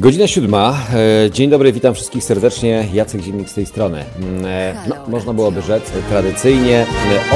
Godzina 0.00 0.26
siódma. 0.26 0.86
E, 1.26 1.30
dzień 1.30 1.50
dobry, 1.50 1.72
witam 1.72 1.94
wszystkich 1.94 2.24
serdecznie. 2.24 2.88
Jacek 2.92 3.20
Ziemnik 3.20 3.48
z 3.48 3.54
tej 3.54 3.66
strony. 3.66 4.04
Mm, 4.18 4.44
e, 4.46 4.74
no, 4.88 4.96
można 5.08 5.32
byłoby 5.32 5.62
rzec 5.62 5.82
tradycyjnie 6.08 6.80
e, 6.80 6.86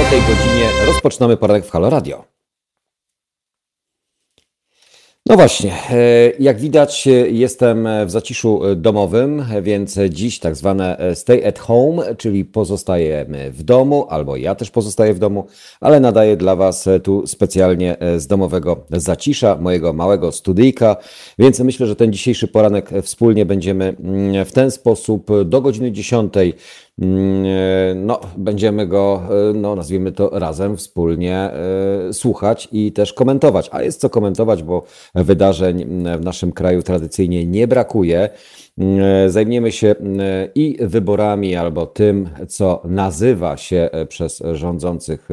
o 0.01 0.11
tej 0.11 0.21
godzinie 0.21 0.69
rozpoczynamy 0.87 1.37
poranek 1.37 1.67
w 1.67 1.71
Halo 1.71 1.91
Radio. 1.91 2.34
No 5.27 5.37
właśnie, 5.37 5.73
e, 5.91 6.31
jak 6.39 6.59
widać, 6.59 7.09
jestem 7.31 7.89
w 8.07 8.11
zaciszu 8.11 8.61
domowym, 8.77 9.45
więc 9.63 9.99
dziś 10.11 10.39
tak 10.39 10.57
zwane 10.57 10.97
stay 11.15 11.47
at 11.49 11.59
home, 11.59 12.17
czyli 12.17 12.45
pozostajemy 12.45 13.51
w 13.51 13.63
domu, 13.63 14.07
albo 14.09 14.37
ja 14.37 14.55
też 14.55 14.71
pozostaję 14.71 15.15
w 15.15 15.19
domu, 15.19 15.47
ale 15.81 16.01
nadaję 16.01 16.37
dla 16.37 16.57
Was 16.57 16.89
tu 17.03 17.27
specjalnie 17.27 17.97
z 18.17 18.27
domowego 18.27 18.85
zacisza, 18.91 19.57
mojego 19.61 19.93
małego 19.93 20.33
studyjka, 20.33 20.97
więc 21.39 21.61
myślę, 21.61 21.87
że 21.87 21.97
ten 21.97 22.13
dzisiejszy 22.13 22.49
poranek 22.49 22.91
wspólnie 23.03 23.47
będziemy 23.47 23.97
mm, 24.05 24.45
w 24.45 24.53
ten 24.53 24.71
sposób 24.71 25.31
do 25.45 25.61
godziny 25.61 25.93
10 25.93 26.33
Mm, 26.35 26.53
e, 26.53 26.94
no, 27.95 28.21
będziemy 28.37 28.87
go, 28.87 29.23
e, 29.51 29.55
no, 29.55 29.77
nazwijmy 29.77 30.13
to 30.13 30.31
razem, 30.33 30.77
wspólnie 30.77 31.37
e, 31.37 32.13
słuchać 32.13 32.69
i 32.73 32.93
też 32.93 33.13
komentować. 33.13 33.69
A 33.73 33.83
jest 33.83 34.01
co 34.01 34.11
komentować, 34.11 34.63
bo 34.63 34.85
wydarzeń 35.15 35.85
w 36.19 36.25
naszym 36.25 36.53
kraju 36.53 36.83
tradycyjnie 36.83 37.47
nie 37.47 37.69
brakuje. 37.69 38.31
Mm, 38.79 39.31
zajmiemy 39.31 39.73
się 39.73 39.89
mm, 39.89 40.21
i 40.55 40.77
wyborami, 40.81 41.57
albo 41.57 41.87
tym, 41.87 42.29
co 42.49 42.83
nazywa 42.85 43.57
się 43.57 43.91
przez 44.09 44.43
rządzących 44.53 45.29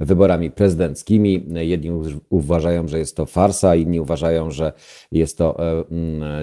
wyborami 0.00 0.50
prezydenckimi. 0.50 1.46
Jedni 1.54 1.90
uważają, 2.30 2.88
że 2.88 2.98
jest 2.98 3.16
to 3.16 3.26
farsa, 3.26 3.74
inni 3.76 4.00
uważają, 4.00 4.50
że 4.50 4.72
jest 5.12 5.38
to 5.38 5.56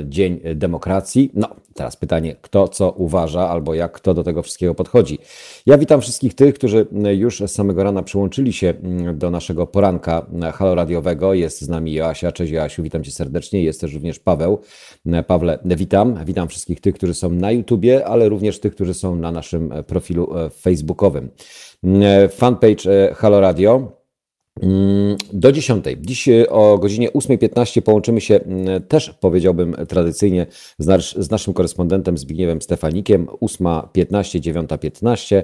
dzień 0.03 0.39
demokracji. 0.55 1.31
No, 1.33 1.55
teraz 1.73 1.95
pytanie, 1.95 2.35
kto 2.41 2.67
co 2.67 2.91
uważa, 2.91 3.49
albo 3.49 3.73
jak 3.73 3.91
kto 3.91 4.13
do 4.13 4.23
tego 4.23 4.43
wszystkiego 4.43 4.75
podchodzi. 4.75 5.19
Ja 5.65 5.77
witam 5.77 6.01
wszystkich 6.01 6.33
tych, 6.33 6.55
którzy 6.55 6.87
już 7.17 7.39
z 7.39 7.51
samego 7.51 7.83
rana 7.83 8.03
przyłączyli 8.03 8.53
się 8.53 8.69
mm, 8.83 9.17
do 9.17 9.31
naszego 9.31 9.67
poranka 9.67 10.25
halo 10.53 10.75
radiowego. 10.75 11.33
Jest 11.33 11.61
z 11.61 11.69
nami 11.69 11.93
Joasia. 11.93 12.31
Cześć 12.31 12.51
Joasiu, 12.51 12.83
witam 12.83 13.03
cię 13.03 13.11
serdecznie. 13.11 13.63
Jest 13.63 13.81
też 13.81 13.93
również 13.93 14.19
Paweł. 14.19 14.59
Pawle, 15.27 15.59
witam. 15.65 16.19
Witam 16.25 16.38
wszystkich 16.47 16.81
tych, 16.81 16.95
którzy 16.95 17.13
są 17.13 17.29
na 17.29 17.51
YouTubie, 17.51 18.07
ale 18.07 18.29
również 18.29 18.59
tych, 18.59 18.75
którzy 18.75 18.93
są 18.93 19.15
na 19.15 19.31
naszym 19.31 19.73
profilu 19.87 20.37
e, 20.37 20.49
facebookowym. 20.49 21.29
Mm, 21.83 22.29
fanpage 22.29 23.09
e, 23.09 23.13
Halo 23.13 23.39
Radio. 23.39 23.99
Mm, 24.61 25.15
do 25.33 25.51
10. 25.51 25.85
Dziś 26.01 26.29
e, 26.29 26.49
o 26.49 26.77
godzinie 26.77 27.09
8.15 27.09 27.81
połączymy 27.81 28.21
się 28.21 28.35
mm, 28.35 28.83
też, 28.83 29.13
powiedziałbym 29.19 29.75
tradycyjnie, 29.87 30.45
z, 30.79 30.87
nasz, 30.87 31.15
z 31.15 31.31
naszym 31.31 31.53
korespondentem 31.53 32.17
Zbigniewem 32.17 32.61
Stefanikiem. 32.61 33.25
8.15, 33.25 34.39
9.15. 34.39 35.43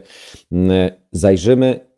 Mm, 0.51 0.91
zajrzymy 1.11 1.94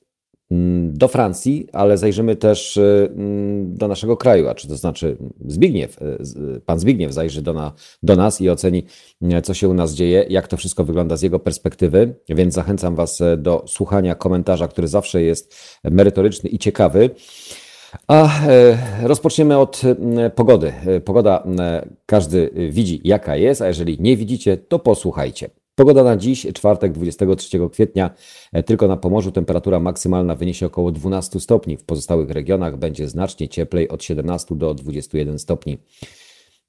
do 0.92 1.08
Francji, 1.08 1.68
ale 1.74 1.98
zajrzymy 1.98 2.36
też 2.36 2.78
y, 2.78 3.12
mm, 3.16 3.76
do 3.76 3.88
naszego 3.88 4.18
kraju, 4.18 4.48
a 4.48 4.56
czy 4.56 4.68
to 4.68 4.76
znaczy 4.76 5.18
Zbigniew, 5.48 6.02
y, 6.02 6.62
pan 6.66 6.80
Zbigniew 6.80 7.14
zajrzy 7.14 7.42
do, 7.42 7.54
na, 7.54 7.74
do 8.04 8.16
nas 8.16 8.42
i 8.42 8.50
oceni, 8.50 8.84
y, 9.22 9.42
co 9.42 9.54
się 9.54 9.70
u 9.70 9.74
nas 9.74 9.94
dzieje, 9.94 10.26
jak 10.30 10.48
to 10.48 10.58
wszystko 10.58 10.84
wygląda 10.84 11.18
z 11.18 11.22
jego 11.22 11.40
perspektywy, 11.40 12.16
więc 12.30 12.54
zachęcam 12.54 12.96
Was 12.96 13.20
do 13.38 13.64
słuchania 13.68 14.16
komentarza, 14.16 14.68
który 14.68 14.88
zawsze 14.88 15.22
jest 15.22 15.56
merytoryczny 15.84 16.50
i 16.50 16.60
ciekawy. 16.60 17.10
A 18.08 18.40
rozpoczniemy 19.04 19.58
od 19.58 19.82
pogody. 20.36 20.74
Pogoda 21.06 21.44
każdy 22.06 22.50
widzi, 22.70 23.02
jaka 23.04 23.36
jest, 23.36 23.62
a 23.62 23.68
jeżeli 23.68 23.98
nie 24.00 24.18
widzicie, 24.18 24.58
to 24.58 24.80
posłuchajcie. 24.80 25.50
Pogoda 25.78 26.04
na 26.04 26.18
dziś, 26.18 26.48
czwartek 26.54 26.92
23 26.92 27.70
kwietnia, 27.70 28.10
e, 28.54 28.64
tylko 28.64 28.88
na 28.88 28.98
Pomorzu 28.98 29.32
temperatura 29.32 29.80
maksymalna 29.80 30.36
wyniesie 30.36 30.66
około 30.66 30.92
12 30.92 31.40
stopni. 31.40 31.78
W 31.78 31.84
pozostałych 31.84 32.30
regionach 32.30 32.78
będzie 32.78 33.08
znacznie 33.08 33.50
cieplej 33.50 33.90
od 33.90 34.04
17 34.04 34.56
do 34.56 34.74
21 34.74 35.40
stopni. 35.40 35.78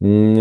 Mm, 0.02 0.38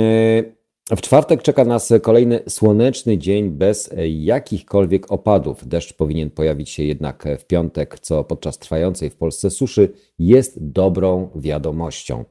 e, 0.91 0.95
w 0.95 1.01
czwartek 1.01 1.41
czeka 1.41 1.65
nas 1.65 1.93
kolejny 2.01 2.39
słoneczny 2.49 3.17
dzień 3.17 3.49
bez 3.49 3.89
jakichkolwiek 4.09 5.11
opadów. 5.11 5.67
Deszcz 5.67 5.93
powinien 5.93 6.29
pojawić 6.29 6.69
się 6.69 6.83
jednak 6.83 7.27
w 7.39 7.45
piątek, 7.45 7.99
co 7.99 8.23
podczas 8.23 8.57
trwającej 8.57 9.09
w 9.09 9.15
Polsce 9.15 9.49
suszy 9.49 9.89
jest 10.19 10.71
dobrą 10.71 11.29
wiadomością. 11.35 12.23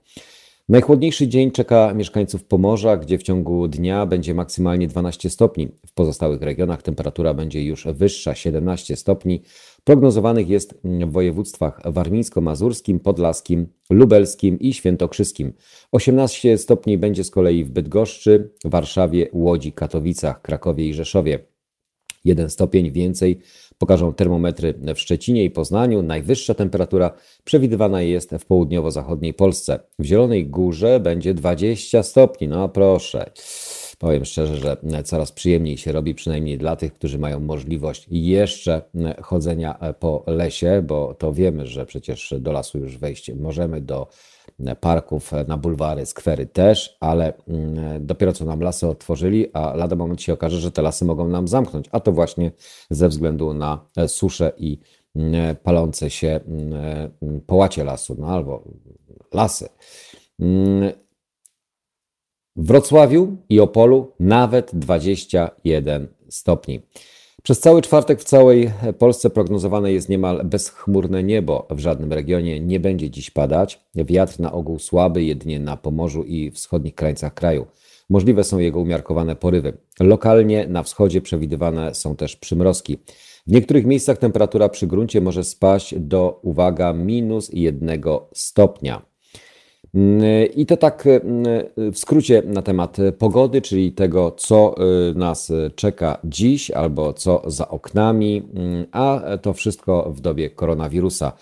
Najchłodniejszy 0.69 1.29
dzień 1.29 1.51
czeka 1.51 1.95
mieszkańców 1.95 2.45
Pomorza, 2.45 2.97
gdzie 2.97 3.19
w 3.19 3.23
ciągu 3.23 3.69
dnia 3.69 4.07
będzie 4.07 4.35
maksymalnie 4.35 4.89
12 4.89 5.31
stopni. 5.31 5.69
W 5.87 5.93
pozostałych 5.93 6.43
regionach 6.43 6.83
temperatura 6.83 7.35
będzie 7.35 7.65
już 7.65 7.85
wyższa 7.85 8.35
17 8.35 8.97
stopni. 8.97 9.43
Prognozowanych 9.85 10.49
jest 10.49 10.81
w 10.85 11.11
województwach 11.11 11.81
warmińsko-mazurskim, 11.85 13.01
podlaskim, 13.01 13.67
lubelskim 13.91 14.59
i 14.59 14.73
świętokrzyskim. 14.73 15.53
18 15.93 16.59
stopni 16.59 16.99
będzie 16.99 17.25
z 17.25 17.31
kolei 17.31 17.65
w 17.65 17.71
Bydgoszczy, 17.71 18.51
Warszawie, 18.65 19.29
Łodzi, 19.33 19.73
Katowicach, 19.73 20.43
Krakowie 20.43 20.89
i 20.89 20.95
Rzeszowie. 20.95 21.39
Jeden 22.25 22.51
stopień 22.51 22.93
więcej 22.93 23.41
pokażą 23.79 24.15
termometry 24.15 24.75
w 24.95 25.01
Szczecinie 25.01 25.45
i 25.45 25.51
Poznaniu. 25.51 26.03
Najwyższa 26.03 26.55
temperatura 26.55 27.11
przewidywana 27.45 28.03
jest 28.03 28.31
w 28.39 28.47
południowo-zachodniej 28.47 29.35
Polsce. 29.35 29.81
W 29.99 30.05
Zielonej 30.05 30.47
Górze 30.47 31.01
będzie 31.01 31.35
20 31.35 32.03
stopni. 32.03 32.49
No 32.49 32.69
proszę. 32.69 33.31
Powiem 33.99 34.25
szczerze, 34.25 34.57
że 34.57 34.77
coraz 35.05 35.33
przyjemniej 35.33 35.79
się 35.79 35.93
robi, 35.93 36.15
przynajmniej 36.15 36.59
dla 36.59 36.77
tych, 36.77 36.95
którzy 36.95 37.19
mają 37.19 37.41
możliwość 37.41 38.07
jeszcze 38.11 38.83
chodzenia 39.23 39.79
po 40.01 40.25
lesie, 40.27 40.83
bo 40.87 41.15
to 41.15 41.33
wiemy, 41.33 41.67
że 41.67 41.87
przecież 41.87 42.35
do 42.39 42.53
lasu 42.53 42.79
już 42.79 42.99
wejść 42.99 43.33
możemy, 43.35 43.81
do 43.81 44.09
parków, 44.81 45.33
na 45.49 45.57
bulwary, 45.57 46.07
skwery 46.07 46.47
też, 46.47 46.97
ale 47.01 47.33
mm, 47.49 48.07
dopiero 48.07 48.33
co 48.33 48.45
nam 48.45 48.61
lasy 48.61 48.87
otworzyli, 48.87 49.47
a 49.53 49.77
lada 49.77 49.97
moment 49.97 50.23
się 50.23 50.33
okaże, 50.33 50.61
że 50.61 50.73
te 50.73 50.83
lasy 50.83 51.05
mogą 51.05 51.29
nam 51.29 51.49
zamknąć, 51.49 51.87
a 51.93 52.01
to 52.01 52.13
właśnie 52.13 52.53
ze 52.91 53.09
względu 53.09 53.55
na 53.55 53.87
suszę 54.07 54.53
i 54.59 54.79
mm, 55.17 55.57
palące 55.57 56.11
się 56.11 56.41
mm, 56.47 57.41
połacie 57.47 57.85
lasu, 57.85 58.17
no 58.19 58.27
albo 58.27 58.65
lasy. 59.35 59.69
W 62.57 62.67
Wrocławiu 62.67 63.37
i 63.49 63.61
Opolu 63.61 64.13
nawet 64.21 64.71
21 64.75 66.09
stopni. 66.29 66.81
Przez 67.47 67.61
cały 67.61 67.83
czwartek 67.83 68.21
w 68.21 68.25
całej 68.25 68.71
Polsce 68.99 69.31
prognozowane 69.31 69.93
jest 69.93 70.09
niemal 70.09 70.45
bezchmurne 70.45 71.23
niebo. 71.23 71.67
W 71.71 71.79
żadnym 71.79 72.13
regionie 72.13 72.61
nie 72.61 72.81
będzie 72.81 73.11
dziś 73.11 73.31
padać. 73.31 73.81
Wiatr 73.95 74.41
na 74.41 74.53
ogół 74.53 74.79
słaby, 74.79 75.25
jedynie 75.25 75.61
na 75.61 75.77
Pomorzu 75.77 76.23
i 76.23 76.51
wschodnich 76.51 76.95
krańcach 76.95 77.35
kraju. 77.35 77.67
Możliwe 78.11 78.45
są 78.45 78.59
jego 78.59 78.81
umiarkowane 78.81 79.37
porywy. 79.37 79.79
Lokalnie 80.01 80.67
na 80.69 80.83
wschodzie 80.83 81.21
przewidywane 81.21 81.95
są 81.95 82.17
też 82.17 82.37
przymrozki. 82.37 82.99
W 83.47 83.53
niektórych 83.53 83.87
miejscach 83.87 84.19
temperatura 84.19 84.69
przy 84.69 84.87
gruncie 84.87 85.21
może 85.21 85.45
spaść 85.45 85.95
do, 85.99 86.41
uwaga, 86.43 86.93
minus 86.93 87.51
jednego 87.53 88.29
stopnia. 88.35 89.03
I 90.57 90.67
to 90.67 90.77
tak 90.77 91.09
w 91.77 91.99
skrócie 91.99 92.43
na 92.47 92.63
temat 92.63 92.97
pogody, 93.19 93.63
czyli 93.63 93.93
tego, 93.93 94.31
co 94.31 94.75
y, 95.11 95.15
nas 95.15 95.53
czeka 95.75 96.19
dziś 96.25 96.71
albo 96.71 97.13
co 97.13 97.43
za 97.47 97.69
oknami, 97.69 98.43
a 98.93 99.23
to 99.43 99.53
wszystko 99.53 100.13
w 100.13 100.21
dobie 100.21 100.51
koronawirusa, 100.51 101.33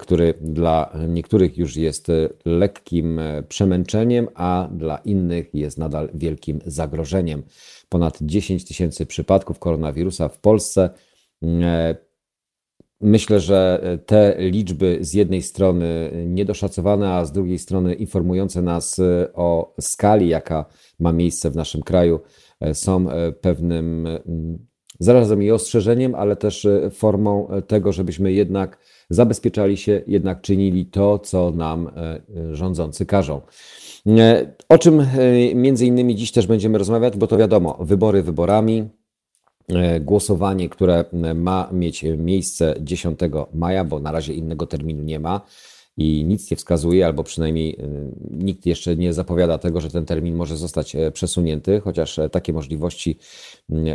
który 0.00 0.34
dla 0.40 0.92
niektórych 1.08 1.58
już 1.58 1.76
jest 1.76 2.06
lekkim 2.44 3.20
przemęczeniem, 3.48 4.28
a 4.34 4.68
dla 4.72 4.96
innych 4.96 5.54
jest 5.54 5.78
nadal 5.78 6.08
wielkim 6.14 6.60
zagrożeniem. 6.66 7.42
Ponad 7.88 8.18
10 8.20 8.64
tysięcy 8.64 9.06
przypadków 9.06 9.58
koronawirusa 9.58 10.28
w 10.28 10.38
Polsce. 10.38 10.90
Myślę, 13.00 13.40
że 13.40 13.80
e, 13.82 13.98
te 13.98 14.34
liczby 14.38 14.98
z 15.00 15.14
jednej 15.14 15.42
strony 15.42 16.10
niedoszacowane, 16.26 17.12
a 17.12 17.24
z 17.24 17.32
drugiej 17.32 17.58
strony 17.58 17.94
informujące 17.94 18.62
nas 18.62 18.98
e, 18.98 19.32
o 19.34 19.74
skali, 19.80 20.28
jaka 20.28 20.64
ma 21.00 21.12
miejsce 21.12 21.50
w 21.50 21.56
naszym 21.56 21.82
kraju, 21.82 22.20
e, 22.60 22.74
są 22.74 23.06
pewnym 23.40 24.08
zarazem 25.00 25.42
i 25.42 25.50
ostrzeżeniem, 25.50 26.14
ale 26.14 26.36
też 26.36 26.66
formą 26.90 27.48
tego, 27.66 27.92
żebyśmy 27.92 28.32
jednak 28.32 28.78
zabezpieczali 29.10 29.76
się, 29.76 30.02
jednak 30.06 30.40
czynili 30.40 30.86
to, 30.86 31.18
co 31.18 31.50
nam 31.50 31.90
rządzący 32.52 33.06
każą. 33.06 33.40
O 34.68 34.78
czym 34.78 35.06
między 35.54 35.86
innymi 35.86 36.16
dziś 36.16 36.32
też 36.32 36.46
będziemy 36.46 36.78
rozmawiać, 36.78 37.16
bo 37.16 37.26
to 37.26 37.36
wiadomo, 37.36 37.78
wybory 37.80 38.22
wyborami, 38.22 38.88
głosowanie, 40.00 40.68
które 40.68 41.04
e, 41.12 41.34
ma 41.34 41.68
mieć 41.72 42.04
miejsce 42.18 42.74
10 42.80 43.20
maja, 43.54 43.84
bo 43.84 44.00
na 44.00 44.12
razie 44.12 44.34
innego 44.34 44.66
terminu 44.66 45.02
nie 45.02 45.20
ma. 45.20 45.40
I 45.96 46.24
nic 46.24 46.50
nie 46.50 46.56
wskazuje, 46.56 47.06
albo 47.06 47.24
przynajmniej 47.24 47.78
nikt 48.30 48.66
jeszcze 48.66 48.96
nie 48.96 49.12
zapowiada 49.12 49.58
tego, 49.58 49.80
że 49.80 49.90
ten 49.90 50.04
termin 50.04 50.34
może 50.34 50.56
zostać 50.56 50.96
przesunięty, 51.12 51.80
chociaż 51.80 52.20
takie 52.32 52.52
możliwości 52.52 53.18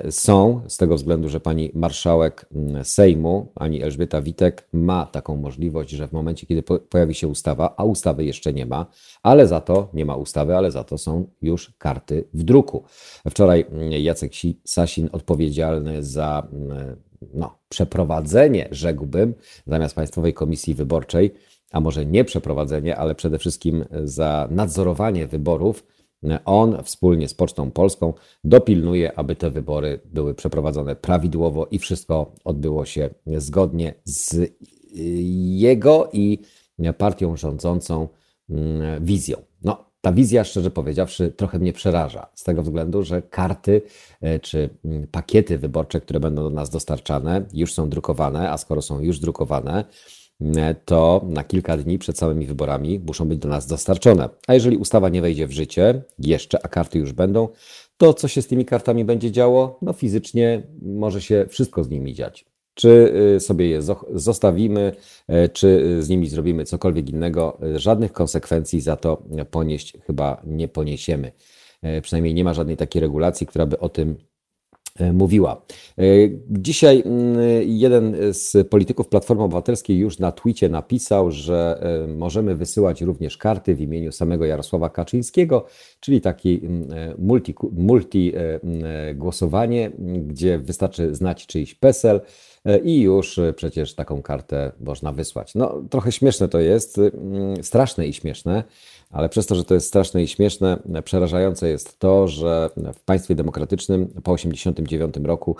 są, 0.09 0.61
z 0.67 0.77
tego 0.77 0.95
względu, 0.95 1.29
że 1.29 1.39
pani 1.39 1.71
marszałek 1.73 2.45
Sejmu, 2.83 3.51
pani 3.53 3.83
Elżbieta 3.83 4.21
Witek, 4.21 4.67
ma 4.73 5.05
taką 5.05 5.35
możliwość, 5.35 5.89
że 5.89 6.07
w 6.07 6.11
momencie, 6.11 6.47
kiedy 6.47 6.63
pojawi 6.63 7.13
się 7.13 7.27
ustawa, 7.27 7.73
a 7.77 7.83
ustawy 7.83 8.25
jeszcze 8.25 8.53
nie 8.53 8.65
ma, 8.65 8.85
ale 9.23 9.47
za 9.47 9.61
to 9.61 9.89
nie 9.93 10.05
ma 10.05 10.15
ustawy, 10.15 10.55
ale 10.55 10.71
za 10.71 10.83
to 10.83 10.97
są 10.97 11.27
już 11.41 11.73
karty 11.77 12.23
w 12.33 12.43
druku. 12.43 12.83
Wczoraj 13.29 13.65
Jacek 13.89 14.31
Sasin, 14.63 15.09
odpowiedzialny 15.11 16.03
za 16.03 16.47
no, 17.33 17.57
przeprowadzenie, 17.69 18.67
rzekłbym, 18.71 19.33
zamiast 19.67 19.95
Państwowej 19.95 20.33
Komisji 20.33 20.75
Wyborczej, 20.75 21.33
a 21.71 21.79
może 21.79 22.05
nie 22.05 22.23
przeprowadzenie, 22.23 22.97
ale 22.97 23.15
przede 23.15 23.39
wszystkim 23.39 23.85
za 24.03 24.47
nadzorowanie 24.51 25.27
wyborów, 25.27 25.83
on 26.45 26.83
wspólnie 26.83 27.27
z 27.27 27.33
Pocztą 27.33 27.71
Polską 27.71 28.13
dopilnuje, 28.43 29.19
aby 29.19 29.35
te 29.35 29.51
wybory 29.51 29.99
były 30.05 30.33
przeprowadzone 30.33 30.95
prawidłowo 30.95 31.67
i 31.71 31.79
wszystko 31.79 32.31
odbyło 32.43 32.85
się 32.85 33.09
zgodnie 33.37 33.93
z 34.03 34.51
jego 35.59 36.09
i 36.13 36.39
partią 36.97 37.37
rządzącą 37.37 38.07
mm, 38.49 39.05
wizją. 39.05 39.37
No, 39.63 39.85
ta 40.01 40.11
wizja, 40.11 40.43
szczerze 40.43 40.71
powiedziawszy, 40.71 41.31
trochę 41.31 41.59
mnie 41.59 41.73
przeraża, 41.73 42.27
z 42.33 42.43
tego 42.43 42.63
względu, 42.63 43.03
że 43.03 43.21
karty 43.21 43.81
e, 44.21 44.39
czy 44.39 44.69
mm, 44.85 45.07
pakiety 45.07 45.57
wyborcze, 45.57 46.01
które 46.01 46.19
będą 46.19 46.43
do 46.43 46.49
nas 46.49 46.69
dostarczane, 46.69 47.45
już 47.53 47.73
są 47.73 47.89
drukowane, 47.89 48.51
a 48.51 48.57
skoro 48.57 48.81
są 48.81 48.99
już 48.99 49.19
drukowane, 49.19 49.85
to 50.85 51.25
na 51.29 51.43
kilka 51.43 51.77
dni 51.77 51.99
przed 51.99 52.17
samymi 52.17 52.45
wyborami 52.45 52.99
muszą 52.99 53.25
być 53.25 53.39
do 53.39 53.49
nas 53.49 53.67
dostarczone. 53.67 54.29
A 54.47 54.53
jeżeli 54.53 54.77
ustawa 54.77 55.09
nie 55.09 55.21
wejdzie 55.21 55.47
w 55.47 55.51
życie 55.51 56.01
jeszcze, 56.19 56.65
a 56.65 56.67
karty 56.67 56.99
już 56.99 57.13
będą, 57.13 57.47
to 57.97 58.13
co 58.13 58.27
się 58.27 58.41
z 58.41 58.47
tymi 58.47 58.65
kartami 58.65 59.05
będzie 59.05 59.31
działo? 59.31 59.79
No 59.81 59.93
fizycznie 59.93 60.63
może 60.81 61.21
się 61.21 61.45
wszystko 61.49 61.83
z 61.83 61.89
nimi 61.89 62.13
dziać. 62.13 62.45
Czy 62.73 63.13
y, 63.35 63.39
sobie 63.39 63.69
je 63.69 63.81
zostawimy, 64.13 64.91
e, 65.27 65.49
czy 65.49 65.97
z 66.03 66.09
nimi 66.09 66.29
zrobimy 66.29 66.65
cokolwiek 66.65 67.09
innego, 67.09 67.57
żadnych 67.75 68.13
konsekwencji 68.13 68.81
za 68.81 68.95
to 68.95 69.23
ponieść 69.51 69.97
chyba 70.07 70.41
nie 70.45 70.67
poniesiemy. 70.67 71.31
Przynajmniej 72.01 72.33
nie 72.33 72.43
ma 72.43 72.53
żadnej 72.53 72.77
takiej 72.77 73.01
regulacji, 73.01 73.47
która 73.47 73.65
by 73.65 73.79
o 73.79 73.89
tym 73.89 74.17
mówiła. 75.13 75.61
Dzisiaj 76.49 77.03
mm, 77.05 77.37
jeden 77.65 78.15
z 78.33 78.67
polityków 78.67 79.07
Platformy 79.07 79.43
Obywatelskiej 79.43 79.97
już 79.97 80.19
na 80.19 80.31
twicie 80.31 80.69
napisał, 80.69 81.31
że 81.31 81.83
możemy 82.17 82.55
wysyłać 82.55 83.01
również 83.01 83.37
karty 83.37 83.75
w 83.75 83.81
imieniu 83.81 84.11
samego 84.11 84.45
Jarosława 84.45 84.89
Kaczyńskiego, 84.89 85.65
czyli 85.99 86.21
taki 86.21 86.61
mm, 86.63 86.89
multi, 87.17 87.55
multi 87.71 88.33
mm, 88.35 89.17
głosowanie, 89.17 89.91
gdzie 90.27 90.59
wystarczy 90.59 91.15
znać 91.15 91.47
czyjś 91.47 91.75
PESEL, 91.75 92.21
E, 92.65 92.77
i 92.77 93.01
już 93.01 93.37
e, 93.37 93.53
przecież 93.53 93.95
taką 93.95 94.21
kartę 94.21 94.71
można 94.79 95.11
wysłać. 95.11 95.55
No, 95.55 95.83
trochę 95.89 96.11
śmieszne 96.11 96.47
to 96.47 96.59
jest, 96.59 96.99
straszne 97.61 98.07
i 98.07 98.13
śmieszne, 98.13 98.63
ale 99.11 99.29
przez 99.29 99.45
to, 99.45 99.55
że 99.55 99.63
to 99.63 99.73
jest 99.73 99.87
straszne 99.87 100.23
i 100.23 100.27
śmieszne, 100.27 100.77
przerażające 101.03 101.69
jest 101.69 101.99
to, 101.99 102.27
że 102.27 102.69
w 102.93 103.03
państwie 103.03 103.35
demokratycznym 103.35 104.07
po 104.07 104.35
1989 104.35 105.27
roku 105.27 105.55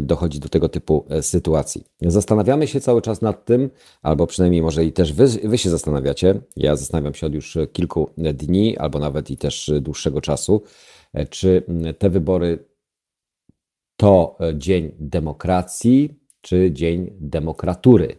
dochodzi 0.00 0.40
do 0.40 0.48
tego 0.48 0.68
typu 0.68 1.04
e, 1.08 1.22
sytuacji. 1.22 1.84
Zastanawiamy 2.00 2.66
się 2.66 2.80
cały 2.80 3.02
czas 3.02 3.22
nad 3.22 3.44
tym, 3.44 3.70
albo 4.02 4.26
przynajmniej 4.26 4.62
może 4.62 4.84
i 4.84 4.92
też 4.92 5.12
wy, 5.12 5.26
wy 5.26 5.58
się 5.58 5.70
zastanawiacie. 5.70 6.40
Ja 6.56 6.76
zastanawiam 6.76 7.14
się 7.14 7.26
od 7.26 7.34
już 7.34 7.58
kilku 7.72 8.10
dni, 8.16 8.78
albo 8.78 8.98
nawet 8.98 9.30
i 9.30 9.36
też 9.36 9.72
dłuższego 9.80 10.20
czasu, 10.20 10.62
czy 11.30 11.62
te 11.98 12.10
wybory 12.10 12.64
to 13.96 14.38
dzień 14.54 14.92
demokracji, 14.98 16.24
czy 16.44 16.72
Dzień 16.72 17.10
Demokratury. 17.20 18.16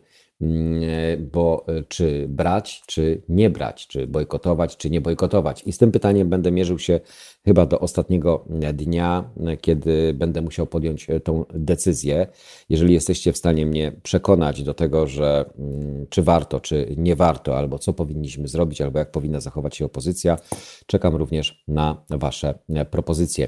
Bo 1.20 1.66
e, 1.68 1.84
czy 1.84 2.26
brać, 2.30 2.84
czy 2.88 3.22
nie 3.30 3.50
brać, 3.50 3.88
czy 3.88 4.08
bojkotować, 4.08 4.78
czy 4.78 4.90
nie 4.90 5.02
bojkotować. 5.02 5.64
I 5.66 5.72
z 5.72 5.78
tym 5.78 5.92
pytaniem 5.92 6.30
będę 6.30 6.52
mierzył 6.52 6.80
się 6.80 7.00
chyba 7.46 7.66
do 7.66 7.80
ostatniego 7.80 8.46
dnia, 8.74 9.30
kiedy 9.62 10.14
będę 10.14 10.42
musiał 10.42 10.68
podjąć 10.68 11.10
e, 11.10 11.20
tą 11.20 11.46
decyzję. 11.54 12.28
Jeżeli 12.70 12.94
jesteście 12.94 13.34
w 13.34 13.38
stanie 13.38 13.66
mnie 13.66 13.92
przekonać 14.04 14.64
do 14.64 14.74
tego, 14.74 15.08
że 15.08 15.46
mm, 15.60 16.06
czy 16.10 16.24
warto, 16.24 16.60
czy 16.60 16.96
nie 16.98 17.16
warto, 17.16 17.58
albo 17.58 17.80
co 17.80 17.94
powinniśmy 17.94 18.48
zrobić, 18.48 18.82
albo 18.82 19.00
jak 19.00 19.12
powinna 19.12 19.40
zachować 19.40 19.76
się 19.76 19.86
opozycja, 19.86 20.38
czekam 20.86 21.16
również 21.16 21.64
na 21.68 22.06
Wasze 22.10 22.60
e, 22.70 22.86
propozycje. 22.86 23.48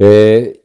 E, 0.00 0.04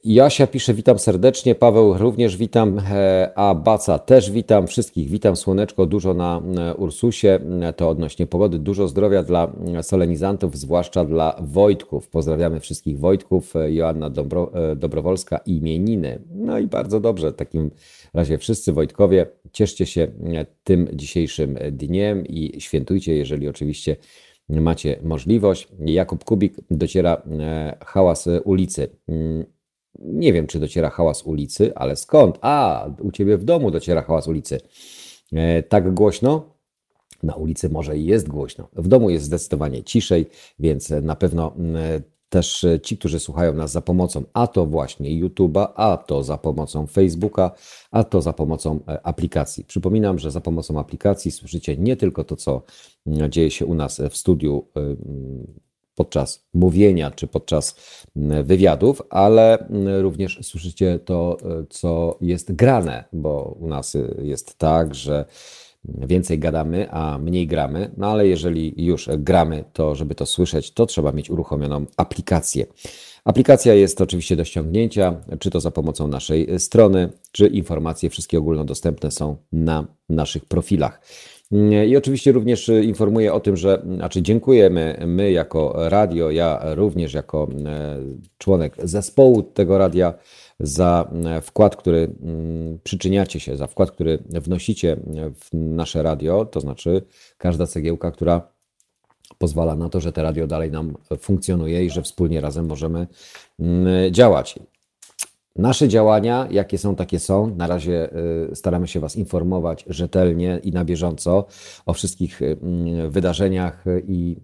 Jasia 0.04 0.48
pisze, 0.48 0.74
witam 0.74 1.00
serdecznie, 1.00 1.56
Paweł 1.56 1.98
również 1.98 2.38
witam, 2.38 2.82
e, 2.92 3.32
a 3.36 3.56
Baca 3.56 4.00
też 4.00 4.32
witam, 4.32 4.68
wszystkich 4.68 5.10
witam, 5.10 5.36
słoneczko 5.36 5.86
dużo 5.86 6.14
na 6.14 6.42
e, 6.58 6.76
Ursusie, 6.76 7.40
to 7.76 7.90
odnośnie 7.90 8.28
pogody, 8.28 8.60
dużo 8.60 8.88
zdrowia 8.88 9.24
dla 9.24 9.52
solenizantów, 9.82 10.58
zwłaszcza 10.58 11.06
dla 11.06 11.36
Wojtków. 11.42 12.08
Pozdrawiamy 12.08 12.60
wszystkich 12.60 13.00
Wojtków, 13.00 13.54
Joanna 13.68 14.10
Dobro, 14.10 14.52
Dobrowolska 14.76 15.38
imieniny. 15.38 16.20
No 16.36 16.60
i 16.60 16.68
bardzo 16.68 17.00
dobrze, 17.00 17.32
w 17.32 17.36
takim 17.36 17.72
razie 18.14 18.38
wszyscy 18.38 18.74
Wojtkowie, 18.74 19.26
cieszcie 19.52 19.86
się 19.86 20.08
tym 20.64 20.88
dzisiejszym 20.94 21.58
dniem 21.72 22.26
i 22.28 22.62
świętujcie, 22.62 23.16
jeżeli 23.16 23.48
oczywiście 23.48 23.96
macie 24.50 25.00
możliwość. 25.04 25.68
Jakub 25.80 26.24
Kubik 26.24 26.56
dociera 26.72 27.22
e, 27.40 27.78
hałas 27.86 28.30
ulicy. 28.44 28.90
Mm, 29.08 29.46
nie 30.00 30.34
wiem, 30.34 30.48
czy 30.48 30.60
dociera 30.60 30.90
hałas 30.90 31.24
ulicy, 31.24 31.76
ale 31.76 31.96
skąd? 31.96 32.38
A, 32.42 32.88
u 33.00 33.12
ciebie 33.12 33.38
w 33.38 33.44
domu 33.44 33.72
dociera 33.72 34.02
hałas 34.02 34.28
ulicy. 34.28 34.62
E, 35.34 35.64
tak 35.64 35.94
głośno? 35.94 36.56
Na 37.24 37.36
ulicy 37.36 37.70
może 37.70 37.98
i 37.98 38.06
jest 38.06 38.28
głośno. 38.28 38.68
W 38.74 38.88
domu 38.88 39.10
jest 39.10 39.26
zdecydowanie 39.26 39.84
ciszej, 39.84 40.26
więc 40.60 40.90
na 40.90 41.16
pewno 41.16 41.54
też 42.36 42.64
e, 42.64 42.80
ci, 42.80 42.98
którzy 42.98 43.20
słuchają 43.20 43.54
nas 43.54 43.72
za 43.72 43.82
pomocą 43.82 44.24
a 44.34 44.48
to 44.48 44.66
właśnie 44.66 45.10
YouTube'a, 45.10 45.68
a 45.76 45.98
to 45.98 46.24
za 46.24 46.38
pomocą 46.38 46.88
Facebooka, 46.88 47.52
a 47.92 48.04
to 48.04 48.22
za 48.22 48.34
pomocą 48.34 48.80
e, 48.88 49.08
aplikacji. 49.08 49.64
Przypominam, 49.64 50.20
że 50.20 50.32
za 50.32 50.42
pomocą 50.42 50.80
aplikacji 50.80 51.32
słyszycie 51.32 51.78
nie 51.78 51.96
tylko 51.98 52.24
to, 52.24 52.36
co 52.36 52.64
mm, 53.08 53.32
dzieje 53.32 53.52
się 53.52 53.66
u 53.66 53.74
nas 53.74 54.02
w 54.10 54.18
studiu 54.18 54.68
e, 54.76 54.80
mm, 54.80 54.98
podczas 55.96 56.46
mówienia 56.54 57.12
czy 57.12 57.28
podczas 57.28 57.76
mm, 58.16 58.44
wywiadów, 58.44 59.02
ale 59.10 59.68
również 60.02 60.40
słyszycie 60.42 61.00
to, 61.06 61.38
co 61.70 62.18
jest 62.22 62.56
grane, 62.56 63.04
bo 63.14 63.58
u 63.60 63.68
nas 63.68 63.98
jest 64.22 64.58
tak, 64.58 64.96
że 64.96 65.26
więcej 66.08 66.40
gadamy, 66.40 66.92
a 66.92 67.18
mniej 67.18 67.48
gramy. 67.48 67.92
No 67.98 68.08
ale 68.08 68.28
jeżeli 68.28 68.86
już 68.86 69.10
gramy, 69.18 69.64
to 69.74 69.96
żeby 69.96 70.16
to 70.16 70.26
słyszeć, 70.26 70.72
to 70.72 70.86
trzeba 70.86 71.12
mieć 71.12 71.30
uruchomioną 71.30 71.86
aplikację. 71.98 72.66
Aplikacja 73.26 73.74
jest 73.74 74.02
oczywiście 74.02 74.36
do 74.36 74.44
ściągnięcia, 74.44 75.22
czy 75.40 75.50
to 75.50 75.60
za 75.60 75.72
pomocą 75.72 76.08
naszej 76.08 76.60
strony, 76.60 77.10
czy 77.32 77.48
informacje 77.48 78.10
wszystkie 78.10 78.40
ogólnodostępne 78.40 79.12
są 79.12 79.38
na 79.52 79.88
naszych 80.10 80.46
profilach. 80.46 81.02
I 81.88 81.98
oczywiście 81.98 82.32
również 82.32 82.72
informuję 82.84 83.34
o 83.34 83.40
tym, 83.40 83.58
że, 83.58 83.82
znaczy 83.96 84.22
dziękujemy 84.22 85.04
my 85.08 85.32
jako 85.32 85.74
radio, 85.90 86.32
ja 86.32 86.62
również 86.64 87.14
jako 87.14 87.48
e, 87.66 87.98
członek 88.38 88.76
zespołu 88.84 89.44
tego 89.44 89.78
radia 89.78 90.14
za 90.60 91.12
e, 91.26 91.42
wkład, 91.42 91.76
który 91.76 92.16
mm, 92.24 92.80
przyczyniacie 92.84 93.40
się, 93.40 93.58
za 93.58 93.68
wkład, 93.68 93.92
który 93.92 94.24
wnosicie 94.30 94.98
w 95.40 95.54
nasze 95.54 96.04
radio, 96.04 96.46
to 96.46 96.60
znaczy 96.60 97.02
każda 97.38 97.68
cegiełka, 97.68 98.12
która 98.12 98.56
pozwala 99.38 99.76
na 99.76 99.90
to, 99.90 100.00
że 100.00 100.12
te 100.12 100.24
radio 100.24 100.48
dalej 100.48 100.72
nam 100.72 100.98
funkcjonuje 101.20 101.86
i 101.86 101.90
że 101.90 102.02
wspólnie 102.02 102.42
razem 102.42 102.66
możemy 102.66 103.08
mm, 103.60 104.14
działać. 104.14 104.60
Nasze 105.56 105.88
działania, 105.88 106.48
jakie 106.52 106.78
są, 106.78 106.96
takie 106.96 107.20
są. 107.20 107.56
Na 107.56 107.68
razie 107.68 108.10
e, 108.52 108.56
staramy 108.56 108.88
się 108.88 109.00
Was 109.00 109.16
informować 109.16 109.86
rzetelnie 109.88 110.60
i 110.64 110.72
na 110.72 110.86
bieżąco 110.86 111.46
o 111.86 111.94
wszystkich 111.94 112.42
mm, 112.42 113.12
wydarzeniach 113.12 113.86
i 114.08 114.38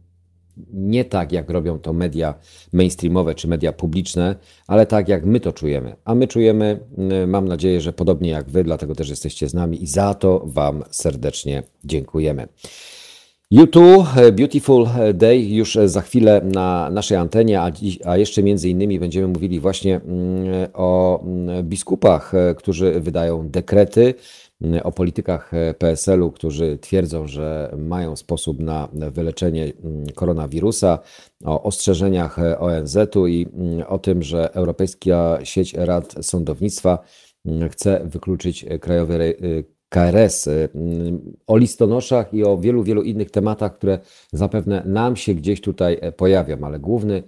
nie 0.74 1.06
tak, 1.06 1.32
jak 1.32 1.50
robią 1.50 1.80
to 1.80 1.94
media 1.94 2.34
mainstreamowe 2.74 3.36
czy 3.36 3.48
media 3.48 3.74
publiczne, 3.74 4.36
ale 4.68 4.86
tak, 4.86 5.08
jak 5.08 5.26
my 5.26 5.40
to 5.40 5.54
czujemy. 5.54 5.96
A 6.06 6.16
my 6.16 6.28
czujemy, 6.28 6.80
mm, 6.98 7.30
mam 7.30 7.48
nadzieję, 7.48 7.82
że 7.82 7.94
podobnie 7.94 8.30
jak 8.30 8.50
Wy, 8.50 8.64
dlatego 8.64 8.96
też 8.96 9.10
jesteście 9.10 9.50
z 9.50 9.54
nami 9.54 9.84
i 9.84 9.88
za 9.88 10.14
to 10.14 10.42
Wam 10.46 10.84
serdecznie 10.92 11.64
dziękujemy. 11.84 12.48
YouTube 13.52 14.08
Beautiful 14.34 14.88
Day 15.14 15.40
już 15.40 15.78
za 15.86 16.02
chwilę 16.02 16.42
na 16.44 16.90
naszej 16.90 17.18
antenie, 17.18 17.62
a, 17.62 17.72
dziś, 17.72 18.00
a 18.06 18.18
jeszcze 18.18 18.44
między 18.44 18.70
innymi 18.70 19.00
będziemy 19.00 19.28
mówili 19.28 19.60
właśnie 19.60 19.96
mm, 19.96 20.70
o 20.74 21.22
mm, 21.24 21.64
biskupach, 21.64 22.32
którzy 22.58 23.00
wydają 23.00 23.50
dekrety 23.50 24.14
o 24.84 24.92
politykach 24.92 25.52
PSL-u, 25.78 26.32
którzy 26.32 26.78
twierdzą, 26.78 27.28
że 27.28 27.76
mają 27.78 28.16
sposób 28.16 28.60
na 28.60 28.90
wyleczenie 28.94 29.74
koronawirusa, 30.16 31.00
o 31.46 31.64
ostrzeżeniach 31.64 32.38
ONZ-u 32.60 33.28
i 33.28 33.48
o 33.88 34.00
tym, 34.00 34.24
że 34.24 34.54
Europejska 34.54 35.40
Sieć 35.44 35.74
Rad 35.74 36.16
Sądownictwa 36.22 37.04
chce 37.72 38.02
wykluczyć 38.06 38.66
krajowy 38.82 39.36
KRS, 39.90 40.50
o 41.48 41.58
listonoszach 41.58 42.34
i 42.34 42.44
o 42.44 42.58
wielu, 42.58 42.84
wielu 42.84 43.02
innych 43.02 43.32
tematach, 43.32 43.78
które 43.78 44.00
zapewne 44.34 44.84
nam 44.86 45.16
się 45.16 45.34
gdzieś 45.34 45.62
tutaj 45.62 46.00
pojawią, 46.18 46.58
ale 46.64 46.80
główny 46.80 47.24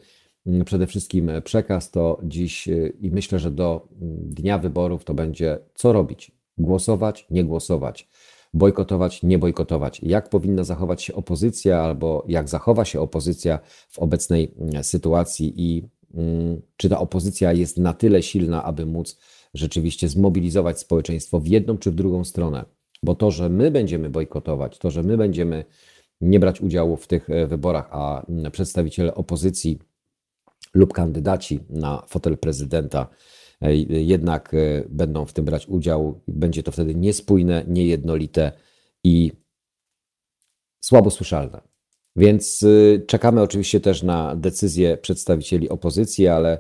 Mm, 0.48 0.66
przede 0.66 0.88
wszystkim 0.88 1.32
przekaz 1.44 1.92
to 1.92 2.20
dziś 2.24 2.68
i 3.02 3.12
myślę, 3.12 3.40
że 3.40 3.52
do 3.52 3.88
mm, 4.02 4.18
dnia 4.34 4.58
wyborów 4.58 5.04
to 5.04 5.14
będzie 5.14 5.60
co 5.76 5.94
robić? 5.94 6.32
Głosować, 6.58 7.28
nie 7.30 7.44
głosować, 7.44 8.10
bojkotować, 8.54 9.24
nie 9.24 9.38
bojkotować. 9.38 10.02
Jak 10.04 10.30
powinna 10.30 10.64
zachować 10.64 11.04
się 11.04 11.16
opozycja, 11.16 11.82
albo 11.82 12.26
jak 12.28 12.50
zachowa 12.50 12.86
się 12.86 13.02
opozycja 13.02 13.60
w 13.90 14.00
obecnej 14.00 14.54
mm, 14.60 14.84
sytuacji 14.84 15.54
i 15.58 15.84
czy 16.78 16.90
ta 16.90 17.00
opozycja 17.00 17.54
jest 17.54 17.78
na 17.78 17.94
tyle 17.94 18.24
silna, 18.24 18.64
aby 18.64 18.86
móc 18.86 19.18
rzeczywiście 19.54 20.10
zmobilizować 20.10 20.80
społeczeństwo 20.80 21.40
w 21.40 21.48
jedną 21.48 21.78
czy 21.78 21.92
w 21.92 21.96
drugą 21.96 22.24
stronę. 22.24 22.66
Bo 23.04 23.16
to, 23.16 23.32
że 23.32 23.50
my 23.50 23.72
będziemy 23.72 24.10
bojkotować, 24.10 24.78
to, 24.78 24.92
że 24.92 25.04
my 25.04 25.18
będziemy 25.18 25.66
nie 26.22 26.40
brać 26.40 26.62
udziału 26.62 26.98
w 26.98 27.08
tych 27.08 27.30
e, 27.30 27.48
wyborach, 27.48 27.88
a 27.92 28.26
przedstawiciele 28.52 29.16
opozycji 29.16 29.80
lub 30.74 30.94
kandydaci 30.94 31.60
na 31.70 32.04
fotel 32.08 32.38
prezydenta 32.38 33.08
jednak 33.90 34.54
e, 34.54 34.84
będą 34.90 35.26
w 35.26 35.34
tym 35.34 35.46
brać 35.46 35.68
udział. 35.68 36.22
Będzie 36.28 36.64
to 36.64 36.72
wtedy 36.72 36.96
niespójne, 36.96 37.64
niejednolite 37.68 38.52
i 39.04 39.32
słabo 40.82 41.10
słyszalne. 41.12 41.62
Więc 42.16 42.64
e, 42.64 43.00
czekamy 43.00 43.42
oczywiście 43.42 43.80
też 43.80 44.04
na 44.04 44.36
decyzję 44.36 44.98
przedstawicieli 44.98 45.70
opozycji, 45.70 46.28
ale 46.28 46.60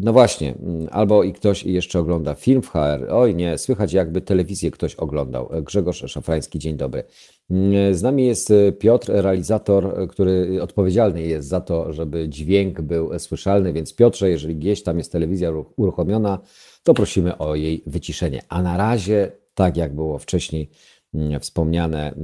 no 0.00 0.12
właśnie, 0.12 0.54
mm, 0.54 0.88
albo 0.90 1.22
i 1.22 1.32
ktoś 1.32 1.64
jeszcze 1.64 1.98
ogląda 1.98 2.34
film 2.34 2.62
w 2.62 2.68
HR. 2.68 3.06
Oj 3.10 3.34
nie, 3.34 3.58
słychać 3.58 3.92
jakby 3.92 4.20
telewizję 4.20 4.70
ktoś 4.70 4.94
oglądał. 4.94 5.50
Grzegorz 5.62 6.04
Szafrański, 6.06 6.58
dzień 6.58 6.76
dobry. 6.76 7.04
Mm, 7.50 7.94
z 7.94 8.02
nami 8.02 8.26
jest 8.26 8.52
Piotr, 8.78 9.12
realizator, 9.12 10.08
który 10.08 10.62
odpowiedzialny 10.62 11.22
jest 11.22 11.48
za 11.48 11.60
to, 11.60 11.92
żeby 11.92 12.28
dźwięk 12.28 12.80
był 12.80 13.18
słyszalny, 13.18 13.72
więc 13.72 13.94
Piotrze, 13.94 14.30
jeżeli 14.30 14.56
gdzieś 14.56 14.82
tam 14.82 14.98
jest 14.98 15.12
telewizja 15.12 15.52
uruchomiona, 15.76 16.38
to 16.82 16.94
prosimy 16.94 17.38
o 17.38 17.54
jej 17.54 17.82
wyciszenie. 17.86 18.42
A 18.48 18.62
na 18.62 18.76
razie, 18.76 19.32
tak 19.54 19.76
jak 19.76 19.94
było 19.94 20.18
wcześniej 20.18 20.70
mm, 21.14 21.40
wspomniane, 21.40 22.14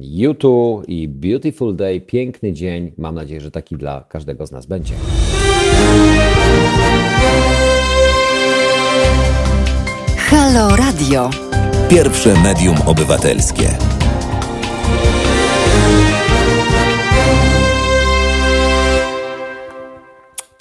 YouTube 0.00 0.88
i 0.88 1.08
Beautiful 1.08 1.76
Day, 1.76 2.00
piękny 2.00 2.52
dzień. 2.52 2.92
Mam 2.98 3.14
nadzieję, 3.14 3.40
że 3.40 3.50
taki 3.50 3.76
dla 3.76 4.04
każdego 4.08 4.46
z 4.46 4.52
nas 4.52 4.66
będzie. 4.66 4.94
Halo 10.16 10.76
Radio. 10.76 11.30
Pierwsze 11.88 12.34
medium 12.42 12.76
obywatelskie. 12.86 13.68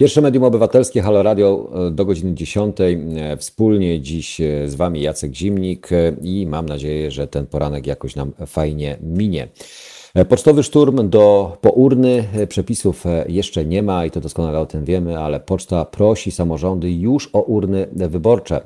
Pierwsze 0.02 0.22
medium 0.22 0.44
obywatelskie 0.44 1.02
Halo 1.02 1.24
Radio 1.24 1.72
e, 1.88 1.92
do 1.92 2.06
godziny 2.06 2.34
10. 2.34 2.76
E, 2.80 3.38
wspólnie 3.38 4.02
dziś 4.02 4.42
e, 4.42 4.70
z 4.70 4.76
Wami 4.76 5.02
Jacek 5.02 5.36
Zimnik 5.36 5.90
i 6.22 6.48
mam 6.48 6.66
nadzieję, 6.66 7.12
że 7.12 7.28
ten 7.28 7.48
poranek 7.48 7.88
jakoś 7.88 8.16
nam 8.16 8.32
fajnie 8.46 8.98
minie. 9.02 9.48
Pocztowy 10.30 10.64
szturm 10.64 11.10
do 11.10 11.58
pourny 11.62 12.24
przepisów 12.50 13.04
jeszcze 13.28 13.66
nie 13.66 13.84
ma 13.84 14.06
i 14.06 14.12
to 14.12 14.22
doskonale 14.22 14.60
o 14.60 14.66
tym 14.66 14.86
wiemy, 14.86 15.20
ale 15.20 15.40
poczta 15.40 15.86
prosi 15.86 16.32
samorządy 16.32 16.92
już 16.92 17.30
o 17.34 17.42
urny 17.42 17.88
wyborcze. 17.94 18.62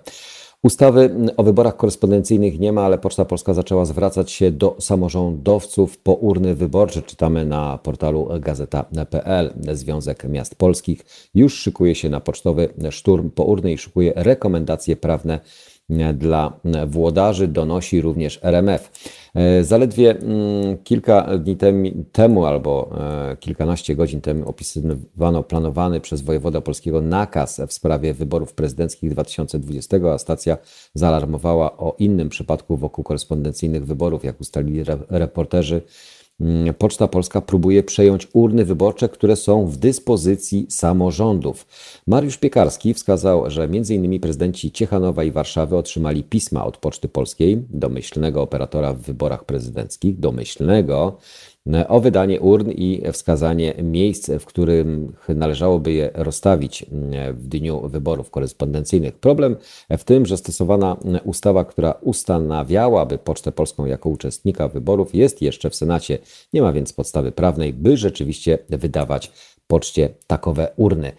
Ustawy 0.63 1.15
o 1.37 1.43
wyborach 1.43 1.77
korespondencyjnych 1.77 2.59
nie 2.59 2.71
ma, 2.71 2.81
ale 2.85 2.97
Poczta 2.97 3.25
Polska 3.25 3.53
zaczęła 3.53 3.85
zwracać 3.85 4.31
się 4.31 4.51
do 4.51 4.75
samorządowców 4.79 5.97
po 5.97 6.13
urny 6.13 6.55
wyborcze. 6.55 7.01
Czytamy 7.01 7.45
na 7.45 7.79
portalu 7.83 8.29
gazeta.pl. 8.39 9.53
Związek 9.73 10.23
Miast 10.23 10.55
Polskich 10.55 11.05
już 11.35 11.59
szykuje 11.59 11.95
się 11.95 12.09
na 12.09 12.19
pocztowy 12.19 12.69
szturm 12.91 13.29
po 13.29 13.43
urny 13.43 13.71
i 13.71 13.77
szykuje 13.77 14.13
rekomendacje 14.15 14.95
prawne 14.95 15.39
dla 16.13 16.59
włodarzy, 16.87 17.47
donosi 17.47 18.01
również 18.01 18.39
RMF. 18.43 18.91
E, 19.35 19.63
zaledwie 19.63 20.11
mm, 20.11 20.77
kilka 20.83 21.37
dni 21.37 21.57
temu 22.11 22.45
albo 22.45 22.89
e, 23.31 23.37
kilkanaście 23.37 23.95
godzin 23.95 24.21
temu 24.21 24.49
opisywano 24.49 25.43
planowany 25.43 25.99
przez 25.99 26.21
wojewoda 26.21 26.61
polskiego 26.61 27.01
nakaz 27.01 27.61
w 27.67 27.73
sprawie 27.73 28.13
wyborów 28.13 28.53
prezydenckich 28.53 29.11
2020, 29.11 29.97
a 30.13 30.17
stacja 30.17 30.57
zaalarmowała 30.93 31.77
o 31.77 31.95
innym 31.99 32.29
przypadku 32.29 32.77
wokół 32.77 33.03
korespondencyjnych 33.03 33.85
wyborów, 33.85 34.23
jak 34.23 34.41
ustalili 34.41 34.83
reporterzy 35.09 35.81
Poczta 36.77 37.07
Polska 37.07 37.41
próbuje 37.41 37.83
przejąć 37.83 38.27
urny 38.33 38.65
wyborcze, 38.65 39.09
które 39.09 39.35
są 39.35 39.65
w 39.65 39.77
dyspozycji 39.77 40.67
samorządów. 40.69 41.67
Mariusz 42.07 42.37
Piekarski 42.37 42.93
wskazał, 42.93 43.49
że 43.49 43.63
m.in. 43.63 44.19
prezydenci 44.19 44.71
Ciechanowa 44.71 45.23
i 45.23 45.31
Warszawy 45.31 45.77
otrzymali 45.77 46.23
pisma 46.23 46.65
od 46.65 46.77
Poczty 46.77 47.09
Polskiej, 47.09 47.63
domyślnego 47.69 48.41
operatora 48.41 48.93
w 48.93 49.01
wyborach 49.01 49.45
prezydenckich, 49.45 50.19
domyślnego, 50.19 51.17
o 51.87 51.99
wydanie 51.99 52.41
urn 52.41 52.71
i 52.71 53.01
wskazanie 53.11 53.73
miejsc, 53.83 54.29
w 54.39 54.45
którym 54.45 55.13
należałoby 55.29 55.93
je 55.93 56.09
rozstawić 56.13 56.85
w 57.33 57.47
dniu 57.47 57.89
wyborów 57.89 58.29
korespondencyjnych. 58.29 59.15
Problem 59.15 59.55
w 59.97 60.03
tym, 60.03 60.25
że 60.25 60.37
stosowana 60.37 60.97
ustawa, 61.23 61.65
która 61.65 61.91
ustanawiałaby 61.91 63.17
Pocztę 63.17 63.51
Polską 63.51 63.85
jako 63.85 64.09
uczestnika 64.09 64.67
wyborów, 64.67 65.15
jest 65.15 65.41
jeszcze 65.41 65.69
w 65.69 65.75
Senacie. 65.75 66.17
Nie 66.53 66.61
ma 66.61 66.73
więc 66.73 66.93
podstawy 66.93 67.31
prawnej, 67.31 67.73
by 67.73 67.97
rzeczywiście 67.97 68.57
wydawać 68.69 69.31
poczcie 69.67 70.09
takowe 70.27 70.67
urny. 70.75 71.11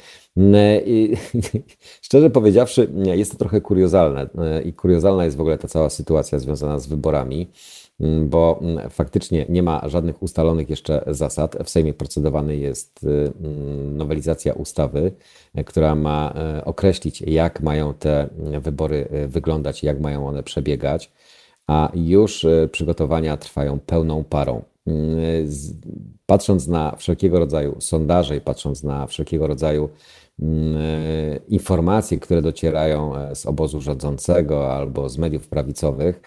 I, 0.86 1.16
szczerze 2.06 2.30
powiedziawszy, 2.30 2.90
jest 3.14 3.32
to 3.32 3.38
trochę 3.38 3.60
kuriozalne 3.60 4.28
i 4.64 4.72
kuriozalna 4.72 5.24
jest 5.24 5.36
w 5.36 5.40
ogóle 5.40 5.58
ta 5.58 5.68
cała 5.68 5.90
sytuacja 5.90 6.38
związana 6.38 6.78
z 6.78 6.86
wyborami. 6.86 7.50
Mm, 8.00 8.28
bo 8.28 8.58
mm, 8.62 8.90
faktycznie 8.90 9.46
nie 9.48 9.62
ma 9.62 9.88
żadnych 9.88 10.22
ustalonych 10.22 10.70
jeszcze 10.70 11.04
zasad. 11.06 11.56
W 11.64 11.70
Sejmie 11.70 11.94
procedowany 11.94 12.56
jest 12.56 13.04
y, 13.04 13.32
mm, 13.40 13.96
nowelizacja 13.96 14.52
ustawy, 14.52 15.12
y, 15.58 15.64
która 15.64 15.94
ma 15.94 16.34
y, 16.58 16.64
określić, 16.64 17.22
jak 17.22 17.60
mają 17.60 17.94
te 17.94 18.28
wybory 18.60 19.08
wyglądać, 19.28 19.82
jak 19.82 20.00
mają 20.00 20.28
one 20.28 20.42
przebiegać, 20.42 21.12
a 21.66 21.90
już 21.94 22.46
przygotowania 22.72 23.36
trwają 23.36 23.78
pełną 23.80 24.24
parą. 24.24 24.62
Patrząc 26.26 26.66
na 26.66 26.96
wszelkiego 26.96 27.38
rodzaju 27.38 27.80
sondaże 27.80 28.36
i 28.36 28.40
patrząc 28.40 28.82
na 28.82 29.06
wszelkiego 29.06 29.46
rodzaju 29.46 29.88
informacje, 31.48 32.18
które 32.18 32.42
docierają 32.42 33.12
z 33.34 33.46
obozu 33.46 33.80
rządzącego 33.80 34.74
albo 34.74 35.08
z 35.08 35.18
mediów 35.18 35.48
prawicowych, 35.48 36.20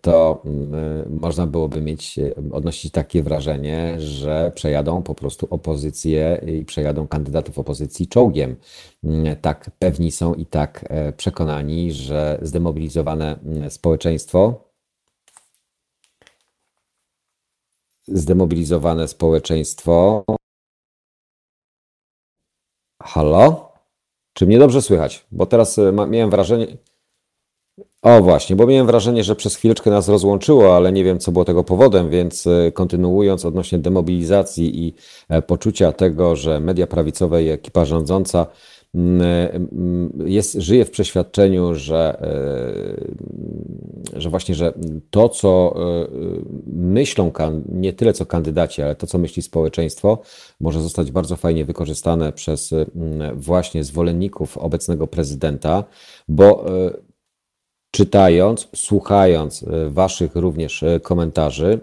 to 0.00 0.42
mm, 0.44 1.18
można 1.20 1.46
byłoby 1.46 1.80
mieć, 1.80 2.20
odnosić 2.52 2.92
takie 2.92 3.22
wrażenie, 3.22 3.94
że 3.98 4.52
przejadą 4.54 5.02
po 5.02 5.14
prostu 5.14 5.46
opozycję 5.50 6.44
i 6.46 6.64
przejadą 6.64 7.08
kandydatów 7.08 7.58
opozycji 7.58 8.08
czołgiem. 8.08 8.56
Mm, 9.04 9.36
tak 9.36 9.70
pewni 9.78 10.10
są 10.12 10.34
i 10.34 10.46
tak 10.46 10.84
e, 10.88 11.12
przekonani, 11.12 11.92
że 11.92 12.38
zdemobilizowane 12.42 13.38
mm, 13.40 13.70
społeczeństwo, 13.70 14.70
zdemobilizowane 18.08 19.08
społeczeństwo. 19.08 20.24
Halo? 23.02 23.72
Czy 24.32 24.46
mnie 24.46 24.58
dobrze 24.58 24.82
słychać? 24.82 25.26
Bo 25.32 25.46
teraz 25.46 25.78
e, 25.78 25.92
miałem 25.92 26.30
wrażenie, 26.30 26.66
o 28.04 28.22
właśnie, 28.22 28.56
bo 28.56 28.66
miałem 28.66 28.86
wrażenie, 28.86 29.24
że 29.24 29.36
przez 29.36 29.56
chwileczkę 29.56 29.90
nas 29.90 30.08
rozłączyło, 30.08 30.76
ale 30.76 30.92
nie 30.92 31.04
wiem, 31.04 31.18
co 31.18 31.32
było 31.32 31.44
tego 31.44 31.64
powodem, 31.64 32.10
więc 32.10 32.46
e, 32.46 32.72
kontynuując 32.72 33.44
odnośnie 33.44 33.78
demobilizacji 33.78 34.86
i 34.86 34.94
e, 35.28 35.42
poczucia 35.42 35.92
tego, 35.92 36.36
że 36.36 36.60
media 36.60 36.86
prawicowe 36.86 37.44
i 37.44 37.48
ekipa 37.48 37.84
rządząca 37.84 38.46
mm, 38.94 39.22
e, 39.22 39.54
mm, 39.54 40.12
jest, 40.26 40.52
żyje 40.52 40.84
w 40.84 40.90
przeświadczeniu, 40.90 41.74
że, 41.74 42.22
że 44.16 44.30
właśnie, 44.30 44.54
że 44.54 44.72
to, 45.10 45.28
co 45.28 45.74
myślą 46.66 47.32
nie 47.68 47.92
tyle 47.92 48.12
co 48.12 48.26
kandydaci, 48.26 48.82
ale 48.82 48.94
to, 48.94 49.06
co 49.06 49.18
myśli 49.18 49.42
społeczeństwo, 49.42 50.18
może 50.60 50.82
zostać 50.82 51.10
bardzo 51.10 51.36
fajnie 51.36 51.64
wykorzystane 51.64 52.32
przez 52.32 52.72
mm, 52.72 53.40
właśnie 53.40 53.84
zwolenników 53.84 54.58
obecnego 54.58 55.06
prezydenta, 55.06 55.84
bo 56.28 56.64
czytając, 57.94 58.68
słuchając 58.74 59.64
Waszych 59.88 60.36
również 60.36 60.84
komentarzy, 61.02 61.80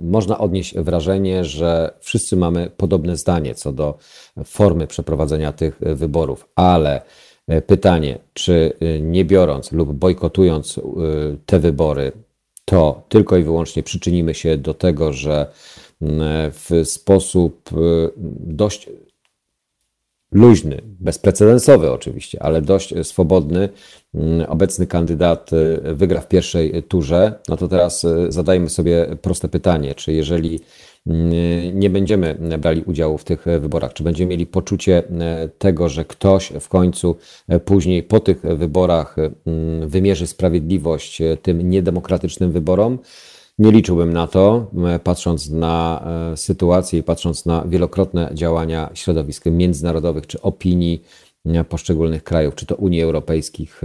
można 0.00 0.38
odnieść 0.38 0.74
wrażenie, 0.78 1.44
że 1.44 1.94
wszyscy 2.00 2.36
mamy 2.36 2.70
podobne 2.76 3.16
zdanie 3.16 3.54
co 3.54 3.72
do 3.72 3.98
formy 4.44 4.86
przeprowadzenia 4.86 5.52
tych 5.52 5.78
wyborów, 5.80 6.48
ale 6.54 7.02
pytanie, 7.66 8.18
czy 8.32 8.72
nie 9.00 9.24
biorąc 9.24 9.72
lub 9.72 9.92
bojkotując 9.92 10.80
te 11.46 11.58
wybory, 11.58 12.12
to 12.64 13.02
tylko 13.08 13.36
i 13.36 13.42
wyłącznie 13.42 13.82
przyczynimy 13.82 14.34
się 14.34 14.56
do 14.56 14.74
tego, 14.74 15.12
że 15.12 15.46
w 16.50 16.70
sposób 16.84 17.70
dość 18.40 18.88
luźny, 20.32 20.82
bezprecedensowy 20.84 21.90
oczywiście, 21.90 22.42
ale 22.42 22.62
dość 22.62 22.94
swobodny, 23.02 23.68
mm, 24.14 24.46
obecny 24.50 24.86
kandydat 24.86 25.50
y, 25.52 25.94
wygra 25.94 26.20
w 26.20 26.28
pierwszej 26.28 26.82
turze, 26.82 27.32
no 27.48 27.56
to 27.56 27.68
teraz 27.68 28.04
y, 28.04 28.26
zadajmy 28.28 28.70
sobie 28.70 29.06
proste 29.22 29.48
pytanie, 29.48 29.94
czy 29.94 30.12
jeżeli 30.12 30.60
mm, 31.06 31.30
nie 31.78 31.90
będziemy 31.90 32.34
brali 32.58 32.82
udziału 32.82 33.18
w 33.18 33.24
tych 33.24 33.44
wyborach, 33.60 33.92
czy 33.92 34.02
będziemy 34.02 34.30
mieli 34.30 34.46
poczucie 34.46 35.02
tego, 35.58 35.88
że 35.88 36.04
ktoś 36.04 36.52
w 36.60 36.68
końcu 36.68 37.16
później 37.64 38.02
po 38.02 38.20
tych 38.20 38.42
wyborach 38.42 39.16
mm, 39.18 39.88
wymierzy 39.88 40.26
sprawiedliwość 40.26 41.22
tym 41.42 41.70
niedemokratycznym 41.70 42.52
wyborom, 42.52 42.98
nie 43.58 43.70
liczyłbym 43.70 44.12
na 44.12 44.26
to, 44.26 44.66
e, 44.86 44.98
patrząc 44.98 45.50
na 45.50 46.04
e, 46.32 46.36
sytuację 46.36 46.98
i 46.98 47.02
patrząc 47.02 47.46
na 47.46 47.64
wielokrotne 47.64 48.30
działania 48.34 48.90
środowisk 48.94 49.46
międzynarodowych 49.46 50.26
czy 50.26 50.42
opinii 50.42 51.02
e, 51.46 51.64
poszczególnych 51.64 52.24
krajów, 52.24 52.54
czy 52.54 52.66
to 52.66 52.76
Unii, 52.76 53.02
Europejskich, 53.02 53.82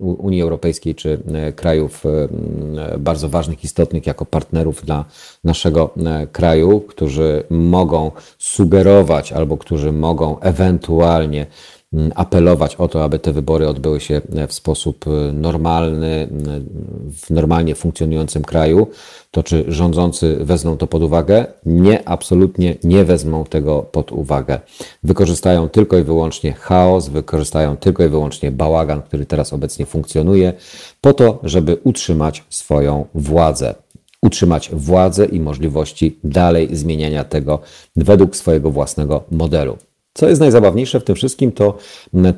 Unii 0.00 0.42
Europejskiej, 0.42 0.94
czy 0.94 1.22
krajów 1.56 2.04
bardzo 2.98 3.28
ważnych, 3.28 3.64
istotnych 3.64 4.06
jako 4.06 4.26
partnerów 4.26 4.84
dla 4.84 5.04
naszego 5.44 5.90
kraju, 6.32 6.80
którzy 6.80 7.44
mogą 7.50 8.10
sugerować 8.38 9.32
albo 9.32 9.56
którzy 9.56 9.92
mogą 9.92 10.40
ewentualnie 10.40 11.46
apelować 12.14 12.76
o 12.76 12.88
to, 12.88 13.04
aby 13.04 13.18
te 13.18 13.32
wybory 13.32 13.68
odbyły 13.68 14.00
się 14.00 14.20
e, 14.36 14.46
w 14.46 14.52
sposób 14.52 15.04
e, 15.06 15.32
normalny, 15.32 16.28
w 17.22 17.30
normalnie 17.30 17.74
funkcjonującym 17.74 18.42
kraju, 18.42 18.86
to 19.30 19.42
czy 19.42 19.64
rządzący 19.68 20.36
wezmą 20.40 20.76
to 20.76 20.86
pod 20.86 21.02
uwagę? 21.02 21.46
Nie, 21.66 22.08
absolutnie 22.08 22.76
nie 22.84 23.04
wezmą 23.04 23.44
tego 23.44 23.82
pod 23.82 24.12
uwagę. 24.12 24.60
Wykorzystają 25.02 25.68
tylko 25.68 25.98
i 25.98 26.02
wyłącznie 26.02 26.52
chaos, 26.52 27.08
wykorzystają 27.08 27.76
tylko 27.76 28.04
i 28.04 28.08
wyłącznie 28.08 28.50
bałagan, 28.50 29.02
który 29.02 29.26
teraz 29.26 29.52
obecnie 29.52 29.86
funkcjonuje, 29.86 30.52
po 31.00 31.12
to, 31.12 31.38
żeby 31.42 31.76
utrzymać 31.84 32.44
swoją 32.48 33.06
władzę 33.14 33.74
utrzymać 34.22 34.70
władzę 34.72 35.24
i 35.24 35.40
możliwości 35.40 36.18
dalej 36.24 36.76
zmieniania 36.76 37.24
tego 37.24 37.58
według 37.96 38.36
swojego 38.36 38.70
własnego 38.70 39.24
modelu. 39.30 39.76
Co 40.14 40.28
jest 40.28 40.40
najzabawniejsze 40.40 41.00
w 41.00 41.04
tym 41.04 41.14
wszystkim, 41.14 41.52
to 41.52 41.78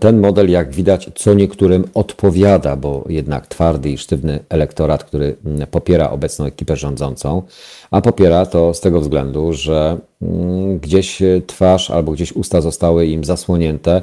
ten 0.00 0.20
model, 0.20 0.50
jak 0.50 0.72
widać, 0.72 1.10
co 1.14 1.34
niektórym 1.34 1.84
odpowiada, 1.94 2.76
bo 2.76 3.04
jednak 3.08 3.46
twardy 3.46 3.90
i 3.90 3.98
sztywny 3.98 4.44
elektorat, 4.48 5.04
który 5.04 5.36
popiera 5.70 6.10
obecną 6.10 6.44
ekipę 6.44 6.76
rządzącą, 6.76 7.42
a 7.90 8.00
popiera 8.00 8.46
to 8.46 8.74
z 8.74 8.80
tego 8.80 9.00
względu, 9.00 9.52
że 9.52 9.98
mm, 10.22 10.78
gdzieś 10.78 11.22
twarz 11.46 11.90
albo 11.90 12.12
gdzieś 12.12 12.32
usta 12.32 12.60
zostały 12.60 13.06
im 13.06 13.24
zasłonięte, 13.24 14.02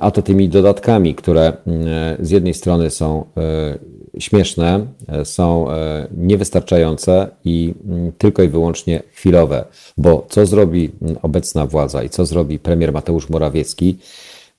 a 0.00 0.10
to 0.10 0.22
tymi 0.22 0.48
dodatkami, 0.48 1.14
które 1.14 1.52
mm, 1.66 1.86
z 2.20 2.30
jednej 2.30 2.54
strony 2.54 2.90
są 2.90 3.24
e, 3.36 3.78
śmieszne, 4.18 4.86
e, 5.08 5.24
są 5.24 5.70
e, 5.70 6.08
niewystarczające 6.16 7.28
i 7.44 7.74
mm, 7.88 8.12
tylko 8.18 8.42
i 8.42 8.48
wyłącznie 8.48 9.02
chwilowe. 9.12 9.64
Bo 9.98 10.26
co 10.28 10.46
zrobi 10.46 10.90
mm, 11.02 11.16
obecna 11.22 11.66
władza 11.66 12.02
i 12.02 12.08
co 12.08 12.26
zrobi 12.26 12.58
premier 12.58 12.92
Mateusz 12.92 13.28
Morawiecki, 13.28 13.98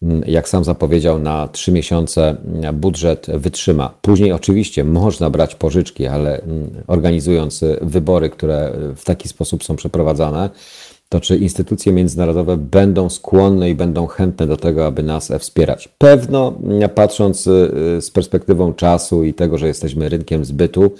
mm, 0.01 0.23
jak 0.27 0.49
sam 0.49 0.63
zapowiedział, 0.63 1.19
na 1.19 1.47
trzy 1.47 1.71
miesiące 1.71 2.35
budżet 2.73 3.27
wytrzyma. 3.33 3.93
Później 4.01 4.31
oczywiście 4.31 4.83
można 4.83 5.29
brać 5.29 5.55
pożyczki, 5.55 6.07
ale 6.07 6.41
organizując 6.87 7.63
wybory, 7.81 8.29
które 8.29 8.73
w 8.95 9.03
taki 9.03 9.29
sposób 9.29 9.63
są 9.63 9.75
przeprowadzane, 9.75 10.49
to 11.11 11.19
czy 11.19 11.37
instytucje 11.37 11.93
międzynarodowe 11.93 12.57
będą 12.57 13.09
skłonne 13.09 13.69
i 13.69 13.75
będą 13.75 14.07
chętne 14.07 14.47
do 14.47 14.57
tego, 14.57 14.85
aby 14.85 15.03
nas 15.03 15.31
wspierać? 15.39 15.89
Pewno, 15.97 16.53
patrząc 16.95 17.47
y, 17.47 17.51
z 18.01 18.11
perspektywą 18.11 18.73
czasu 18.73 19.23
i 19.23 19.33
tego, 19.33 19.57
że 19.57 19.67
jesteśmy 19.67 20.09
rynkiem 20.09 20.45
zbytu, 20.45 20.91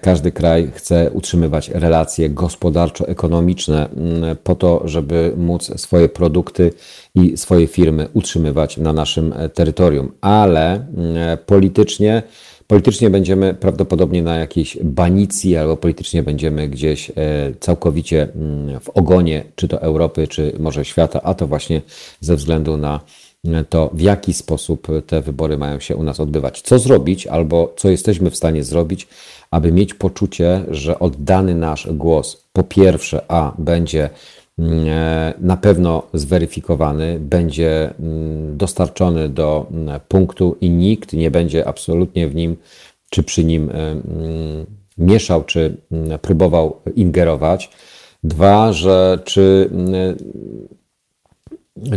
każdy 0.00 0.32
kraj 0.32 0.70
chce 0.74 1.10
utrzymywać 1.10 1.68
relacje 1.68 2.30
gospodarczo-ekonomiczne 2.30 3.88
mm, 3.88 4.36
po 4.44 4.54
to, 4.54 4.82
żeby 4.84 5.32
móc 5.36 5.80
swoje 5.80 6.08
produkty 6.08 6.72
i 7.14 7.36
swoje 7.36 7.66
firmy 7.66 8.08
utrzymywać 8.12 8.76
na 8.76 8.92
naszym 8.92 9.34
terytorium, 9.54 10.12
ale 10.20 10.74
mm, 10.74 11.38
politycznie 11.46 12.22
Politycznie 12.66 13.10
będziemy 13.10 13.54
prawdopodobnie 13.54 14.22
na 14.22 14.36
jakiejś 14.36 14.78
banicji, 14.82 15.56
albo 15.56 15.76
politycznie 15.76 16.22
będziemy 16.22 16.68
gdzieś 16.68 17.10
e, 17.10 17.12
całkowicie 17.60 18.28
mm, 18.34 18.80
w 18.80 18.88
ogonie, 18.88 19.44
czy 19.56 19.68
to 19.68 19.82
Europy, 19.82 20.28
czy 20.28 20.52
może 20.58 20.84
świata, 20.84 21.20
a 21.22 21.34
to 21.34 21.46
właśnie 21.46 21.82
ze 22.20 22.36
względu 22.36 22.76
na 22.76 23.00
e, 23.44 23.64
to, 23.64 23.90
w 23.94 24.00
jaki 24.00 24.32
sposób 24.32 24.86
te 25.06 25.20
wybory 25.20 25.58
mają 25.58 25.80
się 25.80 25.96
u 25.96 26.02
nas 26.02 26.20
odbywać. 26.20 26.60
Co 26.60 26.78
zrobić, 26.78 27.26
albo 27.26 27.74
co 27.76 27.88
jesteśmy 27.88 28.30
w 28.30 28.36
stanie 28.36 28.64
zrobić, 28.64 29.08
aby 29.50 29.72
mieć 29.72 29.94
poczucie, 29.94 30.64
że 30.70 30.98
oddany 30.98 31.54
nasz 31.54 31.88
głos 31.92 32.42
po 32.52 32.62
pierwsze, 32.62 33.24
a 33.28 33.52
będzie 33.58 34.10
na 35.40 35.56
pewno 35.56 36.02
zweryfikowany, 36.14 37.18
będzie 37.20 37.94
mm, 38.00 38.56
dostarczony 38.56 39.28
do 39.28 39.66
mm, 39.70 40.00
punktu 40.08 40.56
i 40.60 40.70
nikt 40.70 41.12
nie 41.12 41.30
będzie 41.30 41.68
absolutnie 41.68 42.28
w 42.28 42.34
nim 42.34 42.56
czy 43.10 43.22
przy 43.22 43.44
nim 43.44 43.70
e, 43.70 43.74
mm, 43.74 44.66
mieszał, 44.98 45.44
czy 45.44 45.76
próbował 46.22 46.76
ingerować. 46.94 47.70
Dwa, 48.24 48.72
że 48.72 49.18
czy, 49.24 49.70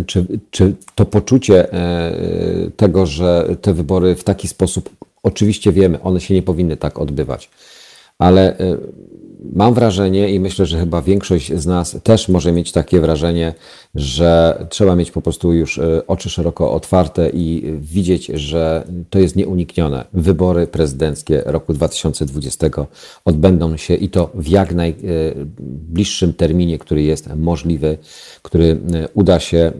czy, 0.06 0.26
czy 0.52 0.76
to 0.96 1.06
poczucie 1.06 1.74
e, 1.74 2.72
tego, 2.76 3.06
że 3.06 3.56
te 3.62 3.74
wybory 3.74 4.16
w 4.16 4.24
taki 4.24 4.48
sposób, 4.48 4.90
oczywiście 5.24 5.72
wiemy, 5.72 6.02
one 6.02 6.22
się 6.22 6.34
nie 6.34 6.42
powinny 6.42 6.78
tak 6.78 7.00
odbywać, 7.00 7.50
ale 8.18 8.58
mam 9.54 9.74
wrażenie 9.74 10.30
i 10.30 10.40
myślę, 10.40 10.66
że 10.66 10.80
chyba 10.80 11.02
większość 11.02 11.54
z 11.54 11.66
nas 11.66 11.98
też 12.04 12.30
może 12.30 12.52
mieć 12.52 12.72
takie 12.72 13.00
wrażenie, 13.00 13.54
że 13.96 14.66
trzeba 14.70 14.96
mieć 14.96 15.12
po 15.12 15.22
prostu 15.22 15.54
już 15.54 15.78
e, 15.78 16.08
oczy 16.08 16.30
szeroko 16.30 16.72
otwarte 16.72 17.30
i 17.30 17.74
widzieć, 17.80 18.26
że 18.26 18.84
to 19.10 19.20
jest 19.20 19.36
nieuniknione. 19.36 20.06
Wybory 20.14 20.68
prezydenckie 20.68 21.42
roku 21.46 21.74
2020 21.74 22.68
odbędą 23.26 23.78
się 23.78 23.96
i 23.96 24.10
to 24.10 24.32
w 24.34 24.48
jak 24.48 24.74
najbliższym 24.74 26.34
terminie, 26.34 26.80
który 26.80 27.04
jest 27.04 27.30
możliwy, 27.36 27.98
który 28.42 28.80
e, 28.94 29.08
uda 29.14 29.40
się 29.40 29.58
e, 29.58 29.72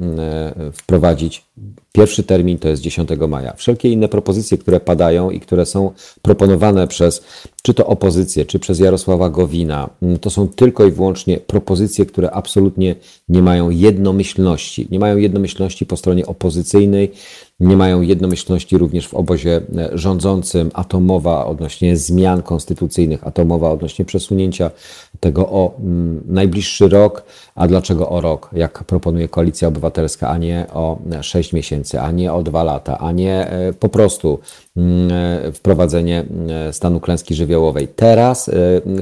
wprowadzić 0.74 1.49
Pierwszy 1.92 2.24
termin 2.24 2.58
to 2.60 2.70
jest 2.70 2.82
10 2.82 3.10
maja. 3.28 3.54
Wszelkie 3.54 3.90
inne 3.90 4.10
propozycje, 4.10 4.58
które 4.58 4.80
padają 4.80 5.30
i 5.30 5.40
które 5.40 5.66
są 5.66 5.92
proponowane 6.22 6.88
przez 6.88 7.24
czy 7.62 7.74
to 7.74 7.86
opozycję, 7.86 8.46
czy 8.46 8.60
przez 8.60 8.80
Jarosława 8.80 9.30
Gowina, 9.30 9.90
mm, 10.02 10.20
to 10.20 10.30
są 10.30 10.48
tylko 10.48 10.86
i 10.86 10.92
wyłącznie 10.92 11.38
propozycje, 11.38 12.06
które 12.06 12.32
absolutnie 12.32 12.96
nie 13.30 13.42
mają 13.42 13.70
jednomyślności. 13.70 14.88
Nie 14.92 15.00
mają 15.00 15.18
jednomyślności 15.18 15.86
po 15.86 15.98
stronie 15.98 16.26
opozycyjnej, 16.26 17.12
nie 17.60 17.78
mają 17.78 18.02
jednomyślności 18.02 18.78
również 18.78 19.08
w 19.08 19.14
obozie 19.14 19.62
e, 19.78 19.90
rządzącym, 19.94 20.72
a 20.74 20.84
to 20.84 21.00
mowa 21.00 21.46
odnośnie 21.46 21.98
zmian 21.98 22.42
konstytucyjnych, 22.42 23.28
a 23.28 23.32
to 23.32 23.46
mowa 23.46 23.72
odnośnie 23.72 24.06
przesunięcia 24.06 24.72
tego 25.20 25.50
o 25.50 25.76
mm, 25.80 26.24
najbliższy 26.28 26.90
rok. 26.90 27.24
A 27.56 27.68
dlaczego 27.68 28.10
o 28.10 28.22
rok, 28.22 28.50
jak 28.54 28.84
proponuje 28.84 29.28
Koalicja 29.28 29.68
Obywatelska, 29.68 30.30
a 30.30 30.38
nie 30.38 30.66
o 30.74 31.00
6 31.22 31.54
miesięcy, 31.54 32.02
a 32.02 32.12
nie 32.12 32.34
o 32.34 32.44
2 32.44 32.64
lata, 32.64 32.98
a 32.98 33.12
nie 33.12 33.48
e, 33.48 33.74
po 33.74 33.90
prostu 33.90 34.40
e, 34.40 34.69
wprowadzenie 35.54 36.26
stanu 36.72 37.00
klęski 37.00 37.36
żywiołowej. 37.36 37.88
Teraz 37.88 38.50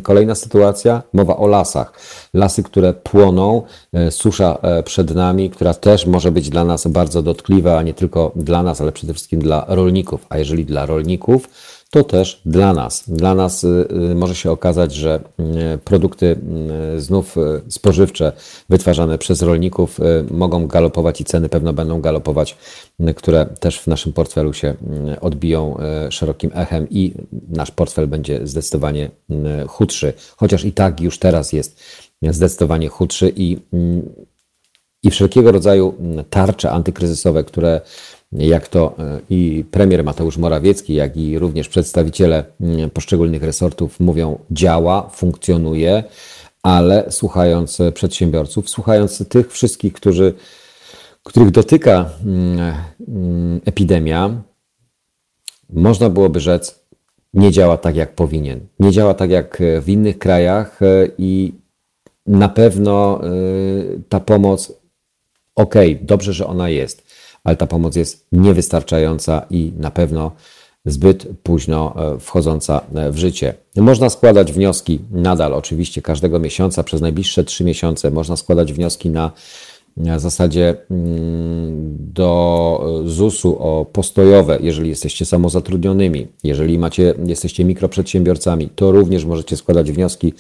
kolejna 0.04 0.36
sytuacja, 0.36 1.04
mowa 1.14 1.38
o 1.38 1.48
lasach. 1.48 1.94
Lasy, 2.34 2.64
które 2.64 2.94
płoną, 2.94 3.62
susza 4.10 4.58
przed 4.86 5.16
nami, 5.16 5.50
która 5.50 5.74
też 5.74 6.06
może 6.06 6.32
być 6.32 6.50
dla 6.50 6.66
nas 6.66 6.88
bardzo 6.88 7.22
dotkliwa, 7.22 7.84
nie 7.84 7.94
tylko 7.94 8.32
dla 8.36 8.64
nas, 8.64 8.82
ale 8.82 8.92
przede 8.92 9.14
wszystkim 9.14 9.40
dla 9.40 9.66
rolników. 9.68 10.26
A 10.30 10.38
jeżeli 10.38 10.66
dla 10.66 10.86
rolników, 10.86 11.50
to 11.90 12.04
też 12.04 12.42
dla 12.46 12.74
nas. 12.74 13.04
Dla 13.08 13.36
nas 13.36 13.66
może 14.16 14.36
się 14.36 14.52
okazać, 14.52 14.94
że 14.94 15.20
produkty 15.84 16.40
znów 16.98 17.36
spożywcze 17.70 18.32
wytwarzane 18.70 19.18
przez 19.18 19.42
rolników 19.42 20.00
mogą 20.32 20.68
galopować 20.68 21.22
i 21.22 21.26
ceny 21.26 21.50
pewno 21.50 21.74
będą 21.74 22.02
galopować, 22.02 22.58
które 23.16 23.46
też 23.46 23.80
w 23.80 23.88
naszym 23.88 24.14
portfelu 24.14 24.54
się 24.54 24.76
odbiją 25.22 25.78
szerokim 26.10 26.52
echem 26.54 26.88
i 26.90 27.14
nasz 27.50 27.72
portfel 27.72 28.08
będzie 28.08 28.48
zdecydowanie 28.48 29.10
chudszy, 29.68 30.14
chociaż 30.38 30.66
i 30.66 30.72
tak 30.72 31.02
już 31.02 31.20
teraz 31.20 31.54
jest 31.54 31.84
zdecydowanie 32.22 32.88
chudszy 32.88 33.34
i, 33.36 33.58
i 35.04 35.12
wszelkiego 35.12 35.52
rodzaju 35.52 35.94
tarcze 36.30 36.72
antykryzysowe, 36.72 37.44
które 37.44 37.82
jak 38.32 38.68
to 38.68 38.96
e, 39.00 39.20
i 39.30 39.66
premier 39.72 40.04
Mateusz 40.04 40.38
Morawiecki, 40.38 40.94
jak 40.94 41.18
i 41.18 41.40
również 41.40 41.70
przedstawiciele 41.70 42.44
poszczególnych 42.94 43.44
resortów 43.44 44.00
mówią, 44.00 44.40
działa, 44.52 45.10
funkcjonuje, 45.10 46.04
ale 46.64 47.06
słuchając 47.10 47.78
przedsiębiorców, 47.94 48.70
słuchając 48.70 49.28
tych 49.28 49.52
wszystkich, 49.52 49.94
którzy, 49.94 50.34
których 51.24 51.52
dotyka 51.52 52.10
epidemia, 53.66 54.42
można 55.70 56.10
byłoby 56.10 56.40
rzec, 56.40 56.80
nie 57.34 57.52
działa 57.52 57.78
tak, 57.78 57.96
jak 57.96 58.16
powinien. 58.16 58.60
Nie 58.80 58.92
działa 58.92 59.14
tak, 59.14 59.30
jak 59.30 59.64
w 59.82 59.90
innych 59.90 60.18
krajach 60.18 60.82
e, 60.82 61.08
i 61.18 61.54
na 62.28 62.50
pewno 62.50 63.22
y, 63.28 64.02
ta 64.10 64.20
pomoc, 64.20 64.74
ok, 65.56 65.76
dobrze, 66.02 66.34
że 66.34 66.48
ona 66.48 66.70
jest, 66.70 67.07
ale 67.48 67.56
ta 67.56 67.68
pomoc 67.68 67.96
jest 67.96 68.28
niewystarczająca 68.32 69.46
i 69.50 69.74
na 69.80 69.92
pewno 69.92 70.32
zbyt 70.86 71.28
późno 71.44 71.96
e, 72.16 72.20
wchodząca 72.20 72.82
e, 72.96 73.12
w 73.12 73.18
życie. 73.18 73.54
Można 73.76 74.10
składać 74.10 74.52
wnioski 74.52 75.00
nadal, 75.12 75.54
oczywiście, 75.54 76.02
każdego 76.02 76.40
miesiąca 76.40 76.84
przez 76.84 77.02
najbliższe 77.02 77.44
trzy 77.44 77.64
miesiące. 77.64 78.12
Można 78.12 78.36
składać 78.36 78.74
wnioski 78.74 79.10
na 79.10 79.32
w 79.98 80.20
zasadzie 80.20 80.76
mm, 80.92 81.98
do 82.14 83.04
ZUS-u 83.06 83.58
o 83.60 83.86
postojowe, 83.86 84.58
jeżeli 84.62 84.90
jesteście 84.90 85.26
samozatrudnionymi, 85.26 86.28
jeżeli 86.44 86.80
macie, 86.80 87.14
jesteście 87.26 87.66
mikroprzedsiębiorcami, 87.66 88.70
to 88.76 88.92
również 88.92 89.26
możecie 89.26 89.58
składać 89.58 89.92
wnioski 89.92 90.34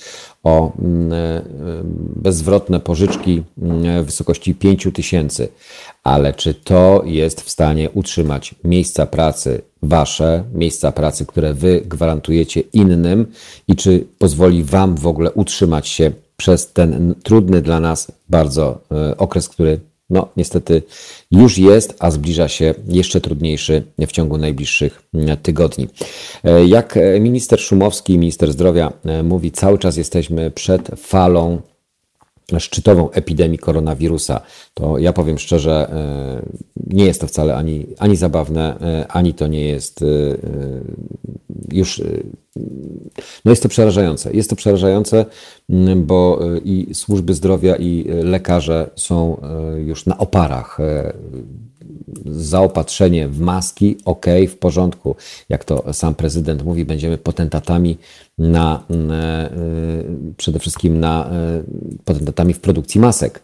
o 0.43 0.71
mm, 0.79 1.13
e, 1.13 1.41
bezzwrotne 2.15 2.79
pożyczki 2.79 3.43
mm, 3.61 4.03
w 4.03 4.05
wysokości 4.05 4.55
5 4.55 4.87
tysięcy. 4.93 5.47
Ale 6.03 6.33
czy 6.33 6.53
to 6.53 7.01
jest 7.05 7.41
w 7.41 7.49
stanie 7.49 7.89
utrzymać 7.89 8.55
miejsca 8.63 9.05
pracy 9.05 9.61
wasze, 9.81 10.43
miejsca 10.53 10.91
pracy, 10.91 11.25
które 11.25 11.53
wy 11.53 11.81
gwarantujecie 11.85 12.59
innym 12.73 13.25
i 13.67 13.75
czy 13.75 14.07
pozwoli 14.17 14.63
wam 14.63 14.95
w 14.95 15.07
ogóle 15.07 15.31
utrzymać 15.31 15.87
się 15.87 16.11
przez 16.37 16.73
ten 16.73 17.15
trudny 17.23 17.61
dla 17.61 17.79
nas 17.79 18.11
bardzo 18.29 18.81
e, 18.91 19.17
okres, 19.17 19.49
który 19.49 19.79
no 20.09 20.29
niestety 20.37 20.83
już 21.31 21.57
jest, 21.57 21.95
a 21.99 22.11
zbliża 22.11 22.47
się 22.47 22.73
jeszcze 22.87 23.21
trudniejszy 23.21 23.83
w 23.99 24.11
ciągu 24.11 24.37
najbliższych 24.37 25.03
tygodni. 25.43 25.87
E, 26.43 26.65
jak 26.65 26.99
minister 27.19 27.59
Szumowski, 27.59 28.17
minister 28.17 28.51
zdrowia 28.51 28.93
e, 29.05 29.23
mówi, 29.23 29.51
cały 29.51 29.77
czas 29.77 29.97
jesteśmy 29.97 30.51
przed 30.51 30.91
falą 30.97 31.61
szczytową 32.59 33.11
epidemii 33.11 33.57
koronawirusa, 33.57 34.41
to 34.73 34.97
ja 34.97 35.13
powiem 35.13 35.37
szczerze, 35.37 35.91
nie 36.87 37.05
jest 37.05 37.21
to 37.21 37.27
wcale 37.27 37.55
ani, 37.55 37.85
ani 37.99 38.15
zabawne, 38.15 38.75
ani 39.09 39.33
to 39.33 39.47
nie 39.47 39.65
jest 39.65 40.03
już 41.71 42.01
no 43.45 43.51
jest 43.51 43.63
to 43.63 43.69
przerażające. 43.69 44.33
Jest 44.33 44.49
to 44.49 44.55
przerażające, 44.55 45.25
mm, 45.69 46.05
bo 46.05 46.39
i 46.63 46.87
służby 46.93 47.33
zdrowia, 47.33 47.75
i 47.75 48.05
lekarze 48.23 48.89
są 48.95 49.41
już 49.85 50.05
na 50.05 50.17
oparach. 50.17 50.77
Zaopatrzenie 52.25 53.27
w 53.27 53.39
maski, 53.39 53.97
ok, 54.05 54.25
w 54.49 54.55
porządku. 54.55 55.15
Jak 55.49 55.65
to 55.65 55.93
sam 55.93 56.15
prezydent 56.15 56.63
mówi, 56.63 56.85
będziemy 56.85 57.17
potentatami 57.17 57.97
na 58.37 58.83
przede 60.37 60.59
wszystkim 60.59 60.99
na 60.99 61.29
potentatami 62.05 62.53
w 62.53 62.59
produkcji 62.59 63.01
masek. 63.01 63.41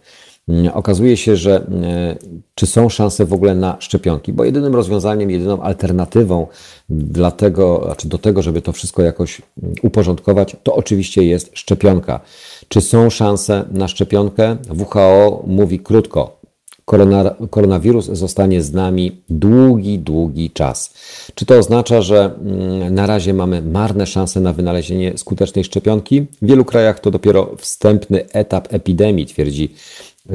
Mm, 0.48 0.72
okazuje 0.74 1.18
się, 1.18 1.36
że 1.36 1.56
e, 1.56 2.16
czy 2.56 2.68
są 2.68 2.90
szanse 2.90 3.26
w 3.26 3.34
ogóle 3.34 3.56
na 3.56 3.78
szczepionki, 3.80 4.34
bo 4.34 4.44
jedynym 4.44 4.76
rozwiązaniem, 4.76 5.32
jedyną 5.32 5.62
alternatywą 5.62 6.48
dla 6.90 7.32
tego, 7.32 7.82
znaczy 7.86 8.08
do 8.08 8.18
tego, 8.18 8.42
żeby 8.42 8.62
to 8.62 8.72
wszystko 8.72 9.02
jakoś 9.02 9.42
mm, 9.64 9.76
uporządkować, 9.82 10.56
to 10.64 10.76
oczywiście 10.76 11.24
jest 11.24 11.52
szczepionka. 11.54 12.20
Czy 12.68 12.82
są 12.82 13.10
szanse 13.10 13.66
na 13.72 13.88
szczepionkę? 13.88 14.58
WHO 14.70 15.44
mówi 15.48 15.80
krótko. 15.80 16.43
Korona, 16.86 17.36
koronawirus 17.50 18.06
zostanie 18.06 18.62
z 18.62 18.74
nami 18.74 19.22
długi, 19.30 20.00
długi 20.00 20.52
czas. 20.52 20.94
Czy 21.36 21.46
to 21.46 21.58
oznacza, 21.58 22.02
że 22.02 22.32
mm, 22.42 22.96
na 22.96 23.06
razie 23.06 23.34
mamy 23.34 23.62
marne 23.62 24.08
szanse 24.08 24.40
na 24.40 24.54
wynalezienie 24.54 25.18
skutecznej 25.18 25.64
szczepionki? 25.64 26.22
W 26.22 26.48
wielu 26.48 26.66
krajach 26.66 27.00
to 27.00 27.12
dopiero 27.12 27.56
wstępny 27.58 28.30
etap 28.32 28.74
epidemii, 28.74 29.26
twierdzi 29.26 29.74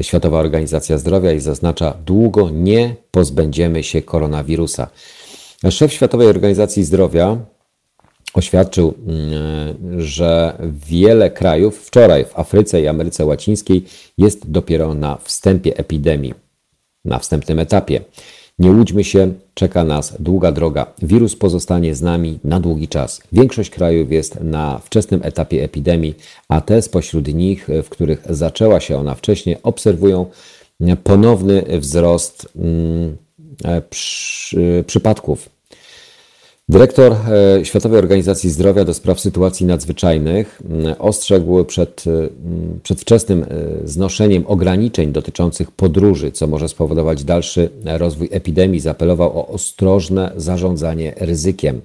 Światowa 0.01 0.39
Organizacja 0.39 0.97
Zdrowia 0.97 1.31
i 1.31 1.39
zaznacza, 1.39 1.93
długo 2.05 2.49
nie 2.49 2.95
pozbędziemy 3.11 3.83
się 3.83 4.01
koronawirusa. 4.01 4.87
Szef 5.69 5.93
Światowej 5.93 6.27
Organizacji 6.27 6.83
Zdrowia 6.83 7.37
oświadczył, 8.33 8.93
mm, 9.07 10.01
że 10.01 10.57
wiele 10.89 11.31
krajów 11.31 11.77
wczoraj 11.77 12.25
w 12.25 12.39
Afryce 12.39 12.81
i 12.81 12.87
Ameryce 12.87 13.25
Łacińskiej 13.25 13.85
jest 14.17 14.51
dopiero 14.51 14.93
na 14.93 15.15
wstępie 15.15 15.77
epidemii, 15.77 16.33
na 17.05 17.19
wstępnym 17.19 17.59
etapie. 17.59 18.01
Nie 18.59 18.71
łudźmy 18.71 19.03
się, 19.03 19.33
czeka 19.53 19.83
nas 19.83 20.15
długa 20.19 20.51
droga. 20.51 20.85
Wirus 21.01 21.35
pozostanie 21.35 21.95
z 21.95 22.01
nami 22.01 22.39
na 22.43 22.59
długi 22.59 22.87
czas. 22.87 23.21
Większość 23.31 23.69
krajów 23.69 24.11
jest 24.11 24.41
na 24.41 24.79
wczesnym 24.79 25.21
etapie 25.23 25.63
epidemii, 25.63 26.15
a 26.47 26.61
te 26.61 26.81
spośród 26.81 27.27
nich, 27.27 27.67
w 27.83 27.89
których 27.89 28.23
zaczęła 28.29 28.79
się 28.79 28.97
ona 28.97 29.15
wcześniej, 29.15 29.57
obserwują 29.63 30.25
ponowny 31.03 31.63
wzrost 31.79 32.47
mm, 32.55 33.17
e, 33.65 33.81
przypadków 34.83 35.49
Dyrektor 36.69 37.13
e, 37.13 37.65
Światowej 37.65 37.99
Organizacji 37.99 38.49
Zdrowia 38.49 38.85
do 38.85 38.93
spraw 38.93 39.19
sytuacji 39.19 39.65
nadzwyczajnych 39.65 40.61
ostrzegł 40.99 41.65
przed 41.65 42.03
przedwczesnym 42.83 43.43
e, 43.43 43.47
znoszeniem 43.87 44.43
ograniczeń 44.47 45.11
dotyczących 45.11 45.71
podróży, 45.71 46.31
co 46.31 46.47
może 46.47 46.69
spowodować 46.69 47.23
dalszy 47.23 47.69
rozwój 47.85 48.29
epidemii. 48.31 48.79
Zaapelował 48.79 49.39
o 49.39 49.47
ostrożne 49.47 50.31
zarządzanie 50.35 51.13
ryzykiem. 51.17 51.81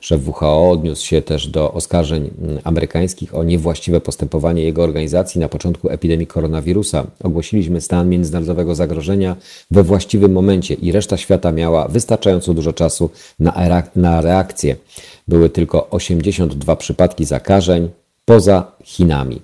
Szef 0.00 0.28
WHO 0.28 0.70
odniósł 0.70 1.06
się 1.06 1.22
też 1.22 1.48
do 1.48 1.72
oskarżeń 1.72 2.30
mm, 2.42 2.58
amerykańskich 2.64 3.34
o 3.34 3.44
niewłaściwe 3.44 4.00
postępowanie 4.00 4.62
jego 4.62 4.82
organizacji 4.82 5.40
na 5.40 5.48
początku 5.48 5.88
epidemii 5.88 6.26
koronawirusa. 6.26 7.06
Ogłosiliśmy 7.24 7.80
stan 7.80 8.08
międzynarodowego 8.08 8.74
zagrożenia 8.74 9.36
we 9.70 9.82
właściwym 9.82 10.32
momencie 10.32 10.74
i 10.74 10.92
reszta 10.92 11.16
świata 11.16 11.52
miała 11.52 11.88
wystarczająco 11.88 12.54
dużo 12.54 12.72
czasu 12.72 13.10
na, 13.38 13.82
na 13.96 14.20
reakcję. 14.20 14.76
Były 15.28 15.50
tylko 15.50 15.90
82 15.90 16.76
przypadki 16.76 17.24
zakażeń 17.24 17.88
poza 18.24 18.72
Chinami. 18.84 19.40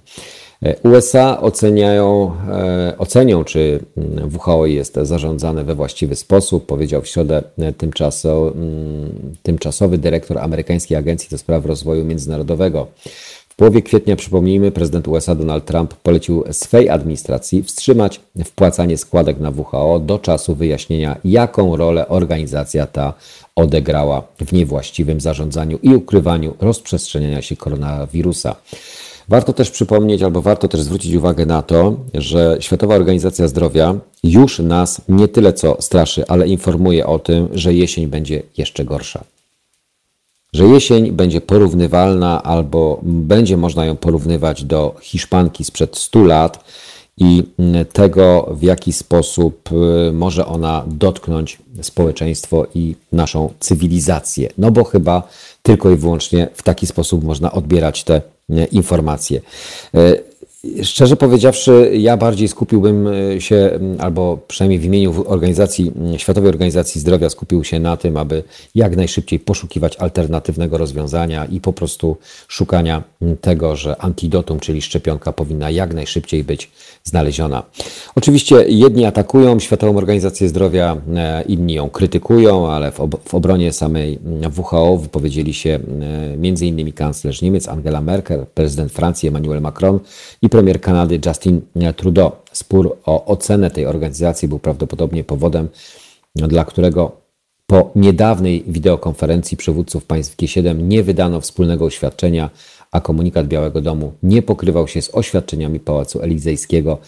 E, 0.64 0.76
USA 0.82 1.40
oceniają, 1.40 2.32
e, 2.50 2.98
ocenią, 2.98 3.44
czy 3.44 3.80
mm, 3.96 4.30
WHO 4.46 4.66
jest 4.66 4.94
zarządzane 5.02 5.64
we 5.64 5.74
właściwy 5.74 6.16
sposób, 6.16 6.66
powiedział 6.66 7.02
w 7.02 7.08
środę 7.08 7.42
e, 7.58 7.62
mm, 7.62 9.34
tymczasowy 9.42 9.98
dyrektor 9.98 10.38
amerykańskiej 10.38 10.96
Agencji 10.96 11.30
do 11.30 11.38
Spraw 11.38 11.66
Rozwoju 11.66 12.04
Międzynarodowego. 12.04 12.86
W 13.48 13.56
połowie 13.56 13.82
kwietnia, 13.82 14.16
przypomnijmy, 14.16 14.70
prezydent 14.70 15.08
USA 15.08 15.34
Donald 15.34 15.64
Trump 15.64 15.94
polecił 15.94 16.44
swej 16.52 16.88
administracji 16.88 17.62
wstrzymać 17.62 18.20
wpłacanie 18.44 18.98
składek 18.98 19.40
na 19.40 19.50
WHO 19.50 19.98
do 19.98 20.18
czasu 20.18 20.54
wyjaśnienia, 20.54 21.16
jaką 21.24 21.76
rolę 21.76 22.08
organizacja 22.08 22.86
ta 22.86 23.14
odegrała 23.56 24.22
w 24.40 24.52
niewłaściwym 24.52 25.20
zarządzaniu 25.20 25.78
i 25.82 25.94
ukrywaniu 25.94 26.54
rozprzestrzeniania 26.60 27.42
się 27.42 27.56
koronawirusa. 27.56 28.56
Warto 29.28 29.52
też 29.52 29.70
przypomnieć, 29.70 30.22
albo 30.22 30.42
warto 30.42 30.68
też 30.68 30.80
zwrócić 30.80 31.14
uwagę 31.14 31.46
na 31.46 31.62
to, 31.62 31.96
że 32.14 32.56
Światowa 32.60 32.94
Organizacja 32.94 33.48
Zdrowia 33.48 33.94
już 34.22 34.58
nas 34.58 35.00
nie 35.08 35.28
tyle 35.28 35.52
co 35.52 35.76
straszy, 35.82 36.26
ale 36.28 36.48
informuje 36.48 37.06
o 37.06 37.18
tym, 37.18 37.48
że 37.52 37.74
jesień 37.74 38.06
będzie 38.06 38.42
jeszcze 38.58 38.84
gorsza. 38.84 39.24
Że 40.52 40.64
jesień 40.64 41.12
będzie 41.12 41.40
porównywalna, 41.40 42.42
albo 42.42 43.00
będzie 43.02 43.56
można 43.56 43.84
ją 43.84 43.96
porównywać 43.96 44.64
do 44.64 44.94
Hiszpanki 45.00 45.64
sprzed 45.64 45.96
100 45.96 46.24
lat 46.24 46.64
i 47.18 47.42
tego, 47.92 48.48
w 48.50 48.62
jaki 48.62 48.92
sposób 48.92 49.70
może 50.12 50.46
ona 50.46 50.84
dotknąć 50.86 51.58
społeczeństwo 51.82 52.66
i 52.74 52.94
naszą 53.12 53.52
cywilizację. 53.60 54.48
No 54.58 54.70
bo 54.70 54.84
chyba 54.84 55.28
tylko 55.62 55.90
i 55.90 55.96
wyłącznie 55.96 56.48
w 56.54 56.62
taki 56.62 56.86
sposób 56.86 57.24
można 57.24 57.52
odbierać 57.52 58.04
te 58.04 58.22
informacje. 58.70 59.42
Szczerze 60.82 61.16
powiedziawszy, 61.16 61.90
ja 61.94 62.16
bardziej 62.16 62.48
skupiłbym 62.48 63.06
e, 63.06 63.40
się, 63.40 63.78
albo 63.98 64.38
przynajmniej 64.48 64.78
w 64.78 64.84
imieniu 64.84 65.24
organizacji, 65.26 65.92
Światowej 66.16 66.48
Organizacji 66.48 67.00
Zdrowia 67.00 67.30
skupił 67.30 67.64
się 67.64 67.80
na 67.80 67.96
tym, 67.96 68.16
aby 68.16 68.42
jak 68.74 68.96
najszybciej 68.96 69.38
poszukiwać 69.38 69.96
alternatywnego 69.96 70.78
rozwiązania 70.78 71.44
i 71.44 71.60
po 71.60 71.72
prostu 71.72 72.16
szukania 72.48 73.02
tego, 73.40 73.76
że 73.76 74.02
antidotum, 74.02 74.60
czyli 74.60 74.82
szczepionka 74.82 75.32
powinna 75.32 75.70
jak 75.70 75.94
najszybciej 75.94 76.44
być 76.44 76.70
znaleziona. 77.04 77.62
Oczywiście 78.14 78.64
jedni 78.68 79.04
atakują 79.04 79.60
Światową 79.60 79.98
Organizację 79.98 80.48
Zdrowia, 80.48 80.96
inni 81.48 81.74
ją 81.74 81.90
krytykują, 81.90 82.68
ale 82.68 82.92
w, 82.92 83.00
ob 83.00 83.28
w 83.28 83.34
obronie 83.34 83.72
samej 83.72 84.18
WHO 84.56 84.98
wypowiedzieli 84.98 85.54
się 85.54 85.80
m.in. 86.42 86.92
kanclerz 86.92 87.42
Niemiec 87.42 87.68
Angela 87.68 88.00
Merkel, 88.00 88.46
prezydent 88.54 88.92
Francji 88.92 89.28
Emmanuel 89.28 89.60
Macron 89.60 90.00
i 90.42 90.48
premier 90.54 90.80
Kanady 90.80 91.20
Justin 91.26 91.60
Trudeau. 91.96 92.32
Spór 92.52 92.96
o 93.06 93.24
ocenę 93.24 93.70
tej 93.70 93.86
organizacji 93.86 94.48
był 94.48 94.58
prawdopodobnie 94.58 95.24
powodem, 95.24 95.68
dla 96.36 96.64
którego 96.64 97.12
po 97.66 97.90
niedawnej 97.96 98.64
wideokonferencji 98.66 99.56
przywódców 99.56 100.04
państw 100.04 100.36
G7 100.36 100.82
nie 100.82 101.02
wydano 101.02 101.40
wspólnego 101.40 101.84
oświadczenia, 101.84 102.50
a 102.90 103.00
komunikat 103.00 103.48
Białego 103.48 103.80
Domu 103.80 104.12
nie 104.22 104.42
pokrywał 104.42 104.88
się 104.88 105.02
z 105.02 105.14
oświadczeniami 105.14 105.80
Pałacu 105.80 106.22
Elizejskiego 106.22 106.98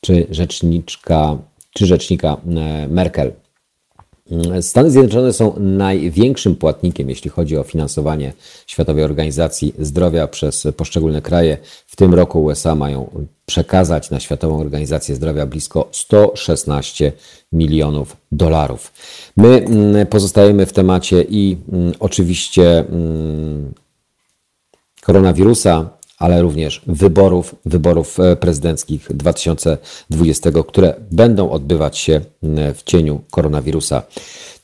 czy 0.00 0.26
rzeczniczka, 0.30 1.38
czy 1.74 1.86
rzecznika 1.86 2.36
e, 2.56 2.88
Merkel. 2.88 3.32
Stany 4.60 4.90
Zjednoczone 4.90 5.32
są 5.32 5.54
największym 5.58 6.56
płatnikiem, 6.56 7.10
jeśli 7.10 7.30
chodzi 7.30 7.56
o 7.56 7.62
finansowanie 7.62 8.32
Światowej 8.66 9.04
Organizacji 9.04 9.74
Zdrowia 9.78 10.26
przez 10.26 10.66
poszczególne 10.76 11.22
kraje. 11.22 11.58
W 11.86 11.96
tym 11.96 12.14
roku 12.14 12.44
USA 12.44 12.74
mają 12.74 13.10
przekazać 13.46 14.10
na 14.10 14.20
Światową 14.20 14.60
Organizację 14.60 15.14
Zdrowia 15.14 15.46
blisko 15.46 15.88
116 15.92 17.12
milionów 17.52 18.16
dolarów. 18.32 18.92
My 19.36 19.48
mm, 19.48 20.06
pozostajemy 20.06 20.66
w 20.66 20.72
temacie 20.72 21.22
i 21.22 21.56
mm, 21.72 21.92
oczywiście 22.00 22.78
mm, 22.78 23.72
koronawirusa, 25.02 25.90
ale 26.22 26.42
również 26.42 26.82
wyborów, 26.86 27.54
wyborów 27.66 28.20
e, 28.20 28.36
prezydenckich 28.36 29.16
2020, 29.16 30.50
które 30.68 30.94
będą 31.10 31.50
odbywać 31.50 31.98
się 31.98 32.20
w 32.74 32.82
cieniu 32.84 33.20
koronawirusa. 33.30 34.02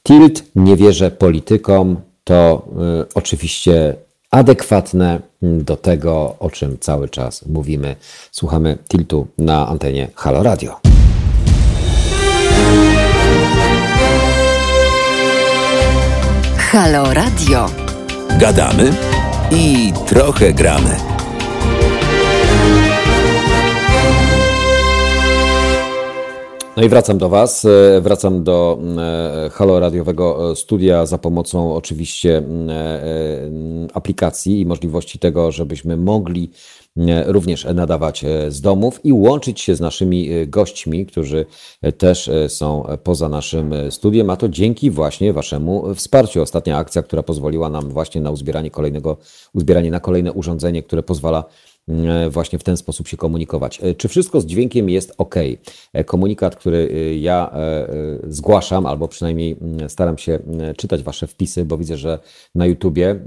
Tilt, 0.02 0.42
nie 0.56 0.76
wierzę 0.76 1.10
politykom, 1.10 1.96
to 2.24 2.68
y, 3.02 3.14
oczywiście 3.14 3.94
adekwatne 4.30 5.20
do 5.42 5.76
tego, 5.76 6.36
o 6.38 6.50
czym 6.50 6.78
cały 6.80 7.08
czas 7.08 7.46
mówimy. 7.46 7.96
Słuchamy 8.32 8.78
Tiltu 8.88 9.26
na 9.38 9.68
antenie 9.68 10.08
Halo 10.14 10.42
Radio. 10.42 10.80
Halo 16.56 17.14
Radio. 17.14 17.66
Gadamy 18.38 18.92
i 19.50 19.92
trochę 20.06 20.52
gramy. 20.52 21.17
No 26.78 26.84
i 26.84 26.88
wracam 26.88 27.18
do 27.18 27.28
Was, 27.28 27.64
e, 27.64 28.00
wracam 28.00 28.44
do 28.44 28.78
e, 28.98 29.50
halo 29.50 29.80
radiowego 29.80 30.50
e, 30.50 30.56
studia 30.56 31.06
za 31.06 31.18
pomocą 31.18 31.74
oczywiście 31.74 32.42
aplikacji 33.94 34.60
i 34.60 34.66
możliwości 34.66 35.18
tego, 35.18 35.52
żebyśmy 35.52 35.96
mogli 35.96 36.50
również 37.26 37.64
nadawać 37.74 38.24
z 38.48 38.60
domów 38.60 39.00
i 39.04 39.12
łączyć 39.12 39.60
się 39.60 39.76
z 39.76 39.80
naszymi 39.80 40.46
gośćmi, 40.46 41.06
którzy 41.06 41.46
też 41.98 42.30
są 42.48 42.84
poza 43.02 43.28
naszym 43.28 43.74
studiem, 43.90 44.30
a 44.30 44.36
to 44.36 44.48
dzięki 44.48 44.90
właśnie 44.90 45.32
Waszemu 45.32 45.94
wsparciu. 45.94 46.42
Ostatnia 46.42 46.76
akcja, 46.76 47.02
która 47.02 47.22
pozwoliła 47.22 47.70
nam 47.70 47.88
właśnie 47.88 48.20
na 48.20 48.30
uzbieranie 48.30 48.70
kolejnego, 48.70 49.16
uzbieranie 49.54 49.90
na 49.90 50.00
kolejne 50.00 50.32
urządzenie, 50.32 50.82
które 50.82 51.02
pozwala 51.02 51.44
właśnie 52.30 52.58
w 52.58 52.64
ten 52.64 52.76
sposób 52.76 53.08
się 53.08 53.16
komunikować. 53.16 53.80
E, 53.82 53.94
czy 53.94 54.08
wszystko 54.08 54.40
z 54.40 54.46
dźwiękiem 54.46 54.90
jest 54.90 55.14
ok? 55.18 55.34
E, 55.92 56.04
komunikat, 56.04 56.56
który 56.56 56.88
ja 57.20 57.52
zgłaszam, 58.28 58.86
albo 58.86 59.08
przynajmniej 59.08 59.56
mm, 59.60 59.88
staram 59.88 60.18
się 60.18 60.38
czytać 60.76 61.02
Wasze 61.02 61.26
wpisy, 61.26 61.64
bo 61.64 61.78
widzę, 61.78 61.96
że 61.96 62.18
na 62.54 62.66
YouTubie 62.66 63.20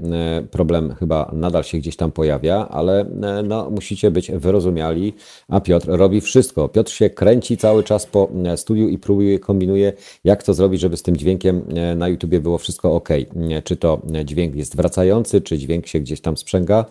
problem 0.50 0.94
chyba 0.94 1.30
nadal 1.32 1.64
się 1.64 1.78
gdzieś 1.78 1.96
tam 1.96 2.12
pojawia, 2.12 2.68
ale 2.68 3.06
no, 3.44 3.70
musicie 3.70 4.10
być 4.10 4.30
wyrozumiali, 4.30 5.14
a 5.48 5.60
Piotr 5.60 5.86
robi 5.88 6.20
wszystko. 6.20 6.68
Piotr 6.68 6.92
się 6.92 7.10
kręci 7.10 7.56
cały 7.56 7.84
czas 7.84 8.06
po 8.06 8.28
studiu 8.56 8.88
i 8.88 8.98
próbuje, 8.98 9.38
kombinuje, 9.38 9.92
jak 10.24 10.42
to 10.42 10.54
zrobić, 10.54 10.80
żeby 10.80 10.96
z 10.96 11.02
tym 11.02 11.16
dźwiękiem 11.16 11.62
na 11.96 12.08
YouTubie 12.08 12.40
było 12.40 12.58
wszystko 12.58 12.94
ok. 12.94 13.08
Czy 13.64 13.76
to 13.76 14.00
dźwięk 14.24 14.54
jest 14.54 14.76
wracający, 14.76 15.40
czy 15.40 15.58
dźwięk 15.58 15.86
się 15.86 16.00
gdzieś 16.00 16.20
tam 16.20 16.36
sprzęga. 16.36 16.84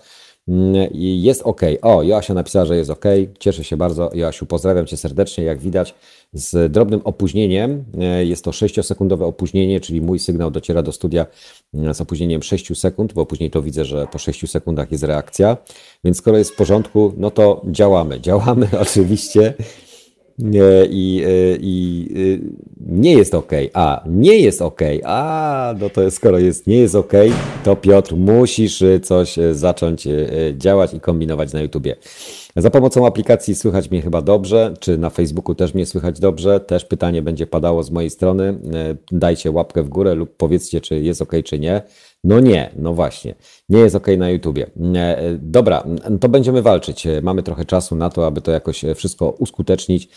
Jest 0.92 1.42
ok. 1.42 1.62
O, 1.82 2.04
Joasia 2.04 2.34
napisała, 2.34 2.66
że 2.66 2.78
jest 2.78 2.90
ok. 2.90 3.06
Cieszę 3.40 3.64
się 3.64 3.78
bardzo. 3.78 4.10
Joasiu, 4.14 4.46
pozdrawiam 4.46 4.86
Cię 4.86 4.98
serdecznie. 4.98 5.44
Jak 5.44 5.60
widać, 5.60 5.96
z 6.34 6.72
drobnym 6.72 7.02
opóźnieniem, 7.04 7.84
e, 8.00 8.26
jest 8.26 8.44
to 8.44 8.52
6-sekundowe 8.52 9.24
opóźnienie, 9.24 9.80
czyli 9.80 10.02
mój 10.02 10.20
sygnał 10.20 10.52
dociera 10.52 10.82
do 10.82 10.92
studia 10.92 11.26
e, 11.74 11.94
z 11.94 12.02
opóźnieniem 12.02 12.44
6 12.44 12.80
sekund, 12.80 13.14
bo 13.14 13.26
później 13.26 13.52
to 13.52 13.62
widzę, 13.62 13.86
że 13.86 14.08
po 14.08 14.18
6 14.18 14.50
sekundach 14.50 14.92
jest 14.92 15.04
reakcja. 15.04 15.58
Więc 16.04 16.18
skoro 16.18 16.38
jest 16.38 16.52
w 16.52 16.56
porządku, 16.56 17.14
no 17.18 17.32
to 17.32 17.62
działamy. 17.66 18.22
Działamy 18.22 18.68
oczywiście 18.82 19.54
i, 20.90 21.24
e, 21.26 21.58
i 21.62 22.08
nie 22.80 23.14
jest 23.14 23.34
ok, 23.34 23.52
a 23.74 24.04
nie 24.06 24.40
jest 24.40 24.62
ok, 24.62 24.82
a 25.04 25.76
no 25.80 25.90
to 25.90 26.02
jest, 26.02 26.18
skoro 26.18 26.40
jest, 26.40 26.68
nie 26.68 26.78
jest 26.78 26.96
ok, 26.96 27.14
to 27.64 27.76
Piotr 27.76 28.16
musisz 28.16 28.84
coś 29.04 29.36
zacząć 29.52 30.08
działać 30.58 30.94
i 30.94 31.00
kombinować 31.00 31.54
na 31.54 31.62
YouTubie. 31.62 31.96
Za 32.56 32.70
pomocą 32.70 33.08
aplikacji 33.08 33.56
słychać 33.56 33.92
mnie 33.92 34.02
chyba 34.02 34.22
dobrze, 34.22 34.74
czy 34.80 34.98
na 34.98 35.10
Facebooku 35.10 35.56
też 35.56 35.74
mnie 35.74 35.86
słychać 35.86 36.20
dobrze. 36.20 36.60
Też 36.60 36.86
pytanie 36.86 37.22
będzie 37.22 37.48
padało 37.48 37.84
z 37.84 37.92
mojej 37.92 38.10
strony. 38.10 38.60
Dajcie 39.12 39.52
łapkę 39.52 39.84
w 39.84 39.90
górę 39.90 40.16
lub 40.16 40.36
powiedzcie, 40.38 40.82
czy 40.82 41.00
jest 41.00 41.22
ok, 41.22 41.32
czy 41.46 41.60
nie. 41.60 41.82
No 42.24 42.40
nie, 42.40 42.72
no 42.76 42.94
właśnie, 42.94 43.36
nie 43.70 43.80
jest 43.80 43.96
ok 43.96 44.08
na 44.18 44.30
YouTubie. 44.30 44.68
Dobra, 45.40 45.84
to 46.22 46.30
będziemy 46.30 46.62
walczyć. 46.62 47.08
Mamy 47.22 47.44
trochę 47.44 47.66
czasu 47.66 47.96
na 47.96 48.10
to, 48.10 48.28
aby 48.28 48.42
to 48.42 48.52
jakoś 48.52 48.86
wszystko 48.96 49.30
uskutecznić. 49.30 50.10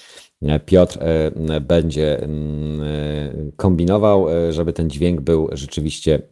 Piotr 0.66 0.98
e, 1.00 1.60
będzie 1.60 2.22
mm, 2.22 2.80
e, 2.80 3.52
kombinował, 3.56 4.30
e, 4.30 4.52
żeby 4.52 4.72
ten 4.72 4.90
dźwięk 4.90 5.20
był 5.20 5.48
rzeczywiście 5.52 6.22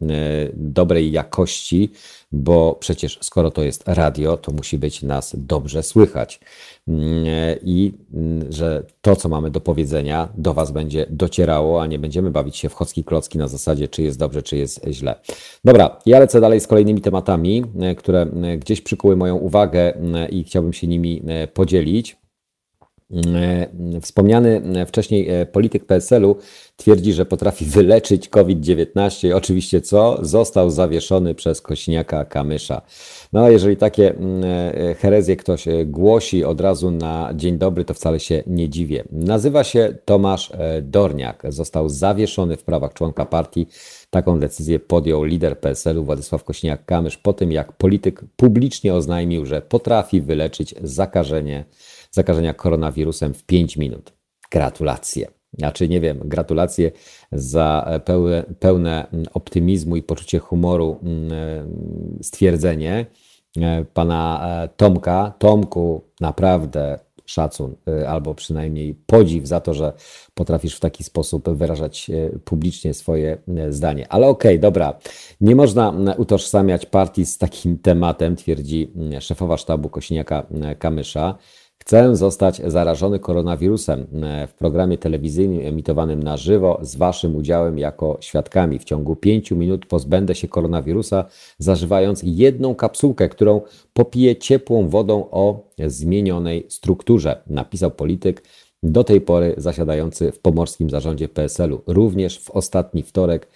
dobrej 0.53 1.11
jakości, 1.11 1.91
bo 2.31 2.77
przecież 2.79 3.19
skoro 3.21 3.51
to 3.51 3.63
jest 3.63 3.83
radio, 3.87 4.37
to 4.37 4.51
musi 4.51 4.77
być 4.77 5.01
nas 5.01 5.35
dobrze 5.37 5.83
słychać. 5.83 6.39
Mm, 6.87 7.25
I 7.63 7.93
mm, 8.13 8.51
że 8.51 8.85
to, 9.01 9.15
co 9.15 9.29
mamy 9.29 9.51
do 9.51 9.61
powiedzenia, 9.61 10.29
do 10.37 10.53
Was 10.53 10.71
będzie 10.71 11.05
docierało, 11.09 11.81
a 11.81 11.87
nie 11.87 11.99
będziemy 11.99 12.31
bawić 12.31 12.57
się 12.57 12.69
w 12.69 12.73
chocki 12.73 13.03
klocki 13.03 13.37
na 13.37 13.47
zasadzie, 13.47 13.87
czy 13.87 14.01
jest 14.01 14.19
dobrze, 14.19 14.43
czy 14.43 14.57
jest 14.57 14.85
źle. 14.91 15.15
Dobra, 15.65 15.99
ja 16.05 16.19
lecę 16.19 16.41
dalej 16.41 16.59
z 16.59 16.67
kolejnymi 16.67 17.01
tematami, 17.01 17.63
które 17.97 18.27
gdzieś 18.57 18.81
przykuły 18.81 19.15
moją 19.15 19.35
uwagę 19.35 19.93
i 20.29 20.43
chciałbym 20.43 20.73
się 20.73 20.87
nimi 20.87 21.23
podzielić. 21.53 22.22
E, 23.35 23.99
wspomniany 24.01 24.61
wcześniej 24.85 25.29
e, 25.29 25.45
polityk 25.45 25.85
PSL-u 25.85 26.35
twierdzi, 26.75 27.13
że 27.13 27.25
potrafi 27.25 27.65
wyleczyć 27.65 28.29
COVID-19. 28.29 29.35
Oczywiście 29.35 29.81
co? 29.81 30.17
Został 30.21 30.69
zawieszony 30.69 31.35
przez 31.35 31.61
Kośniaka 31.61 32.25
Kamysza. 32.25 32.81
No, 33.33 33.49
jeżeli 33.49 33.77
takie 33.77 34.15
e, 34.43 34.95
herezje 34.95 35.35
ktoś 35.35 35.65
głosi 35.85 36.43
od 36.43 36.61
razu 36.61 36.91
na 36.91 37.33
dzień 37.35 37.57
dobry, 37.57 37.85
to 37.85 37.93
wcale 37.93 38.19
się 38.19 38.43
nie 38.47 38.69
dziwię. 38.69 39.03
Nazywa 39.11 39.63
się 39.63 39.95
Tomasz 40.05 40.51
Dorniak. 40.81 41.43
Został 41.49 41.89
zawieszony 41.89 42.57
w 42.57 42.63
prawach 42.63 42.93
członka 42.93 43.25
partii. 43.25 43.67
Taką 44.09 44.39
decyzję 44.39 44.79
podjął 44.79 45.23
lider 45.23 45.59
PSL-u 45.59 46.03
Władysław 46.03 46.43
Kośniak-Kamysz 46.43 47.17
po 47.17 47.33
tym, 47.33 47.51
jak 47.51 47.71
polityk 47.71 48.21
publicznie 48.35 48.93
oznajmił, 48.93 49.45
że 49.45 49.61
potrafi 49.61 50.21
wyleczyć 50.21 50.75
zakażenie 50.83 51.65
zakażenia 52.13 52.53
koronawirusem 52.53 53.33
w 53.33 53.43
5 53.43 53.77
minut. 53.77 54.13
Gratulacje. 54.51 55.27
Znaczy, 55.57 55.89
nie 55.89 56.01
wiem, 56.01 56.19
gratulacje 56.25 56.91
za 57.31 57.99
pełne, 58.05 58.43
pełne 58.59 59.07
optymizmu 59.33 59.95
i 59.95 60.03
poczucie 60.03 60.39
humoru 60.39 60.99
mm, 61.03 61.31
stwierdzenie 62.21 63.05
e, 63.57 63.85
pana 63.93 64.41
e, 64.63 64.67
Tomka. 64.67 65.33
Tomku, 65.39 66.01
naprawdę 66.21 66.99
szacun 67.25 67.75
albo 68.07 68.35
przynajmniej 68.35 68.95
podziw 69.05 69.47
za 69.47 69.59
to, 69.59 69.73
że 69.73 69.93
potrafisz 70.33 70.75
w 70.75 70.79
taki 70.79 71.03
sposób 71.03 71.49
wyrażać 71.49 72.11
publicznie 72.45 72.93
swoje 72.93 73.37
zdanie. 73.69 74.07
Ale 74.09 74.27
okej, 74.27 74.51
okay, 74.51 74.59
dobra, 74.59 74.99
nie 75.41 75.55
można 75.55 75.93
utożsamiać 76.17 76.85
partii 76.85 77.25
z 77.25 77.37
takim 77.37 77.77
tematem, 77.77 78.35
twierdzi 78.35 78.91
szefowa 79.19 79.57
sztabu 79.57 79.89
Kośniaka 79.89 80.45
Kamysza. 80.79 81.37
Chcę 81.85 82.15
zostać 82.15 82.61
zarażony 82.67 83.19
koronawirusem 83.19 84.07
w 84.47 84.53
programie 84.53 84.97
telewizyjnym 84.97 85.67
emitowanym 85.67 86.23
na 86.23 86.37
żywo 86.37 86.79
z 86.81 86.95
Waszym 86.95 87.35
udziałem 87.35 87.77
jako 87.77 88.17
świadkami. 88.21 88.79
W 88.79 88.83
ciągu 88.83 89.15
pięciu 89.15 89.55
minut 89.55 89.85
pozbędę 89.85 90.35
się 90.35 90.47
koronawirusa, 90.47 91.25
zażywając 91.57 92.21
jedną 92.23 92.75
kapsułkę, 92.75 93.29
którą 93.29 93.61
popiję 93.93 94.35
ciepłą 94.35 94.89
wodą 94.89 95.27
o 95.31 95.69
zmienionej 95.87 96.65
strukturze, 96.69 97.41
napisał 97.47 97.91
polityk 97.91 98.43
do 98.83 99.03
tej 99.03 99.21
pory 99.21 99.53
zasiadający 99.57 100.31
w 100.31 100.39
pomorskim 100.39 100.89
zarządzie 100.89 101.29
PSL-u. 101.29 101.81
Również 101.87 102.39
w 102.39 102.51
ostatni 102.51 103.03
wtorek 103.03 103.47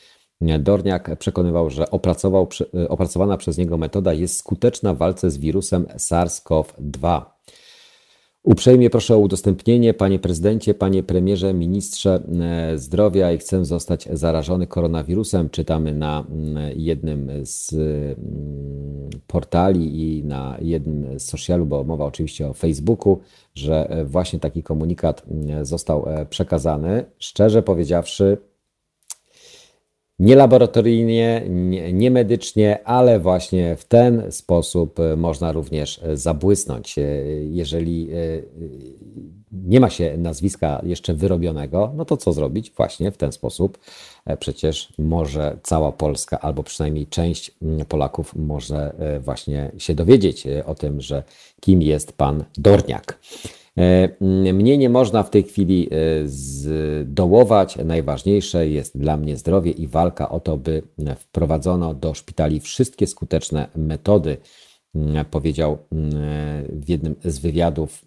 Dorniak 0.60 1.20
przekonywał, 1.20 1.70
że 1.70 1.92
opracował, 1.92 2.48
opracowana 2.90 3.38
przez 3.38 3.58
niego 3.58 3.78
metoda 3.78 4.13
jest 4.13 4.38
skuteczna 4.38 4.94
w 4.94 4.98
walce 4.98 5.32
z 5.32 5.38
wirusem 5.38 5.86
SARS-CoV-2. 5.86 7.22
Uprzejmie 8.48 8.90
proszę 8.90 9.16
o 9.16 9.20
udostępnienie, 9.20 9.94
panie 9.94 10.20
prezydencie, 10.20 10.74
panie 10.74 11.04
premierze, 11.04 11.54
ministrze 11.54 12.24
e, 12.42 12.78
zdrowia 12.78 13.32
i 13.32 13.38
chcę 13.38 13.66
zostać 13.66 14.08
zarażony 14.12 14.68
koronawirusem. 14.68 15.50
Czytamy 15.50 15.94
na 15.94 16.26
mm, 16.30 16.72
jednym 16.76 17.32
z 17.44 17.74
mm, 17.74 19.10
portali 19.28 20.18
i 20.18 20.24
na 20.24 20.58
jednym 20.62 21.20
z 21.20 21.24
socialu, 21.24 21.66
bo 21.66 21.84
mowa 21.84 22.06
oczywiście 22.06 22.48
o 22.48 22.54
Facebooku, 22.54 23.20
że 23.56 23.90
e, 23.90 24.06
właśnie 24.06 24.40
taki 24.40 24.64
komunikat 24.64 25.24
mm, 25.32 25.66
został 25.66 26.10
e, 26.10 26.26
przekazany. 26.26 27.06
Szczerze 27.20 27.64
powiedziawszy, 27.64 28.38
nie 30.19 30.36
laboratoryjnie, 30.36 31.43
nie, 31.49 31.93
nie, 31.93 32.12
medycznie, 32.12 32.88
ale 32.88 33.19
właśnie 33.19 33.75
w 33.75 33.86
ten 33.86 34.32
sposób 34.32 34.99
e, 34.99 35.15
można 35.15 35.51
również 35.51 35.99
e, 36.03 36.17
zabłysnąć. 36.17 36.97
E, 36.97 37.01
jeżeli 37.41 38.10
nie 39.51 39.80
ma 39.80 39.89
się 39.89 40.17
nazwiska 40.17 40.82
jeszcze 40.84 41.13
wyrobionego, 41.13 41.91
no 41.95 42.06
to 42.06 42.17
co 42.17 42.34
zrobić? 42.34 42.71
Właśnie 42.71 43.12
w 43.12 43.17
ten 43.17 43.32
sposób. 43.32 43.77
Przecież 44.39 44.93
może 44.97 45.58
cała 45.63 45.91
Polska, 45.91 46.39
albo 46.39 46.63
przynajmniej 46.63 47.08
część 47.08 47.51
mm, 47.62 47.86
Polaków 47.86 48.36
może 48.36 48.93
właśnie 49.19 49.71
się 49.77 49.95
dowiedzieć 49.95 50.47
o 50.65 50.75
tym, 50.75 51.01
że 51.01 51.23
kim 51.62 51.82
jest 51.82 52.13
pan 52.13 52.43
Dorniak. 52.58 53.19
E, 53.78 54.10
mnie 54.54 54.78
nie 54.78 54.90
można 54.90 55.24
w 55.24 55.30
tej 55.30 55.44
chwili 55.44 55.90
e, 55.92 56.28
zdołować. 56.28 57.76
Najważniejsze 57.86 58.70
jest 58.70 58.98
dla 58.98 59.18
mnie 59.18 59.38
zdrowie 59.38 59.72
i 59.72 59.88
walka 59.88 60.30
o 60.30 60.40
to, 60.40 60.58
by 60.58 60.82
wprowadzono 61.18 61.94
do 61.94 62.13
szpitali 62.13 62.60
wszystkie 62.60 63.08
skuteczne 63.08 63.68
metody, 63.76 64.38
powiedział 65.32 65.78
w 66.70 66.90
jednym 66.90 67.16
z 67.26 67.40
wywiadów 67.40 68.07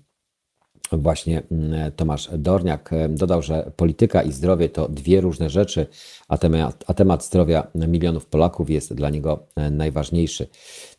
właśnie 0.92 1.42
mm, 1.50 1.92
Tomasz 1.92 2.29
Dorniak 2.38 2.90
dodał, 3.09 3.42
że 3.42 3.72
polityka 3.76 4.22
i 4.22 4.33
zdrowie 4.33 4.68
to 4.68 4.88
dwie 4.88 5.20
różne 5.20 5.50
rzeczy, 5.50 5.87
a 6.29 6.38
temat, 6.38 6.85
a 6.87 6.94
temat 6.94 7.24
zdrowia 7.24 7.66
milionów 7.74 8.26
Polaków 8.26 8.70
jest 8.70 8.94
dla 8.94 9.11
niego 9.11 9.38
e, 9.57 9.70
najważniejszy. 9.70 10.46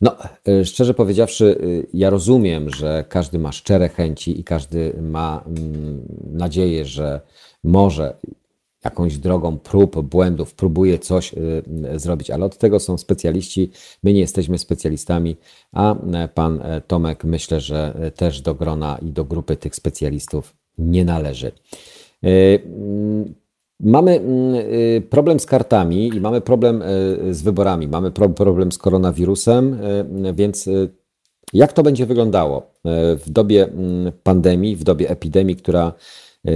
No, 0.00 0.16
e, 0.48 0.64
szczerze 0.64 0.94
powiedziawszy, 0.94 1.58
e, 1.60 1.86
ja 1.94 2.10
rozumiem, 2.10 2.70
że 2.70 3.04
każdy 3.08 3.38
ma 3.38 3.52
szczere 3.52 3.88
chęci 3.88 4.40
i 4.40 4.44
każdy 4.44 4.94
ma 5.02 5.44
mm, 5.46 6.02
nadzieję, 6.32 6.84
że 6.84 7.20
może 7.64 8.14
jakąś 8.84 9.18
drogą 9.18 9.58
prób, 9.58 10.00
błędów, 10.00 10.54
próbuje 10.54 10.98
coś 10.98 11.34
y, 11.34 11.62
y, 11.94 11.98
zrobić, 11.98 12.30
ale 12.30 12.44
od 12.44 12.58
tego 12.58 12.80
są 12.80 12.98
specjaliści. 12.98 13.70
My 14.02 14.12
nie 14.12 14.20
jesteśmy 14.20 14.58
specjalistami, 14.58 15.36
a 15.72 15.94
e, 15.94 16.28
pan 16.28 16.60
e, 16.62 16.80
Tomek 16.80 17.24
myślę, 17.24 17.60
że 17.60 17.94
e, 18.00 18.10
też 18.10 18.40
do 18.40 18.54
grona 18.54 18.98
i 19.02 19.10
do 19.10 19.24
grupy 19.24 19.56
tych 19.56 19.76
specjalistów 19.76 20.54
nie 20.78 21.04
należy. 21.04 21.52
Mm, 22.22 23.34
mamy 23.80 24.20
mm, 24.20 24.54
y, 24.54 25.02
problem 25.10 25.40
z 25.40 25.46
kartami 25.46 26.08
i 26.08 26.20
mamy 26.20 26.40
problem 26.40 26.82
z 27.30 27.42
wyborami, 27.42 27.88
mamy 27.88 28.10
problem 28.10 28.72
z 28.72 28.78
koronawirusem, 28.78 29.78
więc 30.34 30.68
jak 31.52 31.72
to 31.72 31.82
będzie 31.82 32.06
wyglądało 32.06 32.70
w 33.16 33.24
dobie 33.26 33.68
mm, 33.68 34.12
pandemii, 34.22 34.76
w 34.76 34.84
dobie 34.84 35.10
epidemii, 35.10 35.56
która 35.56 35.92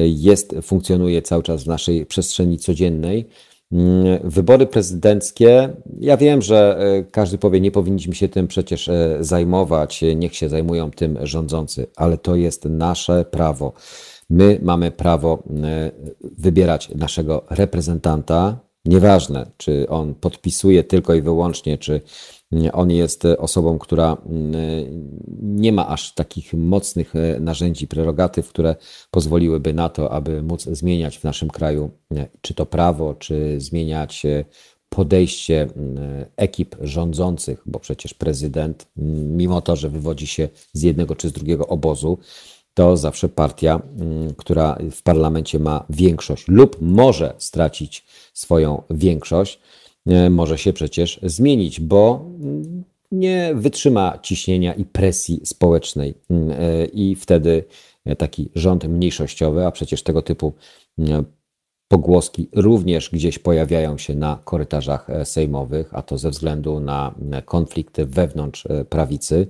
jest, 0.04 0.54
funkcjonuje 0.62 1.22
cały 1.22 1.42
czas 1.42 1.64
w 1.64 1.66
naszej 1.66 2.06
przestrzeni 2.06 2.58
codziennej. 2.58 3.28
Mm, 3.72 4.18
wybory 4.24 4.66
prezydenckie, 4.66 5.68
ja 6.00 6.16
wiem, 6.16 6.42
że 6.42 6.78
e, 6.78 7.04
każdy 7.04 7.38
powie, 7.38 7.60
nie 7.60 7.70
powinniśmy 7.70 8.14
się 8.14 8.28
tym 8.28 8.48
przecież 8.48 8.88
e, 8.88 9.16
zajmować, 9.20 10.04
niech 10.16 10.36
się 10.36 10.48
zajmują 10.48 10.90
tym 10.90 11.18
rządzący, 11.22 11.86
ale 11.96 12.18
to 12.18 12.36
jest 12.36 12.64
nasze 12.64 13.24
prawo. 13.24 13.72
My 14.30 14.58
mamy 14.62 14.90
prawo 14.90 15.42
e, 15.64 15.90
wybierać 16.38 16.88
naszego 16.94 17.44
reprezentanta, 17.50 18.58
nieważne, 18.84 19.46
czy 19.56 19.88
on 19.88 20.14
podpisuje 20.14 20.84
tylko 20.84 21.14
i 21.14 21.22
wyłącznie, 21.22 21.78
czy 21.78 22.00
on 22.72 22.90
jest 22.90 23.24
osobą, 23.24 23.78
która 23.78 24.16
mm, 24.26 24.52
nie 25.42 25.72
ma 25.72 25.88
aż 25.88 26.14
takich 26.14 26.54
mocnych 26.54 27.16
e, 27.16 27.40
narzędzi, 27.40 27.88
prerogatyw, 27.88 28.48
które 28.48 28.76
pozwoliłyby 29.10 29.74
na 29.74 29.88
to, 29.88 30.12
aby 30.12 30.42
móc 30.42 30.62
zmieniać 30.62 31.18
w 31.18 31.24
naszym 31.24 31.50
kraju 31.50 31.90
e, 32.16 32.28
czy 32.40 32.54
to 32.54 32.66
prawo, 32.66 33.14
czy 33.14 33.60
zmieniać 33.60 34.26
e, 34.26 34.44
podejście 34.88 35.62
mm, 35.62 36.24
ekip 36.36 36.76
rządzących, 36.80 37.62
bo 37.66 37.80
przecież 37.80 38.14
prezydent, 38.14 38.86
mm, 38.98 39.36
mimo 39.36 39.60
to, 39.60 39.76
że 39.76 39.88
wywodzi 39.88 40.26
się 40.26 40.48
z 40.72 40.82
jednego 40.82 41.16
czy 41.16 41.28
z 41.28 41.32
drugiego 41.32 41.66
obozu, 41.66 42.18
to 42.74 42.96
zawsze 42.96 43.28
partia, 43.28 43.82
która 44.36 44.78
w 44.90 45.02
parlamencie 45.02 45.58
ma 45.58 45.84
większość 45.90 46.48
lub 46.48 46.76
może 46.80 47.34
stracić 47.38 48.04
swoją 48.34 48.82
większość. 48.90 49.60
E, 50.06 50.30
może 50.30 50.58
się 50.58 50.72
przecież 50.72 51.20
zmienić, 51.22 51.80
bo 51.80 52.24
nie 53.12 53.52
wytrzyma 53.54 54.18
ciśnienia 54.22 54.74
i 54.74 54.84
presji 54.84 55.40
społecznej. 55.44 56.14
Mm, 56.30 56.50
e, 56.50 56.84
I 56.84 57.14
wtedy 57.14 57.64
taki 58.18 58.50
rząd 58.54 58.84
mniejszościowy, 58.84 59.66
a 59.66 59.70
przecież 59.70 60.02
tego 60.02 60.22
typu 60.22 60.52
mm, 60.98 61.24
pogłoski 61.88 62.48
również 62.52 63.10
gdzieś 63.10 63.38
pojawiają 63.38 63.98
się 63.98 64.14
na 64.14 64.38
korytarzach 64.44 65.10
e, 65.10 65.24
sejmowych, 65.24 65.94
a 65.94 66.02
to 66.02 66.18
ze 66.18 66.30
względu 66.30 66.80
na 66.80 67.14
konflikty 67.44 68.06
wewnątrz 68.06 68.68
prawicy. 68.90 69.46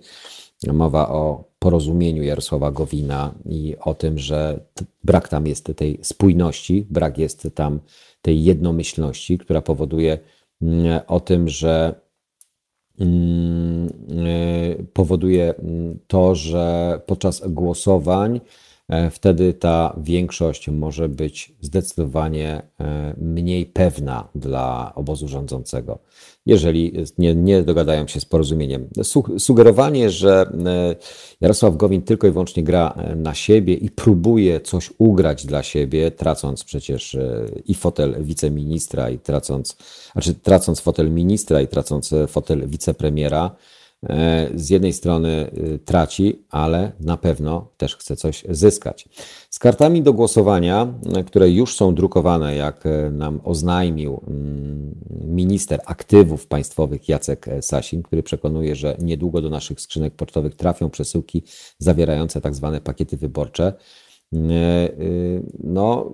Mowa 0.72 1.08
o 1.08 1.44
porozumieniu 1.58 2.22
Jarosława 2.22 2.70
Gowina 2.70 3.34
i 3.44 3.76
o 3.80 3.94
tym, 3.94 4.18
że 4.18 4.60
brak 5.04 5.28
tam 5.28 5.46
jest 5.46 5.72
tej 5.76 5.98
spójności, 6.02 6.86
brak 6.90 7.18
jest 7.18 7.48
tam 7.54 7.80
tej 8.22 8.44
jednomyślności, 8.44 9.38
która 9.38 9.62
powoduje 9.62 10.18
o 11.06 11.20
tym, 11.20 11.48
że 11.48 12.00
mm, 13.00 13.88
y, 14.26 14.86
powoduje 14.92 15.54
to, 16.06 16.34
że 16.34 17.00
podczas 17.06 17.48
głosowań 17.48 18.40
wtedy 19.10 19.54
ta 19.54 19.96
większość 20.02 20.68
może 20.68 21.08
być 21.08 21.52
zdecydowanie 21.60 22.62
e, 22.80 23.14
mniej 23.18 23.66
pewna 23.66 24.28
dla 24.34 24.92
obozu 24.94 25.28
rządzącego, 25.28 25.98
jeżeli 26.46 26.92
nie, 27.18 27.34
nie 27.34 27.62
dogadają 27.62 28.06
się 28.06 28.20
z 28.20 28.24
porozumieniem. 28.24 28.88
Sugerowanie, 29.38 30.10
że 30.10 30.50
e, 30.66 30.96
Jarosław 31.40 31.76
Gowin 31.76 32.02
tylko 32.02 32.26
i 32.26 32.30
wyłącznie 32.30 32.62
gra 32.62 32.98
na 33.16 33.34
siebie 33.34 33.74
i 33.74 33.90
próbuje 33.90 34.60
coś 34.60 34.92
ugrać 34.98 35.46
dla 35.46 35.62
siebie, 35.62 36.10
tracąc 36.10 36.64
przecież 36.64 37.16
i 37.64 37.74
fotel 37.74 38.24
wiceministra, 38.24 39.10
i 39.10 39.18
tracąc, 39.18 39.76
znaczy 40.12 40.34
tracąc 40.34 40.80
fotel 40.80 41.10
ministra, 41.10 41.60
i 41.60 41.68
tracąc 41.68 42.14
fotel 42.28 42.68
wicepremiera, 42.68 43.50
E, 43.50 43.85
z 44.54 44.70
jednej 44.70 44.92
strony 44.92 45.50
y, 45.74 45.78
traci, 45.78 46.42
ale 46.50 46.92
na 47.00 47.16
pewno 47.16 47.68
też 47.76 47.96
chce 47.96 48.16
coś 48.16 48.44
zyskać. 48.50 49.08
Z 49.50 49.58
kartami 49.58 50.02
do 50.02 50.12
głosowania, 50.12 50.94
e, 51.14 51.24
które 51.24 51.50
już 51.50 51.76
są 51.76 51.94
drukowane, 51.94 52.56
jak 52.56 52.86
e, 52.86 53.10
nam 53.10 53.40
oznajmił 53.44 54.20
mm, 54.28 54.94
minister 55.24 55.80
aktywów 55.86 56.46
państwowych 56.46 57.08
Jacek 57.08 57.46
Sasin, 57.60 58.02
który 58.02 58.22
przekonuje, 58.22 58.76
że 58.76 58.96
niedługo 58.98 59.42
do 59.42 59.50
naszych 59.50 59.80
skrzynek 59.80 60.14
pocztowych 60.14 60.54
trafią 60.54 60.90
przesyłki 60.90 61.42
zawierające 61.78 62.40
tak 62.40 62.54
zwane 62.54 62.80
pakiety 62.80 63.16
wyborcze. 63.16 63.72
No, 65.64 66.12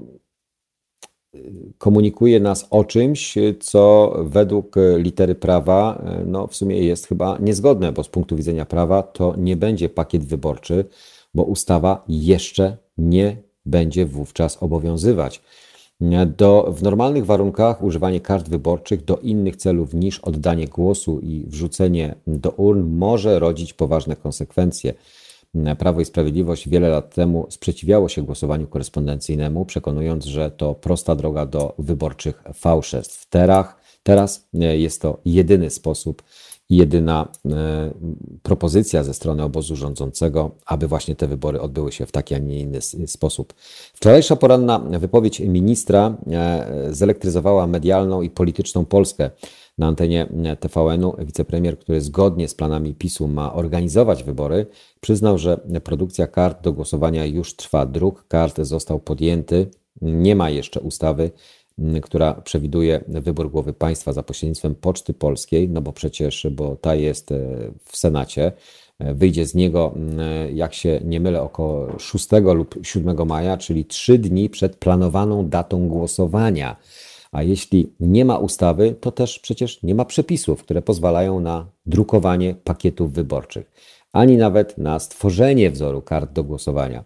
komunikuje 1.79 2.41
nas 2.41 2.67
o 2.71 2.85
czymś, 2.85 3.35
co 3.61 4.15
według 4.25 4.77
litery 4.97 5.35
prawa 5.35 6.05
no, 6.27 6.47
w 6.47 6.57
sumie 6.57 6.79
jest 6.83 7.07
chyba 7.07 7.39
niezgodne, 7.41 7.93
bo 7.93 8.05
z 8.05 8.09
punktu 8.09 8.37
widzenia 8.37 8.67
prawa 8.67 9.03
to 9.03 9.35
nie 9.39 9.57
będzie 9.57 9.89
pakiet 9.89 10.25
wyborczy, 10.25 10.85
bo 11.35 11.43
ustawa 11.43 12.05
jeszcze 12.09 12.77
nie 12.99 13.37
będzie 13.67 14.07
wówczas 14.07 14.63
obowiązywać. 14.63 15.43
Do, 16.37 16.75
w 16.77 16.83
normalnych 16.83 17.27
warunkach 17.27 17.83
używanie 17.83 18.21
kart 18.21 18.49
wyborczych 18.49 19.05
do 19.05 19.17
innych 19.17 19.57
celów 19.57 19.95
niż 19.95 20.19
oddanie 20.19 20.69
głosu 20.69 21.21
i 21.21 21.45
wrzucenie 21.47 22.15
do 22.27 22.51
urn 22.51 22.97
może 22.97 23.39
rodzić 23.39 23.73
poważne 23.73 24.17
konsekwencje. 24.17 24.95
Prawo 25.79 26.01
i 26.01 26.05
Sprawiedliwość 26.05 26.69
wiele 26.69 26.89
lat 26.89 27.15
temu 27.15 27.47
sprzeciwiało 27.51 28.09
się 28.09 28.23
głosowaniu 28.23 28.67
korespondencyjnemu, 28.67 29.65
przekonując, 29.65 30.25
że 30.25 30.51
to 30.51 30.75
prosta 30.75 31.15
droga 31.15 31.47
do 31.47 31.75
wyborczych 31.79 32.43
fałszerstw. 32.55 33.27
Teraz, 33.31 33.67
teraz 34.03 34.49
jest 34.53 35.03
to 35.03 35.21
jedyny 35.25 35.71
sposób 35.71 36.23
jedyna 36.71 37.29
e, 37.47 37.91
propozycja 38.43 39.05
ze 39.05 39.15
strony 39.15 39.43
obozu 39.43 39.77
rządzącego, 39.77 40.51
aby 40.67 40.89
właśnie 40.89 41.17
te 41.17 41.29
wybory 41.29 41.61
odbyły 41.61 41.93
się 41.93 42.07
w 42.07 42.13
taki, 42.13 42.35
a 42.35 42.39
nie 42.39 42.61
inny 42.61 42.81
sposób. 43.07 43.55
Wczorajsza 43.95 44.37
poranna 44.37 44.79
wypowiedź 44.79 45.41
ministra 45.41 46.17
e, 46.31 46.89
zelektryzowała 46.91 47.67
medialną 47.67 48.23
i 48.23 48.31
polityczną 48.31 48.85
Polskę. 48.85 49.31
Na 49.79 49.87
antenie 49.87 50.29
TVN-u 50.61 51.15
wicepremier, 51.19 51.79
który 51.79 52.01
zgodnie 52.01 52.49
z 52.49 52.55
planami 52.55 52.95
PiSu 52.95 53.29
ma 53.29 53.53
organizować 53.53 54.25
wybory, 54.25 54.67
przyznał, 55.01 55.39
że 55.39 55.61
produkcja 55.85 56.27
kart 56.27 56.63
do 56.63 56.73
głosowania 56.73 57.27
już 57.27 57.57
trwa. 57.57 57.87
Druk 57.87 58.29
kart 58.29 58.61
został 58.61 59.01
podjęty. 59.01 59.67
Nie 60.03 60.37
ma 60.37 60.51
jeszcze 60.51 60.81
ustawy 60.81 61.31
która 62.03 62.35
przewiduje 62.35 63.05
wybór 63.09 63.51
głowy 63.51 63.73
państwa 63.73 64.13
za 64.13 64.23
pośrednictwem 64.23 64.75
Poczty 64.75 65.15
Polskiej, 65.15 65.69
no 65.69 65.83
bo 65.83 65.93
przecież, 65.93 66.47
bo 66.51 66.77
ta 66.77 66.95
jest 66.95 67.33
e, 67.33 67.39
w 67.85 67.97
Senacie. 67.97 68.53
E, 68.99 69.15
wyjdzie 69.15 69.47
z 69.47 69.55
niego, 69.55 69.95
jak 70.55 70.75
się 70.75 71.01
nie 71.05 71.21
mylę, 71.21 71.43
około 71.43 71.99
6 71.99 72.29
lub 72.55 72.75
7 72.83 73.27
maja, 73.27 73.57
czyli 73.57 73.85
trzy 73.85 74.19
dni 74.19 74.51
przed 74.51 74.77
planowaną 74.77 75.49
datą 75.49 75.89
głosowania. 75.89 76.77
A 77.33 77.43
jeśli 77.43 77.93
nie 78.01 78.25
ma 78.25 78.39
ustawy, 78.39 78.95
to 79.01 79.13
też 79.13 79.39
przecież 79.39 79.83
nie 79.83 79.95
ma 79.95 80.05
przepisów, 80.05 80.63
które 80.63 80.83
pozwalają 80.83 81.41
na 81.41 81.67
drukowanie 81.87 82.55
pakietów 82.65 83.13
wyborczych, 83.13 83.73
ani 84.13 84.37
nawet 84.37 84.79
na 84.79 84.99
stworzenie 84.99 85.71
wzoru 85.71 86.03
kart 86.03 86.33
do 86.33 86.45
głosowania. 86.45 87.05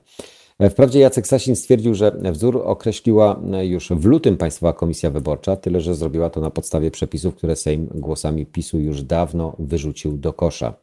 Wprawdzie 0.70 1.00
Jacek 1.00 1.26
Sasin 1.26 1.56
stwierdził, 1.56 1.94
że 1.94 2.12
wzór 2.32 2.62
określiła 2.64 3.40
już 3.62 3.88
w 3.88 4.04
lutym 4.04 4.36
Państwowa 4.36 4.72
Komisja 4.72 5.10
Wyborcza, 5.10 5.56
tyle 5.56 5.80
że 5.80 5.94
zrobiła 5.94 6.30
to 6.30 6.40
na 6.40 6.50
podstawie 6.50 6.90
przepisów, 6.90 7.34
które 7.34 7.56
Sejm 7.56 7.88
głosami 7.94 8.46
PiSu 8.46 8.78
już 8.78 9.02
dawno 9.02 9.56
wyrzucił 9.58 10.16
do 10.16 10.32
kosza. 10.32 10.74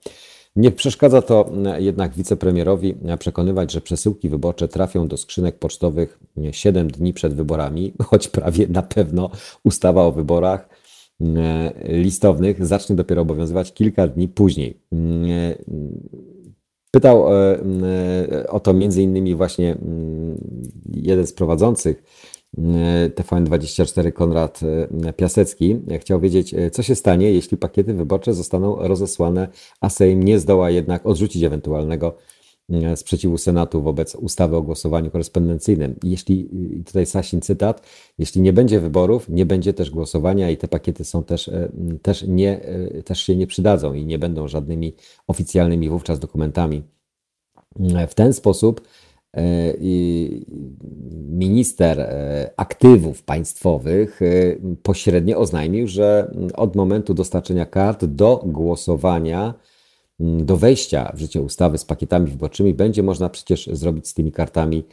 Nie 0.55 0.71
przeszkadza 0.71 1.21
to 1.21 1.51
jednak 1.77 2.13
wicepremierowi 2.13 2.95
przekonywać, 3.19 3.71
że 3.71 3.81
przesyłki 3.81 4.29
wyborcze 4.29 4.67
trafią 4.67 5.07
do 5.07 5.17
skrzynek 5.17 5.59
pocztowych 5.59 6.19
7 6.51 6.87
dni 6.87 7.13
przed 7.13 7.33
wyborami, 7.33 7.93
choć 8.09 8.27
prawie 8.27 8.67
na 8.67 8.81
pewno 8.81 9.29
ustawa 9.63 10.05
o 10.05 10.11
wyborach 10.11 10.69
listownych 11.83 12.65
zacznie 12.65 12.95
dopiero 12.95 13.21
obowiązywać 13.21 13.73
kilka 13.73 14.07
dni 14.07 14.27
później. 14.27 14.79
Pytał 16.91 17.33
e, 17.33 17.59
e, 18.31 18.47
o 18.49 18.59
to 18.59 18.73
między 18.73 19.01
innymi 19.01 19.35
właśnie 19.35 19.77
jeden 20.93 21.27
z 21.27 21.33
prowadzących 21.33 22.03
TVN24 23.15 24.11
Konrad 24.11 24.59
e, 25.07 25.13
Piasecki. 25.13 25.79
Chciał 25.99 26.19
wiedzieć, 26.19 26.55
co 26.71 26.83
się 26.83 26.95
stanie, 26.95 27.31
jeśli 27.31 27.57
pakiety 27.57 27.93
wyborcze 27.93 28.33
zostaną 28.33 28.75
rozesłane, 28.87 29.47
a 29.81 29.89
Sejm 29.89 30.23
nie 30.23 30.39
zdoła 30.39 30.69
jednak 30.69 31.05
odrzucić 31.05 31.43
ewentualnego 31.43 32.17
E, 32.69 32.97
sprzeciwu 32.97 33.37
Senatu 33.37 33.81
wobec 33.81 34.15
ustawy 34.15 34.55
o 34.55 34.61
głosowaniu 34.61 35.11
korespondencyjnym. 35.11 35.95
Jeśli, 36.03 36.49
tutaj 36.85 37.05
Sasin 37.05 37.41
cytat, 37.41 37.87
jeśli 38.17 38.41
nie 38.41 38.53
będzie 38.53 38.79
wyborów, 38.79 39.29
nie 39.29 39.45
będzie 39.45 39.73
też 39.73 39.89
głosowania 39.89 40.49
i 40.49 40.57
te 40.57 40.67
pakiety 40.67 41.05
są 41.05 41.23
też, 41.23 41.47
e, 41.47 41.69
też, 42.01 42.25
nie, 42.27 42.61
e, 42.61 43.03
też 43.03 43.21
się 43.21 43.35
nie 43.35 43.47
przydadzą 43.47 43.93
i 43.93 44.05
nie 44.05 44.19
będą 44.19 44.47
żadnymi 44.47 44.93
oficjalnymi 45.27 45.89
wówczas 45.89 46.19
dokumentami. 46.19 46.83
W 48.07 48.13
ten 48.13 48.33
sposób 48.33 48.81
minister 51.29 52.09
aktywów 52.57 53.23
państwowych 53.23 54.19
pośrednio 54.83 55.37
oznajmił, 55.37 55.87
że 55.87 56.31
od 56.55 56.75
momentu 56.75 57.13
dostarczenia 57.13 57.65
kart 57.65 58.05
do 58.05 58.43
głosowania 58.45 59.53
do 60.19 60.57
wejścia 60.57 61.11
w 61.15 61.19
życie 61.19 61.41
ustawy 61.41 61.77
z 61.77 61.85
pakietami 61.85 62.27
wyborczymi 62.27 62.73
będzie 62.73 63.03
można 63.03 63.29
przecież 63.29 63.67
zrobić 63.67 64.07
z 64.07 64.13
tymi 64.13 64.31
kartami 64.31 64.83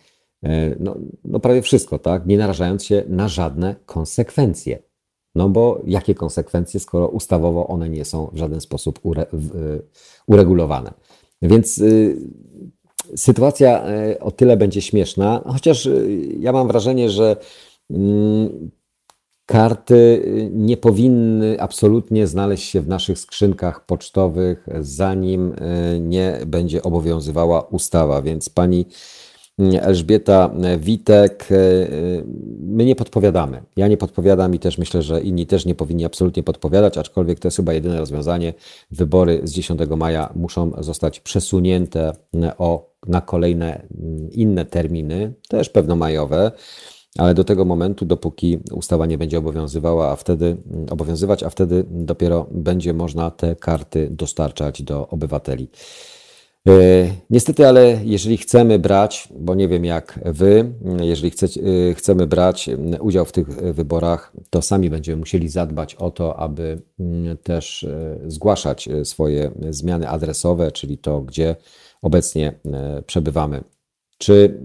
e, 0.42 0.76
no, 0.80 0.96
no 1.24 1.40
prawie 1.40 1.62
wszystko, 1.62 1.98
tak? 1.98 2.26
Nie 2.26 2.38
narażając 2.38 2.84
się 2.84 3.04
na 3.08 3.28
żadne 3.28 3.74
konsekwencje. 3.86 4.78
No 5.34 5.48
bo 5.48 5.82
jakie 5.86 6.14
konsekwencje, 6.14 6.80
skoro 6.80 7.08
ustawowo 7.08 7.66
one 7.66 7.88
nie 7.88 8.04
są 8.04 8.30
w 8.32 8.36
żaden 8.36 8.60
sposób 8.60 9.00
ure, 9.02 9.26
w, 9.32 9.56
e, 9.56 9.82
uregulowane. 10.26 10.92
Więc 11.42 11.78
y, 11.78 12.16
sytuacja 13.16 13.88
y, 13.88 14.20
o 14.20 14.30
tyle 14.30 14.56
będzie 14.56 14.82
śmieszna, 14.82 15.42
chociaż 15.46 15.86
y, 15.86 16.28
ja 16.38 16.52
mam 16.52 16.68
wrażenie, 16.68 17.10
że 17.10 17.36
mm, 17.90 18.70
Karty 19.46 19.94
y, 19.94 20.50
nie 20.52 20.76
powinny 20.76 21.60
absolutnie 21.60 22.26
znaleźć 22.26 22.70
się 22.70 22.80
w 22.80 22.88
naszych 22.88 23.18
skrzynkach 23.18 23.86
pocztowych, 23.86 24.66
zanim 24.80 25.54
nie 26.00 26.40
będzie 26.46 26.82
obowiązywała 26.82 27.62
ustawa. 27.62 28.22
Więc 28.22 28.48
pani 28.48 28.86
Elżbieta 29.80 30.50
Witek, 30.78 31.48
my 32.60 32.84
nie 32.84 32.96
podpowiadamy. 32.96 33.62
Ja 33.76 33.88
nie 33.88 33.96
podpowiadam 33.96 34.54
i 34.54 34.58
też 34.58 34.78
myślę, 34.78 35.02
że 35.02 35.20
inni 35.20 35.46
też 35.46 35.66
nie 35.66 35.74
powinni 35.74 36.04
absolutnie 36.04 36.42
podpowiadać, 36.42 36.98
aczkolwiek 36.98 37.38
to 37.38 37.48
jest 37.48 37.56
chyba 37.56 37.72
jedyne 37.72 37.98
rozwiązanie. 37.98 38.54
Wybory 38.90 39.40
z 39.44 39.52
10 39.52 39.80
maja 39.96 40.32
muszą 40.36 40.72
zostać 40.78 41.20
przesunięte 41.20 42.12
o, 42.58 42.90
na 43.06 43.20
kolejne 43.20 43.82
inne 44.32 44.64
terminy, 44.64 45.32
też 45.48 45.68
pewno 45.68 45.96
majowe 45.96 46.52
ale 47.18 47.34
do 47.34 47.44
tego 47.44 47.64
momentu, 47.64 48.04
dopóki 48.04 48.58
ustawa 48.72 49.06
nie 49.06 49.18
będzie 49.18 49.38
obowiązywała, 49.38 50.10
a 50.10 50.16
wtedy 50.16 50.56
obowiązywać, 50.90 51.42
a 51.42 51.50
wtedy 51.50 51.84
dopiero 51.90 52.46
będzie 52.50 52.94
można 52.94 53.30
te 53.30 53.56
karty 53.56 54.08
dostarczać 54.10 54.82
do 54.82 55.08
obywateli. 55.08 55.68
E, 56.68 56.72
niestety, 57.30 57.66
ale 57.66 58.00
jeżeli 58.04 58.36
chcemy 58.36 58.78
brać, 58.78 59.28
bo 59.36 59.54
nie 59.54 59.68
wiem 59.68 59.84
jak 59.84 60.20
wy, 60.24 60.72
jeżeli 61.00 61.30
chcecie, 61.30 61.60
e, 61.90 61.94
chcemy 61.94 62.26
brać 62.26 62.70
udział 63.00 63.24
w 63.24 63.32
tych 63.32 63.48
wyborach, 63.48 64.32
to 64.50 64.62
sami 64.62 64.90
będziemy 64.90 65.16
musieli 65.16 65.48
zadbać 65.48 65.94
o 65.94 66.10
to, 66.10 66.36
aby 66.36 66.82
też 67.42 67.84
e, 67.84 68.18
zgłaszać 68.26 68.88
swoje 69.04 69.50
zmiany 69.70 70.08
adresowe, 70.08 70.72
czyli 70.72 70.98
to, 70.98 71.20
gdzie 71.20 71.56
obecnie 72.02 72.60
przebywamy. 73.06 73.64
Czy 74.18 74.60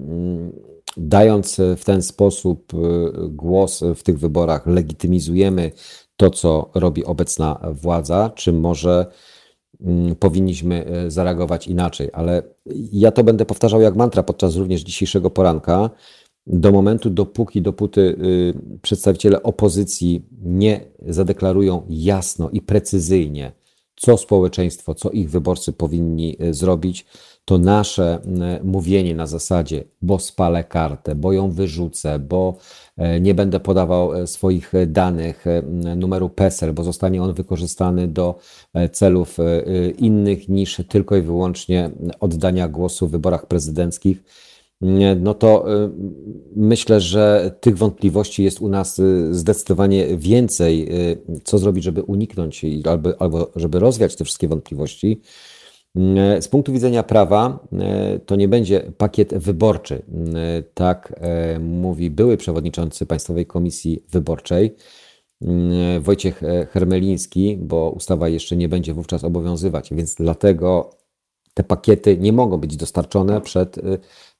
dając 0.97 1.61
w 1.77 1.85
ten 1.85 2.01
sposób 2.01 2.71
głos 3.29 3.83
w 3.95 4.03
tych 4.03 4.19
wyborach, 4.19 4.67
legitymizujemy 4.67 5.71
to, 6.17 6.29
co 6.29 6.69
robi 6.75 7.05
obecna 7.05 7.59
władza, 7.71 8.31
czy 8.35 8.53
może 8.53 9.05
powinniśmy 10.19 10.85
y, 11.05 11.11
zareagować 11.11 11.67
inaczej. 11.67 12.09
Ale 12.13 12.43
ja 12.91 13.11
to 13.11 13.23
będę 13.23 13.45
powtarzał 13.45 13.81
jak 13.81 13.95
mantra 13.95 14.23
podczas 14.23 14.55
również 14.55 14.81
dzisiejszego 14.81 15.29
poranka. 15.29 15.89
Do 16.47 16.71
momentu, 16.71 17.09
dopóki, 17.09 17.61
dopóty 17.61 18.01
y, 18.01 18.79
przedstawiciele 18.81 19.43
opozycji 19.43 20.25
nie 20.41 20.85
zadeklarują 21.07 21.85
jasno 21.89 22.49
i 22.49 22.61
precyzyjnie, 22.61 23.51
co 23.95 24.17
społeczeństwo, 24.17 24.95
co 24.95 25.09
ich 25.09 25.29
wyborcy 25.29 25.73
powinni 25.73 26.37
zrobić, 26.51 27.05
to 27.45 27.57
nasze 27.57 28.19
mówienie 28.63 29.15
na 29.15 29.27
zasadzie, 29.27 29.83
bo 30.01 30.19
spalę 30.19 30.63
kartę, 30.63 31.15
bo 31.15 31.33
ją 31.33 31.51
wyrzucę, 31.51 32.19
bo 32.19 32.57
e, 32.57 32.84
nie 33.21 33.35
będę 33.35 33.59
podawał 33.59 34.13
e, 34.13 34.27
swoich 34.27 34.71
danych, 34.87 35.45
numeru 35.95 36.29
PESEL, 36.29 36.73
bo 36.73 36.83
zostanie 36.83 37.23
on 37.23 37.33
wykorzystany 37.33 38.07
do 38.07 38.39
e, 38.73 38.89
celów 38.89 39.37
innych 39.97 40.49
niż 40.49 40.81
tylko 40.89 41.15
i 41.15 41.21
wyłącznie 41.21 41.91
oddania 42.19 42.67
głosu 42.67 43.07
w 43.07 43.11
wyborach 43.11 43.47
prezydenckich, 43.47 44.23
no 45.19 45.33
to 45.33 45.65
myślę, 46.55 47.01
że 47.01 47.55
tych 47.61 47.77
wątpliwości 47.77 48.43
jest 48.43 48.61
u 48.61 48.69
nas 48.69 49.01
zdecydowanie 49.31 50.17
więcej. 50.17 50.89
Co 51.43 51.57
zrobić, 51.57 51.83
żeby 51.83 52.03
uniknąć 52.03 52.65
albo, 52.89 53.21
albo 53.21 53.51
żeby 53.55 53.79
rozwiać 53.79 54.15
te 54.15 54.23
wszystkie 54.23 54.47
wątpliwości? 54.47 55.21
E, 55.95 56.41
z 56.41 56.47
punktu 56.47 56.73
widzenia 56.73 57.03
prawa 57.03 57.59
e, 57.73 58.19
to 58.19 58.35
nie 58.35 58.47
będzie 58.47 58.91
pakiet 58.97 59.33
wyborczy. 59.33 59.95
E, 60.35 60.63
tak 60.73 61.19
mówi 61.59 62.09
były 62.09 62.37
przewodniczący 62.37 63.05
Państwowej 63.05 63.45
Komisji 63.45 64.03
Wyborczej 64.11 64.75
Wojciech 65.99 66.41
Hermeliński, 66.71 67.57
bo 67.57 67.89
ustawa 67.89 68.29
jeszcze 68.29 68.55
nie 68.55 68.69
będzie 68.69 68.93
wówczas 68.93 69.23
obowiązywać, 69.23 69.89
więc 69.93 70.15
dlatego 70.15 70.89
Te 71.53 71.63
pakiety 71.63 72.17
nie 72.17 72.33
mogą 72.33 72.57
być 72.57 72.77
dostarczone 72.77 73.41
przed 73.41 73.79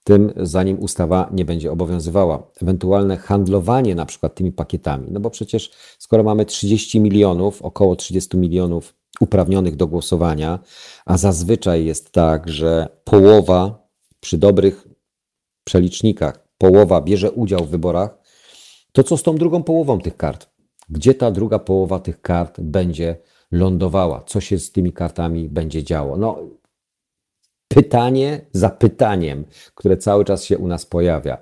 tym, 0.03 0.33
zanim 0.37 0.79
ustawa 0.79 1.29
nie 1.33 1.45
będzie 1.45 1.71
obowiązywała. 1.71 2.51
Ewentualne 2.61 3.17
handlowanie 3.17 3.95
na 3.95 4.05
przykład 4.05 4.35
tymi 4.35 4.51
pakietami, 4.51 5.07
no 5.11 5.19
bo 5.19 5.29
przecież 5.29 5.71
skoro 5.99 6.23
mamy 6.23 6.45
30 6.45 6.99
milionów, 6.99 7.61
około 7.61 7.95
30 7.95 8.37
milionów 8.37 8.93
uprawnionych 9.19 9.75
do 9.75 9.87
głosowania, 9.87 10.59
a 11.05 11.17
zazwyczaj 11.17 11.85
jest 11.85 12.11
tak, 12.11 12.49
że 12.49 12.87
połowa 13.03 13.87
przy 14.19 14.37
dobrych 14.37 14.87
przelicznikach, 15.63 16.47
połowa 16.57 17.01
bierze 17.01 17.31
udział 17.31 17.65
w 17.65 17.69
wyborach, 17.69 18.17
to 18.91 19.03
co 19.03 19.17
z 19.17 19.23
tą 19.23 19.35
drugą 19.35 19.63
połową 19.63 19.99
tych 19.99 20.17
kart? 20.17 20.49
Gdzie 20.89 21.13
ta 21.13 21.31
druga 21.31 21.59
połowa 21.59 21.99
tych 21.99 22.21
kart 22.21 22.61
będzie 22.61 23.17
lądowała? 23.51 24.23
Co 24.23 24.41
się 24.41 24.59
z 24.59 24.71
tymi 24.71 24.93
kartami 24.93 25.49
będzie 25.49 25.83
działo? 25.83 26.17
No, 26.17 26.39
pytanie 27.67 28.41
za 28.51 28.69
pytaniem, 28.69 29.45
które 29.75 29.97
cały 29.97 30.25
czas 30.25 30.43
się 30.43 30.57
u 30.57 30.67
nas 30.67 30.85
pojawia. 30.85 31.37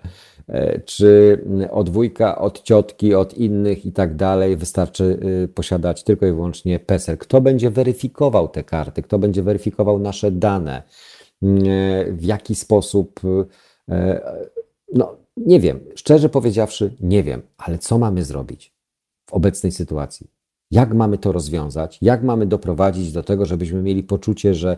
E, 0.48 0.80
czy 0.80 1.40
od 1.72 1.90
wujka, 1.90 2.38
od 2.38 2.62
ciotki, 2.62 3.16
od 3.16 3.34
innych 3.34 3.86
i 3.86 3.92
tak 3.92 4.16
dalej 4.16 4.58
wystarczy 4.58 5.20
y, 5.44 5.48
posiadać 5.48 6.04
tylko 6.04 6.26
i 6.26 6.32
wyłącznie 6.32 6.80
PESEL? 6.80 7.18
Kto 7.18 7.42
będzie 7.42 7.70
weryfikował 7.70 8.48
te 8.48 8.64
karty? 8.64 9.02
Kto 9.02 9.20
będzie 9.20 9.44
weryfikował 9.44 10.00
nasze 10.00 10.32
dane? 10.32 10.84
Mm, 11.42 11.58
e, 11.58 12.12
w 12.12 12.24
jaki 12.24 12.56
sposób? 12.56 13.20
E, 13.90 14.22
no, 14.94 15.16
nie 15.38 15.60
wiem. 15.60 15.80
Szczerze 15.96 16.30
powiedziawszy, 16.30 16.96
nie 17.00 17.24
wiem, 17.24 17.42
ale 17.58 17.78
co 17.78 17.98
mamy 17.98 18.24
zrobić 18.24 18.74
w 19.30 19.34
obecnej 19.34 19.72
sytuacji? 19.72 20.28
Jak 20.72 20.94
mamy 20.94 21.18
to 21.18 21.32
rozwiązać? 21.32 22.00
Jak 22.02 22.24
mamy 22.24 22.46
doprowadzić 22.46 23.12
do 23.12 23.24
tego, 23.24 23.46
żebyśmy 23.46 23.82
mieli 23.82 24.04
poczucie, 24.04 24.54
że 24.54 24.78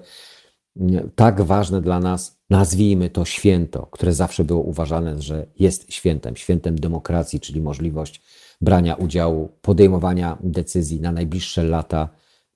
tak 1.15 1.41
ważne 1.41 1.81
dla 1.81 1.99
nas, 1.99 2.34
nazwijmy 2.49 3.09
to 3.09 3.25
święto, 3.25 3.87
które 3.91 4.13
zawsze 4.13 4.43
było 4.43 4.61
uważane, 4.61 5.21
że 5.21 5.47
jest 5.59 5.93
świętem, 5.93 6.35
świętem 6.35 6.79
demokracji, 6.79 7.39
czyli 7.39 7.61
możliwość 7.61 8.21
brania 8.61 8.95
udziału, 8.95 9.49
podejmowania 9.61 10.37
decyzji 10.43 11.01
na 11.01 11.11
najbliższe 11.11 11.63
lata, 11.63 12.09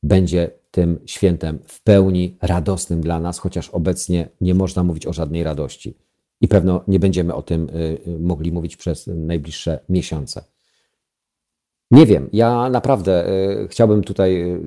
będzie 0.03 0.51
tym 0.71 0.99
świętem 1.05 1.59
w 1.67 1.83
pełni 1.83 2.37
radosnym 2.41 3.01
dla 3.01 3.19
nas, 3.19 3.39
chociaż 3.39 3.69
obecnie 3.69 4.29
nie 4.41 4.55
można 4.55 4.83
mówić 4.83 5.07
o 5.07 5.13
żadnej 5.13 5.43
radości. 5.43 5.97
I 6.41 6.47
pewno 6.47 6.83
nie 6.87 6.99
będziemy 6.99 7.33
o 7.33 7.41
tym 7.41 7.69
y, 7.69 7.97
y, 8.07 8.19
mogli 8.19 8.51
mówić 8.51 8.77
przez 8.77 9.07
najbliższe 9.07 9.79
miesiące. 9.89 10.43
Nie 11.91 12.05
wiem, 12.05 12.29
ja 12.33 12.69
naprawdę 12.69 13.29
y, 13.63 13.67
chciałbym 13.67 14.03
tutaj 14.03 14.57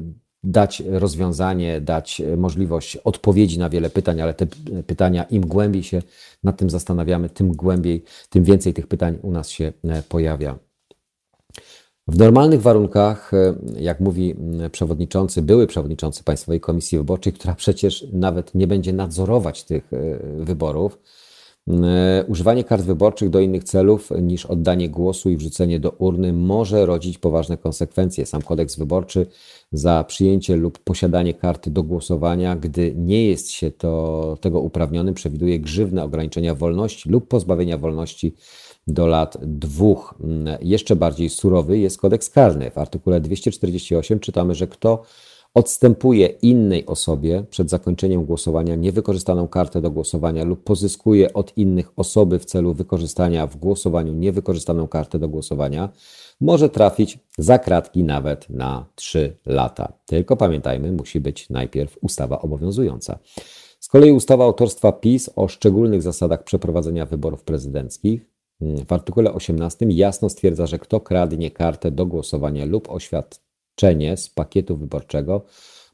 dać 0.44 0.82
rozwiązanie, 0.86 1.80
dać 1.80 2.22
możliwość 2.36 2.96
odpowiedzi 2.96 3.58
na 3.58 3.70
wiele 3.70 3.90
pytań, 3.90 4.20
ale 4.20 4.34
te 4.34 4.46
pytania, 4.86 5.24
im 5.24 5.46
głębiej 5.46 5.82
się 5.82 6.02
nad 6.42 6.56
tym 6.56 6.70
zastanawiamy, 6.70 7.28
tym 7.28 7.52
głębiej, 7.52 8.04
tym 8.30 8.44
więcej 8.44 8.74
tych 8.74 8.86
pytań 8.86 9.18
u 9.22 9.30
nas 9.30 9.48
się 9.48 9.72
e, 9.84 10.02
pojawia. 10.02 10.58
W 12.08 12.18
normalnych 12.18 12.62
warunkach, 12.62 13.34
e, 13.34 13.54
jak 13.78 14.00
mówi 14.00 14.34
przewodniczący, 14.72 15.42
były 15.42 15.66
przewodniczący 15.66 16.24
Państwowej 16.24 16.60
Komisji 16.60 16.98
Wyborczej, 16.98 17.32
która 17.32 17.54
przecież 17.54 18.06
nawet 18.12 18.54
nie 18.54 18.66
będzie 18.66 18.92
nadzorować 18.92 19.64
tych 19.64 19.92
e, 19.92 20.18
wyborów, 20.44 20.98
E, 20.98 21.31
używanie 22.28 22.64
kart 22.64 22.82
wyborczych 22.82 23.30
do 23.30 23.40
innych 23.40 23.64
celów 23.64 24.10
niż 24.22 24.46
oddanie 24.46 24.88
głosu 24.88 25.30
i 25.30 25.36
wrzucenie 25.36 25.80
do 25.80 25.90
urny 25.90 26.32
może 26.32 26.86
rodzić 26.86 27.18
poważne 27.18 27.56
konsekwencje. 27.56 28.26
Sam 28.26 28.42
kodeks 28.42 28.76
wyborczy 28.76 29.26
za 29.72 30.04
przyjęcie 30.04 30.56
lub 30.56 30.78
posiadanie 30.78 31.34
karty 31.34 31.70
do 31.70 31.82
głosowania, 31.82 32.56
gdy 32.56 32.94
nie 32.96 33.26
jest 33.26 33.50
się 33.50 33.70
to, 33.70 34.38
tego 34.40 34.60
uprawnionym, 34.60 35.14
przewiduje 35.14 35.60
grzywne 35.60 36.04
ograniczenia 36.04 36.54
wolności 36.54 37.10
lub 37.10 37.28
pozbawienia 37.28 37.78
wolności 37.78 38.34
do 38.86 39.06
lat 39.06 39.38
dwóch. 39.42 40.14
Jeszcze 40.60 40.96
bardziej 40.96 41.30
surowy 41.30 41.78
jest 41.78 41.98
kodeks 41.98 42.30
karny. 42.30 42.70
W 42.70 42.78
artykule 42.78 43.20
248 43.20 44.20
czytamy, 44.20 44.54
że 44.54 44.66
kto 44.66 45.02
odstępuje 45.54 46.26
innej 46.26 46.86
osobie 46.86 47.44
przed 47.50 47.70
zakończeniem 47.70 48.24
głosowania 48.24 48.74
niewykorzystaną 48.74 49.48
kartę 49.48 49.80
do 49.80 49.90
głosowania 49.90 50.44
lub 50.44 50.64
pozyskuje 50.64 51.32
od 51.32 51.58
innych 51.58 51.92
osoby 51.96 52.38
w 52.38 52.44
celu 52.44 52.74
wykorzystania 52.74 53.46
w 53.46 53.56
głosowaniu 53.56 54.12
niewykorzystaną 54.12 54.88
kartę 54.88 55.18
do 55.18 55.28
głosowania, 55.28 55.88
może 56.40 56.68
trafić 56.68 57.18
za 57.38 57.58
kratki 57.58 58.04
nawet 58.04 58.50
na 58.50 58.86
3 58.94 59.36
lata. 59.46 59.92
Tylko 60.06 60.36
pamiętajmy, 60.36 60.92
musi 60.92 61.20
być 61.20 61.50
najpierw 61.50 61.98
ustawa 62.00 62.40
obowiązująca. 62.40 63.18
Z 63.80 63.88
kolei 63.88 64.12
ustawa 64.12 64.44
autorstwa 64.44 64.92
PiS 64.92 65.30
o 65.36 65.48
szczególnych 65.48 66.02
zasadach 66.02 66.44
przeprowadzenia 66.44 67.06
wyborów 67.06 67.44
prezydenckich 67.44 68.26
w 68.86 68.92
artykule 68.92 69.32
18 69.32 69.86
jasno 69.88 70.28
stwierdza, 70.28 70.66
że 70.66 70.78
kto 70.78 71.00
kradnie 71.00 71.50
kartę 71.50 71.90
do 71.90 72.06
głosowania 72.06 72.64
lub 72.64 72.90
oświadczenia 72.90 73.41
wykluczenie 73.72 74.16
z 74.16 74.28
pakietu 74.28 74.76
wyborczego 74.76 75.44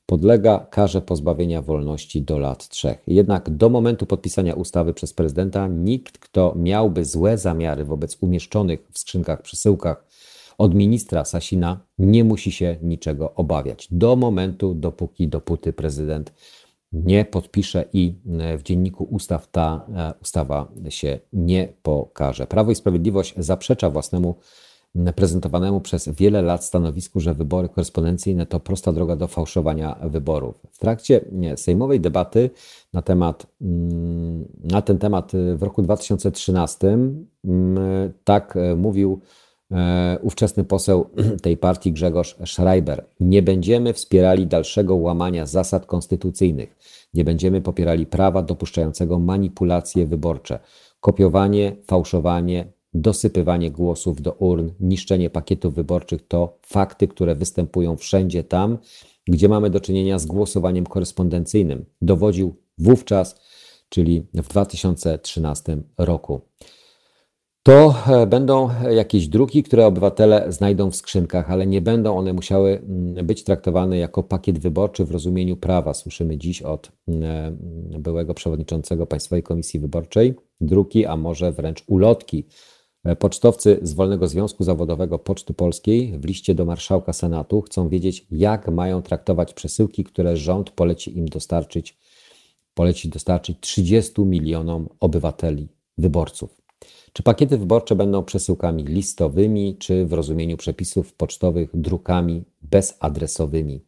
podlega 0.07 0.67
karze 0.71 1.03
pozbawienia 1.03 1.63
wolności 1.63 2.23
do 2.23 2.39
lat 2.39 2.69
trzech. 2.69 3.03
Jednak 3.07 3.51
do 3.51 3.69
momentu 3.69 4.07
podpisania 4.07 4.55
ustawy 4.55 4.95
przez 4.95 5.13
prezydenta 5.13 5.67
nikt, 5.69 6.19
kto 6.19 6.55
miałby 6.57 7.05
złe 7.05 7.39
zamiary 7.39 7.85
wobec 7.85 8.17
umieszczonych 8.21 8.81
w 8.93 8.99
skrzynkach 8.99 9.43
przesyłkach 9.43 10.05
od 10.59 10.75
ministra 10.75 11.25
Sasina, 11.25 11.81
nie 11.99 12.25
musi 12.25 12.53
się 12.53 12.77
niczego 12.83 13.35
obawiać. 13.35 13.89
Do 13.91 14.17
momentu, 14.17 14.75
dopóki, 14.75 15.29
dopóty 15.29 15.73
prezydent 15.73 16.33
nie 16.93 17.25
podpisze 17.25 17.85
i 17.93 18.15
w 18.59 18.63
dzienniku 18.63 19.05
ustaw 19.05 19.51
ta 19.51 19.87
e, 19.97 20.15
ustawa 20.23 20.73
się 20.89 21.19
nie 21.33 21.69
pokaże. 21.83 22.47
Prawo 22.47 22.71
i 22.71 22.75
Sprawiedliwość 22.75 23.35
zaprzecza 23.37 23.91
własnemu 23.91 24.35
prezentowanemu 25.17 25.81
przez 25.81 26.09
wiele 26.09 26.43
lat 26.43 26.65
stanowisku, 26.65 27.21
że 27.21 27.35
wybory 27.35 27.69
korespondencyjne 27.69 28.47
to 28.47 28.61
prosta 28.61 28.93
droga 28.93 29.17
do 29.17 29.29
fałszowania 29.29 29.97
wyborów. 30.03 30.55
W 30.71 30.79
trakcie 30.79 31.21
sejmowej 31.57 32.01
debaty 32.01 32.51
na, 32.93 33.03
temat, 33.03 33.47
mm, 33.61 34.49
na 34.65 34.83
ten 34.83 34.99
temat 34.99 35.33
w 35.55 35.63
roku 35.63 35.83
2013 35.83 36.89
mm, 37.45 38.13
tak 38.25 38.57
e, 38.57 38.77
mówił 38.77 39.21
e, 39.73 40.19
ówczesny 40.23 40.65
poseł 40.65 41.11
tej 41.43 41.57
partii 41.57 41.93
Grzegorz 41.93 42.37
Schreiber. 42.47 43.05
Nie 43.21 43.43
będziemy 43.43 43.93
wspierali 43.93 44.47
dalszego 44.47 44.97
łamania 44.97 45.47
zasad 45.47 45.87
konstytucyjnych. 45.87 46.77
Nie 47.15 47.25
będziemy 47.25 47.61
popierali 47.61 48.07
prawa 48.07 48.43
dopuszczającego 48.43 49.19
manipulacje 49.19 50.07
wyborcze, 50.07 50.59
kopiowanie, 51.01 51.77
fałszowanie, 51.87 52.78
dosypywanie 52.95 53.71
głosów 53.71 54.23
do 54.23 54.33
urn, 54.33 54.71
niszczenie 54.81 55.31
pakietów 55.31 55.75
wyborczych 55.75 56.29
to 56.29 56.59
fakty, 56.63 57.09
które 57.09 57.35
występują 57.35 57.97
wszędzie 57.97 58.45
tam, 58.45 58.79
gdzie 59.29 59.49
mamy 59.49 59.71
do 59.71 59.81
czynienia 59.81 60.19
z 60.19 60.27
głosowaniem 60.27 60.87
korespondencyjnym. 60.87 61.85
Dowodził 62.03 62.57
wówczas, 62.79 63.41
czyli 63.89 64.27
w 64.35 64.49
2013 64.49 65.83
roku. 65.99 66.41
To 67.63 67.95
e, 68.07 68.27
będą 68.27 68.71
jakieś 68.91 69.29
druki, 69.29 69.63
które 69.63 69.87
obywatele 69.87 70.53
znajdą 70.53 70.91
w 70.91 70.97
skrzynkach, 70.97 71.51
ale 71.51 71.67
nie 71.67 71.81
będą 71.81 72.17
one 72.17 72.33
musiały 72.33 72.71
mm, 72.79 73.27
być 73.27 73.45
traktowane 73.45 73.99
jako 73.99 74.23
pakiet 74.23 74.59
wyborczy 74.59 75.05
w 75.05 75.11
rozumieniu 75.11 75.57
prawa. 75.57 75.95
Słyszymy 75.95 76.39
dziś 76.39 76.63
od 76.63 76.93
mm, 77.09 77.59
byłego 77.99 78.35
przewodniczącego 78.35 79.07
Państwowej 79.07 79.43
Komisji 79.43 79.81
Wyborczej 79.81 80.35
druki, 80.61 81.07
a 81.07 81.17
może 81.17 81.53
wręcz 81.53 81.85
ulotki 81.87 82.45
pocztowcy 83.19 83.79
z 83.83 83.93
Wolnego 83.93 84.29
Związku 84.29 84.65
Zawodowego 84.65 85.19
Poczty 85.19 85.55
Polskiej 85.55 86.19
w 86.19 86.25
liście 86.25 86.55
do 86.55 86.65
marszałka 86.65 87.13
Senatu 87.13 87.63
chcą 87.63 87.89
wiedzieć, 87.89 88.27
jak 88.31 88.69
mają 88.69 89.03
traktować 89.03 89.55
przesyłki, 89.55 90.05
które 90.05 90.37
rząd 90.37 90.71
poleci 90.71 91.19
im 91.19 91.29
dostarczyć, 91.29 91.99
poleci 92.75 93.09
dostarczyć 93.09 93.57
30 93.61 94.21
milionom 94.21 94.89
obywateli, 95.01 95.69
wyborców. 95.99 96.61
Czy 97.13 97.23
pakiety 97.23 97.59
wyborcze 97.59 97.97
będą 97.97 98.25
przesyłkami 98.25 98.85
listowymi, 98.85 99.77
czy 99.79 100.07
w 100.07 100.13
rozumieniu 100.13 100.57
przepisów 100.57 101.15
pocztowych 101.15 101.71
drukami 101.75 102.45
bezadresowymi? 102.63 103.85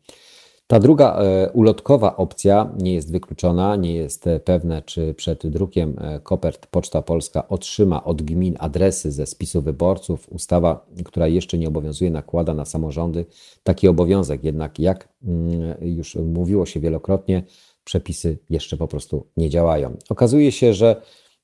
Ta 0.70 0.80
druga 0.80 1.18
e, 1.18 1.50
ulotkowa 1.52 2.16
opcja 2.16 2.70
nie 2.78 2.94
jest 2.94 3.12
wykluczona, 3.12 3.76
nie 3.76 3.94
jest 3.94 4.26
e, 4.26 4.40
pewne, 4.40 4.82
czy 4.82 5.14
przed 5.14 5.46
drukiem 5.46 5.96
e, 5.98 6.20
kopert 6.20 6.66
Poczta 6.66 7.02
Polska 7.02 7.48
otrzyma 7.48 8.04
od 8.04 8.22
gmin 8.22 8.56
adresy 8.58 9.12
ze 9.12 9.26
spisu 9.26 9.62
wyborców. 9.62 10.28
Ustawa, 10.28 10.86
która 11.04 11.28
jeszcze 11.28 11.58
nie 11.58 11.68
obowiązuje, 11.68 12.10
nakłada 12.10 12.54
na 12.54 12.64
samorządy 12.64 13.24
taki 13.62 13.88
obowiązek. 13.88 14.44
Jednak, 14.44 14.78
jak 14.78 15.08
mm, 15.24 15.74
już 15.80 16.14
mówiło 16.14 16.66
się 16.66 16.80
wielokrotnie, 16.80 17.42
przepisy 17.84 18.38
jeszcze 18.50 18.76
po 18.76 18.88
prostu 18.88 19.26
nie 19.36 19.50
działają. 19.50 19.96
Okazuje 20.08 20.52
się, 20.52 20.74
że 20.74 21.02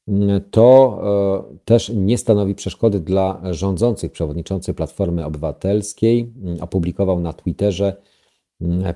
mm, 0.09 0.41
to 0.51 1.03
też 1.65 1.93
nie 1.95 2.19
stanowi 2.19 2.55
przeszkody 2.55 3.01
dla 3.01 3.41
rządzących. 3.51 4.13
Przewodniczący 4.13 4.75
Platformy 4.75 5.25
Obywatelskiej 5.25 6.33
mm, 6.43 6.57
opublikował 6.61 7.21
na 7.21 7.33
Twitterze, 7.33 7.97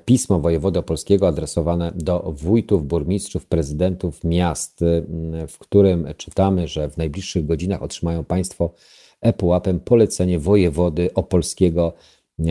pismo 0.04 0.40
wojewody 0.40 0.78
opolskiego 0.78 1.28
adresowane 1.28 1.92
do 1.94 2.32
wójtów, 2.36 2.86
burmistrzów, 2.86 3.46
prezydentów 3.46 4.24
miast, 4.24 4.82
mm, 4.82 5.48
w 5.48 5.58
którym 5.58 6.06
czytamy, 6.16 6.68
że 6.68 6.90
w 6.90 6.96
najbliższych 6.96 7.46
godzinach 7.46 7.82
otrzymają 7.82 8.24
Państwo 8.24 8.74
ePUAP-em 9.20 9.80
polecenie 9.80 10.38
wojewody 10.38 11.14
opolskiego 11.14 11.92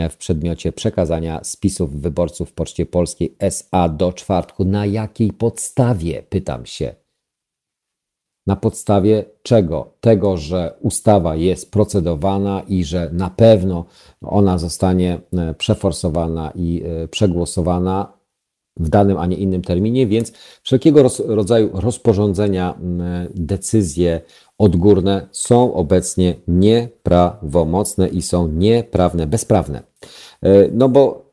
w 0.10 0.18
przedmiocie 0.18 0.72
przekazania 0.72 1.43
spisów 1.43 2.01
wyborców 2.01 2.49
w 2.49 2.53
Poczcie 2.53 2.86
Polskiej 2.86 3.36
SA 3.39 3.89
do 3.89 4.14
czwartku. 4.14 4.66
Na 4.66 4.86
jakiej 4.86 5.34
podstawie, 5.34 6.24
pytam 6.30 6.66
się. 6.66 6.95
Na 8.49 8.55
podstawie 8.55 9.25
czego? 9.43 9.93
Tego, 10.01 10.37
że 10.37 10.73
ustawa 10.81 11.35
jest 11.35 11.71
procedowana 11.71 12.61
i 12.67 12.83
że 12.83 13.09
na 13.13 13.29
pewno 13.29 13.85
ona 14.21 14.57
zostanie 14.57 15.21
e, 15.33 15.53
przeforsowana 15.53 16.51
i 16.55 16.83
e, 16.85 17.07
przegłosowana 17.07 18.13
w 18.77 18.89
danym, 18.89 19.17
a 19.17 19.25
nie 19.25 19.37
innym 19.37 19.61
terminie, 19.61 20.07
więc 20.07 20.31
wszelkiego 20.63 21.03
rodzaju 21.25 21.69
rozporządzenia, 21.73 22.77
decyzje 23.35 24.21
odgórne 24.57 25.27
są 25.31 25.73
obecnie 25.73 26.35
nieprawomocne 26.47 28.07
i 28.07 28.21
są 28.21 28.47
nieprawne, 28.47 29.27
bezprawne. 29.27 29.83
E, 30.43 30.67
no 30.71 30.89
bo 30.89 31.29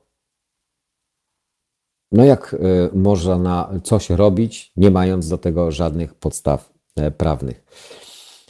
no 2.12 2.24
jak 2.24 2.56
można 2.92 3.70
coś 3.82 4.10
robić, 4.10 4.72
nie 4.76 4.90
mając 4.90 5.28
do 5.28 5.38
tego 5.38 5.72
żadnych 5.72 6.14
podstaw 6.14 6.75
prawnych. 7.16 7.64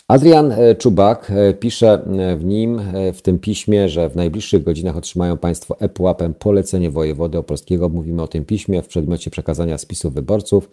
Adrian 0.08 0.52
e, 0.52 0.74
Czubak 0.74 1.30
e, 1.30 1.54
pisze 1.54 2.02
w 2.36 2.44
nim, 2.44 2.80
w 3.14 3.22
tym 3.22 3.38
piśmie, 3.38 3.88
że 3.88 4.10
w 4.10 4.16
najbliższych 4.16 4.62
godzinach 4.62 4.96
otrzymają 4.96 5.36
Państwo 5.36 5.80
ePUAP-em 5.80 6.34
polecenie 6.34 6.90
wojewody 6.90 7.38
opolskiego. 7.38 7.88
Mówimy 7.88 8.22
o 8.22 8.28
tym 8.28 8.44
piśmie 8.44 8.82
w 8.82 8.88
przedmiocie 8.88 9.30
przekazania 9.30 9.78
spisów 9.78 10.14
wyborców 10.14 10.70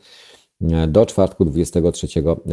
do 0.87 1.05
czwartku 1.05 1.45
23 1.45 2.07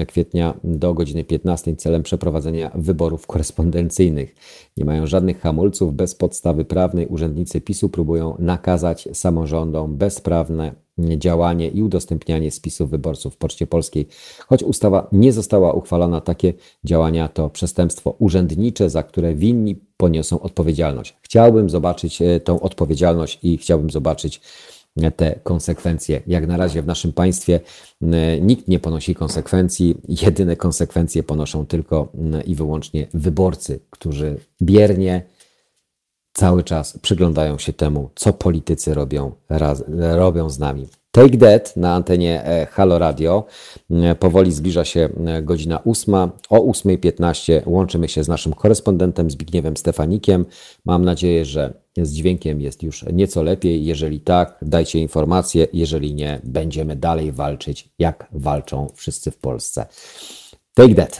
kwietnia 0.08 0.54
do 0.64 0.94
godziny 0.94 1.24
15 1.24 1.76
celem 1.76 2.02
przeprowadzenia 2.02 2.70
wyborów 2.74 3.26
korespondencyjnych. 3.26 4.34
Nie 4.76 4.84
mają 4.84 5.06
żadnych 5.06 5.40
hamulców, 5.40 5.94
bez 5.94 6.14
podstawy 6.14 6.64
prawnej 6.64 7.06
urzędnicy 7.06 7.60
PiSu 7.60 7.88
próbują 7.88 8.36
nakazać 8.38 9.08
samorządom 9.12 9.96
bezprawne 9.96 10.74
działanie 11.18 11.68
i 11.68 11.82
udostępnianie 11.82 12.50
spisów 12.50 12.90
wyborców 12.90 13.34
w 13.34 13.36
Poczcie 13.36 13.66
Polskiej. 13.66 14.08
Choć 14.48 14.62
ustawa 14.62 15.08
nie 15.12 15.32
została 15.32 15.72
uchwalona, 15.72 16.20
takie 16.20 16.52
działania 16.84 17.28
to 17.28 17.50
przestępstwo 17.50 18.14
urzędnicze, 18.18 18.90
za 18.90 19.02
które 19.02 19.34
winni 19.34 19.76
poniosą 19.96 20.40
odpowiedzialność. 20.40 21.16
Chciałbym 21.22 21.70
zobaczyć 21.70 22.22
e, 22.22 22.40
tą 22.40 22.60
odpowiedzialność 22.60 23.38
i 23.42 23.58
chciałbym 23.58 23.90
zobaczyć 23.90 24.40
e, 24.96 25.10
te 25.10 25.40
konsekwencje. 25.42 26.22
Jak 26.26 26.46
na 26.46 26.56
razie 26.56 26.82
w 26.82 26.86
naszym 26.86 27.12
państwie 27.12 27.60
e, 28.02 28.40
nikt 28.40 28.68
nie 28.68 28.78
ponosi 28.78 29.14
konsekwencji. 29.14 29.96
Jedyne 30.22 30.56
konsekwencje 30.56 31.22
ponoszą 31.22 31.66
tylko 31.66 32.12
i 32.46 32.54
wyłącznie 32.54 33.06
wyborcy, 33.14 33.80
którzy 33.90 34.36
biernie 34.62 35.22
cały 36.32 36.64
czas 36.64 36.98
przyglądają 36.98 37.58
się 37.58 37.72
temu, 37.72 38.10
co 38.14 38.32
politycy 38.32 38.94
robią, 38.94 39.32
raz, 39.48 39.84
robią 40.16 40.50
z 40.50 40.58
nami. 40.58 40.88
Take 41.12 41.38
That 41.38 41.76
na 41.76 41.94
antenie 41.94 42.44
e, 42.44 42.66
Halo 42.66 42.98
Radio. 42.98 43.46
Powoli 44.18 44.52
zbliża 44.52 44.84
się 44.84 45.08
godzina 45.42 45.84
8. 45.84 46.14
O 46.50 46.58
8.15 46.72 47.62
łączymy 47.66 48.08
się 48.08 48.24
z 48.24 48.28
naszym 48.28 48.52
korespondentem 48.52 49.30
Zbigniewem 49.30 49.76
Stefanikiem. 49.76 50.46
Mam 50.84 51.04
nadzieję, 51.04 51.44
że 51.44 51.74
z 51.96 52.12
dźwiękiem 52.12 52.60
jest 52.60 52.82
już 52.82 53.04
nieco 53.12 53.42
lepiej. 53.42 53.84
Jeżeli 53.84 54.20
tak, 54.20 54.58
dajcie 54.62 54.98
informację. 54.98 55.66
Jeżeli 55.72 56.14
nie, 56.14 56.40
będziemy 56.44 56.96
dalej 56.96 57.32
walczyć, 57.32 57.88
jak 57.98 58.28
walczą 58.32 58.86
wszyscy 58.94 59.30
w 59.30 59.38
Polsce. 59.38 59.86
Take 60.74 60.94
That. 60.94 61.18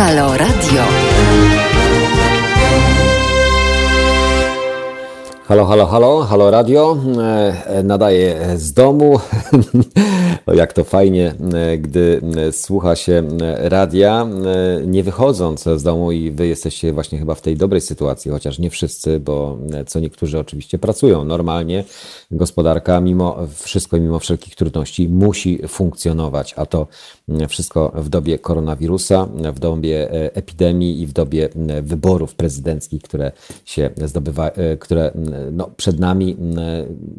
Halo 0.00 0.34
Radio. 0.34 1.69
Halo, 5.50 5.66
halo, 5.66 5.86
halo, 5.86 6.22
halo 6.22 6.50
radio. 6.50 6.98
E, 7.18 7.66
e, 7.66 7.82
nadaję 7.82 8.58
z 8.58 8.72
domu. 8.72 9.20
Jak 10.54 10.72
to 10.72 10.84
fajnie, 10.84 11.34
e, 11.54 11.78
gdy 11.78 12.20
słucha 12.52 12.96
się 12.96 13.22
radia, 13.58 14.26
nie 14.86 15.02
wychodząc 15.02 15.62
z 15.76 15.82
domu 15.82 16.12
i 16.12 16.30
wy 16.30 16.46
jesteście 16.46 16.92
właśnie 16.92 17.18
chyba 17.18 17.34
w 17.34 17.40
tej 17.40 17.56
dobrej 17.56 17.80
sytuacji, 17.80 18.30
chociaż 18.30 18.58
nie 18.58 18.70
wszyscy, 18.70 19.20
bo 19.20 19.58
co 19.86 20.00
niektórzy 20.00 20.38
oczywiście 20.38 20.78
pracują 20.78 21.24
normalnie. 21.24 21.84
Gospodarka 22.30 23.00
mimo 23.00 23.38
wszystko, 23.54 23.96
mimo 23.96 24.18
wszelkich 24.18 24.54
trudności 24.54 25.08
musi 25.08 25.60
funkcjonować, 25.68 26.54
a 26.56 26.66
to 26.66 26.86
wszystko 27.48 27.92
w 27.94 28.08
dobie 28.08 28.38
koronawirusa, 28.38 29.26
w 29.54 29.58
dobie 29.58 30.10
epidemii 30.34 31.02
i 31.02 31.06
w 31.06 31.12
dobie 31.12 31.48
wyborów 31.82 32.34
prezydenckich, 32.34 33.02
które 33.02 33.32
się 33.64 33.90
zdobywa, 33.96 34.50
które 34.80 35.12
no, 35.52 35.70
przed 35.76 36.00
nami 36.00 36.36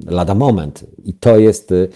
lada 0.07 0.36
moment. 0.36 0.86
I 1.05 1.13
to 1.13 1.39
jest 1.39 1.72
y, 1.72 1.89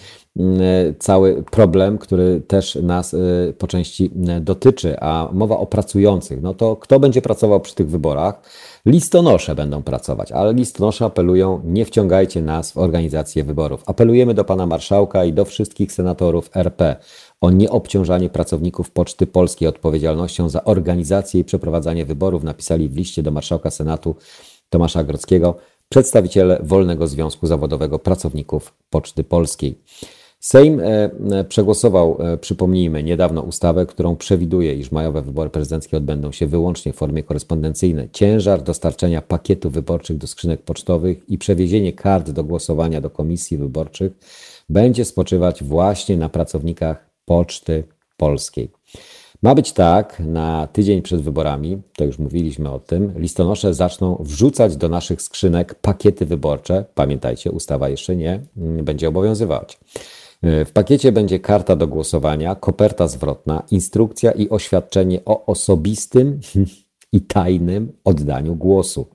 cały 1.00 1.44
problem, 1.52 1.98
który 1.98 2.42
też 2.42 2.76
nas 2.76 3.14
y, 3.14 3.54
po 3.58 3.68
części 3.68 4.12
dotyczy, 4.42 5.00
a 5.00 5.30
mowa 5.34 5.58
o 5.58 5.66
pracujących. 5.66 6.42
No 6.42 6.54
to 6.54 6.76
kto 6.76 7.00
będzie 7.00 7.22
pracował 7.22 7.60
przy 7.60 7.76
tych 7.76 7.90
wyborach? 7.90 8.42
Listonosze 8.86 9.56
będą 9.56 9.84
pracować, 9.84 10.32
ale 10.32 10.54
listonosze 10.54 11.06
apelują, 11.06 11.62
nie 11.66 11.86
wciągajcie 11.86 12.42
nas 12.42 12.72
w 12.72 12.78
organizację 12.78 13.44
wyborów. 13.44 13.84
Apelujemy 13.86 14.34
do 14.34 14.44
pana 14.44 14.66
marszałka 14.66 15.26
i 15.26 15.34
do 15.34 15.46
wszystkich 15.46 15.92
senatorów 15.92 16.50
RP 16.56 16.96
o 17.42 17.52
nieobciążanie 17.52 18.30
pracowników 18.30 18.92
Poczty 18.92 19.28
Polskiej 19.28 19.68
odpowiedzialnością 19.68 20.50
za 20.50 20.64
organizację 20.64 21.40
i 21.40 21.44
przeprowadzanie 21.44 22.06
wyborów. 22.06 22.44
Napisali 22.44 22.90
w 22.90 22.98
liście 22.98 23.24
do 23.24 23.32
marszałka 23.32 23.72
Senatu 23.72 24.16
Tomasza 24.70 25.04
Grodzkiego 25.04 25.56
przedstawiciele 25.90 26.60
Wolnego 26.64 27.08
Związku 27.08 27.48
Zawodowego 27.48 28.00
Pracowników 28.00 28.74
Poczty 28.90 29.24
Polskiej. 29.24 29.80
Sejm 30.40 30.80
e, 30.80 30.86
e, 31.32 31.44
przegłosował, 31.44 32.18
e, 32.20 32.38
przypomnijmy, 32.38 33.04
niedawno 33.04 33.42
ustawę, 33.42 33.86
którą 33.86 34.16
przewiduje, 34.16 34.74
iż 34.74 34.92
majowe 34.92 35.22
wybory 35.22 35.50
prezydenckie 35.50 35.98
odbędą 35.98 36.32
się 36.32 36.48
wyłącznie 36.48 36.94
w 36.94 36.96
formie 36.96 37.24
korespondencyjnej. 37.24 38.10
Ciężar 38.12 38.62
dostarczenia 38.62 39.22
pakietów 39.22 39.74
wyborczych 39.74 40.18
do 40.18 40.28
skrzynek 40.28 40.62
pocztowych 40.62 41.30
i 41.30 41.38
przewiezienie 41.38 41.94
kart 41.94 42.30
do 42.32 42.44
głosowania 42.44 43.02
do 43.02 43.10
komisji 43.10 43.58
wyborczych 43.58 44.12
będzie 44.70 45.06
spoczywać 45.06 45.64
właśnie 45.64 46.18
na 46.18 46.30
pracownikach 46.30 47.10
Poczty 47.26 47.84
Polskiej. 48.18 48.72
Ma 49.42 49.56
być 49.56 49.72
tak, 49.72 50.20
na 50.20 50.68
tydzień 50.68 51.02
przed 51.02 51.22
wyborami, 51.22 51.82
to 51.96 52.04
już 52.06 52.20
mówiliśmy 52.20 52.72
o 52.72 52.80
tym, 52.80 53.14
listonosze 53.16 53.74
zaczną 53.74 54.18
wrzucać 54.20 54.78
do 54.78 54.90
naszych 54.90 55.22
skrzynek 55.22 55.76
pakiety 55.76 56.26
wyborcze. 56.26 56.86
Pamiętajcie, 56.96 57.52
ustawa 57.52 57.90
jeszcze 57.90 58.16
nie 58.16 58.40
mm, 58.58 58.86
będzie 58.86 59.10
obowiązywać. 59.10 59.80
W 60.44 60.72
pakiecie 60.74 61.12
będzie 61.12 61.40
karta 61.40 61.76
do 61.76 61.88
głosowania, 61.88 62.56
koperta 62.56 63.08
zwrotna, 63.08 63.64
instrukcja 63.72 64.32
i 64.32 64.50
oświadczenie 64.50 65.26
o 65.26 65.46
osobistym 65.46 66.40
i 67.12 67.22
tajnym 67.22 67.92
oddaniu 68.04 68.56
głosu. 68.56 69.08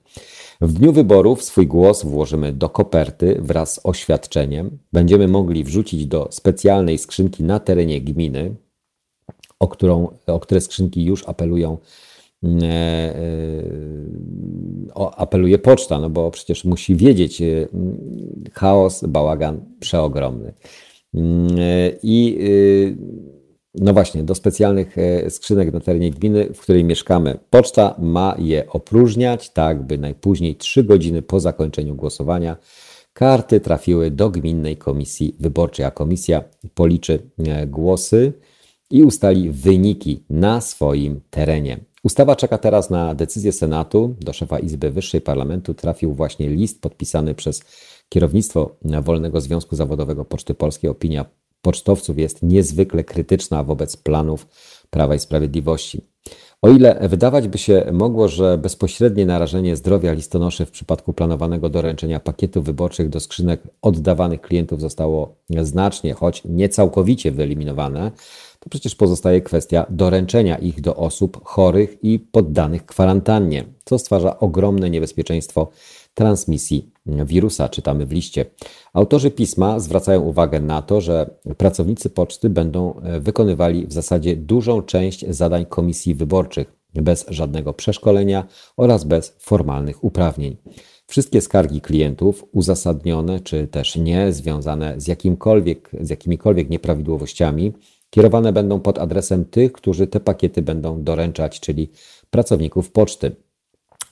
W 0.61 0.73
dniu 0.73 0.91
wyborów 0.91 1.43
swój 1.43 1.67
głos 1.67 2.05
włożymy 2.05 2.53
do 2.53 2.69
koperty 2.69 3.37
wraz 3.41 3.73
z 3.73 3.79
oświadczeniem. 3.83 4.77
Będziemy 4.93 5.27
mogli 5.27 5.63
wrzucić 5.63 6.05
do 6.05 6.27
specjalnej 6.31 6.97
skrzynki 6.97 7.43
na 7.43 7.59
terenie 7.59 8.01
gminy, 8.01 8.55
o, 9.61 9.67
którą, 9.67 10.07
o 10.27 10.39
które 10.39 10.61
skrzynki 10.61 11.05
już 11.05 11.27
apelują 11.27 11.77
e, 12.43 12.47
e, 12.65 13.21
apeluje 15.17 15.59
poczta, 15.59 15.99
no 15.99 16.09
bo 16.09 16.31
przecież 16.31 16.65
musi 16.65 16.95
wiedzieć 16.95 17.41
e, 17.41 17.45
chaos, 18.53 19.03
bałagan 19.07 19.65
przeogromny. 19.79 20.53
Mm, 21.13 21.47
I 22.03 22.37
no 23.75 23.93
właśnie, 23.93 24.23
do 24.23 24.35
specjalnych 24.35 24.95
skrzynek 25.29 25.73
na 25.73 25.79
terenie 25.79 26.11
gminy, 26.11 26.53
w 26.53 26.59
której 26.59 26.83
mieszkamy. 26.83 27.37
Poczta 27.49 27.95
ma 27.99 28.35
je 28.39 28.69
opróżniać, 28.69 29.49
tak 29.49 29.83
by 29.83 29.97
najpóźniej 29.97 30.55
3 30.55 30.83
godziny 30.83 31.21
po 31.21 31.39
zakończeniu 31.39 31.95
głosowania 31.95 32.57
karty 33.13 33.59
trafiły 33.59 34.11
do 34.11 34.29
gminnej 34.29 34.77
komisji 34.77 35.35
wyborczej, 35.39 35.85
a 35.85 35.91
komisja 35.91 36.43
policzy 36.73 37.19
głosy 37.67 38.33
i 38.91 39.03
ustali 39.03 39.49
wyniki 39.49 40.23
na 40.29 40.61
swoim 40.61 41.21
terenie. 41.29 41.79
Ustawa 42.03 42.35
czeka 42.35 42.57
teraz 42.57 42.89
na 42.89 43.15
decyzję 43.15 43.51
Senatu. 43.51 44.15
Do 44.21 44.33
szefa 44.33 44.59
Izby 44.59 44.91
Wyższej 44.91 45.21
Parlamentu 45.21 45.73
trafił 45.73 46.13
właśnie 46.13 46.49
list 46.49 46.81
podpisany 46.81 47.35
przez 47.35 47.61
Kierownictwo 48.09 48.75
Wolnego 49.01 49.41
Związku 49.41 49.75
Zawodowego 49.75 50.25
Poczty 50.25 50.53
Polskiej, 50.53 50.89
opinia 50.89 51.25
pocztowców 51.61 52.17
jest 52.17 52.43
niezwykle 52.43 53.03
krytyczna 53.03 53.63
wobec 53.63 53.97
planów 53.97 54.47
Prawa 54.89 55.15
i 55.15 55.19
Sprawiedliwości. 55.19 56.01
O 56.61 56.69
ile 56.69 57.07
wydawać 57.09 57.47
by 57.47 57.57
się 57.57 57.85
mogło, 57.91 58.27
że 58.27 58.57
bezpośrednie 58.57 59.25
narażenie 59.25 59.75
zdrowia 59.75 60.13
listonoszy 60.13 60.65
w 60.65 60.71
przypadku 60.71 61.13
planowanego 61.13 61.69
doręczenia 61.69 62.19
pakietów 62.19 62.65
wyborczych 62.65 63.09
do 63.09 63.19
skrzynek 63.19 63.61
oddawanych 63.81 64.41
klientów 64.41 64.81
zostało 64.81 65.35
znacznie, 65.61 66.13
choć 66.13 66.43
nie 66.45 66.69
całkowicie 66.69 67.31
wyeliminowane, 67.31 68.11
to 68.63 68.69
przecież 68.69 68.95
pozostaje 68.95 69.41
kwestia 69.41 69.85
doręczenia 69.89 70.57
ich 70.57 70.81
do 70.81 70.95
osób 70.95 71.41
chorych 71.43 72.03
i 72.03 72.19
poddanych 72.19 72.85
kwarantannie, 72.85 73.65
co 73.85 73.99
stwarza 73.99 74.39
ogromne 74.39 74.89
niebezpieczeństwo 74.89 75.69
transmisji 76.13 76.91
wirusa, 77.05 77.69
czytamy 77.69 78.05
w 78.05 78.11
liście. 78.11 78.45
Autorzy 78.93 79.31
pisma 79.31 79.79
zwracają 79.79 80.21
uwagę 80.21 80.59
na 80.59 80.81
to, 80.81 81.01
że 81.01 81.29
pracownicy 81.57 82.09
poczty 82.09 82.49
będą 82.49 82.99
e, 82.99 83.19
wykonywali 83.19 83.87
w 83.87 83.93
zasadzie 83.93 84.35
dużą 84.35 84.81
część 84.81 85.25
zadań 85.29 85.65
komisji 85.65 86.15
wyborczych 86.15 86.73
bez 86.93 87.25
żadnego 87.27 87.73
przeszkolenia 87.73 88.47
oraz 88.77 89.03
bez 89.03 89.35
formalnych 89.39 90.03
uprawnień. 90.03 90.57
Wszystkie 91.07 91.41
skargi 91.41 91.81
klientów, 91.81 92.45
uzasadnione 92.51 93.39
czy 93.39 93.67
też 93.67 93.95
nie, 93.95 94.33
związane 94.33 94.93
z, 94.97 95.07
jakimkolwiek, 95.07 95.91
z 96.01 96.09
jakimikolwiek 96.09 96.69
nieprawidłowościami, 96.69 97.73
kierowane 98.11 98.53
będą 98.53 98.79
pod 98.79 98.99
adresem 98.99 99.45
tych, 99.45 99.71
którzy 99.71 100.07
te 100.07 100.19
pakiety 100.19 100.61
będą 100.61 101.03
doręczać, 101.03 101.59
czyli 101.59 101.91
pracowników 102.29 102.91
poczty. 102.91 103.35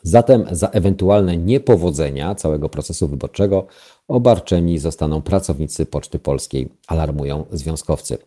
Zatem 0.04 0.46
za 0.52 0.70
ewentualne 0.70 1.38
niepowodzenia 1.38 2.36
całego 2.36 2.70
procesu 2.70 3.08
wyborczego 3.08 3.68
obarczeni 4.08 4.80
zostaną 4.80 5.22
pracownicy 5.22 5.86
Poczty 5.86 6.20
Polskiej, 6.20 6.70
alarmują 6.88 7.46
związkowcy. 7.52 8.18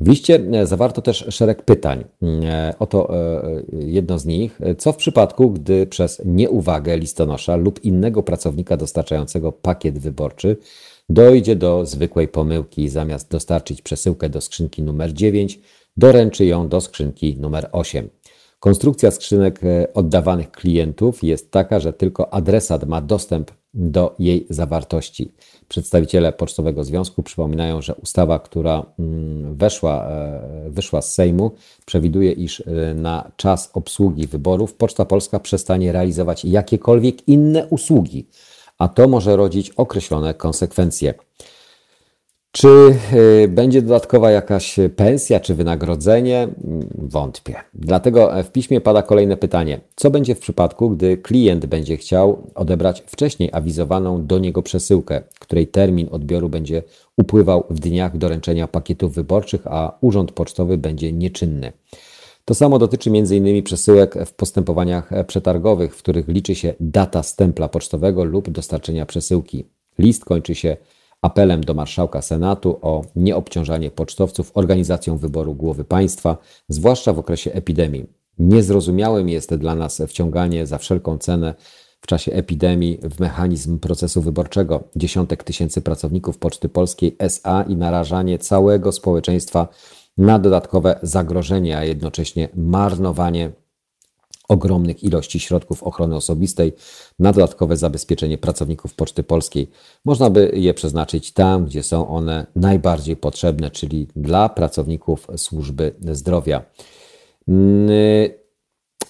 W 0.00 0.08
liście 0.08 0.40
e, 0.52 0.66
zawarto 0.66 1.02
też 1.02 1.26
szereg 1.28 1.62
pytań. 1.62 2.04
E, 2.22 2.74
oto 2.78 3.16
e, 3.16 3.42
jedno 3.72 4.18
z 4.18 4.26
nich. 4.26 4.58
Co 4.78 4.92
w 4.92 4.96
przypadku, 4.96 5.50
gdy 5.50 5.86
przez 5.86 6.22
nieuwagę 6.24 6.98
listonosza 6.98 7.56
lub 7.56 7.84
innego 7.84 8.22
pracownika 8.22 8.76
dostarczającego 8.76 9.52
pakiet 9.52 9.98
wyborczy 9.98 10.56
dojdzie 11.08 11.56
do 11.56 11.86
zwykłej 11.86 12.28
pomyłki, 12.28 12.88
zamiast 12.88 13.30
dostarczyć 13.30 13.82
przesyłkę 13.82 14.28
do 14.28 14.40
skrzynki 14.40 14.82
numer 14.82 15.12
9, 15.12 15.60
doręczy 15.96 16.44
ją 16.44 16.68
do 16.68 16.80
skrzynki 16.80 17.36
numer 17.40 17.68
8. 17.72 18.08
Konstrukcja 18.60 19.10
skrzynek 19.10 19.64
e, 19.64 19.92
oddawanych 19.94 20.50
klientów 20.50 21.24
jest 21.24 21.50
taka, 21.50 21.80
że 21.80 21.92
tylko 21.92 22.34
adresat 22.34 22.86
ma 22.88 23.00
dostęp 23.00 23.50
do 23.74 24.14
jej 24.18 24.46
zawartości. 24.50 25.32
Przedstawiciele 25.68 26.32
Pocztowego 26.32 26.84
Związku 26.84 27.22
przypominają, 27.22 27.82
że 27.82 27.94
ustawa, 27.94 28.38
która 28.38 28.86
mm, 28.98 29.56
weszła, 29.56 30.08
e, 30.08 30.70
wyszła 30.70 31.02
z 31.02 31.14
Sejmu, 31.14 31.50
przewiduje, 31.86 32.32
iż 32.32 32.60
e, 32.60 32.94
na 32.94 33.30
czas 33.36 33.70
obsługi 33.74 34.26
wyborów 34.26 34.74
Poczta 34.74 35.04
Polska 35.04 35.40
przestanie 35.40 35.92
realizować 35.92 36.44
jakiekolwiek 36.44 37.28
inne 37.28 37.66
usługi, 37.66 38.26
a 38.78 38.88
to 38.88 39.08
może 39.08 39.36
rodzić 39.36 39.70
określone 39.70 40.34
konsekwencje. 40.34 41.14
Czy 42.56 42.68
y, 43.44 43.48
będzie 43.48 43.82
dodatkowa 43.82 44.30
jakaś 44.30 44.76
pensja 44.96 45.40
czy 45.40 45.54
wynagrodzenie? 45.54 46.48
Wątpię. 46.94 47.54
Dlatego 47.74 48.30
w 48.44 48.50
piśmie 48.50 48.80
pada 48.80 49.02
kolejne 49.02 49.36
pytanie. 49.36 49.80
Co 49.96 50.10
będzie 50.10 50.34
w 50.34 50.38
przypadku, 50.38 50.90
gdy 50.90 51.16
klient 51.16 51.66
będzie 51.66 51.96
chciał 51.96 52.50
odebrać 52.54 53.02
wcześniej 53.06 53.50
awizowaną 53.52 54.26
do 54.26 54.38
niego 54.38 54.62
przesyłkę, 54.62 55.22
której 55.38 55.66
termin 55.66 56.08
odbioru 56.10 56.48
będzie 56.48 56.82
upływał 57.16 57.64
w 57.70 57.80
dniach 57.80 58.18
doręczenia 58.18 58.68
pakietów 58.68 59.14
wyborczych, 59.14 59.66
a 59.66 59.98
urząd 60.00 60.32
pocztowy 60.32 60.78
będzie 60.78 61.12
nieczynny? 61.12 61.72
To 62.48 62.54
samo 62.54 62.78
dotyczy 62.78 63.10
m.in. 63.10 63.62
przesyłek 63.62 64.26
w 64.26 64.32
postępowaniach 64.34 65.10
przetargowych, 65.26 65.96
w 65.96 65.98
których 65.98 66.28
liczy 66.28 66.54
się 66.54 66.74
data 66.80 67.22
stempla 67.22 67.68
pocztowego 67.68 68.24
lub 68.24 68.50
dostarczenia 68.50 69.06
przesyłki. 69.06 69.64
List 69.98 70.24
kończy 70.24 70.54
się 70.54 70.76
apelem 71.22 71.64
do 71.64 71.74
marszałka 71.74 72.22
Senatu 72.22 72.78
o 72.82 73.04
nieobciążanie 73.16 73.90
pocztowców 73.90 74.50
organizacją 74.54 75.18
wyboru 75.18 75.54
głowy 75.54 75.84
państwa, 75.84 76.38
zwłaszcza 76.68 77.12
w 77.12 77.18
okresie 77.18 77.52
epidemii. 77.52 78.06
Niezrozumiałym 78.38 79.28
jest 79.28 79.54
dla 79.54 79.74
nas 79.74 80.02
wciąganie 80.08 80.66
za 80.66 80.78
wszelką 80.78 81.18
cenę 81.18 81.54
w 82.00 82.06
czasie 82.06 82.32
epidemii 82.32 82.98
w 83.02 83.20
mechanizm 83.20 83.78
procesu 83.78 84.22
wyborczego 84.22 84.84
dziesiątek 84.96 85.44
tysięcy 85.44 85.80
pracowników 85.80 86.38
Poczty 86.38 86.68
Polskiej 86.68 87.16
SA 87.18 87.62
i 87.68 87.76
narażanie 87.76 88.38
całego 88.38 88.92
społeczeństwa 88.92 89.68
na 90.18 90.38
dodatkowe 90.38 90.98
zagrożenie, 91.02 91.78
a 91.78 91.84
jednocześnie 91.84 92.48
marnowanie 92.54 93.52
ogromnych 94.48 95.04
ilości 95.04 95.40
środków 95.40 95.82
ochrony 95.82 96.16
osobistej 96.16 96.72
na 97.18 97.32
dodatkowe 97.32 97.76
zabezpieczenie 97.76 98.38
pracowników 98.38 98.94
Poczty 98.94 99.22
Polskiej. 99.22 99.70
Można 100.04 100.30
by 100.30 100.52
je 100.54 100.74
przeznaczyć 100.74 101.32
tam, 101.32 101.64
gdzie 101.64 101.82
są 101.82 102.08
one 102.08 102.46
najbardziej 102.56 103.16
potrzebne, 103.16 103.70
czyli 103.70 104.08
dla 104.16 104.48
pracowników 104.48 105.26
służby 105.36 105.94
zdrowia. 106.12 106.62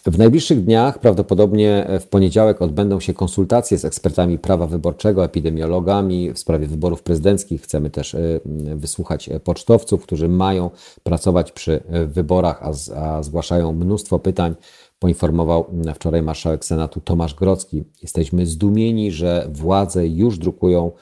Mm, 0.07 0.15
w 0.15 0.19
najbliższych 0.19 0.65
dniach, 0.65 0.99
prawdopodobnie 0.99 1.87
w 2.01 2.07
poniedziałek, 2.07 2.63
odbędą 2.63 3.01
się 3.01 3.15
konsultacje 3.15 3.79
z 3.79 3.85
ekspertami 3.85 4.39
prawa 4.39 4.67
wyborczego, 4.67 5.25
epidemiologami 5.25 6.33
w 6.33 6.39
sprawie 6.39 6.67
wyborów 6.67 7.03
prezydenckich. 7.03 7.63
Chcemy 7.63 7.91
też 7.91 8.15
y, 8.15 8.41
wysłuchać 8.77 9.31
pocztowców, 9.45 10.03
którzy 10.03 10.29
mają 10.29 10.71
pracować 11.03 11.53
przy 11.53 11.81
wyborach, 12.07 12.63
a, 12.63 12.73
a 12.97 13.23
zgłaszają 13.23 13.73
mnóstwo 13.73 14.19
pytań 14.19 14.55
poinformował 14.99 15.67
wczoraj 15.95 16.23
marszałek 16.23 16.65
Senatu 16.65 17.01
Tomasz 17.01 17.35
Grocki. 17.35 17.85
Jesteśmy 18.03 18.47
zdumieni, 18.47 19.13
że 19.13 19.49
władze 19.53 20.07
już 20.07 20.39
drukują 20.39 20.93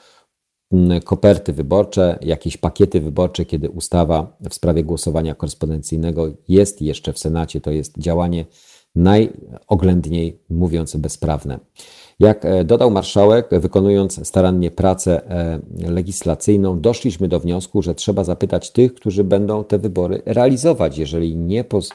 mm, 0.71 1.01
koperty 1.01 1.53
wyborcze, 1.53 2.19
jakieś 2.21 2.57
pakiety 2.57 3.01
wyborcze, 3.01 3.45
kiedy 3.45 3.69
ustawa 3.69 4.37
w 4.49 4.53
sprawie 4.53 4.83
głosowania 4.83 5.35
korespondencyjnego 5.35 6.27
jest 6.47 6.81
jeszcze 6.81 7.13
w 7.13 7.19
Senacie. 7.19 7.61
To 7.61 7.71
jest 7.71 7.99
działanie 7.99 8.45
najoględniej 8.95 10.39
mówiąc 10.49 10.95
bezprawne. 10.95 11.59
Jak 12.19 12.45
e, 12.45 12.63
dodał 12.63 12.91
marszałek, 12.91 13.49
wykonując 13.51 14.27
starannie 14.27 14.71
pracę 14.71 15.29
e, 15.29 15.59
legislacyjną, 15.91 16.79
doszliśmy 16.81 17.27
do 17.27 17.39
wniosku, 17.39 17.81
że 17.81 17.95
trzeba 17.95 18.23
zapytać 18.23 18.71
tych, 18.71 18.93
którzy 18.93 19.23
będą 19.23 19.63
te 19.63 19.79
wybory 19.79 20.21
realizować. 20.25 20.97
Jeżeli 20.97 21.35
nie, 21.35 21.63
poz 21.63 21.89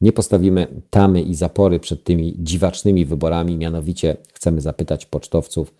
nie 0.00 0.12
postawimy 0.12 0.82
tamy 0.90 1.22
i 1.22 1.34
zapory 1.34 1.80
przed 1.80 2.04
tymi 2.04 2.34
dziwacznymi 2.38 3.04
wyborami, 3.04 3.56
mianowicie 3.56 4.16
chcemy 4.32 4.60
zapytać 4.60 5.06
pocztowców, 5.06 5.74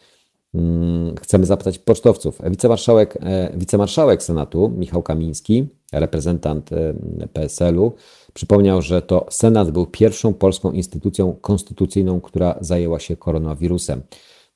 mm, 0.55 1.15
chcemy 1.17 1.47
zapytać 1.47 1.79
pocztowców. 1.79 2.39
Wicemarszałek, 2.51 3.19
e, 3.21 3.53
wicemarszałek 3.57 4.23
Senatu 4.23 4.69
Michał 4.69 5.03
Kamiński, 5.03 5.69
reprezentant 5.93 6.71
PSL-u, 7.33 7.93
przypomniał, 8.35 8.83
że 8.83 9.03
to 9.03 9.27
Senat 9.31 9.71
był 9.71 9.87
pierwszą 9.87 10.35
polską 10.35 10.73
instytucją 10.73 11.37
konstytucyjną, 11.41 12.21
która 12.21 12.55
zajęła 12.61 13.01
się 13.01 13.17
koronawirusem. 13.17 14.03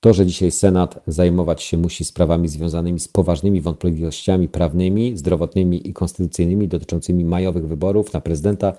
To, 0.00 0.12
że 0.12 0.26
dzisiaj 0.26 0.50
Senat 0.50 1.02
zajmować 1.06 1.62
się 1.62 1.76
musi 1.76 2.04
sprawami 2.04 2.48
związanymi 2.48 3.00
z 3.00 3.08
poważnymi 3.08 3.60
wątpliwościami 3.60 4.48
prawnymi, 4.48 5.16
zdrowotnymi 5.16 5.88
i 5.88 5.92
konstytucyjnymi 5.92 6.68
dotyczącymi 6.68 7.24
majowych 7.24 7.68
wyborów 7.68 8.12
na 8.12 8.20
prezydenta, 8.20 8.72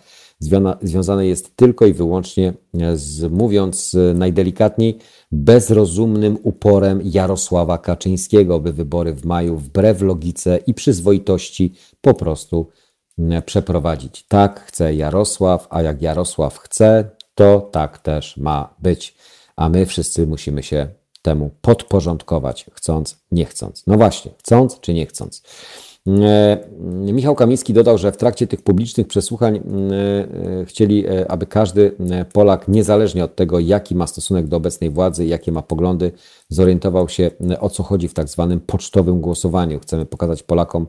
związane 0.81 1.27
jest 1.27 1.55
tylko 1.55 1.85
i 1.85 1.93
wyłącznie 1.93 2.53
z, 2.93 3.31
mówiąc 3.31 3.95
najdelikatniej, 4.15 4.97
bezrozumnym 5.31 6.37
uporem 6.43 7.01
Jarosława 7.03 7.77
Kaczyńskiego, 7.77 8.59
by 8.59 8.73
wybory 8.73 9.13
w 9.13 9.25
maju 9.25 9.57
wbrew 9.57 10.01
logice 10.01 10.59
i 10.67 10.73
przyzwoitości 10.73 11.73
po 12.01 12.13
prostu 12.13 12.67
przeprowadzić. 13.45 14.25
Tak 14.27 14.59
chce 14.59 14.95
Jarosław, 14.95 15.67
a 15.69 15.81
jak 15.81 16.01
Jarosław 16.01 16.57
chce, 16.57 17.09
to 17.35 17.69
tak 17.71 17.99
też 17.99 18.37
ma 18.37 18.73
być. 18.79 19.15
A 19.55 19.69
my 19.69 19.85
wszyscy 19.85 20.27
musimy 20.27 20.63
się 20.63 20.87
temu 21.21 21.51
podporządkować, 21.61 22.65
chcąc, 22.73 23.17
nie 23.31 23.45
chcąc. 23.45 23.83
No 23.87 23.97
właśnie, 23.97 24.31
chcąc 24.37 24.79
czy 24.79 24.93
nie 24.93 25.05
chcąc. 25.05 25.41
E, 26.07 26.57
Michał 27.13 27.35
Kamiński 27.35 27.73
dodał, 27.73 27.97
że 27.97 28.11
w 28.11 28.17
trakcie 28.17 28.47
tych 28.47 28.61
publicznych 28.61 29.07
przesłuchań 29.07 29.55
e, 29.55 29.61
e, 30.61 30.65
chcieli, 30.65 31.05
aby 31.27 31.45
każdy 31.45 31.95
Polak, 32.33 32.67
niezależnie 32.67 33.23
od 33.23 33.35
tego, 33.35 33.59
jaki 33.59 33.95
ma 33.95 34.07
stosunek 34.07 34.47
do 34.47 34.57
obecnej 34.57 34.89
władzy, 34.89 35.25
jakie 35.25 35.51
ma 35.51 35.61
poglądy, 35.61 36.11
zorientował 36.49 37.09
się, 37.09 37.31
o 37.59 37.69
co 37.69 37.83
chodzi 37.83 38.07
w 38.07 38.13
tak 38.13 38.27
zwanym 38.29 38.59
pocztowym 38.59 39.21
głosowaniu. 39.21 39.79
Chcemy 39.79 40.05
pokazać 40.05 40.43
Polakom, 40.43 40.87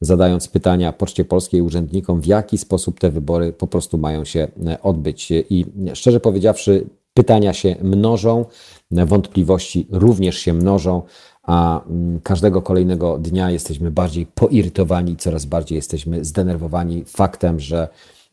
zadając 0.00 0.48
pytania 0.48 0.92
Poczcie 0.92 1.24
Polskiej 1.24 1.62
urzędnikom, 1.62 2.20
w 2.20 2.26
jaki 2.26 2.58
sposób 2.58 3.00
te 3.00 3.10
wybory 3.10 3.52
po 3.52 3.66
prostu 3.66 3.98
mają 3.98 4.24
się 4.24 4.48
odbyć. 4.82 5.30
I 5.30 5.66
szczerze 5.94 6.20
powiedziawszy, 6.20 6.86
pytania 7.14 7.52
się 7.52 7.76
mnożą, 7.82 8.44
wątpliwości 8.90 9.86
również 9.90 10.38
się 10.38 10.54
mnożą, 10.54 11.02
a 11.42 11.84
mm, 11.84 12.20
każdego 12.20 12.62
kolejnego 12.62 13.18
dnia 13.18 13.50
jesteśmy 13.50 13.90
bardziej 13.90 14.26
poirytowani, 14.26 15.16
coraz 15.16 15.44
bardziej 15.44 15.76
jesteśmy 15.76 16.24
zdenerwowani 16.24 17.04
faktem, 17.06 17.60
że 17.60 17.88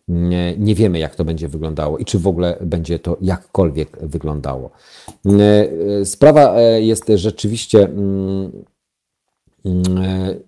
nie, 0.07 0.55
nie, 0.57 0.76
wiemy, 0.76 0.99
jak 0.99 1.15
to 1.15 1.26
będzie 1.26 1.47
wyglądało 1.47 1.97
i 1.97 2.05
czy 2.05 2.20
w 2.20 2.28
ogóle 2.28 2.57
będzie 2.61 2.99
to 2.99 3.18
jakkolwiek 3.22 3.97
wyglądało. 4.01 4.72
E, 5.26 6.05
sprawa 6.05 6.55
e, 6.55 6.82
jest 6.82 7.11
rzeczywiście 7.15 7.84
mm, 7.84 8.51
mm, 9.65 10.39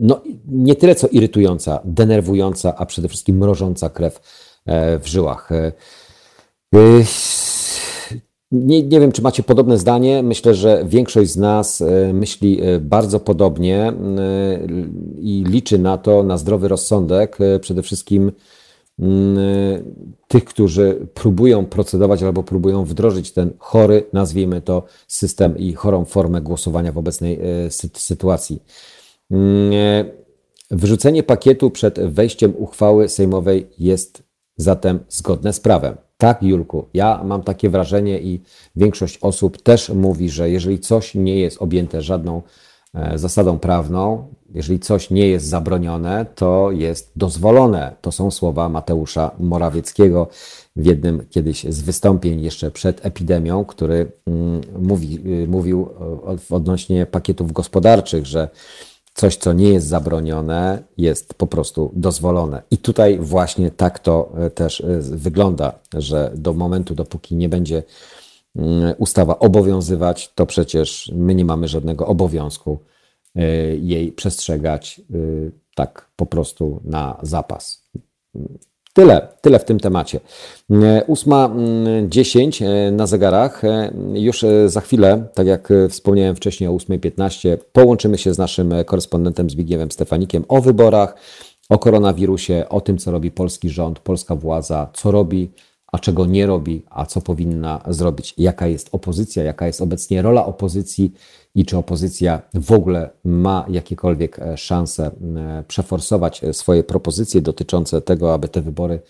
no, 0.00 0.20
nie 0.48 0.74
tyle 0.74 0.94
co 0.94 1.08
irytująca, 1.08 1.80
denerwująca, 1.84 2.74
a 2.76 2.86
przede 2.86 3.08
wszystkim 3.08 3.38
mrożąca 3.38 3.90
krew 3.90 4.20
e, 4.66 4.98
w 4.98 5.06
żyłach. 5.06 5.50
Nie, 8.52 8.82
nie 8.82 9.00
wiem, 9.00 9.12
czy 9.12 9.22
macie 9.22 9.42
podobne 9.42 9.78
zdanie. 9.78 10.22
Myślę, 10.22 10.54
że 10.54 10.84
większość 10.86 11.30
z 11.30 11.36
nas 11.36 11.82
myśli 12.12 12.60
bardzo 12.80 13.20
podobnie 13.20 13.92
i 15.18 15.44
liczy 15.48 15.78
na 15.78 15.98
to, 15.98 16.22
na 16.22 16.36
zdrowy 16.36 16.68
rozsądek. 16.68 17.38
Przede 17.60 17.82
wszystkim 17.82 18.32
Mm, 19.00 19.94
tych, 20.28 20.44
którzy 20.44 21.06
próbują 21.14 21.66
procedować 21.66 22.22
albo 22.22 22.42
próbują 22.42 22.84
wdrożyć 22.84 23.32
ten 23.32 23.50
chory, 23.58 24.04
nazwijmy 24.12 24.60
to, 24.60 24.82
system 25.08 25.58
i 25.58 25.72
chorą 25.72 26.04
formę 26.04 26.40
głosowania 26.40 26.92
w 26.92 26.98
obecnej 26.98 27.40
e, 27.66 27.70
sytuacji. 27.94 28.62
Mm, 29.30 29.72
e, 29.72 30.04
wyrzucenie 30.70 31.22
pakietu 31.22 31.70
przed 31.70 32.00
wejściem 32.00 32.54
uchwały 32.58 33.08
sejmowej 33.08 33.66
jest 33.78 34.22
zatem 34.56 34.98
zgodne 35.08 35.52
z 35.52 35.60
prawem. 35.60 35.96
Tak, 36.16 36.42
Julku, 36.42 36.86
ja 36.94 37.24
mam 37.24 37.42
takie 37.42 37.70
wrażenie 37.70 38.20
i 38.20 38.40
większość 38.76 39.18
osób 39.22 39.62
też 39.62 39.88
mówi, 39.88 40.30
że 40.30 40.50
jeżeli 40.50 40.78
coś 40.78 41.14
nie 41.14 41.38
jest 41.40 41.62
objęte 41.62 42.02
żadną 42.02 42.42
e, 42.94 43.18
zasadą 43.18 43.58
prawną, 43.58 44.26
jeżeli 44.54 44.80
coś 44.80 45.10
nie 45.10 45.28
jest 45.28 45.46
zabronione, 45.46 46.26
to 46.34 46.70
jest 46.70 47.12
dozwolone. 47.16 47.96
To 48.00 48.12
są 48.12 48.30
słowa 48.30 48.68
Mateusza 48.68 49.30
Morawieckiego 49.38 50.28
w 50.76 50.86
jednym 50.86 51.26
kiedyś 51.30 51.64
z 51.64 51.80
wystąpień 51.80 52.40
jeszcze 52.42 52.70
przed 52.70 53.06
epidemią, 53.06 53.64
który 53.64 54.12
mm, 54.26 54.60
mówi, 54.78 55.18
y, 55.26 55.48
mówił 55.48 55.88
odnośnie 56.50 57.06
pakietów 57.06 57.52
gospodarczych, 57.52 58.26
że 58.26 58.48
coś, 59.14 59.36
co 59.36 59.52
nie 59.52 59.68
jest 59.68 59.86
zabronione, 59.86 60.82
jest 60.96 61.34
po 61.34 61.46
prostu 61.46 61.90
dozwolone. 61.94 62.62
I 62.70 62.78
tutaj 62.78 63.18
właśnie 63.18 63.70
tak 63.70 63.98
to 63.98 64.32
e, 64.38 64.50
też 64.50 64.80
e, 64.80 64.84
wygląda, 65.00 65.78
że 65.94 66.32
do 66.34 66.52
momentu, 66.52 66.94
dopóki 66.94 67.36
nie 67.36 67.48
będzie 67.48 67.82
mm, 68.56 68.94
ustawa 68.98 69.38
obowiązywać, 69.38 70.32
to 70.34 70.46
przecież 70.46 71.12
my 71.14 71.34
nie 71.34 71.44
mamy 71.44 71.68
żadnego 71.68 72.06
obowiązku 72.06 72.78
Y, 73.36 73.78
jej 73.82 74.12
przestrzegać 74.12 75.00
tak 75.74 76.10
po 76.16 76.26
prostu 76.26 76.80
na 76.84 77.18
zapas. 77.22 77.90
Tyle, 78.92 79.28
tyle 79.40 79.58
w 79.58 79.64
tym 79.64 79.80
temacie. 79.80 80.20
8.10 80.70 82.64
y, 82.64 82.92
na 82.92 83.06
zegarach. 83.06 83.62
Już 84.14 84.44
za 84.66 84.80
chwilę, 84.80 85.24
tak 85.34 85.46
jak 85.46 85.68
wspomniałem 85.88 86.36
wcześniej 86.36 86.70
o 86.70 86.72
8.15, 86.72 87.56
połączymy 87.72 88.18
się 88.18 88.34
z 88.34 88.38
naszym 88.38 88.74
korespondentem 88.86 89.50
Zbigniewem 89.50 89.90
Stefanikiem 89.90 90.44
o 90.48 90.60
wyborach, 90.60 91.14
o 91.68 91.78
koronawirusie, 91.78 92.64
o 92.68 92.80
tym, 92.80 92.98
co 92.98 93.10
robi 93.10 93.30
polski 93.30 93.70
rząd, 93.70 93.98
polska 93.98 94.36
władza, 94.36 94.90
co 94.94 95.10
robi, 95.10 95.50
a 95.92 95.98
czego 95.98 96.26
nie 96.26 96.46
robi, 96.46 96.82
a 96.90 97.06
co 97.06 97.20
powinna 97.20 97.80
zrobić, 97.88 98.34
jaka 98.38 98.66
jest 98.66 98.88
opozycja, 98.92 99.42
jaka 99.42 99.66
jest 99.66 99.80
obecnie 99.80 100.22
rola 100.22 100.46
opozycji 100.46 101.12
i 101.54 101.64
czy 101.64 101.76
opozycja 101.76 102.42
w 102.54 102.72
ogóle 102.72 103.10
ma 103.24 103.66
jakiekolwiek 103.68 104.38
e, 104.38 104.56
szanse 104.56 105.10
e, 105.36 105.64
przeforsować 105.68 106.44
e, 106.44 106.52
swoje 106.52 106.84
propozycje 106.84 107.40
dotyczące 107.42 108.02
tego, 108.02 108.34
aby 108.34 108.48
te 108.48 108.62
wybory 108.62 109.00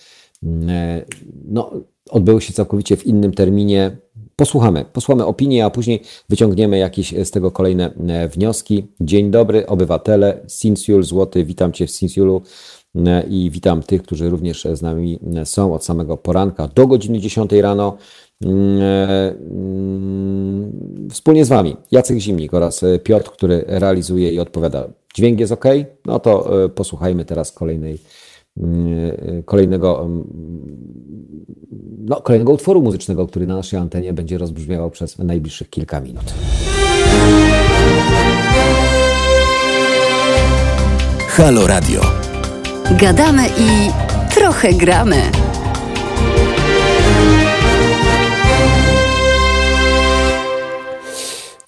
no, 1.49 1.71
odbyły 2.11 2.41
się 2.41 2.53
całkowicie 2.53 2.97
w 2.97 3.07
innym 3.07 3.33
terminie. 3.33 3.97
Posłuchamy, 4.37 4.85
posłuchamy 4.93 5.27
opinii, 5.27 5.61
a 5.61 5.71
później 5.71 6.03
wyciągniemy 6.29 6.79
jakieś 6.79 7.15
z 7.25 7.31
tego 7.31 7.51
kolejne 7.51 7.91
wnioski. 8.29 8.87
Dzień 9.01 9.31
dobry, 9.31 9.67
obywatele. 9.67 10.41
Sinsiul 10.49 11.03
Złoty, 11.03 11.45
witam 11.45 11.73
Cię 11.73 11.87
w 11.87 11.91
Sinsiulu 11.91 12.43
i 13.31 13.51
witam 13.51 13.83
tych, 13.83 14.03
którzy 14.03 14.31
również 14.31 14.67
z 14.73 14.83
nami 14.83 15.19
są 15.45 15.75
od 15.75 15.85
samego 15.85 16.17
poranka 16.17 16.69
do 16.69 16.87
godziny 16.87 17.19
10 17.19 17.53
rano. 17.53 17.97
Mm, 18.45 18.83
e, 18.83 19.35
mm, 19.51 20.73
wspólnie 21.11 21.45
z 21.45 21.49
Wami 21.49 21.77
Jacek 21.91 22.19
Zimnik 22.19 22.55
oraz 22.55 22.83
e, 22.83 22.99
Piotr, 22.99 23.31
który 23.31 23.65
realizuje 23.67 24.33
i 24.33 24.41
odpowiada. 24.41 24.89
Dźwięk 25.15 25.41
jest 25.41 25.53
ok? 25.53 25.65
No 26.07 26.19
to 26.19 26.65
e, 26.65 26.69
posłuchajmy 26.69 27.25
teraz 27.25 27.53
kolejnej, 27.53 27.99
mm, 28.57 29.43
kolejnego, 29.45 30.09
no, 31.99 32.21
kolejnego 32.21 32.53
utworu 32.53 32.83
muzycznego, 32.83 33.27
który 33.27 33.47
na 33.47 33.57
naszej 33.57 33.79
antenie 33.79 34.13
będzie 34.13 34.39
rozbrzmiewał 34.39 34.91
przez 34.91 35.19
najbliższych 35.19 35.71
kilka 35.71 36.01
minut. 36.01 36.35
Halo 41.29 41.67
Radio. 41.67 42.01
Gadamy 43.01 43.47
i 43.47 43.91
trochę 44.35 44.73
gramy. 44.73 45.50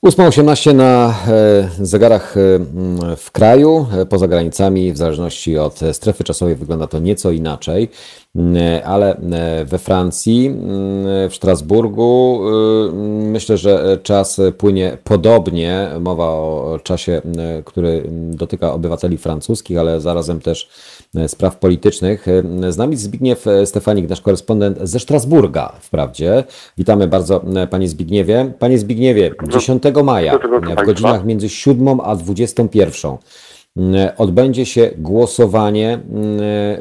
8.18 0.06 0.74
na 0.74 1.14
e, 1.28 1.68
zegarach 1.80 2.36
e, 2.36 2.40
w 3.16 3.30
kraju, 3.32 3.86
e, 3.92 4.06
poza 4.06 4.28
granicami, 4.28 4.92
w 4.92 4.96
zależności 4.96 5.58
od 5.58 5.80
strefy 5.92 6.24
czasowej 6.24 6.54
wygląda 6.54 6.86
to 6.86 6.98
nieco 6.98 7.30
inaczej, 7.30 7.88
ale 8.84 9.16
we 9.64 9.78
Francji, 9.78 10.56
w 11.30 11.34
Strasburgu 11.34 12.40
myślę, 13.22 13.56
że 13.56 13.98
czas 14.02 14.40
płynie 14.58 14.98
podobnie. 15.04 15.88
Mowa 16.00 16.24
o 16.24 16.80
czasie, 16.82 17.22
który 17.64 18.04
dotyka 18.10 18.72
obywateli 18.72 19.18
francuskich, 19.18 19.78
ale 19.78 20.00
zarazem 20.00 20.40
też 20.40 20.68
spraw 21.26 21.56
politycznych. 21.58 22.26
Z 22.68 22.76
nami 22.76 22.96
Zbigniew 22.96 23.46
Stefanik, 23.64 24.08
nasz 24.08 24.20
korespondent 24.20 24.78
ze 24.82 25.00
Strasburga 25.00 25.72
wprawdzie. 25.80 26.44
Witamy 26.78 27.08
bardzo 27.08 27.44
Panie 27.70 27.88
Zbigniewie. 27.88 28.52
Panie 28.58 28.78
Zbigniewie, 28.78 29.30
10 29.48 29.82
maja 30.04 30.38
w 30.82 30.86
godzinach 30.86 31.24
między 31.24 31.48
7 31.48 32.00
a 32.00 32.16
21 32.16 33.16
odbędzie 34.16 34.66
się 34.66 34.90
głosowanie 34.98 36.00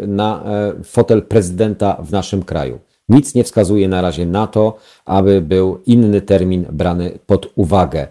na 0.08 0.44
e, 0.46 0.74
fotel 0.84 1.24
prezydenta 1.24 1.98
w 2.04 2.12
naszym 2.12 2.44
kraju. 2.44 2.80
Nic 3.10 3.36
nie 3.36 3.44
wskazuje 3.44 3.88
na 3.88 4.02
razie 4.02 4.26
na 4.26 4.48
to, 4.48 4.78
aby 5.06 5.42
był 5.42 5.80
inny 5.86 6.22
termin 6.22 6.66
brany 6.72 7.20
pod 7.26 7.52
uwagę. 7.56 8.08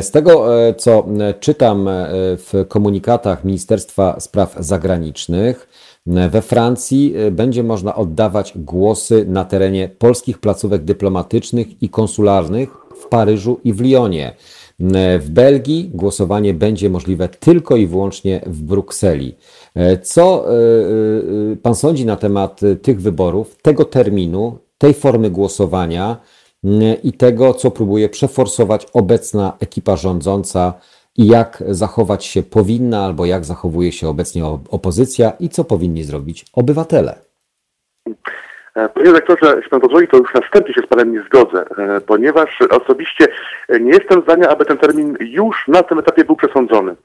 Z 0.00 0.10
tego, 0.10 0.62
e, 0.66 0.74
co 0.74 1.06
czytam 1.40 1.88
e, 1.88 2.06
w 2.36 2.64
komunikatach 2.68 3.44
Ministerstwa 3.44 4.20
Spraw 4.20 4.56
Zagranicznych, 4.58 5.68
we 6.06 6.42
Francji 6.42 7.14
będzie 7.30 7.62
można 7.62 7.94
oddawać 7.94 8.52
głosy 8.56 9.24
na 9.28 9.44
terenie 9.44 9.88
polskich 9.98 10.38
placówek 10.38 10.84
dyplomatycznych 10.84 11.82
i 11.82 11.88
konsularnych 11.88 12.70
w 13.02 13.06
Paryżu 13.06 13.60
i 13.64 13.72
w 13.72 13.80
Lyonie. 13.80 14.34
W 15.18 15.26
Belgii 15.30 15.90
głosowanie 15.94 16.54
będzie 16.54 16.90
możliwe 16.90 17.28
tylko 17.28 17.76
i 17.76 17.86
wyłącznie 17.86 18.40
w 18.46 18.62
Brukseli. 18.62 19.34
Co 20.02 20.46
e, 20.48 20.52
e, 21.52 21.56
pan 21.56 21.74
sądzi 21.74 22.06
na 22.06 22.16
temat 22.16 22.60
tych 22.82 23.00
wyborów, 23.00 23.56
tego 23.62 23.84
terminu, 23.84 24.58
tej 24.78 24.94
formy 24.94 25.30
głosowania 25.30 26.16
i 27.02 27.12
tego, 27.12 27.54
co 27.54 27.70
próbuje 27.70 28.08
przeforsować 28.08 28.86
obecna 28.94 29.52
ekipa 29.60 29.96
rządząca 29.96 30.72
i 31.18 31.26
jak 31.26 31.62
zachować 31.68 32.24
się 32.24 32.42
powinna 32.42 33.04
albo 33.04 33.26
jak 33.26 33.44
zachowuje 33.44 33.92
się 33.92 34.08
obecnie 34.08 34.44
opozycja 34.70 35.32
i 35.40 35.48
co 35.48 35.64
powinni 35.64 36.04
zrobić 36.04 36.44
obywatele? 36.52 37.14
Panie 38.94 39.12
rektorze, 39.12 39.52
jeśli 39.56 39.70
pan 39.70 39.80
pozwoli, 39.80 40.08
to 40.08 40.16
już 40.16 40.34
na 40.34 40.40
wstępie 40.40 40.74
się 40.74 40.80
z 40.80 40.86
panem 40.86 41.12
nie 41.12 41.22
zgodzę, 41.22 41.64
e, 41.78 42.00
ponieważ 42.00 42.58
osobiście 42.70 43.26
nie 43.80 43.90
jestem 43.90 44.22
zdania, 44.22 44.48
aby 44.48 44.64
ten 44.64 44.78
termin 44.78 45.16
już 45.20 45.68
na 45.68 45.82
tym 45.82 45.98
etapie 45.98 46.24
był 46.24 46.36
przesądzony. 46.36 46.96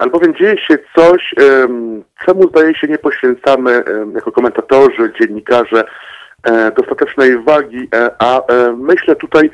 Albowiem 0.00 0.34
dzieje 0.34 0.58
się 0.58 0.78
coś, 0.96 1.34
czemu 2.26 2.48
zdaje 2.48 2.74
się 2.74 2.88
nie 2.88 2.98
poświęcamy 2.98 3.84
jako 4.14 4.32
komentatorzy, 4.32 5.12
dziennikarze 5.20 5.84
dostatecznej 6.76 7.38
wagi, 7.38 7.88
a 8.18 8.42
myślę 8.76 9.16
tutaj 9.16 9.50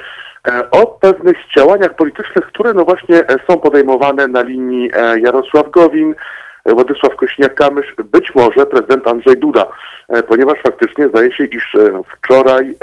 o 0.71 0.87
pewnych 0.87 1.37
działaniach 1.57 1.97
politycznych, 1.97 2.47
które 2.47 2.75
no 2.75 2.85
właśnie 2.85 3.25
są 3.51 3.59
podejmowane 3.59 4.29
na 4.29 4.43
linii 4.43 4.91
Jarosław 5.23 5.71
Gowin, 5.71 6.15
Władysław 6.67 7.13
Kośniak-Kamysz, 7.17 8.03
być 8.05 8.35
może 8.35 8.67
prezydent 8.67 9.09
Andrzej 9.09 9.37
Duda, 9.37 9.67
ponieważ 10.29 10.59
faktycznie 10.63 11.09
zdaje 11.09 11.33
się, 11.33 11.45
iż 11.45 11.77
wczoraj 12.17 12.75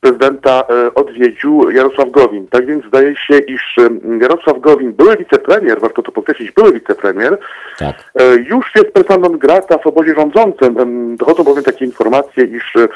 prezydenta 0.00 0.64
odwiedził 0.94 1.70
Jarosław 1.70 2.10
Gowin. 2.10 2.46
Tak 2.48 2.66
więc 2.66 2.84
zdaje 2.84 3.16
się, 3.16 3.38
iż 3.38 3.76
Jarosław 4.20 4.60
Gowin, 4.60 4.92
były 4.92 5.16
wicepremier, 5.16 5.80
warto 5.80 6.02
to 6.02 6.12
podkreślić, 6.12 6.52
były 6.52 6.72
wicepremier, 6.72 7.38
tak. 7.78 8.12
już 8.44 8.74
jest 8.74 8.92
persona 8.92 9.28
grata 9.28 9.78
w 9.78 9.86
obozie 9.86 10.14
rządzącym. 10.14 11.16
Dochodzą 11.16 11.44
bowiem 11.44 11.64
takie 11.64 11.84
informacje, 11.84 12.44
iż 12.44 12.76
E, 12.76 12.88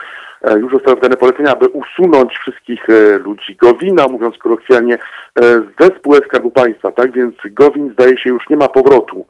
już 0.51 0.72
zostały 0.72 0.97
wydane 0.97 1.16
polecenia, 1.16 1.53
aby 1.53 1.68
usunąć 1.68 2.38
wszystkich 2.38 2.90
e, 2.90 3.18
ludzi 3.18 3.57
Gowina, 3.57 4.09
mówiąc 4.09 4.38
kolokwialnie, 4.38 4.95
e, 4.95 5.42
ze 5.80 5.86
spółek 5.86 6.26
Skarbu 6.26 6.51
Państwa. 6.51 6.92
Tak 6.92 7.12
więc 7.12 7.34
Gowin 7.45 7.92
zdaje 7.92 8.18
się 8.18 8.30
już 8.30 8.49
nie 8.51 8.57
ma 8.57 8.68
powrotu 8.68 9.26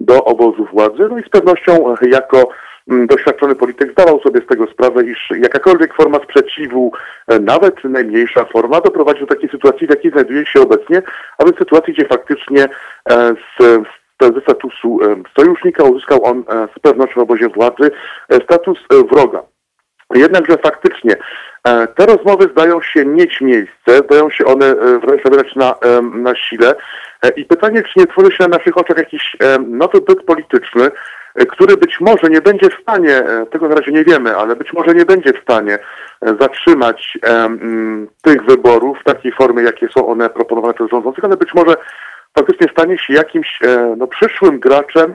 do 0.00 0.24
obozu 0.24 0.66
władzy, 0.72 1.08
no 1.10 1.18
i 1.18 1.22
z 1.22 1.28
pewnością 1.28 1.94
jako 2.02 2.48
mm, 2.90 3.06
doświadczony 3.06 3.54
polityk 3.54 3.92
zdawał 3.92 4.20
sobie 4.20 4.40
z 4.40 4.46
tego 4.46 4.66
sprawę, 4.66 5.04
iż 5.04 5.28
jakakolwiek 5.38 5.94
forma 5.94 6.18
sprzeciwu, 6.18 6.92
nawet 7.40 7.84
najmniejsza 7.84 8.44
forma, 8.44 8.80
doprowadzi 8.80 9.20
do 9.20 9.26
takiej 9.26 9.48
sytuacji, 9.48 9.86
w 9.86 9.90
jakiej 9.90 10.10
znajduje 10.10 10.46
się 10.46 10.60
obecnie, 10.60 11.02
a 11.38 11.44
więc 11.44 11.58
sytuacji, 11.58 11.94
gdzie 11.94 12.08
faktycznie 12.08 12.68
z 13.58 13.82
ze 14.20 14.40
statusu 14.40 14.98
sojusznika 15.38 15.84
uzyskał 15.84 16.24
on 16.24 16.44
z 16.76 16.78
pewnością 16.78 17.20
w 17.20 17.22
obozie 17.22 17.48
władzy 17.48 17.90
status 18.44 18.78
wroga. 19.12 19.42
Jednakże 20.14 20.58
faktycznie 20.58 21.16
e, 21.64 21.86
te 21.86 22.06
rozmowy 22.06 22.48
zdają 22.52 22.82
się 22.82 23.04
mieć 23.04 23.40
miejsce, 23.40 23.98
zdają 24.04 24.30
się 24.30 24.44
one 24.44 24.66
e, 24.66 24.98
wręcz 24.98 25.24
nabierać 25.24 25.56
na, 25.56 25.74
na 26.02 26.34
sile 26.36 26.74
e, 27.22 27.28
i 27.28 27.44
pytanie, 27.44 27.82
czy 27.82 27.98
nie 28.00 28.06
tworzy 28.06 28.30
się 28.30 28.48
na 28.48 28.58
naszych 28.58 28.78
oczach 28.78 28.98
jakiś 28.98 29.36
nowy 29.66 30.00
byt 30.00 30.22
polityczny, 30.22 30.90
który 31.48 31.76
być 31.76 32.00
może 32.00 32.28
nie 32.30 32.40
będzie 32.40 32.70
w 32.70 32.82
stanie, 32.82 33.22
tego 33.50 33.68
na 33.68 33.74
razie 33.74 33.92
nie 33.92 34.04
wiemy, 34.04 34.36
ale 34.36 34.56
być 34.56 34.72
może 34.72 34.94
nie 34.94 35.04
będzie 35.04 35.32
w 35.32 35.42
stanie 35.42 35.78
zatrzymać 36.40 37.18
tych 38.22 38.44
wyborów 38.44 38.98
w 39.00 39.04
takiej 39.04 39.32
formie, 39.32 39.62
jakie 39.62 39.88
są 39.88 40.06
one 40.06 40.30
proponowane 40.30 40.74
przez 40.74 40.90
rządzących, 40.90 41.24
ale 41.24 41.36
być 41.36 41.54
może 41.54 41.74
faktycznie 42.38 42.66
stanie 42.72 42.98
się 42.98 43.12
jakimś 43.12 43.60
no, 43.96 44.06
przyszłym 44.06 44.60
graczem 44.60 45.14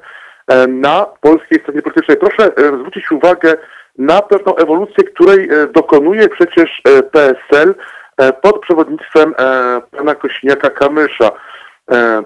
na 0.67 1.05
polskiej 1.21 1.59
scenie 1.63 1.81
politycznej. 1.81 2.17
Proszę 2.17 2.51
zwrócić 2.79 3.11
uwagę 3.11 3.57
na 3.97 4.21
pewną 4.21 4.55
ewolucję, 4.55 5.03
której 5.03 5.49
e, 5.49 5.67
dokonuje 5.67 6.29
przecież 6.29 6.81
e, 6.83 7.03
PSL 7.03 7.75
e, 8.17 8.33
pod 8.33 8.59
przewodnictwem 8.59 9.33
pana 9.91 10.15
Kośniaka-Kamysza. 10.15 11.31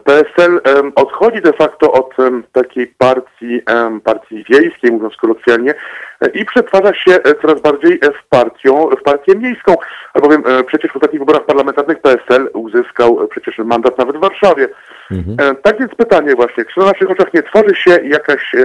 PSL 0.04 0.62
odchodzi 0.96 1.42
de 1.42 1.54
facto 1.54 1.92
od 1.92 2.16
takiej 2.52 2.88
partii, 2.88 3.62
partii 4.04 4.46
wiejskiej, 4.50 4.92
mówiąc 4.92 5.16
kolokwialnie, 5.16 5.74
i 6.34 6.46
przetwarza 6.46 6.94
się 6.94 7.20
coraz 7.42 7.62
bardziej 7.62 8.00
w, 8.00 8.28
partią, 8.30 8.90
w 9.00 9.04
partię 9.04 9.36
miejską, 9.36 9.76
albowiem 10.14 10.44
przecież 10.68 10.92
w 10.92 10.96
ostatnich 10.96 11.22
wyborach 11.22 11.46
parlamentarnych 11.46 12.02
PSL 12.02 12.50
uzyskał 12.54 13.28
przecież 13.28 13.58
mandat 13.58 13.98
nawet 13.98 14.18
w 14.18 14.20
Warszawie. 14.20 14.68
Mhm. 15.12 15.56
Tak 15.64 15.80
więc 15.80 15.96
pytanie 15.96 16.36
właśnie, 16.36 16.66
czy 16.66 16.80
na 16.80 16.86
naszych 16.86 17.12
oczach 17.12 17.34
nie 17.34 17.44
tworzy 17.44 17.76
się 17.76 18.00
jakaś 18.04 18.56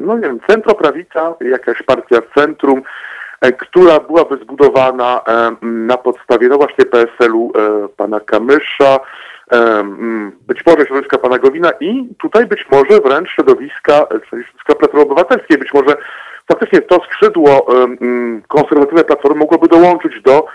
no 0.00 0.14
nie 0.14 0.22
wiem, 0.22 0.40
centroprawica, 0.48 1.34
jakaś 1.40 1.82
partia 1.82 2.18
centrum, 2.34 2.82
e, 3.40 3.52
która 3.52 4.00
byłaby 4.00 4.36
zbudowana 4.36 5.20
e, 5.28 5.56
na 5.62 5.96
podstawie, 5.96 6.48
no 6.48 6.56
właśnie 6.56 6.84
PSL-u 6.84 7.52
e, 7.54 7.88
pana 7.88 8.20
Kamysza, 8.20 8.98
być 10.46 10.66
może 10.66 10.86
środowiska 10.86 11.18
pana 11.18 11.38
Gowina 11.38 11.70
i 11.80 12.08
tutaj 12.18 12.46
być 12.46 12.66
może 12.72 13.00
wręcz 13.00 13.30
środowiska, 13.30 14.06
środowiska 14.28 14.74
Platformy 14.78 15.02
Obywatelskiej, 15.02 15.58
być 15.58 15.74
może 15.74 15.96
faktycznie 16.48 16.80
to 16.80 17.00
skrzydło 17.04 17.66
konserwatywnej 18.48 19.04
Platformy 19.04 19.38
mogłoby 19.38 19.68
dołączyć 19.68 20.22
do 20.22 20.46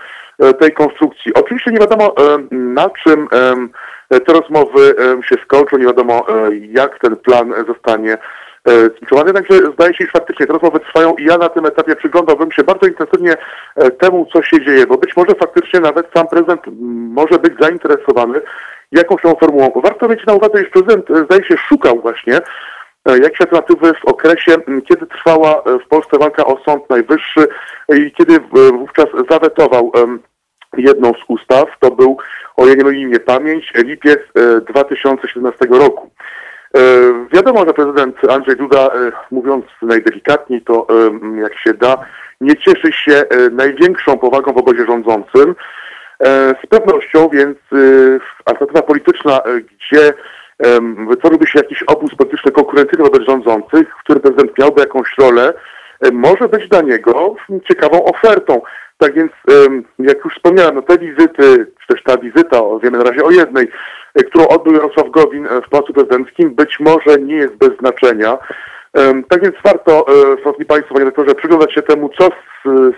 tej 0.59 0.73
konstrukcji. 0.73 1.33
Oczywiście 1.33 1.71
nie 1.71 1.79
wiadomo 1.79 2.15
na 2.51 2.89
czym 2.89 3.27
te 4.09 4.33
rozmowy 4.33 4.95
się 5.29 5.35
skończą, 5.43 5.77
nie 5.77 5.85
wiadomo 5.85 6.25
jak 6.61 6.99
ten 6.99 7.15
plan 7.15 7.53
zostanie 7.67 8.17
skierowane. 8.67 9.33
Także 9.33 9.71
zdaje 9.73 9.93
się, 9.93 10.05
że 10.05 10.11
faktycznie 10.11 10.47
te 10.47 10.53
rozmowy 10.53 10.79
trwają 10.79 11.15
i 11.15 11.25
ja 11.25 11.37
na 11.37 11.49
tym 11.49 11.65
etapie 11.65 11.95
przyglądałbym 11.95 12.51
się 12.51 12.63
bardzo 12.63 12.87
intensywnie 12.87 13.33
e, 13.75 13.91
temu, 13.91 14.27
co 14.33 14.43
się 14.43 14.65
dzieje, 14.65 14.87
bo 14.87 14.97
być 14.97 15.15
może 15.17 15.35
faktycznie 15.39 15.79
nawet 15.79 16.07
sam 16.15 16.27
prezydent 16.27 16.61
może 17.13 17.39
być 17.39 17.53
zainteresowany 17.59 18.41
jakąś 18.91 19.21
tą 19.21 19.35
formułą. 19.35 19.71
Warto 19.75 20.07
mieć 20.07 20.25
na 20.25 20.33
uwadze, 20.33 20.57
że 20.57 20.65
prezydent 20.65 21.11
e, 21.11 21.23
zdaje 21.25 21.43
się 21.43 21.57
szukał 21.57 22.01
właśnie 22.01 22.37
e, 23.05 23.17
jakieś 23.17 23.41
alternatywy 23.41 23.93
w 23.93 24.05
okresie, 24.05 24.55
kiedy 24.87 25.05
trwała 25.05 25.63
w 25.85 25.87
Polsce 25.87 26.17
walka 26.17 26.45
o 26.45 26.57
Sąd 26.65 26.89
Najwyższy 26.89 27.47
i 27.95 28.11
kiedy 28.11 28.39
wówczas 28.71 29.05
zawetował 29.29 29.91
jedną 30.77 31.13
z 31.13 31.23
ustaw, 31.27 31.65
to 31.79 31.91
był, 31.91 32.17
o 32.57 32.67
ja 32.67 32.75
nie 32.75 32.83
myli 32.83 33.07
mnie 33.07 33.19
pamięć, 33.19 33.71
lipiec 33.75 34.19
2017 34.69 35.65
roku. 35.69 36.11
E, 36.77 36.81
wiadomo, 37.33 37.59
że 37.59 37.73
prezydent 37.73 38.15
Andrzej 38.29 38.55
Duda, 38.55 38.87
e, 38.87 39.11
mówiąc 39.31 39.65
najdelikatniej, 39.81 40.61
to 40.61 40.87
e, 40.89 41.39
jak 41.41 41.59
się 41.59 41.73
da, 41.73 41.97
nie 42.41 42.55
cieszy 42.55 42.91
się 42.91 43.23
największą 43.51 44.17
powagą 44.17 44.53
w 44.53 44.57
obozie 44.57 44.85
rządzącym. 44.85 45.55
Z 46.63 46.67
pewnością 46.69 47.29
więc 47.33 47.57
alternatywa 48.45 48.81
polityczna, 48.81 49.41
gdzie 49.55 50.13
wytworzyłby 51.09 51.47
się 51.47 51.59
jakiś 51.59 51.83
obóz 51.83 52.15
polityczny 52.15 52.51
konkurencyjny 52.51 53.03
wobec 53.03 53.27
rządzących, 53.27 53.95
w 53.95 54.03
którym 54.03 54.21
prezydent 54.21 54.57
miałby 54.57 54.81
jakąś 54.81 55.17
rolę, 55.17 55.53
może 56.11 56.49
być 56.49 56.69
dla 56.69 56.81
niego 56.81 57.35
ciekawą 57.67 58.03
ofertą. 58.03 58.61
Tak 58.97 59.13
więc, 59.13 59.31
jak 59.99 60.25
już 60.25 60.35
wspomniałem, 60.35 60.75
no 60.75 60.81
te 60.81 60.97
wizyty, 60.97 61.67
czy 61.81 61.87
też 61.87 62.03
ta 62.03 62.17
wizyta, 62.17 62.61
wiemy 62.83 62.97
na 62.97 63.03
razie 63.03 63.23
o 63.23 63.31
jednej, 63.31 63.65
e, 63.65 63.69
którą 64.15 64.47
odbył 64.47 64.73
Jarosław 64.73 65.09
Gowin 65.09 65.45
e, 65.45 65.61
w 65.61 65.69
Pałacu 65.69 65.93
Prezydenckim, 65.93 66.55
być 66.55 66.79
może 66.79 67.17
nie 67.19 67.35
jest 67.35 67.55
bez 67.55 67.69
znaczenia. 67.79 68.37
Tak 69.29 69.43
więc 69.43 69.55
warto, 69.63 70.05
e, 70.07 70.37
Szanowni 70.43 70.65
Państwo, 70.65 70.93
Panie 70.93 71.05
Rektorze, 71.05 71.35
przyglądać 71.35 71.73
się 71.73 71.81
temu, 71.81 72.09
co 72.17 72.29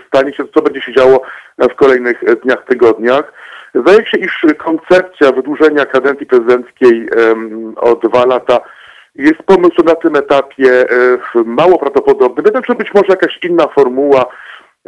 stanie 0.06 0.32
się, 0.32 0.44
co 0.54 0.62
będzie 0.62 0.80
się 0.80 0.92
działo 0.92 1.22
w 1.58 1.74
kolejnych 1.74 2.40
dniach, 2.42 2.64
tygodniach. 2.64 3.32
Zdaje 3.74 4.06
się, 4.06 4.18
iż 4.18 4.46
koncepcja 4.58 5.32
wydłużenia 5.32 5.86
kadencji 5.86 6.26
prezydenckiej 6.26 7.08
o 7.76 7.96
dwa 7.96 8.26
lata 8.26 8.60
jest 9.14 9.42
pomysł 9.42 9.84
na 9.84 9.94
tym 9.94 10.16
etapie 10.16 10.84
mało 11.34 11.78
prawdopodobny, 11.78 12.42
jednakże 12.46 12.74
być 12.74 12.94
może 12.94 13.06
jakaś 13.08 13.38
inna 13.42 13.66
formuła 13.66 14.26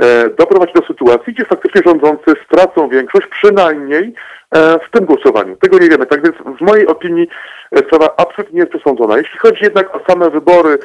E, 0.00 0.28
doprowadzi 0.28 0.72
do 0.72 0.86
sytuacji, 0.86 1.34
gdzie 1.34 1.44
faktycznie 1.44 1.82
rządzący 1.86 2.32
stracą 2.44 2.88
większość, 2.88 3.26
przynajmniej 3.26 4.04
e, 4.04 4.14
w 4.54 4.90
tym 4.90 5.04
głosowaniu. 5.04 5.56
Tego 5.56 5.78
nie 5.78 5.88
wiemy. 5.88 6.06
Tak 6.06 6.22
więc 6.22 6.58
w 6.58 6.60
mojej 6.60 6.86
opinii 6.86 7.28
e, 7.72 7.78
sprawa 7.78 8.14
absolutnie 8.16 8.60
jest 8.60 8.72
przesądzona. 8.72 9.18
Jeśli 9.18 9.38
chodzi 9.38 9.64
jednak 9.64 9.96
o 9.96 10.00
same 10.08 10.30
wybory, 10.30 10.78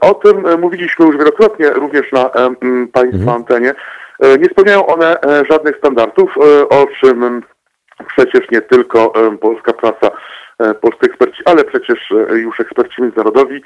o 0.00 0.14
tym 0.14 0.60
mówiliśmy 0.60 1.06
już 1.06 1.16
wielokrotnie 1.16 1.70
również 1.70 2.12
na 2.12 2.30
Państwa 2.92 3.18
mhm. 3.18 3.28
antenie. 3.28 3.74
Nie 4.20 4.44
spełniają 4.44 4.86
one 4.86 5.16
żadnych 5.50 5.76
standardów, 5.76 6.34
o 6.70 6.86
czym 7.00 7.42
przecież 8.16 8.50
nie 8.50 8.60
tylko 8.60 9.12
polska 9.40 9.72
prasa, 9.72 10.10
polscy 10.80 11.06
eksperci, 11.06 11.42
ale 11.44 11.64
przecież 11.64 12.10
już 12.30 12.60
eksperci 12.60 13.02
międzynarodowi 13.02 13.62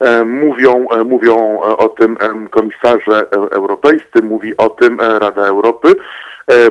E, 0.00 0.24
mówią, 0.24 0.86
e, 0.90 1.04
mówią 1.04 1.60
o 1.60 1.88
tym 1.88 2.16
komisarze 2.50 3.30
europejscy, 3.30 4.22
mówi 4.22 4.56
o 4.56 4.70
tym 4.70 5.00
e, 5.00 5.18
Rada 5.18 5.46
Europy, 5.46 5.94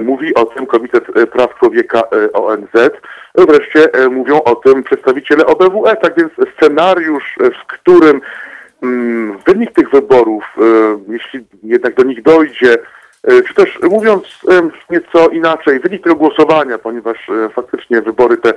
mówi 0.02 0.36
o 0.36 0.46
tym 0.46 0.66
Komitet 0.66 1.04
Praw 1.32 1.60
Człowieka 1.60 2.04
ONZ, 2.34 2.92
wreszcie 3.36 3.90
mówią 4.12 4.44
o 4.44 4.56
tym 4.56 4.84
przedstawiciele 4.84 5.46
OBWE. 5.46 5.96
Tak 5.96 6.14
więc 6.18 6.32
scenariusz, 6.58 7.36
w 7.40 7.68
którym 7.68 8.22
mm, 8.84 9.38
wynik 9.48 9.72
tych 9.72 9.90
wyborów, 9.90 10.44
jeśli 11.08 11.46
jednak 11.64 11.96
do 11.96 12.04
nich 12.04 12.22
dojdzie, 12.22 12.78
czy 13.48 13.54
też 13.54 13.80
mówiąc 13.82 14.42
nieco 14.90 15.28
inaczej, 15.28 15.80
wynik 15.80 16.04
tego 16.04 16.16
głosowania, 16.16 16.78
ponieważ 16.78 17.28
faktycznie 17.56 18.02
wybory 18.02 18.38
te 18.38 18.54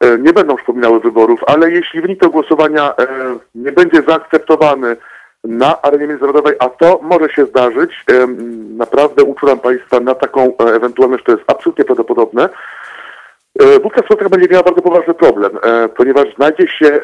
E, 0.00 0.18
nie 0.18 0.32
będą 0.32 0.56
przypominały 0.56 1.00
wyborów, 1.00 1.40
ale 1.46 1.70
jeśli 1.70 2.00
wynik 2.00 2.20
tego 2.20 2.32
głosowania 2.32 2.96
e, 2.96 3.06
nie 3.54 3.72
będzie 3.72 4.02
zaakceptowany 4.08 4.96
na 5.44 5.82
arenie 5.82 6.06
międzynarodowej, 6.06 6.54
a 6.58 6.68
to 6.68 7.00
może 7.02 7.28
się 7.28 7.46
zdarzyć, 7.46 8.04
e, 8.10 8.26
naprawdę 8.76 9.24
uczulam 9.24 9.58
Państwa 9.58 10.00
na 10.00 10.14
taką 10.14 10.56
ewentualność, 10.56 11.24
to 11.24 11.32
jest 11.32 11.44
absolutnie 11.46 11.84
prawdopodobne, 11.84 12.48
E, 13.60 13.80
Wówczas 13.80 14.04
Polska 14.08 14.28
będzie 14.28 14.48
miała 14.48 14.62
bardzo 14.62 14.82
poważny 14.82 15.14
problem, 15.14 15.58
e, 15.62 15.88
ponieważ 15.88 16.34
znajdzie 16.36 16.68
się 16.68 16.86
e, 16.86 17.00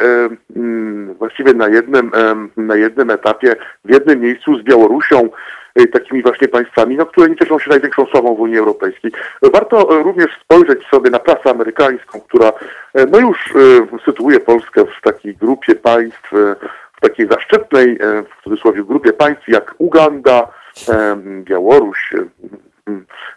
mm, 0.57 1.14
właściwie 1.14 1.55
na 1.55 1.68
jednym, 1.68 2.11
e, 2.14 2.49
na 2.57 2.76
jednym 2.76 3.11
etapie, 3.11 3.57
w 3.84 3.91
jednym 3.91 4.20
miejscu 4.20 4.59
z 4.59 4.62
Białorusią, 4.62 5.28
e, 5.74 5.86
takimi 5.86 6.22
właśnie 6.22 6.49
państwami, 6.49 6.97
no, 6.97 7.07
które 7.07 7.28
nie 7.28 7.36
cieszą 7.36 7.59
się 7.59 7.70
największą 7.70 8.07
sławą 8.07 8.34
w 8.34 8.41
Unii 8.41 8.59
Europejskiej. 8.59 9.12
Warto 9.43 9.99
e, 9.99 10.03
również 10.03 10.38
spojrzeć 10.45 10.86
sobie 10.86 11.11
na 11.11 11.18
prasę 11.18 11.51
amerykańską, 11.51 12.20
która 12.20 12.53
e, 12.95 13.07
no 13.07 13.18
już 13.18 13.55
e, 13.55 13.99
sytuuje 14.05 14.41
Polskę 14.41 14.84
w 14.84 15.03
takiej 15.03 15.36
grupie 15.36 15.74
państw, 15.74 16.32
e, 16.34 16.57
w 17.01 17.09
takiej 17.09 17.28
zaszczytnej, 17.28 17.98
e, 18.01 18.22
w 18.22 18.44
cudzysłowie, 18.44 18.84
grupie 18.84 19.12
państw 19.12 19.48
jak 19.48 19.74
Uganda, 19.78 20.48
e, 20.88 21.16
Białoruś, 21.44 22.14
e, 22.14 22.24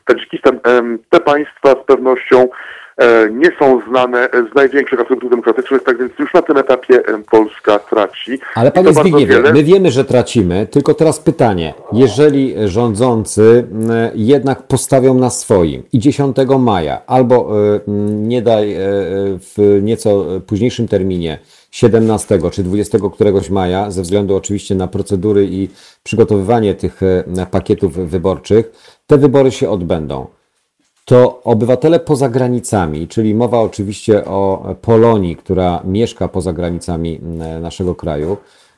Tadżykistan. 0.06 0.60
Te 1.10 1.20
państwa 1.20 1.72
z 1.84 1.86
pewnością 1.86 2.48
nie 3.32 3.52
są 3.60 3.82
znane 3.90 4.30
z 4.52 4.56
największych 4.56 5.00
aspektów 5.00 5.30
demokratycznych, 5.30 5.84
tak 5.84 5.98
więc 5.98 6.12
już 6.20 6.34
na 6.34 6.42
tym 6.42 6.58
etapie 6.58 7.04
Polska 7.32 7.80
traci. 7.80 8.40
Ale 8.56 8.72
panie 8.72 8.94
Zbigniewie, 8.94 9.36
wiele. 9.36 9.54
my 9.54 9.64
wiemy, 9.64 9.92
że 9.92 10.06
tracimy, 10.06 10.68
tylko 10.72 10.94
teraz 10.94 11.20
pytanie. 11.20 11.74
Jeżeli 11.92 12.56
rządzący 12.66 13.68
jednak 14.16 14.64
postawią 14.64 15.14
na 15.14 15.30
swoim 15.30 15.84
i 15.94 16.00
10 16.00 16.38
maja, 16.60 17.02
albo 17.08 17.52
nie 18.08 18.42
daj 18.42 18.76
w 19.40 19.80
nieco 19.82 20.26
późniejszym 20.48 20.88
terminie, 20.88 21.40
17 21.74 22.40
czy 22.52 22.64
20 22.64 22.98
któregoś 23.14 23.50
maja, 23.50 23.92
ze 23.92 24.02
względu 24.02 24.36
oczywiście 24.36 24.76
na 24.76 24.88
procedury 24.88 25.48
i 25.52 25.70
przygotowywanie 26.04 26.76
tych 26.76 27.04
e, 27.04 27.46
pakietów 27.52 27.94
wyborczych, 27.94 28.72
te 29.08 29.18
wybory 29.18 29.52
się 29.52 29.70
odbędą. 29.70 30.28
To 31.06 31.42
obywatele 31.44 32.00
poza 32.00 32.30
granicami, 32.30 33.08
czyli 33.08 33.36
mowa 33.36 33.60
oczywiście 33.60 34.26
o 34.26 34.76
Polonii, 34.82 35.36
która 35.36 35.82
mieszka 35.86 36.28
poza 36.28 36.54
granicami 36.54 37.20
m, 37.24 37.62
naszego 37.62 37.96
kraju, 37.96 38.38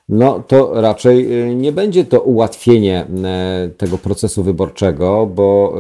no 0.10 0.43
to 0.48 0.82
raczej 0.82 1.50
y, 1.52 1.56
nie 1.56 1.72
będzie 1.72 2.06
to 2.06 2.22
ułatwienie 2.22 3.06
tego 3.78 3.98
procesu 3.98 4.43
wyborczego, 4.43 5.26
bo 5.36 5.76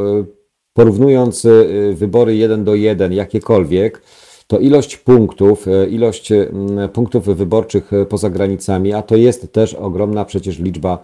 porównując 0.73 1.47
wybory 1.93 2.35
jeden 2.35 2.63
do 2.63 2.75
jeden, 2.75 3.13
jakiekolwiek, 3.13 4.01
to 4.47 4.59
ilość 4.59 4.97
punktów, 4.97 5.67
y, 5.67 5.87
ilość 5.89 6.31
m, 6.31 6.45
punktów 6.93 7.25
wyborczych 7.25 7.93
y, 7.93 8.05
poza 8.05 8.29
granicami, 8.29 8.93
a 8.93 9.01
to 9.01 9.15
jest 9.15 9.53
też 9.53 9.73
ogromna 9.73 10.25
przecież 10.25 10.59
liczba 10.59 11.03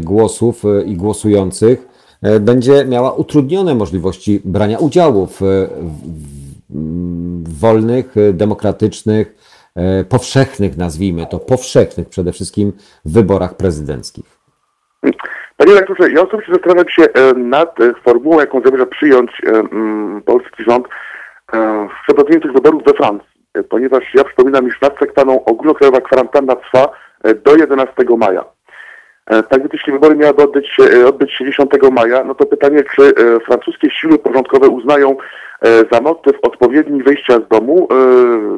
głosów 0.00 0.62
i 0.86 0.96
głosujących, 0.96 1.88
e, 2.22 2.40
będzie 2.40 2.84
miała 2.84 3.12
utrudnione 3.12 3.74
możliwości 3.74 4.40
brania 4.44 4.78
udziału 4.78 5.26
w, 5.26 5.40
w, 5.40 7.60
wolnych, 7.60 8.16
e, 8.16 8.32
demokratycznych, 8.32 9.34
e, 9.74 10.04
powszechnych, 10.04 10.76
nazwijmy 10.76 11.26
to, 11.26 11.38
powszechnych 11.38 12.08
przede 12.08 12.32
wszystkim 12.32 12.72
wyborach 13.04 13.54
prezydenckich. 13.54 14.36
Panie 15.56 15.74
rektorze, 15.74 16.10
ja 16.10 16.22
osobiście 16.22 16.52
zastanawiam 16.52 16.88
się 16.88 17.02
e, 17.02 17.34
nad 17.34 17.80
e, 17.80 17.92
formułą, 18.04 18.40
jaką 18.40 18.60
zamierza 18.64 18.86
przyjąć 18.86 19.30
e, 19.46 19.62
polski 20.24 20.64
rząd 20.68 20.86
e, 21.52 21.88
w 21.88 22.02
przeprowadzeniu 22.02 22.40
tych 22.40 22.52
wyborów 22.52 22.82
we 22.84 22.92
Francji, 22.94 23.36
E, 23.56 23.62
ponieważ 23.62 24.14
ja 24.14 24.24
przypominam, 24.24 24.68
iż 24.68 24.80
nad 24.80 24.98
sektaną 24.98 25.44
ogólnokrajowa 25.44 26.00
kwarantanna 26.00 26.56
trwa 26.56 26.88
e, 27.24 27.34
do 27.34 27.56
11 27.56 27.94
maja. 28.18 28.44
E, 29.26 29.42
Tak 29.42 29.60
więc 29.60 29.72
jeśli 29.72 29.92
wybory 29.92 30.16
miałyby 30.16 30.42
odbyć 30.42 30.68
się, 30.68 31.06
odbyć 31.06 31.32
się 31.32 31.44
10 31.44 31.70
maja, 31.92 32.24
no 32.24 32.34
to 32.34 32.46
pytanie, 32.46 32.82
czy 32.96 33.12
francuskie 33.46 33.90
siły 33.90 34.18
porządkowe 34.18 34.68
uznają 34.68 35.16
za 35.92 36.00
motyw 36.00 36.36
odpowiedni 36.42 37.02
wyjścia 37.02 37.34
z 37.34 37.48
domu 37.48 37.88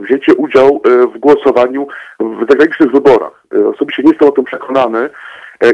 wzięcie 0.00 0.34
udziału 0.34 0.80
e, 0.84 1.06
w 1.06 1.18
głosowaniu 1.18 1.86
w 2.20 2.40
zagranicznych 2.48 2.92
wyborach. 2.92 3.44
Osobiście 3.74 4.02
nie 4.02 4.10
jestem 4.10 4.28
o 4.28 4.32
tym 4.32 4.44
przekonany 4.44 5.10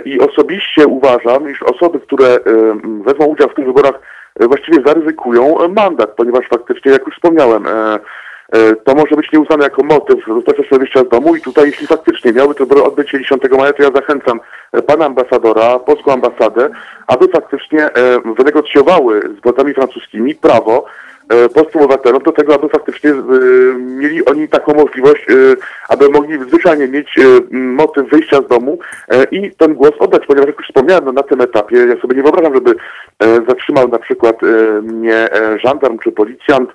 i 0.04 0.20
osobiście 0.20 0.86
uważam, 0.86 1.50
iż 1.50 1.62
osoby, 1.62 2.00
które 2.00 2.38
wezmą 3.04 3.26
udział 3.26 3.48
w 3.48 3.54
tych 3.54 3.66
wyborach 3.66 4.00
właściwie 4.40 4.82
zaryzykują 4.86 5.60
e, 5.60 5.68
mandat, 5.68 6.10
ponieważ 6.16 6.48
faktycznie, 6.48 6.92
jak 6.92 7.06
już 7.06 7.14
wspomniałem, 7.14 7.66
e, 7.66 7.98
E, 8.52 8.76
to 8.76 8.94
może 8.94 9.16
być 9.16 9.32
nieuznane 9.32 9.64
jako 9.64 9.84
motyw 9.84 10.18
bezpiecznego 10.46 10.78
wyjścia 10.78 11.00
z 11.04 11.08
domu 11.08 11.36
i 11.36 11.40
tutaj 11.40 11.66
jeśli 11.66 11.86
faktycznie 11.86 12.32
te 12.32 12.54
wybory 12.58 12.82
odbyć 12.82 13.10
się 13.10 13.18
10 13.18 13.42
maja, 13.58 13.72
to 13.72 13.82
ja 13.82 13.90
zachęcam 13.94 14.40
e, 14.72 14.82
pana 14.82 15.06
ambasadora, 15.06 15.78
polską 15.78 16.12
ambasadę, 16.12 16.70
aby 17.06 17.28
faktycznie 17.28 17.80
e, 17.80 17.92
wynegocjowały 18.38 19.20
z 19.38 19.42
władzami 19.42 19.74
francuskimi 19.74 20.34
prawo 20.34 20.84
e, 21.28 21.48
polskim 21.48 21.80
obywatelom 21.80 22.22
do 22.22 22.32
tego, 22.32 22.54
aby 22.54 22.68
faktycznie 22.68 23.10
e, 23.10 23.14
mieli 23.78 24.24
oni 24.24 24.48
taką 24.48 24.74
możliwość, 24.74 25.26
e, 25.30 25.34
aby 25.88 26.08
mogli 26.08 26.38
zwyczajnie 26.38 26.88
mieć 26.88 27.14
motyw 27.50 28.08
wyjścia 28.10 28.42
z 28.42 28.48
domu 28.48 28.78
i 29.30 29.50
ten 29.50 29.74
głos 29.74 29.92
oddać, 29.98 30.26
ponieważ 30.26 30.46
jak 30.46 30.58
już 30.58 30.66
wspomniałem, 30.66 31.04
no, 31.04 31.12
na 31.12 31.22
tym 31.22 31.40
etapie 31.40 31.76
ja 31.76 32.00
sobie 32.00 32.16
nie 32.16 32.22
wyobrażam, 32.22 32.54
żeby 32.54 32.74
zatrzymał 33.48 33.88
na 33.88 33.98
przykład 33.98 34.36
mnie 34.82 35.28
żandarm 35.64 35.98
czy 35.98 36.12
policjant, 36.12 36.70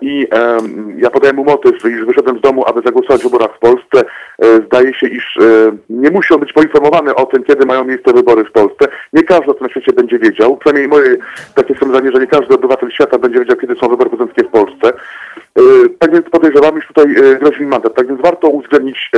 I 0.00 0.26
e, 0.32 0.58
ja 0.96 1.10
podaję 1.10 1.32
mu 1.32 1.44
motyw, 1.44 1.74
iż 1.84 2.04
wyszedłem 2.04 2.38
z 2.38 2.40
domu, 2.40 2.64
aby 2.66 2.80
zagłosować 2.84 3.20
w 3.20 3.24
wyborach 3.24 3.56
w 3.56 3.58
Polsce. 3.58 4.10
E, 4.42 4.62
zdaje 4.66 4.94
się, 4.94 5.06
iż 5.08 5.36
e, 5.36 5.72
nie 5.90 6.10
musi 6.10 6.34
on 6.34 6.40
być 6.40 6.52
poinformowany 6.52 7.14
o 7.14 7.26
tym, 7.26 7.42
kiedy 7.42 7.66
mają 7.66 7.84
miejsce 7.84 8.12
wybory 8.12 8.44
w 8.44 8.52
Polsce. 8.52 8.88
Nie 9.12 9.22
każdy 9.22 9.50
o 9.50 9.54
tym 9.54 9.66
na 9.66 9.70
świecie 9.70 9.92
będzie 9.92 10.18
wiedział. 10.18 10.56
Przynajmniej 10.56 10.88
moje 10.88 11.16
takie 11.54 11.74
są 11.74 11.92
że 11.92 12.20
nie 12.20 12.26
każdy 12.26 12.54
obywatel 12.54 12.90
świata 12.90 13.18
będzie 13.18 13.38
wiedział, 13.38 13.56
kiedy 13.56 13.74
są 13.74 13.88
wybory 13.88 14.10
prezydenckie 14.10 14.44
w 14.44 14.50
Polsce. 14.50 14.92
Tak 15.98 16.12
więc 16.12 16.30
podejrzewam, 16.30 16.78
iż 16.78 16.86
tutaj 16.86 17.14
grozi 17.40 17.60
mi 17.60 17.66
mandat. 17.66 17.94
Tak 17.94 18.06
więc 18.08 18.20
warto 18.20 18.48
uwzględnić 18.48 19.10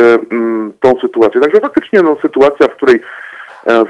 tą 0.81 0.95
sytuację. 1.01 1.41
Także 1.41 1.61
faktycznie 1.61 2.03
no, 2.03 2.17
sytuacja, 2.23 2.69
w 2.69 2.77
której 2.77 3.01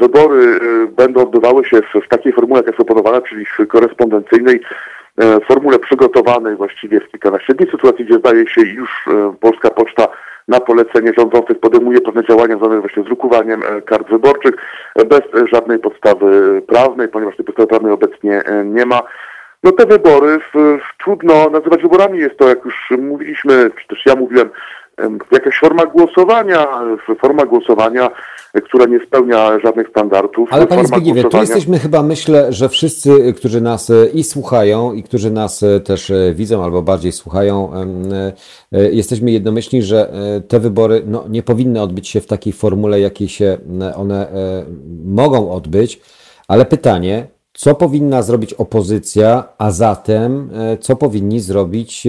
Wybory 0.00 0.60
będą 0.96 1.22
odbywały 1.22 1.64
się 1.64 1.80
w, 1.80 2.04
w 2.04 2.08
takiej 2.08 2.32
formule, 2.32 2.58
jak 2.58 2.66
jest 2.66 2.76
proponowana, 2.76 3.20
czyli 3.20 3.46
w 3.46 3.66
korespondencyjnej, 3.68 4.60
formule 5.48 5.78
przygotowanej 5.78 6.56
właściwie 6.56 7.00
w 7.00 7.08
kilkanaście 7.08 7.54
dni, 7.54 7.70
sytuacji, 7.70 8.04
gdzie 8.04 8.18
zdaje 8.18 8.48
się 8.48 8.60
już 8.60 8.90
e, 9.08 9.34
Polska 9.40 9.70
Poczta 9.70 10.08
na 10.48 10.60
polecenie 10.60 11.12
rządzących 11.18 11.60
podejmuje 11.60 12.00
pewne 12.00 12.24
działania 12.24 12.56
związane 12.56 12.80
właśnie 12.80 13.02
z 13.02 13.06
drukowaniem 13.06 13.62
e, 13.62 13.82
kart 13.82 14.08
wyborczych 14.08 14.54
e, 14.96 15.04
bez 15.04 15.20
e, 15.20 15.46
żadnej 15.52 15.78
podstawy 15.78 16.62
prawnej, 16.66 17.08
ponieważ 17.08 17.36
tej 17.36 17.44
podstawy 17.44 17.66
prawnej 17.66 17.92
obecnie 17.92 18.44
e, 18.44 18.64
nie 18.64 18.86
ma. 18.86 19.02
No 19.62 19.72
te 19.72 19.86
wybory 19.86 20.38
w, 20.54 20.78
trudno 21.04 21.50
nazywać 21.50 21.82
wyborami. 21.82 22.18
Jest 22.18 22.36
to, 22.38 22.48
jak 22.48 22.64
już 22.64 22.90
mówiliśmy, 22.98 23.70
czy 23.80 23.88
też 23.88 24.06
ja 24.06 24.14
mówiłem, 24.14 24.50
em, 24.96 25.18
jakaś 25.32 25.58
forma 25.58 25.86
głosowania, 25.86 26.66
e, 27.08 27.14
forma 27.14 27.44
głosowania, 27.44 28.06
e, 28.06 28.10
która 28.60 28.86
nie 28.86 29.06
spełnia 29.06 29.58
żadnych 29.64 29.88
standardów. 29.88 30.48
Ale 30.52 30.66
panie 30.66 30.86
Zbigniewie, 30.86 31.24
tu 31.24 31.36
jesteśmy 31.36 31.78
chyba, 31.78 32.02
myślę, 32.02 32.52
że 32.52 32.68
wszyscy, 32.68 33.32
którzy 33.32 33.60
nas 33.60 33.90
e, 33.90 34.06
i 34.14 34.24
słuchają, 34.24 34.92
i 34.92 35.02
którzy 35.02 35.30
nas 35.30 35.62
e, 35.62 35.80
też 35.80 36.10
e, 36.10 36.34
widzą, 36.34 36.64
albo 36.64 36.82
bardziej 36.82 37.12
słuchają, 37.12 37.70
jesteśmy 38.72 39.30
jednomyślni, 39.30 39.82
że 39.82 40.12
te 40.48 40.60
wybory 40.60 41.02
no, 41.06 41.24
nie 41.28 41.42
powinny 41.42 41.82
odbyć 41.82 42.08
się 42.08 42.20
w 42.20 42.26
takiej 42.26 42.52
formule, 42.52 43.00
jakiej 43.00 43.28
się 43.28 43.58
one 43.96 44.26
mogą 45.04 45.50
odbyć. 45.50 46.00
Ale 46.48 46.64
pytanie, 46.64 47.26
co 47.52 47.74
powinna 47.74 48.22
zrobić 48.22 48.54
opozycja, 48.54 49.44
a 49.58 49.70
zatem 49.70 50.50
co 50.80 50.96
powinni 50.96 51.40
zrobić 51.40 52.08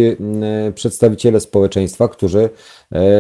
przedstawiciele 0.76 1.40
społeczeństwa, 1.40 2.08
którzy 2.08 2.50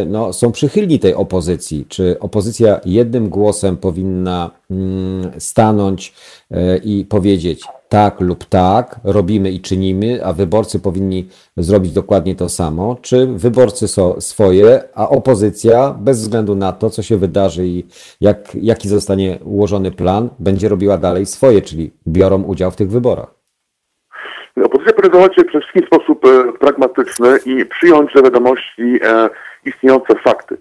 no, 0.05 0.34
są 0.34 0.51
przychylni 0.51 0.99
tej 0.99 1.13
opozycji? 1.13 1.86
Czy 1.89 2.19
opozycja 2.19 2.80
jednym 2.86 3.30
głosem 3.30 3.78
powinna 3.78 4.51
mm, 4.71 5.32
stanąć 5.38 6.13
e, 6.51 6.78
i 6.78 7.05
powiedzieć 7.05 7.63
tak 7.89 8.21
lub 8.21 8.45
tak, 8.45 8.99
robimy 9.03 9.51
i 9.51 9.61
czynimy, 9.61 10.26
a 10.26 10.34
wyborcy 10.34 10.80
powinni 10.80 11.28
zrobić 11.57 11.91
dokładnie 11.91 12.36
to 12.36 12.49
samo? 12.49 12.97
Czy 13.01 13.28
wyborcy 13.28 13.88
są 13.88 14.21
swoje, 14.21 14.84
a 14.95 15.09
opozycja, 15.09 15.95
bez 15.99 16.21
względu 16.21 16.55
na 16.55 16.71
to, 16.71 16.89
co 16.89 17.01
się 17.03 17.17
wydarzy 17.17 17.67
i 17.67 17.84
jak, 18.21 18.55
jaki 18.55 18.89
zostanie 18.89 19.39
ułożony 19.43 19.91
plan, 19.91 20.29
będzie 20.39 20.70
robiła 20.70 20.97
dalej 20.97 21.25
swoje, 21.25 21.62
czyli 21.62 21.91
biorą 22.08 22.43
udział 22.43 22.71
w 22.71 22.75
tych 22.75 22.89
wyborach? 22.89 23.33
Opozycja 24.63 24.93
powinna 24.93 25.13
zachować 25.13 25.36
się 25.36 25.43
przede 25.43 25.66
wszystkim 25.66 25.86
sposób 25.86 26.25
e, 26.25 26.54
pragmatyczny 26.59 27.37
i 27.45 27.66
przyjąć 27.66 28.13
do 28.13 28.24
wiadomości 28.24 29.00
e, 29.04 29.29
istniejące 29.66 30.16
fakty. 30.16 30.58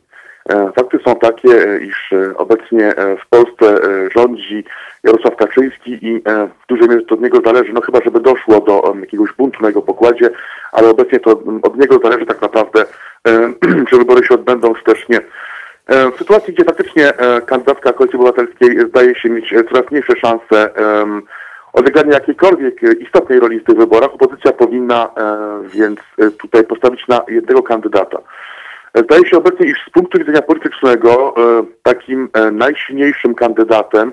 E, 0.48 0.72
fakty 0.72 0.98
są 1.06 1.16
takie, 1.16 1.48
e, 1.48 1.80
iż 1.80 2.12
e, 2.12 2.36
obecnie 2.36 2.94
w 3.24 3.28
Polsce 3.28 3.78
rządzi 4.16 4.64
Jarosław 5.04 5.36
Kaczyński 5.36 6.06
i 6.06 6.22
w 6.64 6.66
dużej 6.68 6.88
mierze 6.88 7.02
to 7.02 7.14
od 7.14 7.20
niego 7.20 7.40
zależy, 7.44 7.72
no 7.72 7.80
chyba 7.80 7.98
żeby 8.04 8.20
doszło 8.20 8.60
do 8.60 8.92
em, 8.92 9.00
jakiegoś 9.00 9.32
buntu 9.32 9.62
na 9.62 9.68
jego 9.68 9.82
pokładzie, 9.82 10.30
ale 10.72 10.88
obecnie 10.88 11.20
to 11.20 11.30
od 11.62 11.78
niego 11.78 11.98
zależy 12.04 12.26
tak 12.26 12.42
naprawdę, 12.42 12.84
czy 13.90 13.96
wybory 13.96 14.24
się 14.26 14.34
odbędą 14.34 14.74
czy 14.74 14.84
też 14.84 15.08
nie. 15.08 15.20
W 15.88 16.18
sytuacji, 16.18 16.54
gdzie 16.54 16.64
faktycznie 16.64 17.12
kandydatka 17.46 17.92
Koalicji 17.92 18.18
Obywatelskiej 18.18 18.88
zdaje 18.88 19.14
się 19.14 19.30
mieć 19.30 19.54
coraz 19.72 19.90
mniejsze 19.90 20.16
szanse 20.16 20.74
em, 20.74 21.22
odegranie 21.72 22.12
jakiejkolwiek 22.12 22.82
istotnej 23.00 23.40
roli 23.40 23.60
w 23.60 23.64
tych 23.64 23.76
wyborach, 23.76 24.14
opozycja 24.14 24.52
powinna 24.52 25.08
więc 25.64 26.00
tutaj 26.38 26.64
postawić 26.64 27.08
na 27.08 27.22
jednego 27.28 27.62
kandydata. 27.62 28.18
Zdaje 28.94 29.26
się 29.26 29.36
obecnie, 29.36 29.66
iż 29.66 29.78
z 29.88 29.90
punktu 29.90 30.18
widzenia 30.18 30.42
politycznego 30.42 31.34
takim 31.82 32.28
najsilniejszym 32.52 33.34
kandydatem 33.34 34.12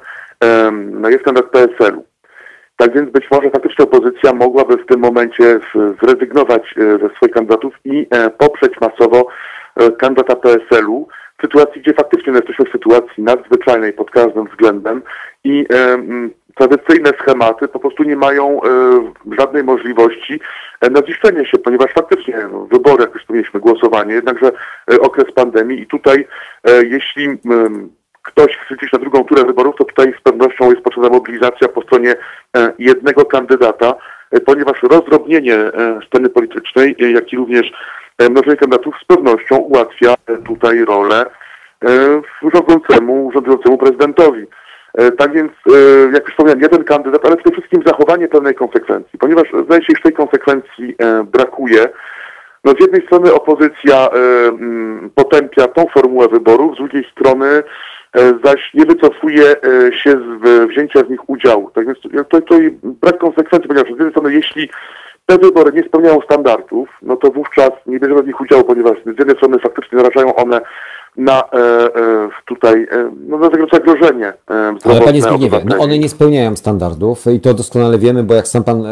no, 0.81 1.09
jest 1.09 1.23
kandydat 1.23 1.51
PSL-u. 1.51 2.05
Tak 2.77 2.93
więc 2.93 3.11
być 3.11 3.25
może 3.31 3.49
faktycznie 3.49 3.85
opozycja 3.85 4.33
mogłaby 4.33 4.77
w 4.77 4.85
tym 4.85 4.99
momencie 4.99 5.59
zrezygnować 6.03 6.75
ze 6.77 7.15
swoich 7.15 7.33
kandydatów 7.33 7.73
i 7.85 8.07
poprzeć 8.37 8.73
masowo 8.81 9.27
kandydata 9.97 10.35
PSL-u, 10.35 11.07
w 11.39 11.41
sytuacji, 11.41 11.81
gdzie 11.81 11.93
faktycznie 11.93 12.33
jesteśmy 12.33 12.65
w 12.65 12.71
sytuacji 12.71 13.23
nadzwyczajnej 13.23 13.93
pod 13.93 14.11
każdym 14.11 14.47
względem 14.47 15.01
i 15.43 15.65
e, 15.73 15.97
tradycyjne 16.59 17.09
schematy 17.09 17.67
po 17.67 17.79
prostu 17.79 18.03
nie 18.03 18.15
mają 18.15 18.61
e, 18.63 18.67
żadnej 19.39 19.63
możliwości 19.63 20.39
e, 20.81 20.89
na 20.89 21.01
ziszczenie 21.01 21.45
się, 21.45 21.57
ponieważ 21.57 21.91
faktycznie 21.93 22.37
no, 22.51 22.65
wybory, 22.65 23.03
jak 23.03 23.13
już 23.13 23.21
wspomnieliśmy, 23.21 23.59
głosowanie, 23.59 24.13
jednakże 24.13 24.51
e, 24.91 24.99
okres 24.99 25.31
pandemii 25.35 25.81
i 25.81 25.87
tutaj 25.87 26.27
e, 26.63 26.85
jeśli 26.85 27.27
ktoś 28.23 28.57
chce 28.57 28.75
iść 28.81 28.93
na 28.93 28.99
drugą 28.99 29.23
turę 29.23 29.43
wyborów, 29.43 29.75
to 29.77 29.85
tutaj 29.85 30.13
z 30.19 30.21
pewnością 30.21 30.71
jest 30.71 30.81
potrzebna 30.81 31.09
mobilizacja 31.09 31.67
po 31.67 31.81
stronie 31.81 32.15
e, 32.57 32.73
jednego 32.79 33.25
kandydata, 33.25 33.95
ponieważ 34.45 34.83
rozdrobnienie 34.83 35.57
sceny 36.07 36.29
politycznej, 36.29 36.95
jak 36.99 37.33
i 37.33 37.37
również 37.37 37.71
E, 38.19 38.29
mnożenie 38.29 38.57
kandydatów 38.57 38.95
z 39.03 39.05
pewnością 39.05 39.57
ułatwia 39.57 40.13
e, 40.27 40.37
tutaj 40.37 40.85
rolę 40.85 41.25
e, 41.83 42.21
rządzącemu, 42.53 43.31
rządzącemu 43.33 43.77
prezydentowi. 43.77 44.45
Tak 45.17 45.33
więc, 45.33 45.51
jak 46.13 46.23
już 46.23 46.31
wspomniałem, 46.31 46.61
jeden 46.61 46.83
kandydat, 46.83 47.25
ale 47.25 47.37
przede 47.37 47.51
wszystkim 47.51 47.81
zachowanie 47.85 48.27
pewnej 48.27 48.55
konsekwencji, 48.55 49.19
ponieważ 49.19 49.47
zdaje 49.65 49.81
się, 49.81 49.93
że 49.95 50.01
tej 50.03 50.13
konsekwencji 50.13 50.95
brakuje. 51.31 51.89
No 52.63 52.71
z 52.71 52.81
jednej 52.81 53.05
strony 53.05 53.33
opozycja 53.33 54.09
potępia 55.15 55.67
tą 55.67 55.85
formułę 55.93 56.27
wyborów, 56.27 56.75
z 56.75 56.77
drugiej 56.77 57.05
strony 57.11 57.63
zaś 58.43 58.73
nie 58.73 58.85
wycofuje 58.85 59.43
się 59.91 60.11
z 60.11 60.69
wzięcia 60.69 61.03
w 61.03 61.09
nich 61.09 61.29
udziału. 61.29 61.71
Tak 61.71 61.85
więc 61.85 61.99
to, 62.29 62.41
to 62.41 62.55
brak 62.83 63.17
konsekwencji, 63.17 63.67
ponieważ 63.67 63.87
z 63.87 63.89
jednej 63.89 64.11
strony 64.11 64.33
jeśli 64.33 64.69
te 65.25 65.37
wybory 65.37 65.71
nie 65.71 65.83
spełniają 65.83 66.21
standardów, 66.21 66.89
no 67.01 67.15
to 67.15 67.31
wówczas 67.31 67.71
nie 67.85 67.99
bierzemy 67.99 68.23
w 68.23 68.27
nich 68.27 68.41
udziału, 68.41 68.63
ponieważ 68.63 68.97
z 69.05 69.19
jednej 69.19 69.35
strony 69.35 69.59
faktycznie 69.59 69.97
narażają 69.97 70.35
one 70.35 70.61
na 71.19 71.43
e, 71.43 71.57
e, 71.57 72.29
tutaj 72.45 72.87
e, 72.91 73.11
no, 73.27 73.37
na 73.37 73.49
zagrożenie 73.73 74.33
e, 74.49 74.75
Ale 74.83 75.01
panie 75.01 75.21
Zbigniewie, 75.21 75.61
no 75.65 75.77
one 75.77 75.99
nie 75.99 76.09
spełniają 76.09 76.55
standardów 76.55 77.25
i 77.35 77.39
to 77.39 77.53
doskonale 77.53 77.97
wiemy, 77.97 78.23
bo 78.23 78.33
jak 78.33 78.47
sam 78.47 78.63
pan 78.63 78.83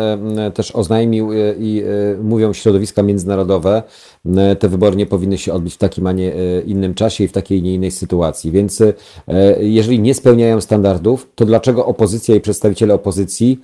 też 0.53 0.71
oznajmił 0.71 1.29
i 1.59 1.83
mówią 2.23 2.53
środowiska 2.53 3.03
międzynarodowe, 3.03 3.83
te 4.59 4.69
wybory 4.69 4.95
nie 4.95 5.05
powinny 5.05 5.37
się 5.37 5.53
odbyć 5.53 5.73
w 5.73 5.77
takim, 5.77 6.07
a 6.07 6.11
nie 6.11 6.31
innym 6.65 6.93
czasie 6.93 7.23
i 7.23 7.27
w 7.27 7.31
takiej, 7.31 7.63
nie 7.63 7.73
innej 7.73 7.91
sytuacji. 7.91 8.51
Więc 8.51 8.83
jeżeli 9.59 9.99
nie 9.99 10.13
spełniają 10.13 10.61
standardów, 10.61 11.27
to 11.35 11.45
dlaczego 11.45 11.85
opozycja 11.85 12.35
i 12.35 12.41
przedstawiciele 12.41 12.93
opozycji 12.93 13.61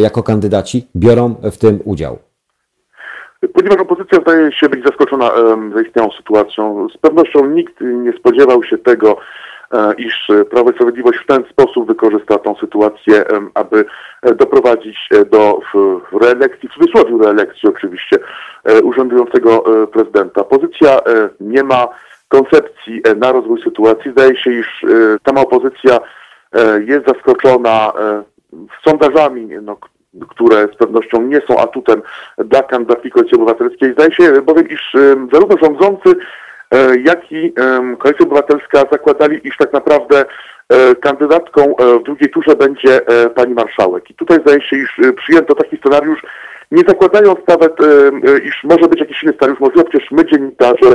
jako 0.00 0.22
kandydaci 0.22 0.86
biorą 0.96 1.34
w 1.42 1.56
tym 1.56 1.80
udział? 1.84 2.29
Ponieważ 3.48 3.80
opozycja 3.80 4.20
zdaje 4.20 4.52
się 4.52 4.68
być 4.68 4.84
zaskoczona 4.84 5.30
zaistniałą 5.74 6.10
sytuacją, 6.10 6.88
z 6.94 6.96
pewnością 6.96 7.46
nikt 7.46 7.80
nie 7.80 8.12
spodziewał 8.12 8.64
się 8.64 8.78
tego, 8.78 9.16
e, 9.72 9.94
iż 9.94 10.28
Prawo 10.50 10.70
i 10.70 10.74
Sprawiedliwość 10.74 11.18
w 11.18 11.26
ten 11.26 11.44
sposób 11.50 11.86
wykorzysta 11.88 12.38
tą 12.38 12.54
sytuację, 12.54 13.24
aby 13.54 13.84
e, 14.22 14.34
doprowadzić 14.34 15.08
e, 15.10 15.24
do 15.24 15.60
reelekcji, 16.20 16.68
w 16.68 16.72
cudzysłowie 16.72 17.24
reelekcji 17.24 17.68
oczywiście, 17.68 18.18
urzędującego 18.82 19.64
prezydenta. 19.86 20.40
Opozycja 20.40 21.00
nie 21.40 21.62
ma 21.64 21.88
koncepcji 22.28 23.02
na 23.16 23.32
rozwój 23.32 23.62
sytuacji. 23.62 24.10
Zdaje 24.10 24.36
się, 24.36 24.52
iż 24.52 24.86
sama 25.26 25.40
opozycja 25.40 25.98
jest 26.86 27.06
zaskoczona 27.06 27.92
sondażami, 28.84 29.48
no, 29.62 29.76
które 30.28 30.68
z 30.74 30.76
pewnością 30.76 31.22
nie 31.22 31.40
są 31.48 31.58
atutem 31.58 32.02
dla 32.38 32.62
kandydatki 32.62 33.10
Koalicji 33.10 33.36
Obywatelskiej. 33.36 33.92
Zdaje 33.92 34.12
się 34.12 34.42
bowiem, 34.42 34.68
iż 34.68 34.92
zarówno 35.32 35.56
rządzący, 35.62 36.14
e, 36.70 37.00
jak 37.04 37.32
i 37.32 37.52
Koalicja 37.98 38.26
Obywatelska 38.26 38.84
zakładali, 38.92 39.48
iż 39.48 39.56
tak 39.56 39.72
naprawdę 39.72 40.24
e, 40.68 40.94
kandydatką 40.94 41.76
e, 41.76 41.98
w 41.98 42.02
drugiej 42.02 42.30
turze 42.30 42.56
będzie 42.56 43.00
pani 43.34 43.54
marszałek. 43.54 44.10
I 44.10 44.14
tutaj 44.14 44.38
zdaje 44.40 44.62
się, 44.62 44.76
iż 44.76 45.00
przyjęto 45.16 45.54
taki 45.54 45.76
scenariusz, 45.76 46.22
nie 46.70 46.82
zakładając 46.88 47.38
nawet, 47.48 47.76
iż 48.44 48.64
może 48.64 48.88
być 48.88 49.00
jakiś 49.00 49.22
inny 49.22 49.32
scenariusz. 49.32 49.60
Możliwe 49.60 49.88
przecież 49.90 50.10
my 50.10 50.24
dziennikarze 50.24 50.94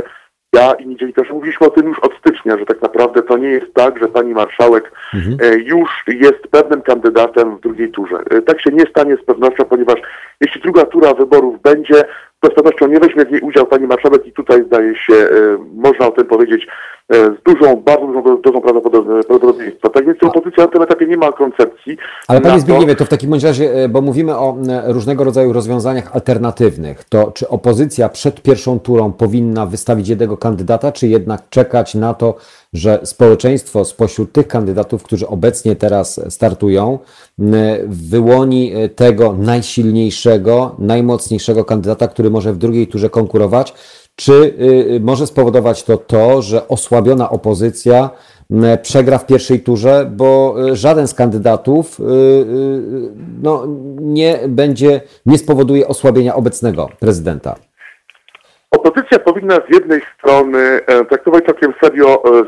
ja 0.56 0.72
i 0.74 0.82
inni 0.82 0.96
dziennikarze 0.96 1.32
mówiliśmy 1.32 1.66
o 1.66 1.70
tym 1.70 1.86
już 1.86 1.98
od 1.98 2.14
stycznia, 2.18 2.58
że 2.58 2.66
tak 2.66 2.82
naprawdę 2.82 3.22
to 3.22 3.38
nie 3.38 3.48
jest 3.48 3.74
tak, 3.74 3.98
że 3.98 4.08
pani 4.08 4.34
marszałek 4.34 4.92
mhm. 5.14 5.36
E, 5.42 5.58
już 5.58 6.04
jest 6.08 6.48
pewnym 6.50 6.82
kandydatem 6.82 7.56
w 7.56 7.60
drugiej 7.60 7.90
turze. 7.90 8.16
E, 8.30 8.42
tak 8.42 8.60
się 8.60 8.70
nie 8.70 8.86
stanie 8.86 9.16
z 9.16 9.24
pewnością, 9.24 9.64
ponieważ 9.64 10.00
jeśli 10.40 10.60
druga 10.60 10.84
tura 10.84 11.14
wyborów 11.14 11.62
będzie, 11.62 12.04
to 12.46 12.52
z 12.52 12.54
pewnością 12.54 12.86
nie 12.86 13.00
weźmie 13.00 13.24
w 13.24 13.30
niej 13.30 13.40
udział 13.40 13.66
pani 13.66 13.86
marszałek 13.86 14.26
i 14.26 14.32
tutaj 14.32 14.64
zdaje 14.66 14.96
się, 14.96 15.14
e, 15.14 15.28
można 15.74 16.06
o 16.06 16.10
tym 16.10 16.26
powiedzieć, 16.26 16.66
z 17.10 17.42
dużą, 17.44 17.76
bardzo 17.76 18.06
dużą 18.06 18.40
dozą 18.40 18.60
prawdopodobieństwa. 18.60 19.88
Tak 19.88 20.06
więc 20.06 20.22
opozycja 20.22 20.64
na 20.64 20.70
tym 20.70 20.82
etapie 20.82 21.06
nie 21.06 21.16
ma 21.16 21.32
koncepcji. 21.32 21.96
Ale 22.28 22.40
panie 22.40 22.60
Zbigniewie, 22.60 22.94
to 22.94 23.04
w 23.04 23.08
takim 23.08 23.30
bądź 23.30 23.44
razie, 23.44 23.88
bo 23.88 24.00
mówimy 24.00 24.36
o 24.36 24.56
różnego 24.86 25.24
rodzaju 25.24 25.52
rozwiązaniach 25.52 26.14
alternatywnych, 26.14 27.04
to 27.04 27.32
czy 27.34 27.48
opozycja 27.48 28.08
przed 28.08 28.42
pierwszą 28.42 28.80
turą 28.80 29.12
powinna 29.12 29.66
wystawić 29.66 30.08
jednego 30.08 30.36
kandydata, 30.36 30.92
czy 30.92 31.08
jednak 31.08 31.48
czekać 31.50 31.94
na 31.94 32.14
to, 32.14 32.34
że 32.76 33.00
społeczeństwo 33.04 33.84
spośród 33.84 34.32
tych 34.32 34.48
kandydatów, 34.48 35.02
którzy 35.02 35.28
obecnie 35.28 35.76
teraz 35.76 36.20
startują, 36.28 36.98
wyłoni 37.86 38.72
tego 38.96 39.32
najsilniejszego, 39.32 40.74
najmocniejszego 40.78 41.64
kandydata, 41.64 42.08
który 42.08 42.30
może 42.30 42.52
w 42.52 42.58
drugiej 42.58 42.86
turze 42.86 43.10
konkurować, 43.10 43.74
czy 44.16 44.32
y, 44.32 45.00
może 45.00 45.26
spowodować 45.26 45.82
to 45.82 45.96
to, 45.96 46.42
że 46.42 46.68
osłabiona 46.68 47.30
opozycja 47.30 48.10
przegra 48.82 49.18
w 49.18 49.26
pierwszej 49.26 49.60
turze, 49.60 50.10
bo 50.16 50.56
y, 50.68 50.76
żaden 50.76 51.08
z 51.08 51.14
kandydatów 51.14 52.00
y, 52.00 52.04
no, 53.42 53.66
nie 54.00 54.40
będzie, 54.48 55.00
nie 55.26 55.38
spowoduje 55.38 55.88
osłabienia 55.88 56.34
obecnego 56.34 56.88
prezydenta? 57.00 57.56
Opozycja 58.86 59.18
powinna 59.18 59.54
z 59.54 59.74
jednej 59.74 60.00
strony 60.18 60.58
e, 60.58 61.04
traktować 61.04 61.44
całkiem 61.44 61.74
serio 61.82 62.22
e, 62.24 62.38
e, 62.38 62.44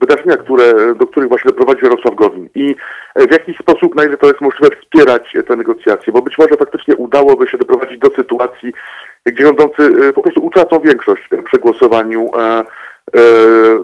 wydarzenia, 0.00 0.36
które, 0.36 0.94
do 0.94 1.06
których 1.06 1.28
właśnie 1.28 1.50
doprowadził 1.50 1.84
Jarosław 1.84 2.14
Gowin 2.14 2.48
i 2.54 2.76
w 3.16 3.32
jakiś 3.32 3.58
sposób, 3.58 3.94
na 3.94 4.04
ile 4.04 4.16
to 4.16 4.26
jest 4.26 4.40
możliwe, 4.40 4.76
wspierać 4.76 5.36
te 5.48 5.56
negocjacje, 5.56 6.12
bo 6.12 6.22
być 6.22 6.38
może 6.38 6.56
faktycznie 6.56 6.96
udałoby 6.96 7.48
się 7.48 7.58
doprowadzić 7.58 7.98
do 7.98 8.10
sytuacji, 8.10 8.72
gdzie 9.24 9.46
rządzący 9.46 10.12
po 10.12 10.22
prostu 10.22 10.46
utracą 10.46 10.80
większość 10.80 11.28
przy 11.44 11.58
głosowaniu 11.58 12.30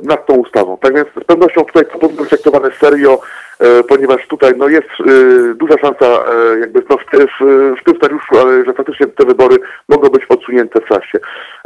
nad 0.03 0.27
tą 0.27 0.35
ustawą. 0.35 0.79
Tak 0.79 0.95
więc 0.95 1.09
z 1.23 1.25
pewnością 1.25 1.65
tutaj 1.65 1.85
to 1.93 1.99
powinno 1.99 2.23
być 2.23 2.31
traktowane 2.31 2.71
serio, 2.71 3.21
ponieważ 3.89 4.27
tutaj 4.27 4.53
no, 4.57 4.69
jest 4.69 4.89
e, 5.01 5.55
duża 5.55 5.75
szansa 5.79 6.07
e, 6.07 6.59
jakby 6.61 6.83
no, 6.91 6.97
w, 6.97 7.01
w, 7.01 7.81
w 7.81 7.85
tym 7.85 7.97
scenariuszu, 7.97 8.35
że 8.67 8.73
faktycznie 8.73 9.07
te 9.07 9.25
wybory 9.25 9.57
mogą 9.89 10.09
być 10.09 10.25
odsunięte 10.29 10.81
w 10.81 10.85
czasie. 10.85 11.19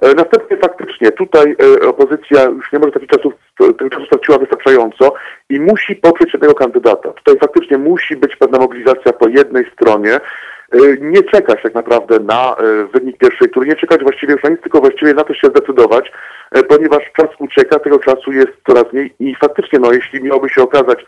Następnie 0.03 0.57
faktycznie 0.57 1.13
tutaj 1.13 1.57
opozycja 1.87 2.45
już 2.45 2.73
nie 2.73 2.79
może 2.79 2.93
takich 2.93 3.09
czasów, 3.09 3.33
tych 3.79 3.91
czasów 3.91 4.07
straciła 4.07 4.39
wystarczająco 4.39 5.15
i 5.51 5.61
musi 5.61 5.97
poprzeć 5.97 6.33
jednego 6.33 6.55
kandydata. 6.55 7.13
Tutaj 7.13 7.39
faktycznie 7.39 7.79
musi 7.79 8.17
być 8.17 8.37
pewna 8.37 8.59
mobilizacja 8.59 9.13
po 9.13 9.29
jednej 9.29 9.71
stronie, 9.73 10.21
nie 11.01 11.23
czekać 11.23 11.63
tak 11.63 11.75
naprawdę 11.75 12.19
na 12.19 12.57
wynik 12.95 13.19
pierwszej 13.19 13.49
tury, 13.49 13.67
nie 13.67 13.77
czekać 13.77 14.03
właściwie 14.03 14.33
już 14.33 14.43
na 14.43 14.51
nic, 14.51 14.61
tylko 14.61 14.81
właściwie 14.81 15.15
na 15.15 15.25
to 15.25 15.35
się 15.35 15.49
zdecydować, 15.49 16.13
ponieważ 16.69 17.03
czas 17.17 17.29
ucieka, 17.39 17.79
tego 17.79 17.99
czasu 17.99 18.33
jest 18.33 18.53
coraz 18.67 18.93
mniej 18.93 19.15
i 19.21 19.35
faktycznie, 19.35 19.79
no 19.79 19.93
jeśli 19.93 20.23
miałoby 20.23 20.49
się 20.49 20.63
okazać, 20.63 21.05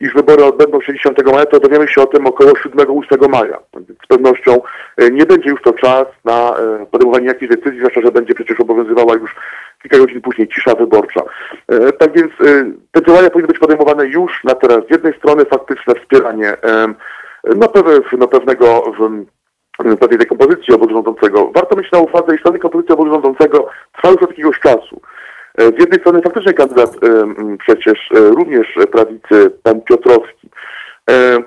iż 0.00 0.14
wybory 0.14 0.44
odbędą 0.44 0.80
się 0.80 0.92
10 0.92 1.16
maja, 1.32 1.46
to 1.46 1.60
dowiemy 1.60 1.88
się 1.88 2.02
o 2.02 2.06
tym 2.06 2.26
około 2.26 2.52
7-8 2.52 3.28
maja. 3.28 3.58
Z 4.04 4.06
pewnością 4.08 4.60
e, 4.96 5.10
nie 5.10 5.26
będzie 5.26 5.50
już 5.50 5.62
to 5.62 5.72
czas 5.72 6.06
na 6.24 6.56
e, 6.58 6.86
podejmowanie 6.90 7.26
jakichś 7.26 7.50
decyzji, 7.50 7.78
zwłaszcza, 7.78 8.00
że 8.00 8.12
będzie 8.12 8.34
przecież 8.34 8.60
obowiązywała 8.60 9.14
już 9.14 9.34
kilka 9.82 9.98
godzin 9.98 10.20
później 10.20 10.48
cisza 10.48 10.74
wyborcza. 10.74 11.22
E, 11.68 11.92
tak 11.92 12.12
więc 12.12 12.32
te 12.92 13.02
działania 13.02 13.30
powinny 13.30 13.48
być 13.48 13.58
podejmowane 13.58 14.06
już 14.06 14.44
na 14.44 14.54
teraz. 14.54 14.78
Z 14.88 14.90
jednej 14.90 15.14
strony 15.14 15.44
faktyczne 15.44 15.94
wspieranie 15.94 16.56
no, 17.56 17.68
no, 18.18 18.28
pewnego 18.28 18.92
pewnej 20.00 20.18
dekompozycji 20.18 20.74
obozu 20.74 20.90
rządzącego. 20.90 21.50
Warto 21.54 21.76
mieć 21.76 21.92
na 21.92 21.98
uwadze, 21.98 22.34
iż 22.34 22.42
ta 22.42 22.50
dekompozycja 22.50 22.94
obozu 22.94 23.10
rządzącego 23.10 23.68
trwa 23.92 24.10
już 24.10 24.22
od 24.22 24.30
jakiegoś 24.30 24.60
czasu. 24.60 25.00
E, 25.56 25.62
z 25.62 25.78
jednej 25.78 26.00
strony 26.00 26.22
faktycznie 26.22 26.52
kandydat 26.52 26.90
e, 26.90 27.56
przecież 27.58 27.98
e, 28.14 28.18
również 28.20 28.66
prawicy, 28.92 29.50
pan 29.62 29.80
Piotrowski, 29.80 30.50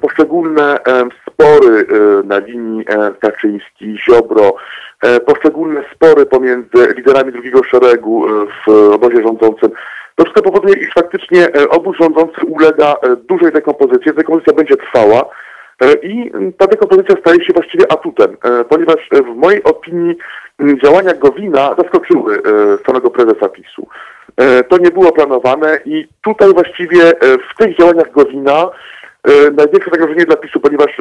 poszczególne 0.02 0.80
spory 1.28 1.86
na 2.24 2.38
linii 2.38 2.86
Kaczyński-Ziobro, 3.20 4.54
poszczególne 5.26 5.84
spory 5.96 6.26
pomiędzy 6.26 6.94
liderami 6.98 7.32
drugiego 7.32 7.64
szeregu 7.64 8.26
w 8.68 8.70
obozie 8.94 9.22
rządzącym, 9.24 9.72
to 10.16 10.24
wszystko 10.24 10.42
powoduje, 10.42 10.76
iż 10.76 10.94
faktycznie 10.94 11.48
obóz 11.70 11.98
rządzący 11.98 12.46
ulega 12.46 12.96
dużej 13.30 13.52
dekompozycji. 13.52 14.14
Dekompozycja 14.14 14.54
będzie 14.54 14.78
trwała. 14.78 15.30
I 16.04 16.32
ta 16.58 16.68
dekompozycja 16.68 17.16
staje 17.22 17.46
się 17.46 17.54
właściwie 17.54 17.92
atutem, 17.92 18.38
ponieważ 18.70 19.10
w 19.12 19.36
mojej 19.36 19.64
opinii 19.64 20.18
działania 20.84 21.14
Gowina 21.14 21.76
zaskoczyły 21.78 22.42
samego 22.88 23.10
prezesa 23.10 23.50
PiSu. 23.50 23.88
To 24.70 24.78
nie 24.78 24.92
było 24.92 25.12
planowane 25.12 25.80
i 25.86 26.08
tutaj 26.22 26.54
właściwie 26.54 27.12
w 27.22 27.58
tych 27.58 27.78
działaniach 27.78 28.12
Gowina 28.12 28.70
największe 29.58 29.92
zagrożenie 29.92 30.26
dla 30.26 30.36
PiSu, 30.36 30.60
ponieważ 30.60 30.98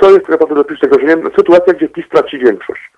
co 0.00 0.10
jest 0.10 0.20
tak 0.20 0.30
naprawdę 0.30 0.54
dla 0.54 0.64
PiSu 0.64 0.80
zagrożeniem? 0.82 1.30
Sytuacja, 1.36 1.72
gdzie 1.72 1.88
PiS 1.88 2.04
traci 2.08 2.38
większość. 2.38 2.90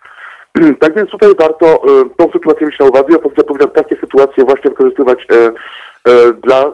Tak 0.80 0.94
więc 0.96 1.10
tutaj 1.10 1.30
warto 1.38 1.82
tą 2.16 2.32
sytuację 2.32 2.66
mieć 2.66 2.78
na 2.78 2.86
uwadze 2.86 3.16
opozycja 3.16 3.44
powinna 3.44 3.66
takie 3.66 3.96
sytuacje 3.96 4.44
właśnie 4.44 4.70
wykorzystywać 4.70 5.26
dla 6.42 6.72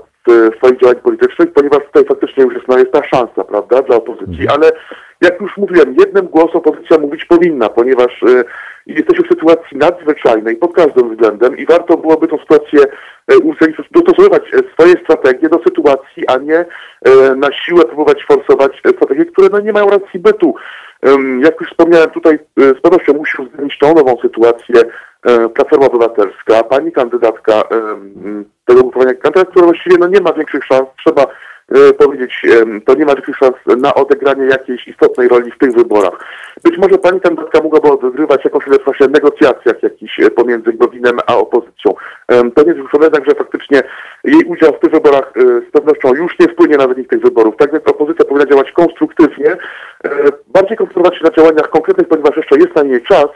swoich 0.56 0.80
działań 0.80 0.96
politycznych, 0.96 1.52
ponieważ 1.52 1.78
tutaj 1.78 2.04
faktycznie 2.04 2.44
już 2.44 2.54
jest, 2.54 2.68
no, 2.68 2.78
jest 2.78 2.92
ta 2.92 3.04
szansa, 3.04 3.44
prawda, 3.44 3.82
dla 3.82 3.96
opozycji, 3.96 4.42
mhm. 4.42 4.50
ale 4.50 4.70
jak 5.20 5.40
już 5.40 5.56
mówiłem, 5.56 5.94
jednym 5.98 6.26
głosem 6.26 6.56
opozycja 6.56 6.98
mówić 6.98 7.24
powinna, 7.24 7.68
ponieważ 7.68 8.22
y, 8.22 8.44
jesteśmy 8.86 9.24
w 9.24 9.28
sytuacji 9.28 9.76
nadzwyczajnej 9.76 10.56
pod 10.56 10.72
każdym 10.74 11.10
względem 11.10 11.58
i 11.58 11.66
warto 11.66 11.96
byłoby 11.96 12.28
tą 12.28 12.38
sytuację 12.38 12.80
y, 13.32 13.74
dostosowywać 13.90 14.42
swoje 14.72 14.94
strategie 15.04 15.48
do 15.48 15.58
sytuacji, 15.58 16.26
a 16.28 16.36
nie 16.36 16.60
y, 16.60 16.66
na 17.36 17.52
siłę 17.52 17.84
próbować 17.84 18.24
forsować 18.24 18.72
strategie, 18.78 19.24
które 19.24 19.48
no, 19.52 19.60
nie 19.60 19.72
mają 19.72 19.90
racji 19.90 20.20
bytu. 20.20 20.54
Jak 21.40 21.60
już 21.60 21.70
wspomniałem, 21.70 22.10
tutaj 22.10 22.38
z 22.56 22.80
pewnością 22.80 23.12
musi 23.12 23.42
uwzględnić 23.42 23.78
tą 23.78 23.94
nową 23.94 24.16
sytuację 24.22 24.74
Platforma 25.54 25.86
Obywatelska, 25.86 26.62
pani 26.62 26.92
kandydatka 26.92 27.62
tego 28.64 28.80
ugrupowania 28.80 29.14
kandydata, 29.14 29.50
która 29.50 29.66
właściwie 29.66 29.96
no, 29.98 30.08
nie 30.08 30.20
ma 30.20 30.32
większych 30.32 30.64
szans, 30.64 30.88
trzeba 31.04 31.22
e, 31.22 31.26
powiedzieć, 31.98 32.42
to 32.86 32.94
nie 32.94 33.04
ma 33.04 33.14
większych 33.14 33.36
szans 33.36 33.80
na 33.82 33.94
odegranie 33.94 34.46
jakiejś 34.46 34.88
istotnej 34.88 35.28
roli 35.28 35.50
w 35.50 35.58
tych 35.58 35.72
wyborach. 35.72 36.24
Być 36.64 36.78
może 36.78 36.98
pani 36.98 37.20
kandydatka 37.20 37.62
mogłaby 37.62 37.88
odgrywać 37.88 38.44
jakąś 38.44 38.66
rolę 38.66 38.78
w 38.78 38.84
właśnie 38.84 39.06
negocjacjach 39.08 39.82
jakichś 39.82 40.20
e, 40.20 40.30
pomiędzy 40.30 40.72
Gowinem 40.72 41.18
a 41.26 41.36
opozycją. 41.36 41.94
To 42.28 42.62
nie 42.62 42.68
jest 42.68 42.80
wykluczone, 42.80 43.24
że 43.28 43.34
faktycznie 43.34 43.82
jej 44.24 44.44
udział 44.44 44.72
w 44.72 44.80
tych 44.80 44.90
wyborach 44.92 45.32
e, 45.36 45.40
z 45.68 45.70
pewnością 45.72 46.14
już 46.14 46.38
nie 46.38 46.48
wpłynie 46.48 46.76
na 46.76 46.88
wynik 46.88 47.08
tych 47.08 47.20
wyborów. 47.20 47.56
Tak 47.56 47.72
więc 47.72 47.86
opozycja 47.86 48.24
powinna 48.24 48.46
działać 48.46 48.72
konstruktywnie, 48.72 49.56
bardziej 50.46 50.76
koncentrować 50.76 51.18
się 51.18 51.24
na 51.24 51.30
działaniach 51.30 51.68
konkretnych, 51.70 52.08
ponieważ 52.08 52.36
jeszcze 52.36 52.58
jest 52.58 52.76
na 52.76 52.82
niej 52.82 53.02
czas, 53.02 53.28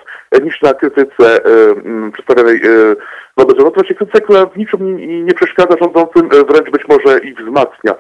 niż 0.43 0.63
na 0.63 0.75
krytyce 0.75 1.41
przedstawionej 2.13 2.61
wobec 3.37 3.59
rządu. 3.59 3.85
się 3.85 3.95
krytyka, 3.95 4.21
która 4.21 4.47
w 4.47 4.57
niczym 4.57 4.97
nie, 5.27 5.35
przeszkadza 5.35 5.77
rządzącym, 5.81 6.29
wręcz 6.29 6.71
być 6.71 6.83
może 6.89 7.19
ich 7.19 7.39
wzmacnia. 7.39 7.95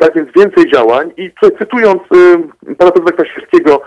Tak 0.00 0.14
więc 0.14 0.28
więcej 0.36 0.70
działań 0.72 1.12
i 1.16 1.30
cytując 1.58 2.02
pana 2.78 2.90
prezydenta 2.90 3.24
Kwaśniewskiego, 3.24 3.82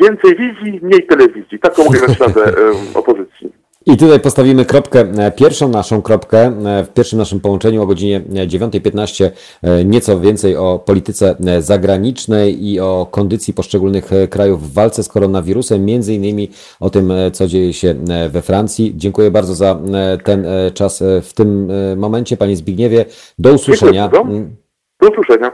więcej 0.00 0.36
wizji, 0.36 0.80
mniej 0.82 1.06
telewizji. 1.06 1.58
Taką 1.58 1.82
dać 1.84 2.20
radę 2.20 2.52
opozycji. 2.94 3.61
I 3.86 3.96
tutaj 3.96 4.20
postawimy 4.20 4.64
kropkę, 4.64 5.00
e, 5.00 5.32
pierwszą 5.32 5.68
naszą 5.68 6.02
kropkę 6.02 6.38
e, 6.38 6.84
w 6.84 6.88
pierwszym 6.88 7.18
naszym 7.18 7.40
połączeniu 7.40 7.82
o 7.82 7.86
godzinie 7.86 8.20
9.15 8.20 9.30
e, 9.62 9.84
nieco 9.84 10.20
więcej 10.20 10.56
o 10.56 10.78
polityce 10.78 11.36
zagranicznej 11.58 12.66
i 12.66 12.80
o 12.80 13.06
kondycji 13.10 13.54
poszczególnych 13.54 14.10
krajów 14.30 14.70
w 14.70 14.72
walce 14.72 15.02
z 15.02 15.08
koronawirusem, 15.08 15.84
między 15.84 16.14
innymi 16.14 16.50
o 16.80 16.90
tym, 16.90 17.12
co 17.32 17.46
dzieje 17.46 17.72
się 17.72 17.94
we 18.30 18.42
Francji. 18.42 18.92
Dziękuję 18.96 19.30
bardzo 19.30 19.54
za 19.54 19.78
ten 20.24 20.46
czas 20.74 21.04
w 21.22 21.32
tym 21.34 21.72
momencie, 21.96 22.36
Panie 22.36 22.56
Zbigniewie. 22.56 23.04
Do 23.38 23.52
usłyszenia. 23.52 24.08
Do 24.08 25.08
usłyszenia. 25.08 25.52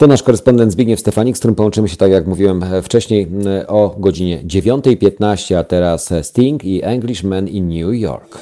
To 0.00 0.06
nasz 0.06 0.22
korespondent 0.22 0.72
Zbigniew 0.72 1.00
Stefanik, 1.00 1.36
z 1.36 1.38
którym 1.38 1.54
połączymy 1.54 1.88
się, 1.88 1.96
tak 1.96 2.10
jak 2.10 2.26
mówiłem 2.26 2.64
wcześniej, 2.82 3.28
o 3.68 3.94
godzinie 3.98 4.42
9.15, 4.46 5.54
a 5.54 5.64
teraz 5.64 6.12
Sting 6.22 6.64
i 6.64 6.84
Englishman 6.84 7.48
in 7.48 7.68
New 7.68 7.94
York. 8.00 8.38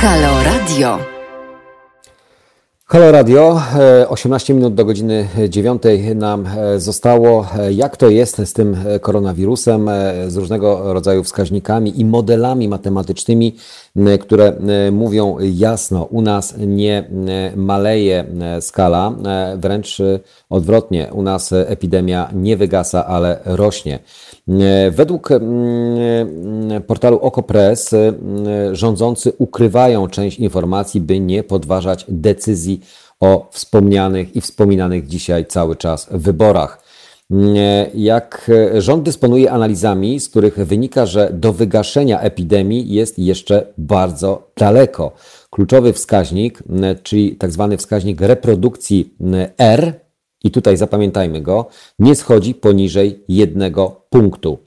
Halo 0.00 0.42
Radio. 0.44 1.18
Halo 2.90 3.12
Radio, 3.12 3.60
18 4.08 4.52
e, 4.52 4.56
minut 4.56 4.74
do 4.74 4.84
godziny 4.84 5.28
9 5.48 5.82
nam 6.14 6.46
e, 6.46 6.80
zostało. 6.80 7.46
E, 7.58 7.72
jak 7.72 7.96
to 7.96 8.10
jest 8.10 8.36
z 8.44 8.52
tym 8.52 8.76
koronawirusem, 9.00 9.90
z 10.28 10.36
różnego 10.36 10.92
rodzaju 10.92 11.24
wskaźnikami 11.24 12.00
i 12.00 12.04
modelami 12.04 12.68
matematycznymi, 12.68 13.56
które 14.20 14.52
mówią 14.92 15.36
jasno, 15.40 16.02
u 16.02 16.22
nas 16.22 16.54
nie 16.58 17.10
maleje 17.56 18.24
skala, 18.60 19.12
wręcz 19.56 19.98
odwrotnie, 20.50 21.10
u 21.12 21.22
nas 21.22 21.52
epidemia 21.52 22.30
nie 22.34 22.56
wygasa, 22.56 23.06
ale 23.06 23.40
rośnie. 23.44 23.98
Według 24.90 25.28
portalu 26.86 27.18
OkoPress 27.18 27.94
rządzący 28.72 29.32
ukrywają 29.38 30.08
część 30.08 30.38
informacji, 30.38 31.00
by 31.00 31.20
nie 31.20 31.42
podważać 31.42 32.04
decyzji 32.08 32.80
o 33.20 33.48
wspomnianych 33.52 34.36
i 34.36 34.40
wspominanych 34.40 35.06
dzisiaj 35.06 35.46
cały 35.46 35.76
czas 35.76 36.08
wyborach. 36.10 36.87
Jak 37.94 38.50
rząd 38.78 39.02
dysponuje 39.02 39.50
analizami, 39.52 40.20
z 40.20 40.28
których 40.28 40.56
wynika, 40.56 41.06
że 41.06 41.30
do 41.32 41.52
wygaszenia 41.52 42.20
epidemii 42.20 42.94
jest 42.94 43.18
jeszcze 43.18 43.66
bardzo 43.78 44.50
daleko. 44.56 45.12
Kluczowy 45.50 45.92
wskaźnik, 45.92 46.62
czyli 47.02 47.36
tak 47.36 47.50
zwany 47.50 47.76
wskaźnik 47.76 48.20
reprodukcji 48.20 49.14
R, 49.58 50.00
i 50.44 50.50
tutaj 50.50 50.76
zapamiętajmy 50.76 51.40
go, 51.40 51.66
nie 51.98 52.14
schodzi 52.14 52.54
poniżej 52.54 53.24
jednego 53.28 54.06
punktu. 54.10 54.58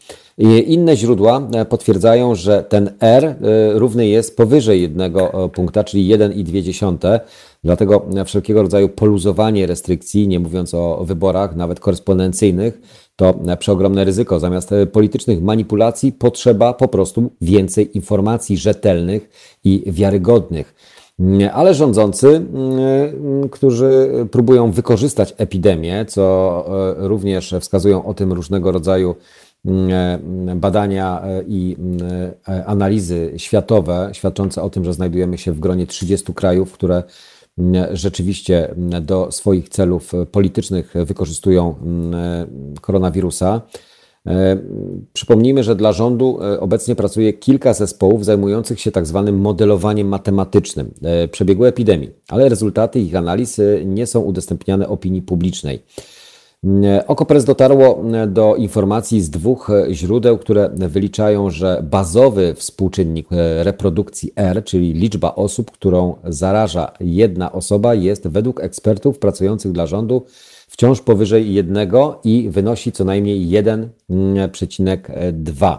Inne 0.65 0.97
źródła 0.97 1.49
e, 1.53 1.65
potwierdzają, 1.65 2.35
że 2.35 2.63
ten 2.63 2.89
R 2.99 3.25
e, 3.25 3.35
równy 3.73 4.07
jest 4.07 4.37
powyżej 4.37 4.81
jednego 4.81 5.45
e, 5.45 5.49
punkta, 5.49 5.83
czyli 5.83 6.09
1,2. 6.13 7.19
Dlatego 7.63 8.05
wszelkiego 8.25 8.61
rodzaju 8.61 8.89
poluzowanie 8.89 9.67
restrykcji, 9.67 10.27
nie 10.27 10.39
mówiąc 10.39 10.73
o 10.73 11.05
wyborach, 11.05 11.55
nawet 11.55 11.79
korespondencyjnych, 11.79 12.81
to 13.15 13.33
przeogromne 13.59 14.03
ryzyko. 14.03 14.39
Zamiast 14.39 14.69
politycznych 14.91 15.41
manipulacji 15.41 16.11
potrzeba 16.11 16.73
po 16.73 16.87
prostu 16.87 17.31
więcej 17.41 17.97
informacji 17.97 18.57
rzetelnych 18.57 19.29
i 19.63 19.83
wiarygodnych. 19.87 20.75
Ale 21.53 21.73
rządzący, 21.73 22.45
którzy 23.51 24.09
próbują 24.31 24.71
wykorzystać 24.71 25.33
epidemię, 25.37 26.05
co 26.07 26.65
również 26.97 27.55
wskazują 27.59 28.05
o 28.05 28.13
tym 28.13 28.33
różnego 28.33 28.71
rodzaju 28.71 29.15
badania 30.55 31.21
e, 31.23 31.43
i 31.47 31.77
e, 32.47 32.65
analizy 32.65 33.33
światowe 33.37 34.09
świadczące 34.13 34.61
o 34.61 34.69
tym, 34.69 34.85
że 34.85 34.93
znajdujemy 34.93 35.37
się 35.37 35.51
w 35.51 35.59
gronie 35.59 35.87
30 35.87 36.33
krajów, 36.33 36.71
które 36.71 37.03
rzeczywiście 37.91 38.75
do 39.01 39.31
swoich 39.31 39.69
celów 39.69 40.11
politycznych 40.31 40.93
wykorzystują 41.05 41.75
koronawirusa. 42.81 43.61
Przypomnijmy, 45.13 45.63
że 45.63 45.75
dla 45.75 45.93
rządu 45.93 46.39
obecnie 46.59 46.95
pracuje 46.95 47.33
kilka 47.33 47.73
zespołów 47.73 48.25
zajmujących 48.25 48.79
się 48.79 48.91
tak 48.91 49.05
zwanym 49.05 49.39
modelowaniem 49.39 50.07
matematycznym 50.07 50.93
przebiegu 51.31 51.65
epidemii, 51.65 52.09
ale 52.27 52.49
rezultaty 52.49 52.99
ich 52.99 53.15
analiz 53.15 53.61
nie 53.85 54.07
są 54.07 54.19
udostępniane 54.19 54.87
opinii 54.87 55.21
publicznej. 55.21 55.83
Okopres 57.07 57.45
dotarło 57.45 58.03
do 58.27 58.55
informacji 58.55 59.21
z 59.21 59.29
dwóch 59.29 59.69
źródeł, 59.91 60.37
które 60.37 60.69
wyliczają, 60.73 61.49
że 61.49 61.83
bazowy 61.91 62.53
współczynnik 62.53 63.27
reprodukcji 63.61 64.31
R, 64.35 64.63
czyli 64.63 64.93
liczba 64.93 65.35
osób, 65.35 65.71
którą 65.71 66.15
zaraża 66.23 66.91
jedna 66.99 67.51
osoba, 67.51 67.93
jest 67.93 68.27
według 68.27 68.63
ekspertów 68.63 69.19
pracujących 69.19 69.71
dla 69.71 69.85
rządu 69.85 70.25
wciąż 70.67 71.01
powyżej 71.01 71.53
jednego 71.53 72.19
i 72.23 72.49
wynosi 72.49 72.91
co 72.91 73.05
najmniej 73.05 73.47
1,2. 73.47 75.77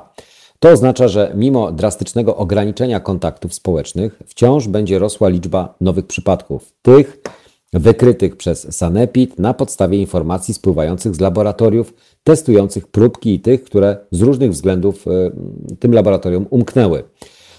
To 0.59 0.69
oznacza, 0.69 1.09
że 1.09 1.33
mimo 1.35 1.73
drastycznego 1.73 2.37
ograniczenia 2.37 3.01
kontaktów 3.01 3.55
społecznych, 3.55 4.23
wciąż 4.27 4.69
będzie 4.69 4.99
rosła 4.99 5.29
liczba 5.29 5.75
nowych 5.81 6.07
przypadków. 6.07 6.73
Tych, 6.83 7.23
wykrytych 7.73 8.37
przez 8.37 8.77
Sanepid 8.77 9.39
na 9.39 9.55
podstawie 9.55 9.99
informacji 9.99 10.55
spływających 10.55 11.15
z 11.15 11.21
laboratoriów 11.21 11.95
testujących 12.25 12.87
próbki 12.87 13.35
i 13.35 13.41
tych, 13.41 13.65
które 13.65 13.97
z 14.11 14.21
różnych 14.21 14.51
względów 14.51 15.05
e, 15.09 15.11
tym 15.79 15.95
laboratorium 15.95 16.47
umknęły. 16.51 17.05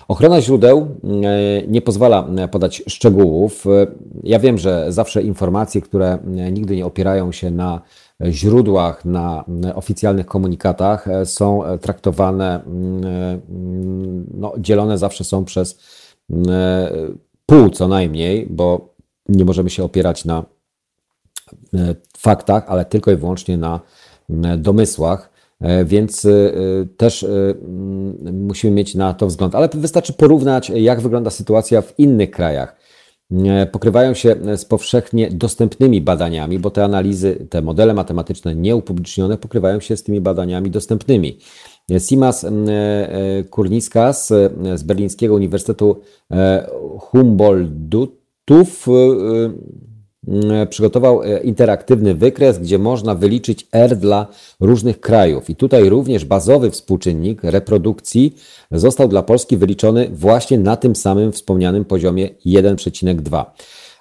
Ochrona 0.07 0.41
źródeł 0.41 0.87
nie 1.67 1.81
pozwala 1.81 2.27
podać 2.51 2.83
szczegółów. 2.87 3.65
Ja 4.23 4.39
wiem, 4.39 4.57
że 4.57 4.85
zawsze 4.89 5.23
informacje, 5.23 5.81
które 5.81 6.17
nigdy 6.51 6.75
nie 6.75 6.85
opierają 6.85 7.31
się 7.31 7.51
na 7.51 7.81
źródłach, 8.29 9.05
na 9.05 9.43
oficjalnych 9.75 10.25
komunikatach, 10.25 11.07
są 11.25 11.61
traktowane, 11.81 12.59
no, 14.33 14.53
dzielone 14.57 14.97
zawsze 14.97 15.23
są 15.23 15.45
przez 15.45 15.79
pół 17.45 17.69
co 17.69 17.87
najmniej, 17.87 18.47
bo 18.49 18.92
nie 19.29 19.45
możemy 19.45 19.69
się 19.69 19.83
opierać 19.83 20.25
na 20.25 20.45
faktach, 22.17 22.63
ale 22.67 22.85
tylko 22.85 23.11
i 23.11 23.15
wyłącznie 23.15 23.57
na 23.57 23.79
domysłach. 24.57 25.33
E, 25.63 25.85
więc 25.85 26.25
e, 26.25 26.29
też 26.97 27.23
e, 27.23 27.27
mm, 27.27 28.45
musimy 28.47 28.73
mieć 28.73 28.95
na 28.95 29.13
to 29.13 29.27
wzgląd. 29.27 29.55
Ale 29.55 29.69
wystarczy 29.73 30.13
porównać, 30.13 30.69
jak 30.69 31.01
wygląda 31.01 31.29
sytuacja 31.29 31.81
w 31.81 31.99
innych 31.99 32.31
krajach. 32.31 32.83
Pokrywają 33.71 34.13
się 34.13 34.35
z 34.57 34.65
powszechnie 34.65 35.29
dostępnymi 35.31 36.01
badaniami, 36.01 36.59
bo 36.59 36.71
te 36.71 36.83
analizy, 36.83 37.47
te 37.49 37.61
modele 37.61 37.93
matematyczne 37.93 38.55
nieupublicznione 38.55 39.37
pokrywają 39.37 39.79
się 39.79 39.97
z 39.97 40.03
tymi 40.03 40.21
badaniami 40.21 40.71
dostępnymi. 40.71 41.37
Simas 41.99 42.45
Kurniskas 43.49 44.27
z 44.75 44.83
Berlińskiego 44.83 45.35
Uniwersytetu 45.35 46.01
Humboldtów 46.99 48.09
Mm, 50.27 50.67
przygotował 50.69 51.23
e, 51.23 51.39
interaktywny 51.39 52.15
wykres, 52.15 52.59
gdzie 52.59 52.79
można 52.79 53.15
wyliczyć 53.15 53.67
R 53.71 53.95
dla 53.97 54.27
różnych 54.59 54.99
krajów. 54.99 55.49
I 55.49 55.55
tutaj 55.55 55.89
również 55.89 56.25
bazowy 56.25 56.71
współczynnik 56.71 57.43
reprodukcji 57.43 58.35
został 58.71 59.07
dla 59.07 59.23
Polski 59.23 59.57
wyliczony 59.57 60.09
właśnie 60.13 60.59
na 60.59 60.75
tym 60.75 60.95
samym 60.95 61.31
wspomnianym 61.31 61.85
poziomie 61.85 62.29
1,2. 62.45 63.45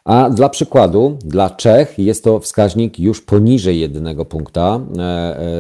A 0.05 0.31
dla 0.31 0.49
przykładu, 0.49 1.19
dla 1.25 1.51
Czech 1.51 1.99
jest 1.99 2.25
to 2.25 2.41
wskaźnik 2.41 2.99
już 2.99 3.21
poniżej 3.21 3.81
jednego 3.81 4.25
punkta 4.25 4.81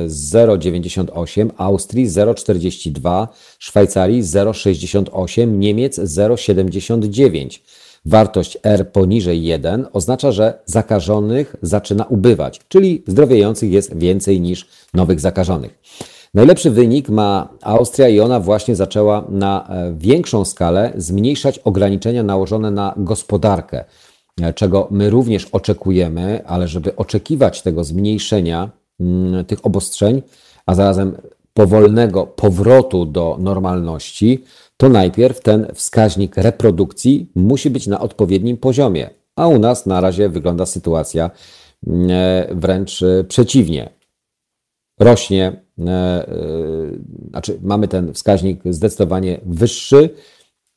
0,98, 0.07 1.41
e, 1.41 1.45
e, 1.45 1.61
Austrii 1.61 2.07
0,42, 2.07 3.29
Szwajcarii 3.59 4.23
0,68, 4.23 5.59
Niemiec 5.59 5.99
0,79 5.99 7.61
wartość 8.05 8.59
R 8.63 8.93
poniżej 8.93 9.45
1 9.45 9.87
oznacza, 9.93 10.33
że 10.33 10.59
zakażonych 10.67 11.57
zaczyna 11.63 12.05
ubywać, 12.05 12.61
czyli 12.69 13.03
zdrowiejących 13.07 13.73
jest 13.73 13.97
więcej 13.97 14.41
niż 14.41 14.69
nowych 14.95 15.21
zakażonych. 15.21 15.79
Najlepszy 16.35 16.71
wynik 16.71 17.09
ma 17.09 17.49
Austria 17.63 18.09
i 18.09 18.21
ona 18.21 18.41
właśnie 18.41 18.77
zaczęła 18.77 19.25
na 19.29 19.69
e, 19.69 19.95
większą 19.99 20.45
skalę 20.45 20.93
zmniejszać 20.97 21.59
ograniczenia 21.59 22.23
nałożone 22.23 22.71
na 22.71 22.95
gospodarkę, 22.97 23.85
e, 24.43 24.55
czego 24.55 24.89
my 24.91 25.11
również 25.11 25.45
oczekujemy, 25.45 26.47
ale 26.47 26.69
żeby 26.69 26.97
oczekiwać 26.97 27.63
tego 27.63 27.85
zmniejszenia 27.85 28.71
mm, 29.01 29.45
tych 29.45 29.67
obostrzeń, 29.67 30.23
a 30.67 30.75
zarazem 30.75 31.17
powolnego 31.55 32.27
powrotu 32.27 33.07
do 33.07 33.37
normalności, 33.41 34.45
to 34.83 34.89
najpierw 34.89 35.41
ten 35.41 35.67
wskaźnik 35.75 36.37
reprodukcji 36.37 37.31
musi 37.35 37.71
być 37.71 37.87
na 37.87 38.01
odpowiednim 38.01 38.57
poziomie, 38.57 39.11
a 39.37 39.49
u 39.49 39.59
nas 39.59 39.87
na 39.87 40.01
razie 40.01 40.29
wygląda 40.29 40.67
sytuacja 40.67 41.31
e, 42.11 42.49
wręcz 42.55 43.03
e, 43.03 43.25
przeciwnie. 43.25 43.91
Rośnie, 45.01 45.63
e, 45.79 46.27
znaczy 47.31 47.59
mamy 47.63 47.89
ten 47.89 48.15
wskaźnik 48.15 48.61
zdecydowanie 48.71 49.41
wyższy, 49.47 50.11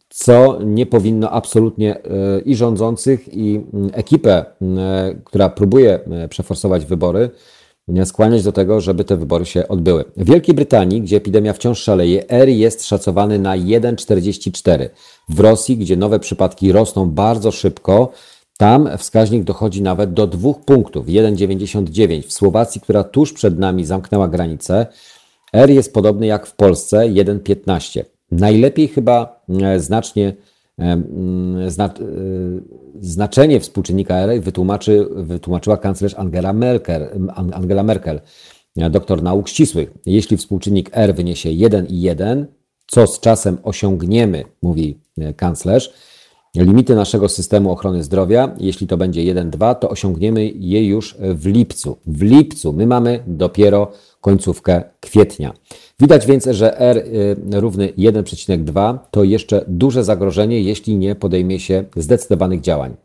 co 0.10 0.60
nie 0.66 0.86
powinno 0.86 1.32
absolutnie 1.32 2.02
i 2.46 2.56
rządzących, 2.56 3.34
i 3.34 3.62
ekipę, 3.94 4.46
która 5.24 5.50
próbuje 5.50 6.00
przeforsować 6.30 6.86
wybory, 6.86 7.30
skłaniać 8.06 8.44
do 8.44 8.52
tego, 8.52 8.82
żeby 8.82 9.04
te 9.04 9.18
wybory 9.18 9.46
się 9.46 9.68
odbyły. 9.68 10.06
W 10.18 10.26
Wielkiej 10.26 10.56
Brytanii, 10.56 11.02
gdzie 11.02 11.18
epidemia 11.18 11.54
wciąż 11.54 11.80
szaleje, 11.80 12.30
R 12.30 12.50
jest 12.50 12.86
szacowany 12.86 13.40
na 13.40 13.58
1,44. 13.58 14.90
W 15.30 15.40
Rosji, 15.40 15.78
gdzie 15.78 15.98
nowe 15.98 16.20
przypadki 16.20 16.72
rosną 16.72 17.10
bardzo 17.10 17.52
szybko, 17.52 18.12
tam 18.58 18.90
wskaźnik 18.98 19.44
dochodzi 19.44 19.82
nawet 19.82 20.14
do 20.14 20.28
dwóch 20.28 20.66
punktów, 20.66 21.06
1,99. 21.06 22.24
W 22.24 22.34
Słowacji, 22.34 22.82
która 22.82 23.04
tuż 23.04 23.34
przed 23.34 23.60
nami 23.60 23.86
zamknęła 23.86 24.28
granicę, 24.28 24.88
R 25.54 25.70
jest 25.70 25.94
podobny 25.94 26.26
jak 26.26 26.48
w 26.48 26.56
Polsce, 26.56 26.98
1,15. 26.98 28.04
Najlepiej 28.32 28.88
chyba 28.88 29.46
e, 29.62 29.80
znacznie 29.80 30.30
zna, 30.30 30.55
znaczenie 33.00 33.60
współczynnika 33.60 34.16
R 34.16 34.42
wytłumaczy, 34.42 35.08
wytłumaczyła 35.16 35.78
kanclerz 35.78 36.14
Angela 36.14 36.54
Merkel, 36.54 37.08
Angela 37.54 37.84
Merkel, 37.84 38.22
doktor 38.90 39.24
nauk 39.24 39.50
ścisłych. 39.50 39.94
Jeśli 40.06 40.38
współczynnik 40.38 40.90
R 40.94 41.16
wyniesie 41.16 41.50
1,1, 41.50 42.46
co 42.88 43.08
z 43.08 43.20
czasem 43.20 43.58
osiągniemy, 43.64 44.44
mówi 44.62 45.00
e, 45.18 45.34
kanclerz, 45.34 45.94
limity 46.56 46.96
naszego 46.96 47.30
systemu 47.30 47.72
ochrony 47.72 48.04
zdrowia, 48.04 48.56
jeśli 48.60 48.88
to 48.88 48.98
będzie 48.98 49.22
1,2, 49.22 49.76
to 49.76 49.90
osiągniemy 49.90 50.46
je 50.46 50.88
już 50.88 51.16
w 51.20 51.46
lipcu. 51.46 51.98
W 52.06 52.22
lipcu 52.22 52.74
my 52.74 52.88
mamy 52.88 53.24
dopiero 53.28 53.92
końcówkę 54.22 54.84
kwietnia. 55.00 55.54
Widać 56.00 56.26
więc, 56.26 56.46
że 56.46 56.80
R 56.80 56.98
y, 56.98 57.36
równy 57.60 57.88
1,2 57.88 58.98
to 59.12 59.24
jeszcze 59.24 59.66
duże 59.68 60.04
zagrożenie, 60.04 60.62
jeśli 60.62 60.98
nie 60.98 61.16
podejmie 61.16 61.60
się 61.60 61.84
zdecydowanych 61.96 62.62
działań. 62.62 62.96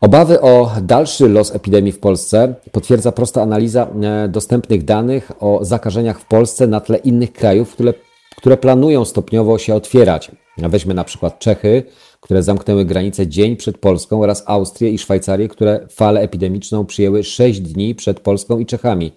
Obawy 0.00 0.40
o 0.40 0.72
dalszy 0.82 1.28
los 1.28 1.54
epidemii 1.54 1.92
w 1.92 1.98
Polsce 1.98 2.54
potwierdza 2.72 3.12
prosta 3.12 3.42
analiza 3.42 3.86
e, 4.02 4.28
dostępnych 4.28 4.84
danych 4.84 5.32
o 5.40 5.58
zakażeniach 5.62 6.20
w 6.20 6.24
Polsce 6.24 6.66
na 6.66 6.80
tle 6.80 6.98
innych 6.98 7.32
krajów, 7.32 7.72
które, 7.72 7.94
które 8.36 8.56
planują 8.56 9.04
stopniowo 9.04 9.58
się 9.58 9.74
otwierać. 9.74 10.30
Weźmy 10.58 10.94
na 10.94 11.04
przykład 11.04 11.38
Czechy, 11.38 11.82
które 12.20 12.42
zamknęły 12.42 12.84
granice 12.84 13.26
dzień 13.26 13.56
przed 13.56 13.78
Polską 13.78 14.22
oraz 14.22 14.42
Austrię 14.46 14.90
i 14.90 14.98
Szwajcarię, 14.98 15.48
które 15.48 15.86
falę 15.90 16.20
epidemiczną 16.20 16.86
przyjęły 16.86 17.24
6 17.24 17.60
dni 17.60 17.94
przed 17.94 18.20
Polską 18.20 18.58
i 18.58 18.66
Czechami. 18.66 19.12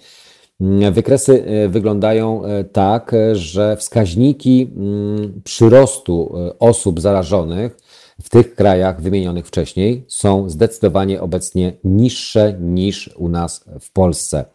Wykresy 0.91 1.45
e, 1.45 1.69
wyglądają 1.69 2.45
e, 2.45 2.63
tak, 2.63 3.11
że 3.33 3.77
wskaźniki 3.77 4.71
mm, 4.75 5.41
przyrostu 5.43 6.33
e, 6.37 6.59
osób 6.59 7.01
zarażonych 7.01 7.77
w 8.21 8.29
tych 8.29 8.55
krajach 8.55 9.01
wymienionych 9.01 9.47
wcześniej 9.47 10.05
są 10.07 10.49
zdecydowanie 10.49 11.21
obecnie 11.21 11.73
niższe 11.83 12.55
niż 12.59 13.09
u 13.17 13.29
nas 13.29 13.65
w 13.79 13.91
Polsce. 13.91 14.45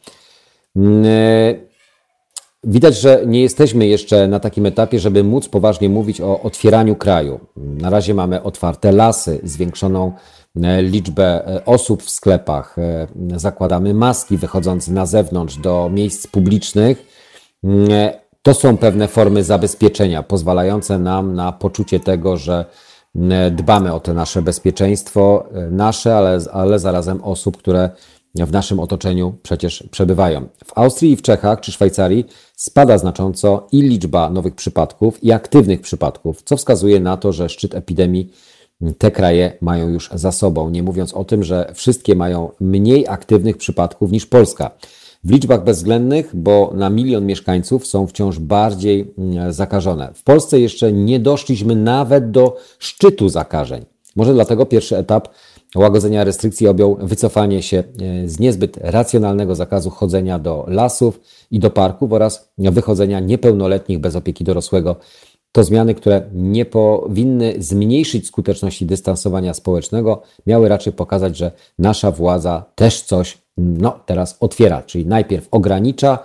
Mm, 0.77 1.05
widać, 2.65 3.01
że 3.01 3.23
nie 3.27 3.41
jesteśmy 3.41 3.87
jeszcze 3.87 4.29
na 4.29 4.41
takim 4.41 4.67
etapie, 4.67 4.99
żeby 4.99 5.25
móc 5.25 5.49
poważnie 5.49 5.89
mówić 5.89 6.21
o 6.21 6.41
otwieraniu 6.43 6.97
kraju. 6.97 7.41
Na 7.57 7.91
razie 7.91 8.15
mamy 8.15 8.43
otwarte 8.43 8.93
lasy, 8.93 9.41
zwiększoną 9.43 10.13
E, 10.13 10.44
liczbę 10.83 11.49
e, 11.49 11.65
osób 11.65 12.03
w 12.03 12.11
sklepach, 12.11 12.79
e, 12.79 13.07
zakładamy 13.37 13.95
maski 13.95 14.37
wychodząc 14.37 14.89
na 14.89 15.07
zewnątrz 15.07 15.57
do 15.57 15.91
miejsc 15.93 16.27
publicznych. 16.27 17.07
Mm, 17.65 17.89
to 18.43 18.55
są 18.55 18.77
pewne 18.77 19.09
formy 19.09 19.45
zabezpieczenia, 19.45 20.23
pozwalające 20.23 20.99
nam 20.99 21.35
na 21.35 21.53
poczucie 21.53 22.01
tego, 22.01 22.37
że 22.37 22.65
mm, 23.17 23.57
dbamy 23.57 23.95
o 23.95 24.01
to 24.01 24.15
nasze 24.15 24.43
bezpieczeństwo, 24.43 25.45
nasze, 25.71 26.17
ale, 26.17 26.39
ale 26.53 26.79
zarazem 26.79 27.25
osób, 27.25 27.57
które 27.57 27.91
w 28.35 28.53
naszym 28.53 28.81
otoczeniu 28.81 29.35
przecież 29.43 29.85
przebywają. 29.91 30.49
W 30.65 30.79
Austrii 30.79 31.13
i 31.13 31.17
w 31.17 31.23
Czechach 31.23 31.61
czy 31.61 31.73
Szwajcarii 31.73 32.25
spada 32.57 32.99
znacząco 32.99 33.67
i 33.73 33.83
liczba 33.83 34.31
nowych 34.31 34.55
przypadków, 34.55 35.25
i 35.25 35.33
aktywnych 35.33 35.81
przypadków, 35.81 36.43
co 36.43 36.57
wskazuje 36.57 37.01
na 37.01 37.17
to, 37.17 37.33
że 37.33 37.49
szczyt 37.49 37.75
epidemii 37.75 38.31
te 38.99 39.11
kraje 39.11 39.53
mają 39.61 39.89
już 39.89 40.11
za 40.15 40.33
sobą. 40.33 40.71
Nie 40.71 40.83
mówiąc 40.83 41.15
o 41.15 41.25
tym, 41.25 41.45
że 41.45 41.73
wszystkie 41.75 42.15
mają 42.15 42.51
mniej 42.61 43.09
aktywnych 43.09 43.57
przypadków 43.57 44.13
niż 44.13 44.27
Polska. 44.27 44.71
W 45.25 45.31
liczbach 45.31 45.65
bezwzględnych, 45.65 46.37
bo 46.37 46.73
na 46.75 46.91
milion 46.91 47.27
mieszkańców 47.27 47.87
są 47.87 48.07
wciąż 48.07 48.39
bardziej 48.39 49.15
mm, 49.19 49.53
zakażone. 49.53 50.13
W 50.15 50.23
Polsce 50.23 50.61
jeszcze 50.61 50.93
nie 50.93 51.21
doszliśmy 51.21 51.77
nawet 51.77 52.31
do 52.31 52.57
szczytu 52.79 53.29
zakażeń. 53.29 53.85
Może 54.17 54.35
dlatego 54.35 54.67
pierwszy 54.67 54.97
etap 54.97 55.29
łagodzenia 55.77 56.25
restrykcji 56.25 56.69
objął 56.69 56.97
wycofanie 57.01 57.63
się 57.63 57.79
e, 57.79 58.29
z 58.29 58.41
niezbyt 58.41 58.77
racjonalnego 58.81 59.55
zakazu 59.55 59.91
chodzenia 59.91 60.39
do 60.39 60.65
lasów 60.69 61.21
i 61.51 61.59
do 61.59 61.71
parków 61.71 62.13
oraz 62.13 62.49
wychodzenia 62.59 63.21
niepełnoletnich 63.21 63.99
bez 63.99 64.17
opieki 64.17 64.45
dorosłego 64.45 64.97
to 65.55 65.65
zmiany, 65.65 65.95
które 65.95 66.23
nie 66.33 66.65
powinny 66.65 67.55
zmniejszyć 67.59 68.27
skuteczności 68.27 68.87
dystansowania 68.87 69.55
społecznego, 69.55 70.23
miały 70.47 70.69
raczej 70.69 70.93
pokazać, 70.93 71.37
że 71.37 71.53
nasza 71.79 72.11
władza 72.11 72.65
też 72.75 73.03
coś 73.03 73.39
no, 73.57 74.01
teraz 74.07 74.37
otwiera, 74.41 74.83
czyli 74.83 75.07
najpierw 75.07 75.49
ogranicza, 75.51 76.19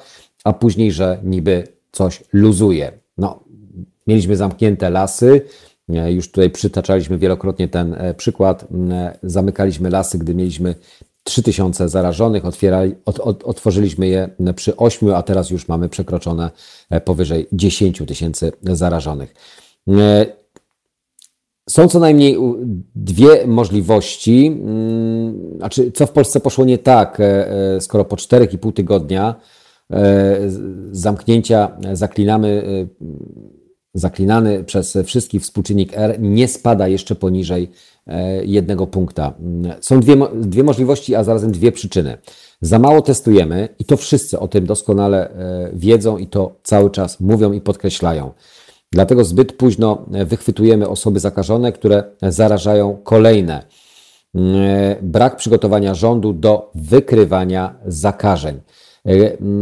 a 0.43 0.53
później, 0.53 0.91
że 0.91 1.19
niby 1.23 1.67
coś 1.91 2.23
luzuje. 2.33 2.91
No, 3.17 3.43
mieliśmy 4.07 4.35
zamknięte 4.35 4.89
lasy, 4.89 5.41
Już 6.07 6.31
tutaj 6.31 6.49
przytaczaliśmy 6.49 7.17
wielokrotnie 7.17 7.67
ten 7.67 7.95
przykład. 8.17 8.67
Zamykaliśmy 9.23 9.89
lasy, 9.89 10.17
gdy 10.17 10.35
mieliśmy 10.35 10.75
3000 11.29 11.89
zarażonych, 11.89 12.45
otwierali, 12.45 12.95
ot, 13.05 13.19
ot, 13.19 13.43
otworzyliśmy 13.43 14.07
je 14.07 14.29
przy 14.55 14.75
8, 14.77 15.13
a 15.13 15.23
teraz 15.23 15.49
już 15.49 15.67
mamy 15.67 15.89
przekroczone 15.89 16.51
powyżej 17.05 17.47
10 17.51 18.01
tysięcy 18.07 18.51
zarażonych. 18.63 19.33
Są 21.69 21.87
co 21.87 21.99
najmniej 21.99 22.37
dwie 22.95 23.47
możliwości, 23.47 24.47
mm, 24.47 25.57
znaczy 25.57 25.91
co 25.91 26.05
w 26.05 26.11
Polsce 26.11 26.39
poszło 26.39 26.65
nie 26.65 26.77
tak, 26.77 27.19
e, 27.19 27.51
e, 27.75 27.81
skoro 27.81 28.05
po 28.05 28.15
4,5 28.15 28.73
tygodnia 28.73 29.35
e, 29.91 30.37
zamknięcia 30.91 31.77
zaklinamy, 31.93 32.63
zaklinany 33.93 34.63
przez 34.63 34.97
wszystkich 35.05 35.41
współczynnik 35.41 35.97
R 35.97 36.15
nie 36.19 36.47
spada 36.47 36.87
jeszcze 36.87 37.15
poniżej 37.15 37.71
jednego 38.43 38.87
punkta. 38.87 39.33
Są 39.81 39.99
dwie, 39.99 40.17
dwie 40.35 40.63
możliwości, 40.63 41.15
a 41.15 41.23
zarazem 41.23 41.51
dwie 41.51 41.71
przyczyny. 41.71 42.17
Za 42.61 42.79
mało 42.79 43.01
testujemy 43.01 43.69
i 43.79 43.85
to 43.85 43.97
wszyscy 43.97 44.39
o 44.39 44.47
tym 44.47 44.65
doskonale 44.65 45.29
wiedzą 45.73 46.17
i 46.17 46.27
to 46.27 46.55
cały 46.63 46.91
czas 46.91 47.19
mówią 47.19 47.51
i 47.51 47.61
podkreślają. 47.61 48.31
Dlatego 48.91 49.23
zbyt 49.23 49.53
późno 49.53 50.05
wychwytujemy 50.25 50.89
osoby 50.89 51.19
zakażone, 51.19 51.71
które 51.71 52.03
zarażają 52.21 52.97
kolejne. 53.03 53.63
Brak 55.01 55.35
przygotowania 55.35 55.93
rządu 55.93 56.33
do 56.33 56.71
wykrywania 56.75 57.75
zakażeń. 57.85 58.59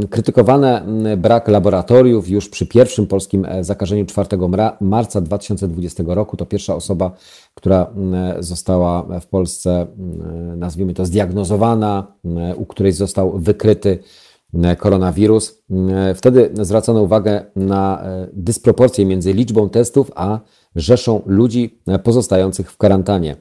Krytykowane 0.10 0.86
brak 1.18 1.48
laboratoriów 1.48 2.30
już 2.30 2.50
przy 2.50 2.66
pierwszym 2.66 3.08
polskim 3.08 3.48
zakażeniu 3.62 4.06
4 4.06 4.28
marca 4.82 5.22
2020 5.22 6.04
roku. 6.08 6.38
To 6.38 6.46
pierwsza 6.46 6.76
osoba, 6.76 7.12
która 7.54 7.88
została 8.40 9.20
w 9.22 9.28
Polsce, 9.28 9.88
nazwijmy 10.58 10.94
to, 10.94 11.06
zdiagnozowana, 11.06 12.08
u 12.56 12.66
której 12.66 12.92
został 12.92 13.40
wykryty 13.40 14.00
E, 14.54 14.76
koronawirus. 14.76 15.64
E, 15.90 16.14
wtedy 16.16 16.50
zwracano 16.62 17.02
uwagę 17.02 17.46
na 17.56 18.04
e, 18.04 18.28
dysproporcję 18.34 19.06
między 19.06 19.34
liczbą 19.34 19.70
testów 19.70 20.12
a 20.16 20.40
rzeszą 20.76 21.22
ludzi 21.26 21.80
pozostających 22.04 22.72
w 22.72 22.78
kwarantannie. 22.78 23.36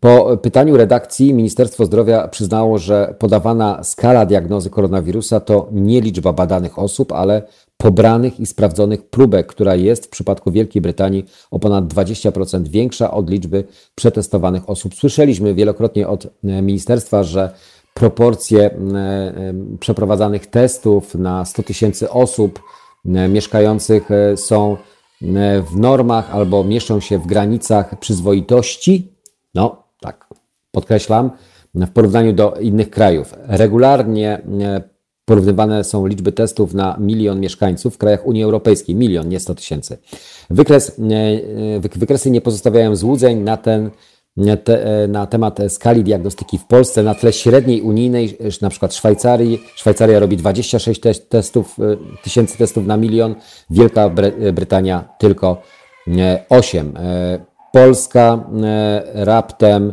Po 0.00 0.36
pytaniu 0.36 0.76
redakcji 0.76 1.34
Ministerstwo 1.34 1.84
Zdrowia 1.84 2.28
przyznało, 2.28 2.78
że 2.78 3.14
podawana 3.18 3.84
skala 3.84 4.26
diagnozy 4.26 4.70
koronawirusa 4.70 5.40
to 5.40 5.68
nie 5.72 6.00
liczba 6.00 6.32
badanych 6.32 6.78
osób, 6.78 7.12
ale 7.12 7.42
pobranych 7.76 8.40
i 8.40 8.46
sprawdzonych 8.46 9.02
próbek, 9.02 9.46
która 9.46 9.74
jest 9.74 10.06
w 10.06 10.08
przypadku 10.08 10.50
Wielkiej 10.50 10.82
Brytanii 10.82 11.24
o 11.50 11.58
ponad 11.58 11.84
20% 11.84 12.68
większa 12.68 13.10
od 13.10 13.30
liczby 13.30 13.64
przetestowanych 13.94 14.70
osób. 14.70 14.94
Słyszeliśmy 14.94 15.54
wielokrotnie 15.54 16.08
od 16.08 16.26
ministerstwa, 16.42 17.22
że 17.22 17.52
proporcje 17.94 18.60
e, 18.60 18.70
e, 18.70 19.54
przeprowadzanych 19.80 20.46
testów 20.46 21.14
na 21.14 21.44
100 21.44 21.62
tysięcy 21.62 22.10
osób 22.10 22.60
e, 23.06 23.28
mieszkających 23.28 24.08
są 24.36 24.76
w 25.70 25.76
normach 25.76 26.34
albo 26.34 26.64
mieszczą 26.64 27.00
się 27.00 27.18
w 27.18 27.26
granicach 27.26 27.98
przyzwoitości. 27.98 29.11
No, 29.54 29.82
tak, 30.00 30.26
podkreślam, 30.70 31.30
w 31.74 31.90
porównaniu 31.90 32.32
do 32.32 32.54
innych 32.54 32.90
krajów. 32.90 33.34
Regularnie 33.46 34.42
porównywane 35.24 35.84
są 35.84 36.06
liczby 36.06 36.32
testów 36.32 36.74
na 36.74 36.96
milion 37.00 37.40
mieszkańców 37.40 37.94
w 37.94 37.98
krajach 37.98 38.26
Unii 38.26 38.42
Europejskiej. 38.42 38.94
Milion, 38.94 39.28
nie 39.28 39.40
100 39.40 39.54
tysięcy. 39.54 39.98
Wykres, 40.50 41.00
wykresy 41.96 42.30
nie 42.30 42.40
pozostawiają 42.40 42.96
złudzeń 42.96 43.38
na 43.38 43.56
ten 43.56 43.90
te, 44.64 45.02
e, 45.04 45.08
na 45.08 45.26
temat 45.26 45.58
skali 45.68 46.04
diagnostyki 46.04 46.58
w 46.58 46.64
Polsce 46.64 47.02
na 47.02 47.14
tle 47.14 47.32
średniej 47.32 47.82
unijnej, 47.82 48.38
na 48.62 48.70
przykład 48.70 48.94
Szwajcarii. 48.94 49.62
Szwajcaria 49.76 50.18
robi 50.18 50.36
26 50.36 51.00
testów, 51.28 51.76
e, 51.78 51.96
tysięcy 52.22 52.58
testów 52.58 52.86
na 52.86 52.96
milion, 52.96 53.34
Wielka 53.70 54.10
Brytania 54.52 55.08
tylko 55.18 55.62
8. 56.48 56.94
E, 57.72 57.74
Polska 57.78 58.44
raptem 59.14 59.92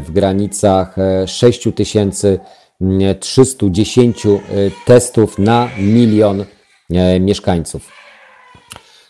w 0.00 0.10
granicach 0.10 0.96
6310 1.26 4.26
testów 4.86 5.38
na 5.38 5.68
milion 5.78 6.44
mieszkańców. 7.20 7.92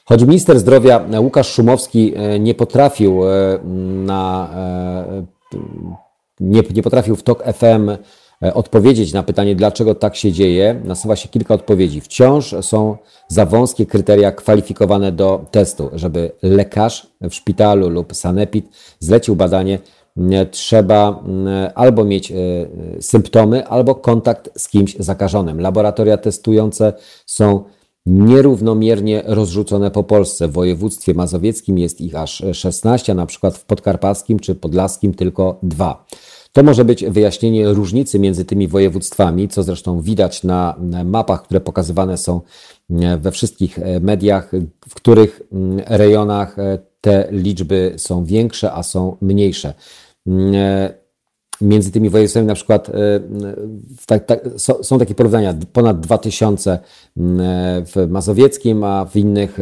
Choć 0.04 0.22
minister 0.22 0.58
zdrowia 0.58 1.04
Łukasz 1.20 1.52
Szumowski 1.52 2.14
e, 2.16 2.40
nie 2.40 2.54
potrafił 2.54 3.28
e, 3.28 3.58
na 4.04 4.50
e, 4.56 5.26
nie, 6.40 6.62
nie 6.74 6.82
potrafił 6.82 7.16
w 7.16 7.22
TOK 7.22 7.44
FM 7.44 7.90
odpowiedzieć 8.54 9.12
na 9.12 9.22
pytanie, 9.22 9.56
dlaczego 9.56 9.94
tak 9.94 10.16
się 10.16 10.32
dzieje, 10.32 10.80
nasuwa 10.84 11.16
się 11.16 11.28
kilka 11.28 11.54
odpowiedzi. 11.54 12.00
Wciąż 12.00 12.54
są 12.60 12.96
za 13.28 13.46
wąskie 13.46 13.86
kryteria 13.86 14.32
kwalifikowane 14.32 15.12
do 15.12 15.44
testu. 15.50 15.90
Żeby 15.92 16.32
lekarz 16.42 17.06
w 17.20 17.34
szpitalu 17.34 17.88
lub 17.88 18.14
sanepid 18.14 18.68
zlecił 18.98 19.36
badanie, 19.36 19.78
trzeba 20.50 21.24
albo 21.74 22.04
mieć 22.04 22.32
symptomy, 23.00 23.66
albo 23.66 23.94
kontakt 23.94 24.50
z 24.56 24.68
kimś 24.68 24.96
zakażonym. 24.98 25.60
Laboratoria 25.60 26.16
testujące 26.16 26.92
są 27.26 27.64
nierównomiernie 28.06 29.22
rozrzucone 29.26 29.90
po 29.90 30.02
Polsce. 30.02 30.48
W 30.48 30.52
województwie 30.52 31.14
mazowieckim 31.14 31.78
jest 31.78 32.00
ich 32.00 32.16
aż 32.16 32.44
16, 32.52 33.12
a 33.12 33.14
na 33.14 33.26
przykład 33.26 33.56
w 33.56 33.64
podkarpackim 33.64 34.38
czy 34.38 34.54
podlaskim 34.54 35.14
tylko 35.14 35.58
dwa. 35.62 36.04
To 36.52 36.62
może 36.62 36.84
być 36.84 37.04
wyjaśnienie 37.04 37.72
różnicy 37.72 38.18
między 38.18 38.44
tymi 38.44 38.68
województwami, 38.68 39.48
co 39.48 39.62
zresztą 39.62 40.00
widać 40.00 40.42
na 40.42 40.76
mapach, 41.04 41.42
które 41.42 41.60
pokazywane 41.60 42.18
są 42.18 42.40
we 43.18 43.30
wszystkich 43.30 43.78
mediach, 44.00 44.50
w 44.88 44.94
których 44.94 45.42
rejonach 45.86 46.56
te 47.00 47.28
liczby 47.30 47.94
są 47.96 48.24
większe, 48.24 48.72
a 48.72 48.82
są 48.82 49.16
mniejsze 49.20 49.74
między 51.62 51.92
tymi 51.92 52.10
województwami 52.10 52.46
na 52.46 52.54
przykład 52.54 52.88
e, 52.88 52.92
tak, 54.06 54.26
tak, 54.26 54.40
są 54.82 54.98
takie 54.98 55.14
porównania, 55.14 55.54
ponad 55.72 56.00
2000 56.00 56.78
w 57.86 58.06
Mazowieckim, 58.08 58.84
a 58.84 59.04
w 59.04 59.16
innych 59.16 59.58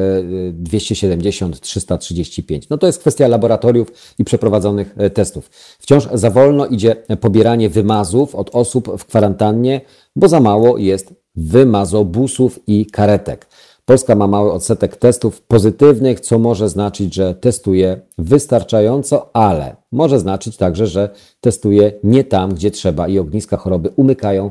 270, 0.53 1.57
e, 1.57 1.59
335. 1.59 2.69
No 2.69 2.79
to 2.79 2.87
jest 2.87 2.99
kwestia 2.99 3.29
laboratoriów 3.29 3.93
i 4.19 4.25
przeprowadzonych 4.25 4.95
e, 4.97 5.11
testów. 5.11 5.51
Wciąż 5.79 6.09
za 6.15 6.31
wolno 6.31 6.67
idzie 6.67 6.97
pobieranie 7.21 7.69
wymazów 7.69 8.35
od 8.35 8.51
osób 8.53 8.91
w 8.99 9.05
kwarantannie, 9.05 9.81
bo 10.17 10.29
za 10.29 10.41
mało 10.41 10.79
jest 10.79 11.15
wymazobusów 11.37 12.61
i 12.67 12.87
karetek. 12.87 13.47
Polska 13.91 14.15
ma 14.15 14.27
mały 14.27 14.53
odsetek 14.53 14.97
testów 14.97 15.43
pozytywnych, 15.43 16.21
co 16.21 16.39
może 16.39 16.69
znaczyć, 16.69 17.15
że 17.15 17.35
testuje 17.35 18.01
wystarczająco, 18.19 19.31
ale 19.37 19.77
może 19.93 20.21
znaczyć 20.21 20.57
także, 20.57 20.87
że 20.87 21.11
testuje 21.41 21.93
nie 22.05 22.25
tam, 22.25 22.55
gdzie 22.55 22.71
trzeba 22.71 23.09
i 23.09 23.19
ogniska 23.19 23.57
choroby 23.57 23.91
umykają 23.97 24.51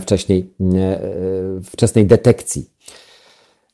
wcześniej, 0.00 0.54
e, 0.74 1.00
wczesnej 1.64 2.06
detekcji. 2.06 2.70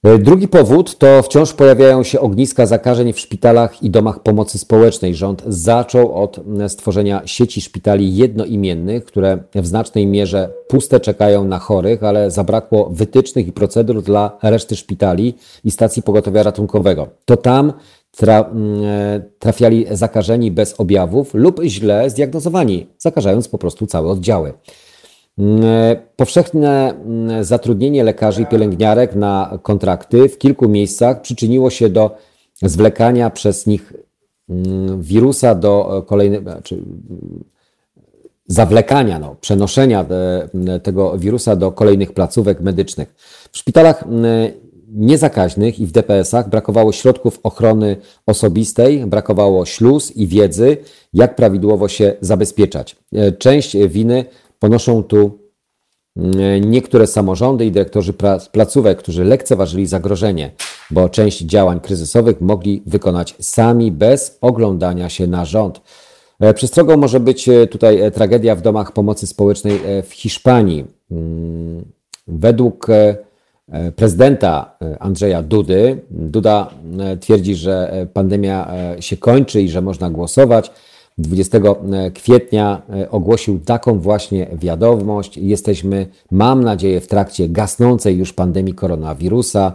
E, 0.05 0.19
drugi 0.19 0.49
powód 0.49 0.99
to 0.99 1.23
wciąż 1.23 1.53
pojawiają 1.53 2.03
się 2.03 2.21
ogniska 2.21 2.67
zakażeń 2.67 3.13
w 3.13 3.21
szpitalach 3.21 3.83
i 3.83 3.91
domach 3.91 4.23
pomocy 4.23 4.59
społecznej. 4.59 5.15
Rząd 5.15 5.43
zaczął 5.47 6.23
od 6.23 6.41
stworzenia 6.69 7.23
sieci 7.27 7.61
szpitali 7.61 8.17
jednoimiennych, 8.17 9.05
które 9.05 9.39
w 9.55 9.67
znacznej 9.67 10.07
mierze 10.07 10.51
puste 10.69 11.01
czekają 11.01 11.45
na 11.45 11.59
chorych, 11.59 12.03
ale 12.03 12.31
zabrakło 12.31 12.91
wytycznych 12.91 13.47
i 13.47 13.53
procedur 13.53 14.03
dla 14.03 14.39
reszty 14.43 14.77
szpitali 14.77 15.35
i 15.65 15.71
stacji 15.71 16.03
pogotowia 16.03 16.43
ratunkowego. 16.43 17.09
To 17.25 17.37
tam 17.37 17.73
e, 18.23 19.23
trafiali 19.39 19.87
zakażeni 19.91 20.51
bez 20.51 20.81
objawów 20.81 21.35
lub 21.35 21.61
źle 21.63 22.11
zdiagnozowani, 22.11 22.87
zakażając 22.99 23.49
po 23.49 23.59
prostu 23.59 23.87
całe 23.87 24.09
oddziały. 24.09 24.53
Mm, 25.39 25.65
e, 25.65 25.97
powszechne 26.17 26.95
mm, 26.95 27.45
zatrudnienie 27.45 28.05
lekarzy 28.05 28.43
i 28.43 28.47
pielęgniarek 28.47 29.15
na 29.15 29.59
kontrakty 29.63 30.29
w 30.29 30.39
kilku 30.39 30.69
miejscach 30.69 31.21
przyczyniło 31.21 31.71
się 31.71 31.89
do 31.89 32.17
zwlekania 32.63 33.31
przez 33.31 33.67
nich 33.67 33.93
mm, 34.49 35.03
wirusa 35.03 35.55
do 35.55 36.05
kolejnych, 36.07 36.43
znaczy 36.43 36.83
zawlekania, 38.47 39.19
no, 39.19 39.37
przenoszenia 39.41 40.05
e, 40.69 40.81
tego 40.81 41.19
wirusa 41.19 41.57
do 41.57 41.73
kolejnych 41.73 42.13
placówek 42.13 42.61
medycznych. 42.61 43.15
W 43.53 43.59
szpitalach 43.59 44.05
niezakaźnych 44.95 45.81
i 45.81 45.87
w 45.87 45.93
DPS-ach 45.93 46.49
brakowało 46.49 46.93
środków 46.93 47.41
ochrony 47.43 47.97
osobistej, 48.27 49.07
brakowało 49.07 49.67
śluz 49.67 50.17
i 50.17 50.27
wiedzy, 50.27 50.77
jak 51.13 51.37
prawidłowo 51.37 51.89
się 51.89 52.17
zabezpieczać. 52.21 52.97
E, 53.13 53.33
część 53.33 53.77
winy 53.77 54.25
Ponoszą 54.65 55.03
tu 55.03 55.39
mm, 56.17 56.71
niektóre 56.71 57.07
samorządy 57.07 57.67
i 57.67 57.73
dyrektorzy 57.73 58.13
placówek, 58.53 58.99
którzy 58.99 59.25
lekceważyli 59.25 59.87
zagrożenie. 59.87 60.51
bo 60.91 61.09
część 61.09 61.41
działań 61.41 61.81
kryzysowych 61.81 62.41
mogli 62.41 62.83
wykonać 62.87 63.35
sami 63.41 63.93
bez 63.93 64.39
oglądania 64.41 65.09
się 65.09 65.27
na 65.27 65.45
rząd. 65.45 65.81
E, 66.41 66.55
przestrogą 66.55 66.97
może 66.97 67.21
być 67.21 67.49
e, 67.49 67.67
tutaj 67.67 68.01
e, 68.01 68.11
tragedia 68.11 68.55
w 68.55 68.63
domach 68.63 68.93
pomocy 68.93 69.27
społecznej 69.27 69.81
w 70.03 70.13
Hiszpanii. 70.13 70.85
Mm, 71.11 71.85
według 72.27 72.87
prezydenta 73.97 74.77
Andrzeja 75.01 75.43
Dudy, 75.43 76.01
Duda 76.11 76.71
twierdzi, 77.21 77.55
że 77.55 78.07
pandemia 78.13 78.73
się 79.01 79.17
kończy 79.17 79.63
i 79.63 79.69
że 79.69 79.81
można 79.83 80.11
głosować. 80.11 80.71
20 81.19 81.59
kwietnia 82.15 82.83
ogłosił 83.11 83.61
taką 83.61 83.99
właśnie 83.99 84.47
wiadomość. 84.53 85.37
Jesteśmy, 85.37 86.07
mam 86.31 86.65
nadzieję, 86.65 87.01
w 87.01 87.07
trakcie 87.07 87.49
gasnącej 87.49 88.17
już 88.17 88.33
pandemii 88.33 88.75
koronawirusa. 88.75 89.73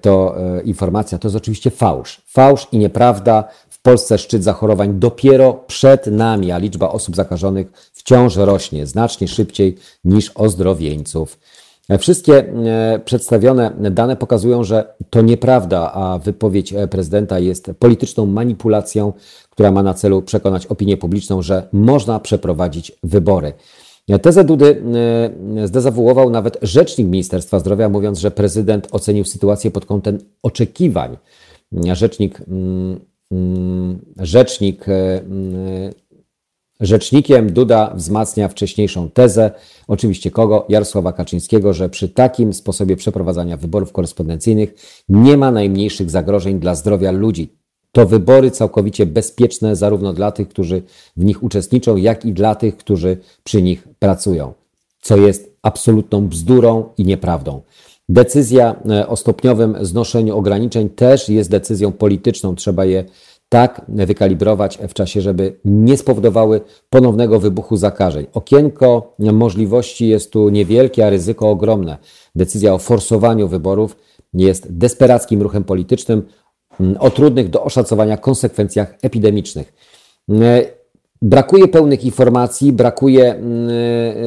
To 0.00 0.36
informacja 0.64 1.18
to 1.18 1.28
jest 1.28 1.36
oczywiście 1.36 1.70
fałsz. 1.70 2.22
Fałsz 2.26 2.66
i 2.72 2.78
nieprawda. 2.78 3.44
Polsce 3.86 4.18
szczyt 4.18 4.44
zachorowań 4.44 4.98
dopiero 4.98 5.52
przed 5.52 6.06
nami, 6.06 6.52
a 6.52 6.58
liczba 6.58 6.88
osób 6.88 7.16
zakażonych 7.16 7.90
wciąż 7.92 8.36
rośnie 8.36 8.86
znacznie 8.86 9.28
szybciej 9.28 9.76
niż 10.04 10.32
ozdrowieńców. 10.34 11.38
Wszystkie 11.98 12.34
e, 12.34 13.00
przedstawione 13.04 13.72
dane 13.90 14.16
pokazują, 14.16 14.64
że 14.64 14.94
to 15.10 15.22
nieprawda, 15.22 15.92
a 15.92 16.18
wypowiedź 16.18 16.74
prezydenta 16.90 17.38
jest 17.38 17.70
polityczną 17.78 18.26
manipulacją, 18.26 19.12
która 19.50 19.72
ma 19.72 19.82
na 19.82 19.94
celu 19.94 20.22
przekonać 20.22 20.66
opinię 20.66 20.96
publiczną, 20.96 21.42
że 21.42 21.68
można 21.72 22.20
przeprowadzić 22.20 22.92
wybory. 23.02 23.52
Tezę 24.22 24.44
Dudy 24.44 24.82
e, 25.56 25.68
zdezawuował 25.68 26.30
nawet 26.30 26.58
rzecznik 26.62 27.08
Ministerstwa 27.08 27.58
Zdrowia, 27.58 27.88
mówiąc, 27.88 28.18
że 28.18 28.30
prezydent 28.30 28.88
ocenił 28.90 29.24
sytuację 29.24 29.70
pod 29.70 29.86
kątem 29.86 30.18
oczekiwań. 30.42 31.16
Rzecznik 31.72 32.40
mm, 32.48 33.00
Mm, 33.34 33.98
rzecznik, 34.20 34.88
e, 34.88 35.20
mm, 35.20 35.92
rzecznikiem 36.80 37.52
Duda 37.52 37.92
wzmacnia 37.94 38.48
wcześniejszą 38.48 39.10
tezę, 39.10 39.50
oczywiście 39.88 40.30
kogo? 40.30 40.66
Jarosława 40.68 41.12
Kaczyńskiego, 41.12 41.72
że 41.72 41.88
przy 41.88 42.08
takim 42.08 42.54
sposobie 42.54 42.96
przeprowadzania 42.96 43.56
wyborów 43.56 43.92
korespondencyjnych 43.92 44.74
nie 45.08 45.36
ma 45.36 45.50
najmniejszych 45.50 46.10
zagrożeń 46.10 46.60
dla 46.60 46.74
zdrowia 46.74 47.10
ludzi. 47.10 47.52
To 47.92 48.06
wybory 48.06 48.50
całkowicie 48.50 49.06
bezpieczne 49.06 49.76
zarówno 49.76 50.12
dla 50.12 50.32
tych, 50.32 50.48
którzy 50.48 50.82
w 51.16 51.24
nich 51.24 51.42
uczestniczą, 51.42 51.96
jak 51.96 52.24
i 52.24 52.32
dla 52.32 52.54
tych, 52.54 52.76
którzy 52.76 53.16
przy 53.44 53.62
nich 53.62 53.88
pracują, 53.98 54.52
co 55.00 55.16
jest 55.16 55.56
absolutną 55.62 56.28
bzdurą 56.28 56.84
i 56.98 57.04
nieprawdą. 57.04 57.62
Decyzja 58.08 58.76
e, 58.90 59.08
o 59.08 59.16
stopniowym 59.16 59.76
znoszeniu 59.80 60.36
ograniczeń 60.36 60.88
też 60.88 61.28
jest 61.28 61.50
decyzją 61.50 61.92
polityczną. 61.92 62.54
Trzeba 62.54 62.84
je 62.84 63.04
tak 63.48 63.82
wykalibrować 63.88 64.78
w 64.88 64.94
czasie, 64.94 65.20
żeby 65.20 65.56
nie 65.64 65.96
spowodowały 65.96 66.60
ponownego 66.90 67.40
wybuchu 67.40 67.76
zakażeń. 67.76 68.26
Okienko 68.32 69.14
możliwości 69.18 70.08
jest 70.08 70.30
tu 70.30 70.48
niewielkie, 70.48 71.06
a 71.06 71.10
ryzyko 71.10 71.50
ogromne. 71.50 71.98
Decyzja 72.34 72.74
o 72.74 72.78
forsowaniu 72.78 73.48
wyborów 73.48 73.96
jest 74.34 74.76
desperackim 74.76 75.42
ruchem 75.42 75.64
politycznym 75.64 76.22
mm, 76.80 76.96
o 77.00 77.10
trudnych 77.10 77.50
do 77.50 77.64
oszacowania 77.64 78.16
konsekwencjach 78.16 78.94
epidemicznych. 79.02 79.72
E, 80.30 80.62
Brakuje 81.22 81.68
pełnych 81.68 82.04
informacji, 82.04 82.72
brakuje 82.72 83.34
mm, 83.34 83.68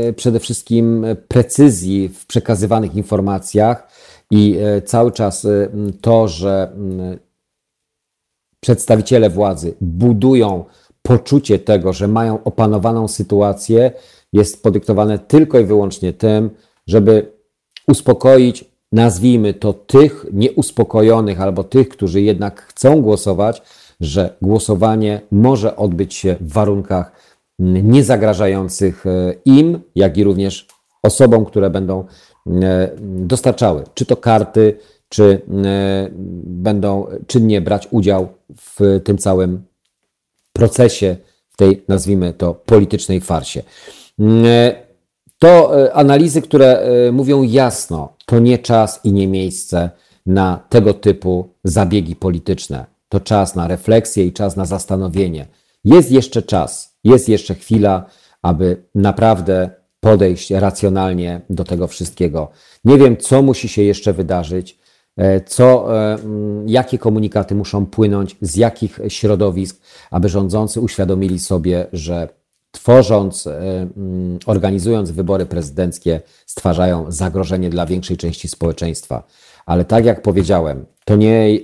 e, 0.09 0.13
przede 0.13 0.39
wszystkim 0.39 1.05
precyzji 1.27 2.09
w 2.09 2.25
przekazywanych 2.25 2.95
informacjach 2.95 3.87
i 4.31 4.57
e, 4.61 4.81
cały 4.81 5.11
czas 5.11 5.47
to, 6.01 6.27
że 6.27 6.71
mm, 6.73 7.19
przedstawiciele 8.59 9.29
władzy 9.29 9.73
budują 9.81 10.65
poczucie 11.01 11.59
tego, 11.59 11.93
że 11.93 12.07
mają 12.07 12.43
opanowaną 12.43 13.07
sytuację, 13.07 13.91
jest 14.33 14.63
podyktowane 14.63 15.19
tylko 15.19 15.59
i 15.59 15.65
wyłącznie 15.65 16.13
tym, 16.13 16.49
żeby 16.87 17.31
uspokoić, 17.87 18.65
nazwijmy 18.91 19.53
to, 19.53 19.73
tych 19.73 20.25
nieuspokojonych 20.33 21.41
albo 21.41 21.63
tych, 21.63 21.89
którzy 21.89 22.21
jednak 22.21 22.61
chcą 22.61 23.01
głosować, 23.01 23.61
że 23.99 24.37
głosowanie 24.41 25.21
może 25.31 25.75
odbyć 25.75 26.13
się 26.13 26.35
w 26.41 26.53
warunkach 26.53 27.11
niezagrażających 27.59 29.05
e, 29.05 29.33
im, 29.45 29.79
jak 29.95 30.17
i 30.17 30.23
również 30.23 30.67
osobom, 31.03 31.45
które 31.45 31.69
będą 31.69 32.05
e, 32.47 32.89
dostarczały 33.01 33.83
czy 33.93 34.05
to 34.05 34.17
karty, 34.17 34.77
czy 35.09 35.41
e, 35.65 36.09
będą 36.43 37.07
czynnie 37.27 37.61
brać 37.61 37.87
udział 37.91 38.27
w 38.57 39.01
tym 39.03 39.17
całym 39.17 39.63
procesie, 40.53 41.17
w 41.49 41.57
tej, 41.57 41.83
nazwijmy 41.87 42.33
to, 42.33 42.53
politycznej 42.53 43.21
farsie. 43.21 43.63
To 45.39 45.71
analizy, 45.93 46.41
które 46.41 46.89
mówią 47.11 47.43
jasno, 47.43 48.13
to 48.25 48.39
nie 48.39 48.57
czas 48.57 48.99
i 49.03 49.13
nie 49.13 49.27
miejsce 49.27 49.89
na 50.25 50.59
tego 50.69 50.93
typu 50.93 51.49
zabiegi 51.63 52.15
polityczne 52.15 52.85
to 53.09 53.19
czas 53.19 53.55
na 53.55 53.67
refleksję 53.67 54.25
i 54.25 54.33
czas 54.33 54.55
na 54.55 54.65
zastanowienie. 54.65 55.47
Jest 55.83 56.11
jeszcze 56.11 56.41
czas, 56.41 56.97
jest 57.03 57.29
jeszcze 57.29 57.55
chwila, 57.55 58.05
aby 58.41 58.83
naprawdę 58.95 59.69
podejść 59.99 60.51
racjonalnie 60.51 61.41
do 61.49 61.63
tego 61.63 61.87
wszystkiego. 61.87 62.51
Nie 62.85 62.97
wiem, 62.97 63.17
co 63.17 63.41
musi 63.41 63.67
się 63.67 63.81
jeszcze 63.81 64.13
wydarzyć, 64.13 64.71
e, 64.71 64.77
co, 65.45 65.97
e, 65.97 66.13
mm, 66.13 66.69
jakie 66.69 66.97
komunikaty 66.97 67.55
muszą 67.55 67.85
płynąć, 67.85 68.35
z 68.41 68.55
jakich 68.55 68.99
środowisk, 69.07 69.81
aby 70.11 70.29
rządzący 70.29 70.81
uświadomili 70.81 71.39
sobie, 71.39 71.87
że 71.93 72.29
tworząc, 72.71 73.47
e, 73.47 73.59
mm, 73.97 74.39
organizując 74.45 75.11
wybory 75.11 75.45
prezydenckie, 75.45 76.21
stwarzają 76.45 77.11
zagrożenie 77.11 77.69
dla 77.69 77.85
większej 77.85 78.17
części 78.17 78.47
społeczeństwa. 78.47 79.23
Ale 79.65 79.85
tak 79.85 80.05
jak 80.05 80.21
powiedziałem, 80.21 80.85
to 81.05 81.15
nie 81.15 81.59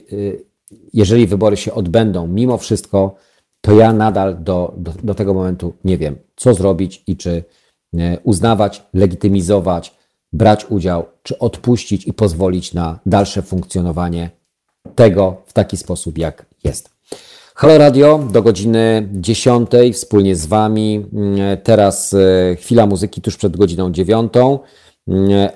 jeżeli 0.94 1.28
wybory 1.28 1.58
się 1.58 1.74
odbędą, 1.74 2.28
mimo 2.28 2.58
wszystko, 2.58 3.16
to 3.62 3.72
ja 3.72 3.94
nadal 3.94 4.44
do, 4.44 4.74
do, 4.78 4.94
do 5.04 5.14
tego 5.14 5.34
momentu 5.34 5.74
nie 5.84 5.98
wiem, 5.98 6.16
co 6.36 6.54
zrobić 6.54 7.04
i 7.08 7.18
czy 7.18 7.44
e, 7.98 8.20
uznawać, 8.24 8.84
legitymizować, 8.94 9.98
brać 10.34 10.66
udział, 10.70 11.06
czy 11.24 11.40
odpuścić 11.40 12.08
i 12.08 12.14
pozwolić 12.14 12.74
na 12.74 13.00
dalsze 13.06 13.42
funkcjonowanie 13.42 14.30
tego 14.96 15.38
w 15.46 15.54
taki 15.54 15.78
sposób, 15.78 16.18
jak 16.18 16.46
jest. 16.64 16.94
Halo 17.56 17.78
Radio 17.78 18.28
do 18.32 18.42
godziny 18.42 19.10
10 19.12 19.70
wspólnie 19.94 20.36
z 20.36 20.46
Wami. 20.46 21.06
Mm, 21.14 21.58
teraz 21.64 22.14
e, 22.14 22.56
chwila 22.56 22.86
muzyki 22.86 23.22
tuż 23.22 23.38
przed 23.38 23.58
godziną 23.58 23.92
9 23.92 24.34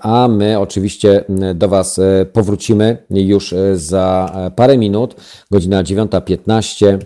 a 0.01 0.27
my 0.27 0.59
oczywiście 0.59 1.23
do 1.55 1.67
Was 1.67 1.99
e, 1.99 2.25
powrócimy 2.25 2.97
już 3.09 3.53
e, 3.53 3.77
za 3.77 4.35
parę 4.55 4.77
minut, 4.77 5.15
godzina 5.51 5.83
9.15. 5.83 6.97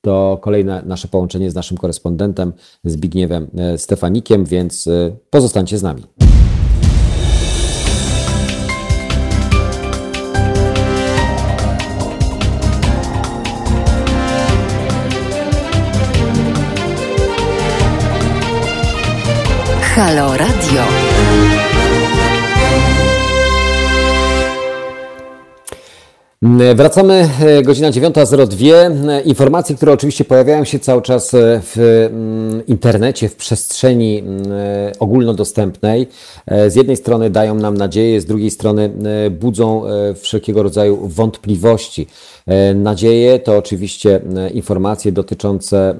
To 0.00 0.38
kolejne 0.42 0.82
nasze 0.86 1.08
połączenie 1.08 1.50
z 1.50 1.54
naszym 1.54 1.76
korespondentem 1.76 2.52
Zbigniewem 2.84 3.46
Stefanikiem, 3.76 4.44
więc 4.44 4.88
pozostańcie 5.30 5.78
z 5.78 5.82
nami. 5.82 6.02
Halo 20.00 20.36
Radio. 20.36 20.82
Wracamy, 26.74 27.28
e, 27.40 27.62
godzina 27.62 27.90
9.02. 27.90 29.10
E, 29.10 29.20
informacje, 29.20 29.76
które 29.76 29.92
oczywiście 29.92 30.24
pojawiają 30.24 30.64
się 30.64 30.78
cały 30.78 31.02
czas 31.02 31.34
e, 31.34 31.60
w 31.64 31.78
mm, 32.12 32.66
internecie, 32.66 33.28
w 33.28 33.36
przestrzeni 33.36 34.18
mm, 34.18 34.46
ogólnodostępnej. 34.98 36.06
Z 36.68 36.74
jednej 36.74 36.96
strony 36.96 37.30
dają 37.30 37.54
nam 37.54 37.76
nadzieję, 37.76 38.20
z 38.20 38.24
drugiej 38.24 38.50
strony 38.50 38.90
budzą 39.30 39.82
wszelkiego 40.20 40.62
rodzaju 40.62 41.08
wątpliwości. 41.08 42.06
Nadzieje 42.74 43.38
to 43.38 43.58
oczywiście 43.58 44.20
informacje 44.54 45.12
dotyczące 45.12 45.94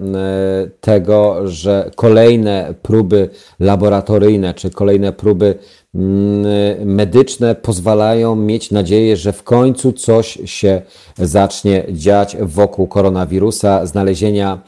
tego, 0.81 1.49
że 1.49 1.91
kolejne 1.97 2.75
próby 2.83 3.29
laboratoryjne 3.61 4.55
czy 4.55 4.71
kolejne 4.71 5.13
próby 5.13 5.59
Mm, 5.95 6.47
medyczne 6.85 7.55
pozwalają 7.55 8.37
mieć 8.37 8.71
nadzieję, 8.71 9.17
że 9.17 9.33
w 9.33 9.43
końcu 9.43 9.93
coś 9.93 10.39
się 10.45 10.83
zacznie 11.19 11.85
dziać 11.93 12.37
wokół 12.41 12.87
koronawirusa, 12.87 13.87
znalezienia 13.87 14.63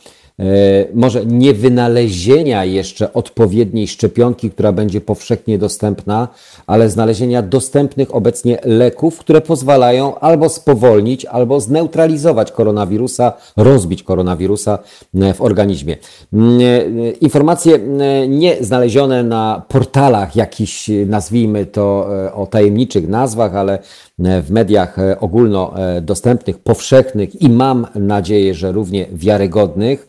może 0.95 1.27
nie 1.27 1.55
wynalezienia 1.55 2.65
jeszcze 2.65 3.13
odpowiedniej 3.13 3.89
szczepionki, 3.89 4.51
która 4.51 4.73
będzie 4.73 5.01
powszechnie 5.01 5.59
dostępna, 5.59 6.29
ale 6.67 6.91
znalezienia 6.91 7.43
dostępnych 7.43 8.15
obecnie 8.15 8.59
leków, 8.65 9.19
które 9.19 9.41
pozwalają 9.41 10.19
albo 10.19 10.49
spowolnić, 10.49 11.25
albo 11.25 11.61
zneutralizować 11.61 12.53
koronawirusa, 12.53 13.33
rozbić 13.57 14.03
koronawirusa 14.03 14.79
w 15.35 15.41
organizmie. 15.41 15.97
Informacje 17.21 17.79
nie 18.29 18.57
znalezione 18.61 19.23
na 19.23 19.63
portalach 19.69 20.37
jakichś, 20.37 20.91
nazwijmy 21.07 21.67
to 21.67 22.09
o 22.35 22.47
tajemniczych 22.47 23.09
nazwach, 23.09 23.57
ale 23.57 23.79
w 24.18 24.51
mediach 24.51 24.97
ogólnodostępnych, 25.20 26.59
powszechnych 26.59 27.43
i 27.43 27.48
mam 27.48 27.86
nadzieję, 27.94 28.55
że 28.55 28.72
równie 28.72 29.06
wiarygodnych. 29.12 30.06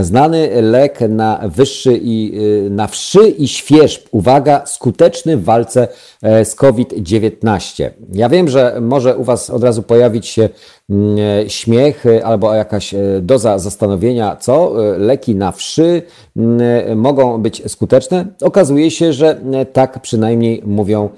Znany 0.00 0.62
lek 0.62 1.00
na 1.08 1.40
wyższy 1.48 2.00
i 2.02 2.32
y, 2.66 2.70
na 2.70 2.86
wszy 2.86 3.28
i 3.28 3.48
świeżb, 3.48 4.02
uwaga, 4.10 4.66
skuteczny 4.66 5.36
w 5.36 5.44
walce 5.44 5.88
e, 6.22 6.44
z 6.44 6.54
COVID-19. 6.54 7.90
Ja 8.12 8.28
wiem, 8.28 8.48
że 8.48 8.78
może 8.80 9.16
u 9.16 9.24
Was 9.24 9.50
od 9.50 9.64
razu 9.64 9.82
pojawić 9.82 10.26
się 10.26 10.48
mm, 10.90 11.18
e, 11.18 11.50
śmiech 11.50 12.06
e, 12.06 12.24
albo 12.24 12.54
jakaś 12.54 12.94
doza 13.22 13.58
zastanowienia, 13.58 14.36
co 14.36 14.72
leki 14.98 15.34
na 15.34 15.52
wszy 15.52 16.02
mm, 16.36 16.98
mogą 16.98 17.42
być 17.42 17.62
skuteczne. 17.72 18.26
Okazuje 18.42 18.90
się, 18.90 19.12
że 19.12 19.40
tak 19.72 20.02
przynajmniej 20.02 20.62
mówią 20.66 21.08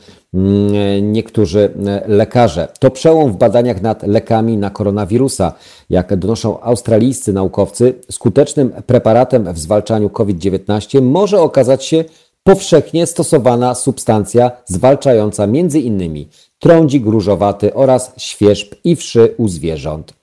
niektórzy 1.03 1.75
e, 1.87 2.03
lekarze. 2.09 2.69
To 2.79 2.91
przełom 2.91 3.33
w 3.33 3.37
badaniach 3.37 3.83
nad 3.83 4.07
lekami 4.07 4.57
na 4.57 4.71
koronawirusa. 4.71 5.53
Jak 5.91 6.17
donoszą 6.17 6.61
australijscy 6.61 7.33
naukowcy, 7.33 7.95
skutecznym 8.11 8.73
preparatem 8.87 9.53
w 9.53 9.59
zwalczaniu 9.59 10.11
COVID-19 10.11 11.03
może 11.03 11.41
okazać 11.41 11.85
się 11.85 12.05
powszechnie 12.43 13.07
stosowana 13.07 13.75
substancja 13.75 14.51
zwalczająca 14.65 15.45
m.in. 15.45 16.27
trądzik 16.59 17.07
różowaty 17.07 17.75
oraz 17.75 18.13
świerzb 18.17 18.75
i 18.85 18.97
wszy 18.97 19.35
u 19.37 19.49
zwierząt. 19.49 20.15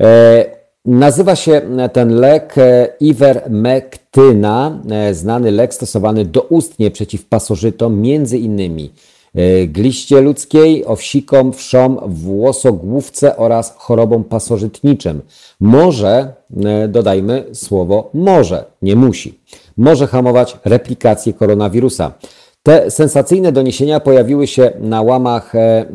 E, 0.00 0.44
nazywa 0.84 1.36
się 1.36 1.62
ten 1.92 2.14
lek 2.14 2.58
e, 2.58 2.88
ivermectyna, 3.00 4.82
znany 5.12 5.50
lek 5.50 5.74
stosowany 5.74 6.24
doustnie 6.24 6.90
przeciw 6.90 7.24
pasożytom, 7.24 8.00
między 8.00 8.38
innymi 8.38 8.90
E, 8.90 9.17
gliście 9.66 10.20
ludzkiej, 10.20 10.86
owsikom, 10.86 11.52
wszom, 11.52 12.00
włosogłówce 12.06 13.36
oraz 13.36 13.74
chorobom 13.76 14.24
pasożytniczym. 14.24 15.22
Może, 15.60 16.32
e, 16.64 16.88
dodajmy 16.88 17.44
słowo 17.52 18.10
może, 18.14 18.64
nie 18.82 18.96
musi, 18.96 19.38
może 19.76 20.06
hamować 20.06 20.56
replikację 20.64 21.32
koronawirusa. 21.32 22.12
Te 22.62 22.90
sensacyjne 22.90 23.52
doniesienia 23.52 24.00
pojawiły 24.00 24.46
się 24.46 24.70
na 24.80 25.02
łamach 25.02 25.54
e, 25.54 25.86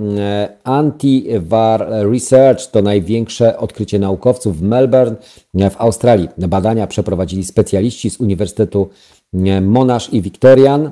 Antivar 0.64 1.88
Research, 2.12 2.68
to 2.72 2.82
największe 2.82 3.58
odkrycie 3.58 4.00
naukowców 4.00 4.58
w 4.58 4.62
Melbourne 4.62 5.16
w 5.54 5.76
Australii. 5.78 6.30
Badania 6.38 6.88
przeprowadzili 6.88 7.44
specjaliści 7.44 8.10
z 8.10 8.20
Uniwersytetu 8.20 8.90
Monash 9.62 10.14
i 10.14 10.22
Victorian 10.22 10.92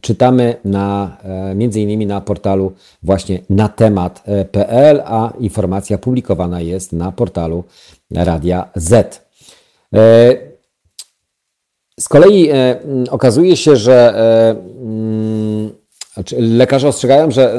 czytamy 0.00 0.56
na, 0.64 1.16
e, 1.22 1.54
między 1.54 1.80
innymi 1.80 2.06
na 2.06 2.20
portalu 2.20 2.72
właśnie 3.02 3.38
na 3.50 3.68
temat.pl, 3.68 5.02
a 5.04 5.32
informacja 5.40 5.98
publikowana 5.98 6.60
jest 6.60 6.92
na 6.92 7.12
portalu 7.12 7.64
Radia 8.10 8.68
Z. 8.74 9.26
E, 9.94 10.36
z 12.00 12.08
kolei 12.08 12.50
e, 12.50 12.80
okazuje 13.10 13.56
się, 13.56 13.76
że 13.76 14.14
lekarze 16.38 16.88
ostrzegają, 16.88 17.30
że 17.30 17.54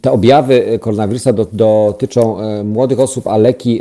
te 0.00 0.12
objawy 0.12 0.78
koronawirusa 0.80 1.32
dotyczą 1.52 2.36
młodych 2.64 3.00
osób, 3.00 3.26
a 3.26 3.36
leki 3.36 3.80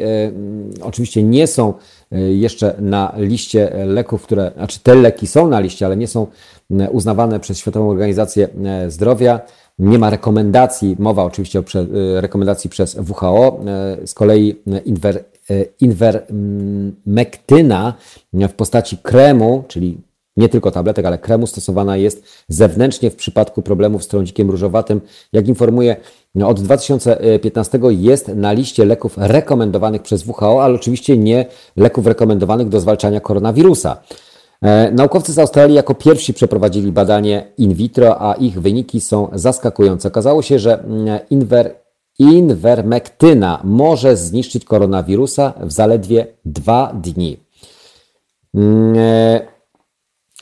oczywiście 0.81 1.23
nie 1.23 1.47
są 1.47 1.73
jeszcze 2.11 2.75
na 2.79 3.13
liście 3.17 3.85
leków, 3.85 4.23
które, 4.23 4.51
znaczy 4.55 4.79
te 4.83 4.95
leki 4.95 5.27
są 5.27 5.47
na 5.47 5.59
liście, 5.59 5.85
ale 5.85 5.97
nie 5.97 6.07
są 6.07 6.27
uznawane 6.91 7.39
przez 7.39 7.57
Światową 7.57 7.89
Organizację 7.89 8.47
e, 8.65 8.91
Zdrowia. 8.91 9.39
Nie 9.79 9.99
ma 9.99 10.09
rekomendacji, 10.09 10.95
mowa 10.99 11.23
oczywiście 11.23 11.59
o 11.59 11.63
prze, 11.63 11.85
rekomendacji 12.21 12.69
przez 12.69 12.95
WHO. 12.95 13.59
Z 14.05 14.13
kolei 14.13 14.55
inwer, 14.85 15.23
w 18.47 18.53
postaci 18.53 18.97
kremu, 18.97 19.63
czyli 19.67 19.97
nie 20.37 20.49
tylko 20.49 20.71
tabletek, 20.71 21.05
ale 21.05 21.17
kremu 21.17 21.47
stosowana 21.47 21.97
jest 21.97 22.23
zewnętrznie 22.47 23.11
w 23.11 23.15
przypadku 23.15 23.61
problemów 23.61 24.03
z 24.03 24.07
trądzikiem 24.07 24.49
różowatym. 24.49 25.01
Jak 25.33 25.47
informuje, 25.47 25.95
od 26.45 26.61
2015 26.61 27.79
jest 27.89 28.27
na 28.27 28.51
liście 28.51 28.85
leków 28.85 29.13
rekomendowanych 29.17 30.01
przez 30.01 30.27
WHO, 30.27 30.63
ale 30.63 30.75
oczywiście 30.75 31.17
nie 31.17 31.45
leków 31.75 32.07
rekomendowanych 32.07 32.69
do 32.69 32.79
zwalczania 32.79 33.19
koronawirusa. 33.19 33.97
E, 34.61 34.91
naukowcy 34.91 35.33
z 35.33 35.39
Australii 35.39 35.75
jako 35.75 35.95
pierwsi 35.95 36.33
przeprowadzili 36.33 36.91
badanie 36.91 37.51
in 37.57 37.73
vitro, 37.73 38.21
a 38.21 38.33
ich 38.33 38.61
wyniki 38.61 39.01
są 39.01 39.29
zaskakujące. 39.33 40.07
Okazało 40.07 40.41
się, 40.41 40.59
że 40.59 40.83
mm, 40.83 41.19
inwer, 41.29 41.75
invermektyna 42.19 43.61
może 43.63 44.17
zniszczyć 44.17 44.65
koronawirusa 44.65 45.53
w 45.59 45.71
zaledwie 45.71 46.27
dwa 46.45 46.93
dni. 46.93 47.37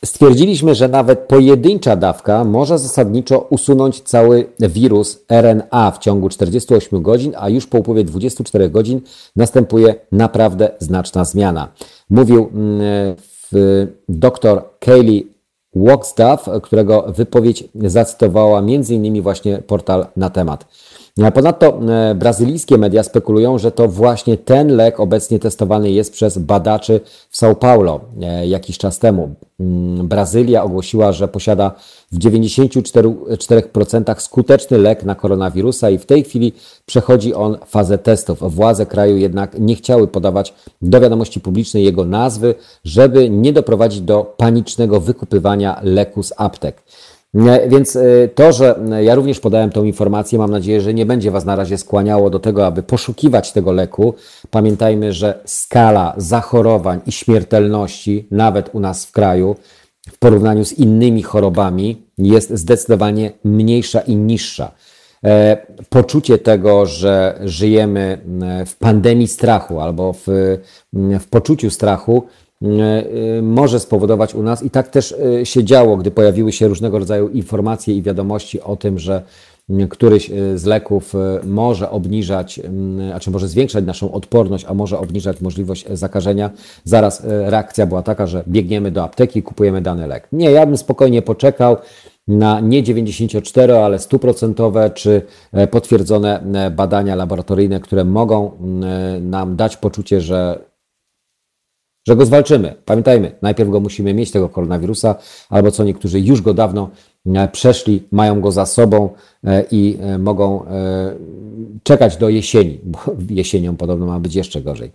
Stwierdziliśmy, 0.06 0.76
że 0.76 0.88
nawet 0.88 1.20
pojedyncza 1.20 1.96
dawka 1.96 2.44
może 2.44 2.80
zasadniczo 2.80 3.40
usunąć 3.50 4.02
cały 4.02 4.48
wirus 4.60 5.20
RNA 5.30 5.92
w 5.92 6.00
ciągu 6.00 6.30
48 6.30 7.02
godzin, 7.02 7.34
a 7.38 7.50
już 7.50 7.68
po 7.68 7.78
upływie 7.78 8.04
24 8.04 8.70
godzin 8.70 9.02
następuje 9.36 9.96
naprawdę 10.12 10.72
znaczna 10.80 11.26
zmiana. 11.26 11.72
Mówił 12.10 12.50
mm, 12.54 13.16
dr 14.10 14.64
Kaylee 14.80 15.28
Wogstaff, 15.76 16.50
którego 16.64 17.06
wypowiedź 17.08 17.64
zacytowała 17.76 18.60
m.in. 18.60 19.22
właśnie 19.22 19.58
portal 19.58 20.06
na 20.18 20.30
temat. 20.30 20.66
Ponadto 21.34 21.80
e, 21.90 22.16
brazylijskie 22.16 22.78
media 22.78 23.04
spekulują, 23.04 23.58
że 23.58 23.72
to 23.72 23.88
właśnie 23.88 24.38
ten 24.38 24.76
lek 24.76 25.00
obecnie 25.00 25.40
testowany 25.40 25.92
jest 25.92 26.14
przez 26.14 26.38
badaczy 26.38 27.02
w 27.30 27.38
São 27.38 27.56
Paulo 27.56 28.02
e, 28.22 28.48
jakiś 28.48 28.78
czas 28.78 29.00
temu. 29.00 29.36
Mm, 29.60 30.08
Brazylia 30.08 30.64
ogłosiła, 30.64 31.12
że 31.12 31.28
posiada 31.28 31.72
w 32.12 32.20
94% 32.20 34.20
skuteczny 34.20 34.78
lek 34.78 35.04
na 35.04 35.16
koronawirusa 35.16 35.90
i 35.90 35.98
w 35.98 36.06
tej 36.06 36.24
chwili 36.24 36.54
przechodzi 36.86 37.34
on 37.34 37.58
fazę 37.66 37.98
testów. 37.98 38.56
Władze 38.56 38.86
kraju 38.86 39.18
jednak 39.18 39.60
nie 39.60 39.76
chciały 39.76 40.08
podawać 40.08 40.54
do 40.82 41.00
wiadomości 41.00 41.40
publicznej 41.40 41.84
jego 41.84 42.06
nazwy, 42.06 42.56
żeby 42.84 43.30
nie 43.30 43.54
doprowadzić 43.54 44.02
do 44.02 44.34
panicznego 44.38 45.00
wykupywania 45.00 45.80
leku 45.84 46.24
z 46.24 46.34
aptek. 46.38 46.84
Więc 47.68 47.96
y, 47.96 48.30
to, 48.36 48.52
że 48.52 48.80
ja 49.02 49.16
również 49.16 49.40
podałem 49.40 49.70
tą 49.70 49.84
informację, 49.84 50.40
mam 50.40 50.52
nadzieję, 50.52 50.82
że 50.82 50.94
nie 50.94 51.06
będzie 51.06 51.32
Was 51.32 51.46
na 51.46 51.56
razie 51.56 51.78
skłaniało 51.78 52.30
do 52.30 52.40
tego, 52.40 52.66
aby 52.66 52.84
poszukiwać 52.84 53.52
tego 53.52 53.72
leku. 53.72 54.14
Pamiętajmy, 54.50 55.14
że 55.14 55.40
skala 55.46 56.14
zachorowań 56.18 57.00
i 57.06 57.12
śmiertelności, 57.12 58.28
nawet 58.32 58.70
u 58.76 58.80
nas 58.80 59.06
w 59.06 59.12
kraju, 59.12 59.56
w 60.12 60.18
porównaniu 60.18 60.66
z 60.66 60.74
innymi 60.74 61.24
chorobami, 61.24 62.02
jest 62.18 62.50
zdecydowanie 62.50 63.32
mniejsza 63.44 64.00
i 64.00 64.16
niższa. 64.16 64.72
E, 65.24 65.58
poczucie 65.90 66.38
tego, 66.38 66.86
że 66.86 67.40
żyjemy 67.44 68.18
w 68.66 68.76
pandemii 68.76 69.28
strachu 69.28 69.80
albo 69.80 70.14
w, 70.14 70.28
w 71.20 71.28
poczuciu 71.30 71.70
strachu, 71.70 72.24
może 73.42 73.80
spowodować 73.80 74.36
u 74.36 74.44
nas. 74.44 74.64
I 74.64 74.70
tak 74.70 74.88
też 74.88 75.16
e, 75.42 75.46
się 75.46 75.64
działo, 75.64 75.98
gdy 75.98 76.12
pojawiły 76.12 76.52
się 76.52 76.68
różnego 76.68 77.00
rodzaju 77.00 77.30
informacje 77.30 77.96
i 77.96 78.02
wiadomości 78.02 78.62
o 78.62 78.76
tym, 78.76 79.00
że 79.00 79.22
któryś 79.90 80.32
z 80.56 80.66
leków 80.66 81.14
może 81.44 81.90
obniżać, 81.90 82.60
a 83.14 83.20
czy 83.20 83.32
może 83.32 83.48
zwiększać 83.48 83.86
naszą 83.86 84.12
odporność, 84.12 84.66
a 84.68 84.74
może 84.74 85.00
obniżać 85.00 85.42
możliwość 85.42 85.86
zakażenia. 85.94 86.50
Zaraz 86.84 87.24
reakcja 87.26 87.86
była 87.86 88.02
taka, 88.02 88.28
że 88.28 88.44
biegniemy 88.48 88.92
do 88.92 89.04
apteki 89.04 89.40
i 89.40 89.44
kupujemy 89.44 89.82
dany 89.82 90.08
lek. 90.08 90.28
Nie, 90.32 90.52
ja 90.52 90.66
bym 90.66 90.78
spokojnie 90.78 91.22
poczekał 91.22 91.78
na 92.28 92.60
nie 92.60 92.84
94, 92.84 93.78
ale 93.78 94.00
stuprocentowe 94.00 94.90
czy 94.90 95.22
potwierdzone 95.72 96.44
badania 96.76 97.16
laboratoryjne, 97.16 97.80
które 97.80 98.04
mogą 98.04 98.52
nam 99.22 99.56
dać 99.56 99.78
poczucie, 99.78 100.22
że 100.22 100.60
że 102.08 102.16
go 102.16 102.26
zwalczymy. 102.26 102.76
Pamiętajmy, 102.86 103.32
najpierw 103.42 103.70
go 103.70 103.80
musimy 103.80 104.14
mieć, 104.14 104.32
tego 104.32 104.50
koronawirusa, 104.50 105.16
albo 105.50 105.72
co 105.72 105.84
niektórzy 105.84 106.20
już 106.20 106.42
go 106.42 106.54
dawno 106.54 106.90
e, 107.26 107.48
przeszli, 107.48 108.04
mają 108.12 108.42
go 108.42 108.52
za 108.52 108.66
sobą 108.66 109.10
e, 109.44 109.66
i 109.72 109.98
e, 110.02 110.18
mogą 110.18 110.66
czekać 111.84 112.18
do 112.18 112.30
jesieni, 112.30 112.80
bo 112.92 113.00
jesienią 113.30 113.76
podobno 113.76 114.06
ma 114.06 114.20
być 114.20 114.36
jeszcze 114.36 114.62
gorzej. 114.62 114.92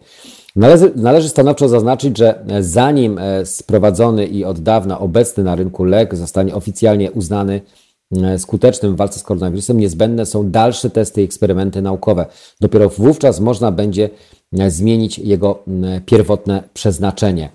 Należy, 0.57 0.93
należy 0.97 1.28
stanowczo 1.28 1.69
zaznaczyć, 1.69 2.19
że 2.19 2.45
zanim 2.61 3.20
sprowadzony 3.45 4.27
i 4.27 4.45
od 4.45 4.61
dawna 4.61 4.99
obecny 4.99 5.45
na 5.45 5.55
rynku 5.55 5.85
lek 5.85 6.16
zostanie 6.16 6.55
oficjalnie 6.55 7.11
uznany 7.12 7.61
skutecznym 8.39 8.95
w 8.95 8.97
walce 8.97 9.19
z 9.19 9.23
koronawirusem, 9.23 9.78
niezbędne 9.81 10.27
są 10.27 10.51
dalsze 10.51 10.91
testy 10.91 11.20
i 11.20 11.24
eksperymenty 11.24 11.82
naukowe. 11.82 12.27
Dopiero 12.61 12.89
wówczas 12.89 13.41
można 13.41 13.73
będzie 13.73 14.11
zmienić 14.69 15.19
jego 15.19 15.65
pierwotne 16.07 16.63
przeznaczenie. 16.75 17.51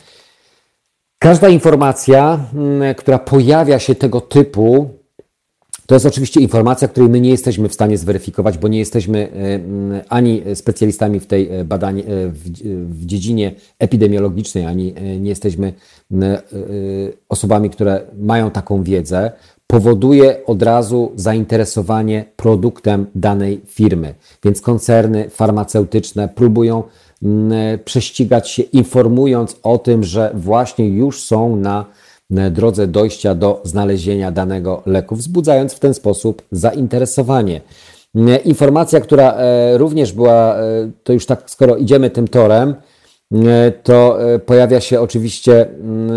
Każda 1.19 1.49
informacja, 1.49 2.49
która 2.97 3.19
pojawia 3.19 3.79
się 3.79 3.95
tego 3.95 4.21
typu, 4.21 4.89
to 5.85 5.95
jest 5.95 6.05
oczywiście 6.05 6.41
informacja, 6.41 6.87
której 6.87 7.09
my 7.09 7.21
nie 7.21 7.29
jesteśmy 7.29 7.69
w 7.69 7.73
stanie 7.73 7.97
zweryfikować, 7.97 8.57
bo 8.57 8.67
nie 8.67 8.79
jesteśmy 8.79 9.29
ani 10.09 10.41
specjalistami 10.55 11.19
w 11.19 11.27
tej 11.27 11.49
badań, 11.65 12.03
w, 12.29 12.49
w 12.89 13.05
dziedzinie 13.05 13.51
epidemiologicznej, 13.79 14.65
ani 14.65 14.93
nie 15.19 15.29
jesteśmy 15.29 15.73
osobami, 17.29 17.69
które 17.69 18.01
mają 18.17 18.51
taką 18.51 18.83
wiedzę 18.83 19.31
powoduje 19.67 20.45
od 20.45 20.61
razu 20.61 21.11
zainteresowanie 21.15 22.25
produktem 22.35 23.05
danej 23.15 23.61
firmy. 23.67 24.15
Więc 24.43 24.61
koncerny 24.61 25.29
farmaceutyczne 25.29 26.29
próbują 26.29 26.83
mm, 27.23 27.79
prześcigać 27.79 28.49
się, 28.49 28.63
informując 28.63 29.59
o 29.63 29.77
tym, 29.77 30.03
że 30.03 30.31
właśnie 30.33 30.89
już 30.89 31.23
są 31.23 31.55
na 31.55 31.85
drodze 32.51 32.87
dojścia 32.87 33.35
do 33.35 33.61
znalezienia 33.63 34.31
danego 34.31 34.81
leku, 34.85 35.15
wzbudzając 35.15 35.73
w 35.73 35.79
ten 35.79 35.93
sposób 35.93 36.41
zainteresowanie. 36.51 37.61
Mm, 38.15 38.43
informacja, 38.43 38.99
która 38.99 39.33
e, 39.33 39.77
również 39.77 40.13
była, 40.13 40.55
e, 40.55 40.61
to 41.03 41.13
już 41.13 41.25
tak, 41.25 41.43
skoro 41.49 41.77
idziemy 41.77 42.09
tym 42.09 42.27
torem, 42.27 42.75
E, 42.75 42.94
to 43.83 44.33
e, 44.33 44.39
pojawia 44.39 44.79
się 44.79 45.01
oczywiście 45.01 45.69
mm, 45.69 46.09
e, 46.11 46.13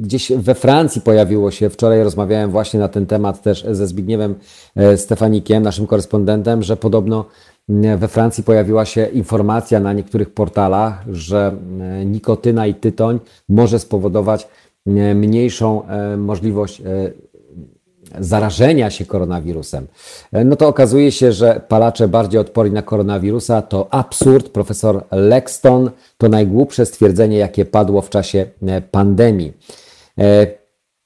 gdzieś 0.00 0.32
we 0.32 0.54
Francji 0.54 1.00
pojawiło 1.00 1.50
się, 1.50 1.70
wczoraj 1.70 2.02
rozmawiałem 2.02 2.50
właśnie 2.50 2.80
na 2.80 2.88
ten 2.88 3.06
temat 3.06 3.42
też 3.42 3.66
ze 3.70 3.86
Zbigniewem 3.86 4.34
Stefanikiem, 4.96 5.62
naszym 5.62 5.86
korespondentem, 5.86 6.62
że 6.62 6.76
podobno 6.76 7.24
mm, 7.68 7.98
we 7.98 8.08
Francji 8.08 8.44
pojawiła 8.44 8.84
się 8.84 9.06
informacja 9.06 9.80
na 9.80 9.92
niektórych 9.92 10.30
portalach, 10.30 11.04
że 11.12 11.56
nikotyna 12.04 12.66
i 12.66 12.74
tytoń 12.74 13.20
może 13.48 13.78
spowodować 13.78 14.48
mniejszą 15.14 15.82
możliwość 16.16 16.82
zarażenia 18.20 18.90
się 18.90 19.04
koronawirusem, 19.04 19.86
e, 20.32 20.44
no 20.44 20.56
to 20.56 20.68
okazuje 20.68 21.12
się, 21.12 21.32
że 21.32 21.60
palacze 21.68 22.08
bardziej 22.08 22.40
odporni 22.40 22.72
na 22.72 22.82
koronawirusa 22.82 23.62
to 23.62 23.94
absurd. 23.94 24.48
Profesor 24.48 25.04
Lexton 25.10 25.90
to 26.18 26.28
najgłupsze 26.28 26.86
stwierdzenie, 26.86 27.38
jakie 27.38 27.64
padło 27.64 28.02
w 28.02 28.10
czasie 28.10 28.46
e, 28.66 28.80
pandemii. 28.80 29.52
E, 30.18 30.46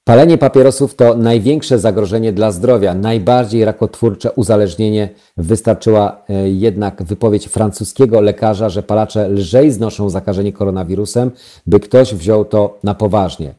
palenie 0.03 0.37
papierosów 0.37 0.95
to 0.95 1.15
największe 1.15 1.79
zagrożenie 1.79 2.33
dla 2.33 2.51
zdrowia, 2.51 2.93
najbardziej 2.93 3.65
rakotwórcze 3.65 4.31
uzależnienie. 4.31 5.09
Wystarczyła 5.37 6.21
jednak 6.45 7.03
wypowiedź 7.03 7.47
francuskiego 7.47 8.21
lekarza, 8.21 8.69
że 8.69 8.83
palacze 8.83 9.29
lżej 9.29 9.71
znoszą 9.71 10.09
zakażenie 10.09 10.53
koronawirusem, 10.53 11.31
by 11.67 11.79
ktoś 11.79 12.15
wziął 12.15 12.45
to 12.45 12.77
na 12.83 12.93
poważnie. 12.93 13.53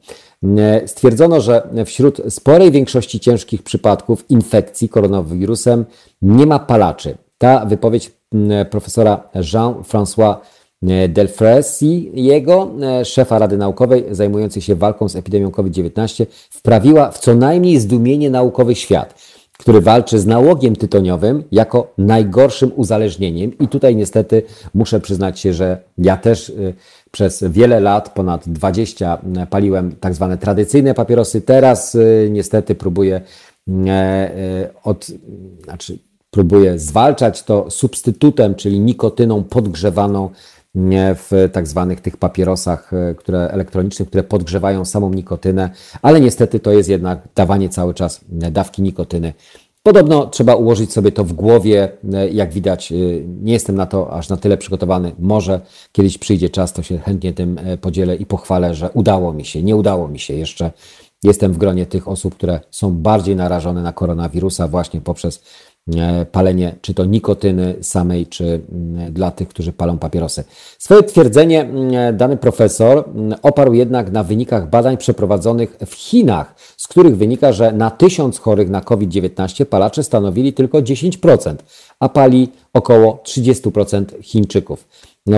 E, 0.59 0.89
stwierdzono, 0.89 1.41
że 1.41 1.63
wśród 1.87 2.21
sporej 2.29 2.71
większości 2.71 3.21
ciężkich 3.21 3.63
przypadków 3.63 4.31
infekcji 4.31 4.89
koronawirusem 4.89 5.85
nie 6.23 6.47
ma 6.47 6.59
palaczy. 6.59 7.17
Ta 7.39 7.67
wypowiedź 7.67 8.13
profesora 8.71 9.23
Jean-François 9.35 10.37
e, 10.83 11.09
Delfresi, 11.09 12.11
jego 12.15 12.71
e, 12.83 13.05
szefa 13.05 13.39
Rady 13.39 13.57
Naukowej 13.57 14.05
zajmującej 14.11 14.63
się 14.63 14.75
walką 14.75 15.09
z 15.09 15.17
epidemią 15.17 15.51
COVID-19, 15.51 16.27
wprawiła 16.51 17.11
w 17.11 17.19
co 17.19 17.35
najmniej 17.35 17.81
zdumienie 17.81 18.31
naukowy 18.31 18.75
świat, 18.75 19.15
który 19.59 19.81
walczy 19.81 20.19
z 20.19 20.27
nałogiem 20.27 20.77
tytoniowym 20.77 21.45
jako 21.53 21.93
najgorszym 21.99 22.73
uzależnieniem. 22.77 23.59
I 23.59 23.69
tutaj 23.69 23.97
niestety 23.97 24.43
muszę 24.75 25.01
przyznać 25.01 25.41
się, 25.41 25.53
że 25.53 25.83
ja 25.99 26.17
też 26.17 26.53
przez 27.11 27.45
wiele 27.49 27.81
lat, 27.81 28.15
ponad 28.15 28.49
20, 28.49 29.19
paliłem 29.51 29.93
tak 29.93 30.15
zwane 30.15 30.39
tradycyjne 30.39 30.95
papierosy. 30.95 31.41
Teraz 31.41 31.95
y, 31.95 32.29
niestety 32.33 32.75
próbuję 32.75 33.21
e, 33.69 33.91
e, 33.91 34.71
od, 34.85 35.07
znaczy 35.65 35.99
próbuję 36.31 36.79
zwalczać 36.79 37.43
to 37.43 37.71
substytutem, 37.71 38.55
czyli 38.55 38.81
nikotyną 38.81 39.45
podgrzewaną 39.45 40.31
w 41.15 41.49
tak 41.53 41.67
zwanych 41.67 42.01
tych 42.01 42.17
papierosach 42.17 42.93
e, 42.93 43.15
które, 43.15 43.39
elektronicznych, 43.39 44.09
które 44.09 44.23
podgrzewają 44.23 44.85
samą 44.85 45.11
nikotynę, 45.11 45.71
ale 46.03 46.21
niestety 46.21 46.61
to 46.61 46.73
jest 46.73 46.89
jednak 46.89 47.29
dawanie 47.35 47.69
cały 47.69 47.95
czas 47.95 48.21
dawki 48.29 48.83
nikotyny 48.83 49.33
Podobno 49.83 50.27
trzeba 50.27 50.55
ułożyć 50.55 50.93
sobie 50.93 51.13
to 51.13 51.25
w 51.25 51.33
głowie. 51.33 51.93
E, 52.13 52.29
jak 52.29 52.53
widać, 52.53 52.93
e, 52.93 52.97
nie 53.43 53.53
jestem 53.53 53.77
na 53.77 53.87
to 53.87 54.13
aż 54.13 54.29
na 54.29 54.37
tyle 54.37 54.59
przygotowany. 54.59 55.13
Może 55.19 55.61
kiedyś 55.93 56.19
przyjdzie 56.19 56.51
czas, 56.51 56.73
to 56.73 56.83
się 56.83 56.99
chętnie 56.99 57.33
tym 57.33 57.59
e, 57.59 57.79
podzielę 57.79 58.17
i 58.17 58.27
pochwalę, 58.27 58.75
że 58.75 58.91
udało 58.91 59.33
mi 59.33 59.45
się. 59.45 59.63
Nie 59.63 59.77
udało 59.77 60.09
mi 60.09 60.19
się 60.19 60.35
jeszcze. 60.35 60.73
Jestem 61.23 61.53
w 61.53 61.59
gronie 61.59 61.87
tych 61.87 62.09
osób, 62.09 62.35
które 62.35 62.61
są 62.71 62.93
bardziej 62.93 63.37
narażone 63.37 63.83
na 63.83 63.93
koronawirusa 63.93 64.69
właśnie 64.69 65.01
poprzez 65.01 65.43
palenie, 66.33 66.75
czy 66.83 66.95
to 66.95 67.05
nikotyny 67.05 67.75
samej, 67.81 68.27
czy 68.27 68.45
mm, 68.73 69.13
dla 69.13 69.31
tych, 69.31 69.49
którzy 69.49 69.73
palą 69.73 69.99
papierosy. 69.99 70.45
Swoje 70.79 71.03
twierdzenie 71.03 71.61
mm, 71.61 72.17
dany 72.17 72.37
profesor 72.37 73.05
mm, 73.09 73.39
oparł 73.43 73.75
jednak 73.75 74.13
na 74.13 74.23
wynikach 74.25 74.71
badań 74.71 74.97
przeprowadzonych 74.97 75.77
w 75.87 75.95
Chinach, 75.95 76.55
z 76.77 76.89
których 76.89 77.17
wynika, 77.17 77.53
że 77.53 77.73
na 77.73 77.91
tysiąc 77.91 78.39
chorych 78.39 78.71
na 78.71 78.81
COVID-19 78.81 79.65
palacze 79.65 80.03
stanowili 80.03 80.53
tylko 80.53 80.79
10%, 80.79 81.55
a 82.01 82.09
pali 82.09 82.49
około 82.73 83.23
30% 83.25 84.05
Chińczyków. 84.23 84.89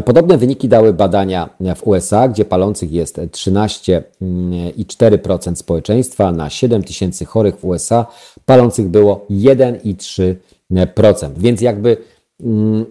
Podobne 0.05 0.39
wyniki 0.39 0.69
dały 0.69 0.93
badania 0.93 1.49
w 1.77 1.87
USA, 1.87 2.29
gdzie 2.29 2.45
palących 2.45 2.93
jest 2.93 3.19
13,4% 3.19 5.55
społeczeństwa. 5.55 6.33
Na 6.33 6.51
7 6.51 6.83
tysięcy 6.83 7.25
chorych 7.25 7.57
w 7.57 7.65
USA 7.65 8.07
palących 8.47 8.89
było 8.89 9.27
1,3%. 9.31 11.31
Więc 11.37 11.61
jakby 11.61 11.97
mm, 12.41 12.85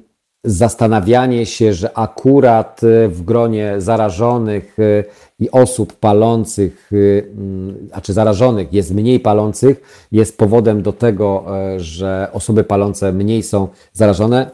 zastanawianie 0.44 1.46
się, 1.46 1.74
że 1.74 1.98
akurat 1.98 2.82
w 3.10 3.22
gronie 3.22 3.76
zarażonych 3.78 4.80
y, 4.80 5.04
i 5.40 5.52
osób 5.52 5.94
palących, 5.94 6.94
y, 6.94 7.32
mm, 7.38 7.90
a 7.92 8.02
czy 8.02 8.14
zarażonych 8.14 8.74
jest 8.74 8.94
mniej 8.94 9.20
palących, 9.20 10.08
jest 10.12 10.38
powodem 10.38 10.82
do 10.82 10.94
tego, 10.94 11.46
że 11.78 12.28
osoby 12.34 12.64
palące 12.64 13.14
mniej 13.14 13.44
są 13.44 13.68
zarażone 13.94 14.52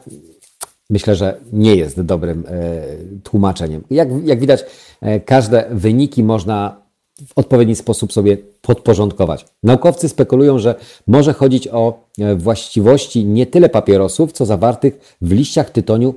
myślę, 0.89 1.15
że 1.15 1.37
nie 1.53 1.75
jest 1.75 2.01
dobrym 2.01 2.43
e, 2.47 2.81
tłumaczeniem. 3.23 3.83
Jak, 3.89 4.09
jak 4.23 4.39
widać, 4.39 4.65
e, 5.01 5.19
każde 5.19 5.65
wyniki 5.71 6.23
można 6.23 6.86
w 7.27 7.31
odpowiedni 7.35 7.75
sposób 7.75 8.13
sobie 8.13 8.37
podporządkować. 8.61 9.45
Naukowcy 9.63 10.09
spekulują, 10.09 10.59
że 10.59 10.75
może 11.07 11.33
chodzić 11.33 11.67
o 11.67 11.99
e, 12.19 12.35
właściwości 12.35 13.25
nie 13.25 13.45
tyle 13.45 13.69
papierosów, 13.69 14.31
co 14.31 14.45
zawartych 14.45 15.17
w 15.21 15.31
liściach 15.31 15.69
tytoniu 15.69 16.13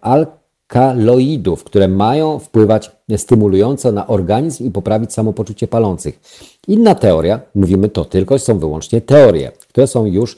alkaloidów, 0.00 1.64
które 1.64 1.88
mają 1.88 2.38
wpływać 2.38 2.90
stymulująco 3.16 3.92
na 3.92 4.06
organizm 4.06 4.64
i 4.64 4.70
poprawić 4.70 5.12
samopoczucie 5.12 5.68
palących. 5.68 6.20
Inna 6.68 6.94
teoria, 6.94 7.40
mówimy 7.54 7.88
to 7.88 8.04
tylko, 8.04 8.38
są 8.38 8.58
wyłącznie 8.58 9.00
teorie, 9.00 9.52
które 9.68 9.86
są 9.86 10.06
już 10.06 10.36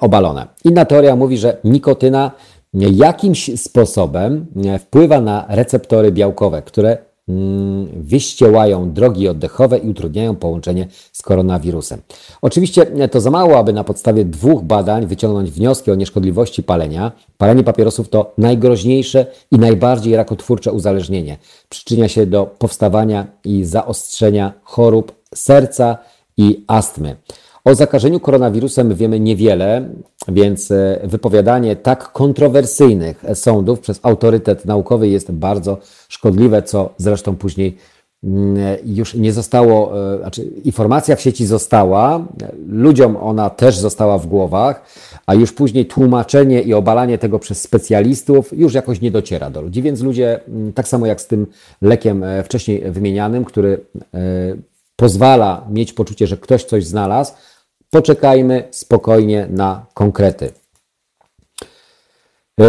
obalone. 0.00 0.46
Inna 0.64 0.84
teoria 0.84 1.16
mówi, 1.16 1.38
że 1.38 1.56
nikotyna 1.64 2.30
jakimś 2.74 3.60
sposobem 3.60 4.46
e, 4.64 4.78
wpływa 4.78 5.20
na 5.20 5.46
receptory 5.48 6.12
białkowe, 6.12 6.62
które 6.62 6.98
wyściełają 7.92 8.92
drogi 8.92 9.28
oddechowe 9.28 9.78
i 9.78 9.88
utrudniają 9.88 10.36
połączenie 10.36 10.86
z 11.12 11.22
koronawirusem. 11.22 12.00
Oczywiście 12.42 12.82
e, 12.82 13.08
to 13.08 13.20
za 13.20 13.30
mało, 13.30 13.58
aby 13.58 13.72
na 13.72 13.84
podstawie 13.84 14.24
dwóch 14.24 14.62
badań 14.62 15.06
wyciągnąć 15.06 15.50
wnioski 15.50 15.90
o 15.90 15.94
nieszkodliwości 15.94 16.62
palenia. 16.62 17.12
Palenie 17.38 17.64
papierosów 17.64 18.08
to 18.08 18.32
najgroźniejsze 18.38 19.26
i 19.50 19.58
najbardziej 19.58 20.16
rakotwórcze 20.16 20.72
uzależnienie. 20.72 21.38
Przyczynia 21.68 22.08
się 22.08 22.26
do 22.26 22.46
powstawania 22.46 23.26
i 23.44 23.64
zaostrzenia 23.64 24.52
chorób 24.62 25.12
serca 25.34 25.98
i 26.36 26.64
astmy. 26.66 27.16
O 27.64 27.74
zakażeniu 27.74 28.20
koronawirusem 28.20 28.94
wiemy 28.94 29.20
niewiele, 29.20 29.88
więc 30.28 30.70
e, 30.70 31.00
wypowiadanie 31.04 31.76
tak 31.76 32.12
kontrowersyjnych 32.12 33.24
sądów 33.34 33.80
przez 33.80 34.00
autorytet 34.02 34.64
naukowy 34.64 35.08
jest 35.08 35.32
bardzo 35.32 35.78
szkodliwe, 36.08 36.62
co 36.62 36.90
zresztą 36.96 37.36
później 37.36 37.76
już 38.84 39.14
nie 39.14 39.32
zostało, 39.32 39.92
znaczy 40.20 40.44
informacja 40.64 41.16
w 41.16 41.20
sieci 41.20 41.46
została, 41.46 42.24
ludziom 42.68 43.16
ona 43.16 43.50
też 43.50 43.78
została 43.78 44.18
w 44.18 44.26
głowach, 44.26 44.82
a 45.26 45.34
już 45.34 45.52
później 45.52 45.86
tłumaczenie 45.86 46.62
i 46.62 46.74
obalanie 46.74 47.18
tego 47.18 47.38
przez 47.38 47.62
specjalistów 47.62 48.58
już 48.58 48.74
jakoś 48.74 49.00
nie 49.00 49.10
dociera 49.10 49.50
do 49.50 49.60
ludzi, 49.60 49.82
więc 49.82 50.00
ludzie, 50.00 50.40
tak 50.74 50.88
samo 50.88 51.06
jak 51.06 51.20
z 51.20 51.26
tym 51.26 51.46
lekiem 51.82 52.24
wcześniej 52.44 52.90
wymienianym, 52.90 53.44
który 53.44 53.80
pozwala 54.96 55.66
mieć 55.70 55.92
poczucie, 55.92 56.26
że 56.26 56.36
ktoś 56.36 56.64
coś 56.64 56.86
znalazł, 56.86 57.32
poczekajmy 57.94 58.68
spokojnie 58.70 59.46
na 59.50 59.86
konkrety. 59.94 60.50
E, 62.60 62.64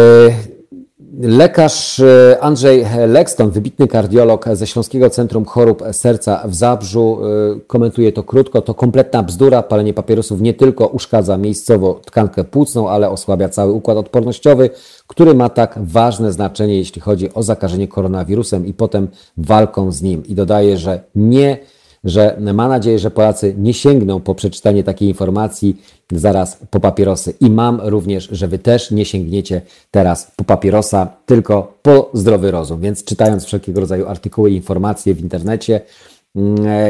lekarz 1.20 2.00
e, 2.00 2.38
Andrzej 2.40 2.86
Lekston, 3.08 3.50
wybitny 3.50 3.88
kardiolog 3.88 4.44
ze 4.52 4.66
Śląskiego 4.66 5.10
Centrum 5.10 5.44
Chorób 5.44 5.82
Serca 5.92 6.42
w 6.48 6.54
Zabrzu, 6.54 7.18
e, 7.56 7.60
komentuje 7.66 8.12
to 8.12 8.22
krótko. 8.22 8.62
To 8.62 8.74
kompletna 8.74 9.22
bzdura. 9.22 9.62
Palenie 9.62 9.94
papierosów 9.94 10.40
nie 10.40 10.54
tylko 10.54 10.86
uszkadza 10.86 11.36
miejscowo 11.36 12.00
tkankę 12.04 12.44
płucną, 12.44 12.88
ale 12.88 13.10
osłabia 13.10 13.48
cały 13.48 13.72
układ 13.72 13.98
odpornościowy, 13.98 14.70
który 15.06 15.34
ma 15.34 15.48
tak 15.48 15.78
ważne 15.82 16.32
znaczenie, 16.32 16.78
jeśli 16.78 17.00
chodzi 17.00 17.34
o 17.34 17.42
zakażenie 17.42 17.88
koronawirusem 17.88 18.66
i 18.66 18.74
potem 18.74 19.08
walką 19.36 19.92
z 19.92 20.02
nim. 20.02 20.26
I 20.26 20.34
dodaje, 20.34 20.76
że 20.76 21.00
nie 21.14 21.58
że 22.06 22.36
ma 22.54 22.68
nadzieję, 22.68 22.98
że 22.98 23.10
Polacy 23.10 23.54
nie 23.58 23.74
sięgną 23.74 24.20
po 24.20 24.34
przeczytanie 24.34 24.84
takiej 24.84 25.08
informacji 25.08 25.82
zaraz 26.12 26.58
po 26.70 26.80
papierosy. 26.80 27.34
I 27.40 27.50
mam 27.50 27.80
również, 27.84 28.28
że 28.32 28.48
Wy 28.48 28.58
też 28.58 28.90
nie 28.90 29.04
sięgniecie 29.04 29.62
teraz 29.90 30.32
po 30.36 30.44
papierosa, 30.44 31.08
tylko 31.26 31.78
po 31.82 32.10
zdrowy 32.12 32.50
rozum. 32.50 32.80
Więc 32.80 33.04
czytając 33.04 33.44
wszelkiego 33.44 33.80
rodzaju 33.80 34.06
artykuły 34.06 34.50
i 34.50 34.56
informacje 34.56 35.14
w 35.14 35.20
internecie, 35.20 35.80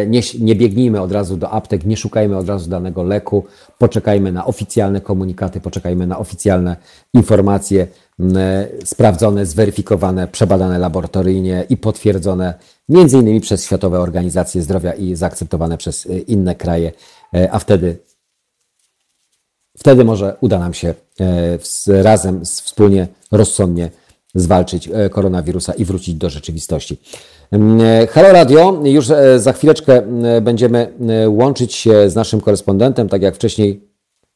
nie, 0.06 0.20
nie, 0.40 0.54
biegnijmy 0.54 1.00
od 1.00 1.12
razu 1.12 1.36
do 1.36 1.50
aptek, 1.50 1.84
nie 1.84 1.96
szukajmy 1.96 2.36
od 2.36 2.48
razu 2.48 2.70
danego 2.70 3.02
leku, 3.02 3.44
poczekajmy 3.78 4.32
na 4.32 4.44
oficjalne 4.44 5.00
komunikaty, 5.00 5.60
poczekajmy 5.60 6.06
na 6.06 6.18
oficjalne 6.18 6.76
informacje 7.14 7.86
sprawdzone, 8.84 9.46
zweryfikowane, 9.46 10.28
przebadane 10.28 10.78
laboratoryjnie 10.78 11.64
i 11.68 11.76
potwierdzone 11.76 12.54
między 12.88 13.18
innymi 13.18 13.40
przez 13.40 13.64
Światowe 13.64 14.00
Organizacje 14.00 14.62
Zdrowia 14.62 14.92
i 14.92 15.14
zaakceptowane 15.14 15.78
przez 15.78 16.06
y, 16.06 16.18
inne 16.18 16.54
kraje, 16.54 16.92
e, 17.34 17.52
a 17.52 17.58
wtedy 17.58 17.98
wtedy 19.78 20.04
może 20.04 20.36
uda 20.40 20.58
nam 20.58 20.74
się 20.74 20.94
e, 21.20 22.02
razem, 22.02 22.44
wspólnie, 22.44 23.08
rozsądnie 23.32 23.90
zwalczyć 24.34 24.88
e, 24.88 25.10
koronawirusa 25.10 25.72
i 25.72 25.84
wrócić 25.84 26.14
do 26.14 26.30
rzeczywistości. 26.30 27.00
Halo 28.12 28.32
Radio, 28.32 28.80
już 28.84 29.06
za 29.36 29.52
chwileczkę 29.52 30.02
będziemy 30.42 30.92
łączyć 31.28 31.74
się 31.74 32.10
z 32.10 32.14
naszym 32.14 32.40
korespondentem, 32.40 33.08
tak 33.08 33.22
jak 33.22 33.34
wcześniej 33.34 33.80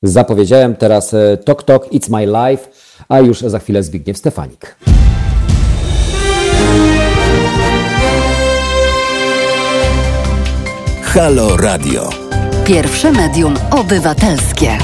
zapowiedziałem. 0.02 0.76
Teraz 0.76 1.14
Tok 1.44 1.62
Tok, 1.62 1.88
It's 1.92 2.10
My 2.10 2.26
Life, 2.26 2.68
a 3.08 3.20
już 3.20 3.40
za 3.40 3.58
chwilę 3.58 3.82
Zbigniew 3.82 4.18
Stefanik. 4.18 4.76
Halo 11.02 11.56
Radio. 11.56 12.10
Pierwsze 12.66 13.12
medium 13.12 13.54
obywatelskie. 13.70 14.78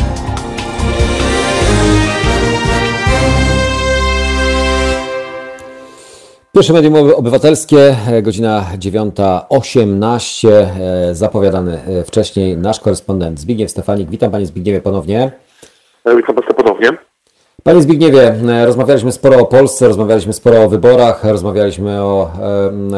Pierwsze 6.56 6.72
medium 6.72 6.94
obywatelskie, 7.16 7.96
e, 8.12 8.22
godzina 8.22 8.64
9.18, 8.78 10.48
e, 10.48 11.14
zapowiadany 11.14 11.80
e, 12.00 12.04
wcześniej 12.04 12.56
nasz 12.56 12.80
korespondent 12.80 13.40
Zbigniew 13.40 13.70
Stefanik. 13.70 14.10
Witam 14.10 14.30
Panie 14.30 14.46
Zbigniewie 14.46 14.80
ponownie. 14.80 15.30
Witam 16.16 16.34
Państwa 16.34 16.54
ponownie. 16.54 16.88
Panie 17.62 17.82
Zbigniewie, 17.82 18.34
rozmawialiśmy 18.66 19.12
sporo 19.12 19.38
o 19.38 19.46
Polsce, 19.46 19.88
rozmawialiśmy 19.88 20.32
sporo 20.32 20.62
o 20.62 20.68
wyborach, 20.68 21.24
rozmawialiśmy 21.24 22.02
o 22.02 22.30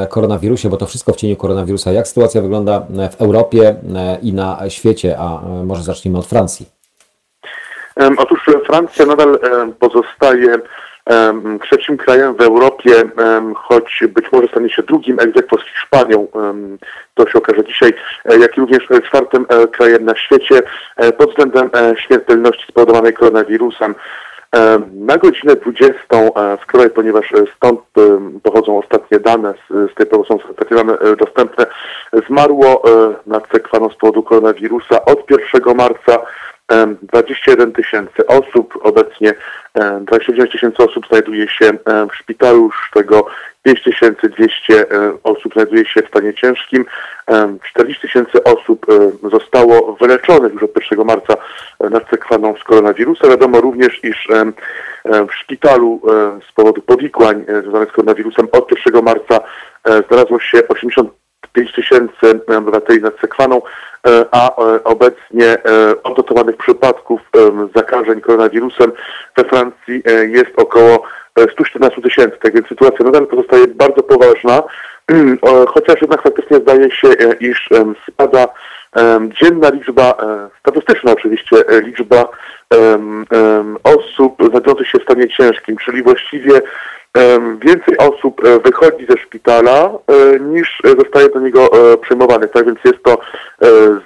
koronawirusie, 0.08 0.68
bo 0.68 0.76
to 0.76 0.86
wszystko 0.86 1.12
w 1.12 1.16
cieniu 1.16 1.36
koronawirusa. 1.36 1.92
Jak 1.92 2.08
sytuacja 2.08 2.42
wygląda 2.42 2.86
w 3.12 3.20
Europie 3.20 3.74
i 4.22 4.32
na 4.32 4.58
świecie, 4.68 5.16
a 5.18 5.40
może 5.64 5.82
zacznijmy 5.82 6.18
od 6.18 6.26
Francji? 6.26 6.66
Otóż 8.18 8.40
Francja 8.66 9.06
nadal 9.06 9.38
pozostaje 9.78 10.58
trzecim 11.62 11.96
krajem 11.96 12.34
w 12.34 12.40
Europie, 12.40 12.92
choć 13.54 14.04
być 14.08 14.32
może 14.32 14.48
stanie 14.48 14.70
się 14.70 14.82
drugim 14.82 15.20
egzekwo 15.20 15.58
z 15.58 15.62
Hiszpanią, 15.62 16.26
to 17.14 17.30
się 17.30 17.38
okaże 17.38 17.64
dzisiaj, 17.64 17.92
jak 18.40 18.56
i 18.56 18.60
również 18.60 18.88
czwartym 19.06 19.46
krajem 19.72 20.04
na 20.04 20.16
świecie 20.16 20.62
pod 21.18 21.30
względem 21.30 21.70
śmiertelności 21.96 22.64
spowodowanej 22.68 23.12
koronawirusem. 23.12 23.94
E, 24.56 24.80
na 24.94 25.18
godzinę 25.18 25.56
20, 25.56 25.94
e, 26.12 26.58
z 26.62 26.66
której, 26.66 26.90
ponieważ 26.90 27.32
e, 27.32 27.44
stąd 27.56 27.80
pochodzą 28.42 28.78
ostatnie 28.78 29.20
dane, 29.20 29.54
z 29.70 29.94
tej 29.94 30.06
powodu 30.06 30.28
są 30.28 30.50
ostatnie 30.50 30.76
dane 30.76 30.98
dostępne, 31.18 31.66
zmarło 32.28 32.82
na 33.26 33.40
cekwaną 33.40 33.90
z 33.90 33.96
powodu 33.96 34.22
koronawirusa 34.22 35.04
od 35.04 35.30
1 35.30 35.76
marca 35.76 36.18
21 37.02 37.72
tysięcy 37.72 38.26
osób. 38.26 38.78
Obecnie 38.82 39.34
29 40.00 40.52
tysięcy 40.52 40.82
osób 40.82 41.06
znajduje 41.06 41.48
się 41.48 41.70
w 42.10 42.16
szpitalu, 42.16 42.70
z 42.90 42.94
tego 42.94 43.26
5200 43.62 44.86
osób 45.22 45.52
znajduje 45.52 45.86
się 45.86 46.02
w 46.02 46.08
stanie 46.08 46.34
ciężkim. 46.34 46.84
40 47.70 48.02
tysięcy 48.02 48.44
osób 48.44 48.86
zostało 49.22 49.96
wyleczonych 50.00 50.52
już 50.52 50.62
od 50.62 50.70
1 50.90 51.06
marca 51.06 51.34
nad 51.90 52.10
cekwaną 52.10 52.54
z 52.60 52.64
koronawirusa. 52.64 53.28
Wiadomo 53.28 53.60
również, 53.60 54.04
iż 54.04 54.28
w 55.04 55.34
szpitalu 55.34 56.00
z 56.48 56.52
powodu 56.52 56.82
powikłań 56.82 57.44
związanych 57.62 57.88
z 57.88 57.92
koronawirusem 57.92 58.48
od 58.52 58.70
1 58.86 59.04
marca 59.04 59.40
znalazło 60.08 60.40
się 60.40 60.58
85 61.44 61.72
tysięcy 61.74 62.40
obywateli 62.58 63.02
nad 63.02 63.20
cekwaną, 63.20 63.62
a 64.30 64.56
obecnie 64.84 65.56
odnotowanych 66.02 66.56
przypadków 66.56 67.20
zakażeń 67.76 68.20
koronawirusem 68.20 68.92
we 69.36 69.44
Francji 69.44 70.02
jest 70.28 70.50
około 70.56 71.02
114 71.52 72.02
tysięcy. 72.02 72.36
Tak 72.42 72.54
więc 72.54 72.66
sytuacja 72.66 73.04
nadal 73.04 73.26
pozostaje 73.26 73.66
bardzo 73.66 74.02
poważna, 74.02 74.62
chociaż 75.68 76.00
jednak 76.00 76.22
faktycznie 76.22 76.56
zdaje 76.56 76.90
się, 76.90 77.08
iż 77.40 77.68
spada 78.12 78.48
dzienna 79.40 79.70
liczba, 79.70 80.14
e, 80.22 80.48
statystyczna 80.60 81.12
oczywiście 81.12 81.56
e, 81.68 81.80
liczba 81.80 82.28
osób 83.84 84.34
znajdujących 84.50 84.88
się 84.88 84.98
w 84.98 85.02
stanie 85.02 85.28
ciężkim, 85.28 85.76
czyli 85.76 86.02
właściwie 86.02 86.60
więcej 87.64 87.98
osób 87.98 88.44
e, 88.44 88.58
wychodzi 88.58 89.06
ze 89.06 89.18
szpitala 89.18 89.90
niż 90.40 90.82
zostaje 90.98 91.28
do 91.28 91.40
niego 91.40 91.70
przyjmowanych. 92.02 92.50
Tak 92.50 92.66
więc 92.66 92.78
jest 92.84 93.02
to 93.02 93.18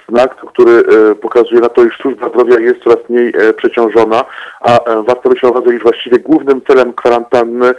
znak, 0.09 0.35
który 0.35 0.83
pokazuje 1.21 1.61
na 1.61 1.69
to, 1.69 1.83
iż 1.83 1.97
służba 1.97 2.29
zdrowia 2.29 2.59
jest 2.59 2.83
coraz 2.83 3.09
mniej 3.09 3.33
przeciążona, 3.57 4.25
a 4.59 4.79
warto 5.07 5.29
mieć 5.29 5.41
na 5.41 5.49
uwadze, 5.49 5.75
iż 5.75 5.83
właściwie 5.83 6.19
głównym 6.19 6.61
celem 6.67 6.93
kwarantanny, 6.93 7.73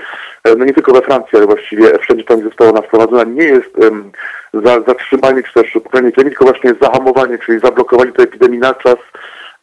no 0.59 0.65
nie 0.65 0.75
tylko 0.75 0.93
we 0.93 1.03
Francji, 1.03 1.39
ale 1.39 1.47
właściwie 1.47 1.99
wszędzie 1.99 2.25
tam, 2.25 2.43
została 2.43 2.71
ona 2.71 2.83
wprowadzona, 2.83 3.25
nie 3.25 3.45
jest 3.45 3.77
za, 4.53 4.81
zatrzymanie 4.81 5.43
czy 5.43 5.53
też 5.53 5.77
epidemii, 5.77 6.13
tylko 6.13 6.45
właśnie 6.45 6.75
zahamowanie, 6.81 7.39
czyli 7.39 7.61
zablokowanie 7.61 8.13
tej 8.13 8.25
epidemii 8.25 8.59
na 8.59 8.75
czas 8.75 8.97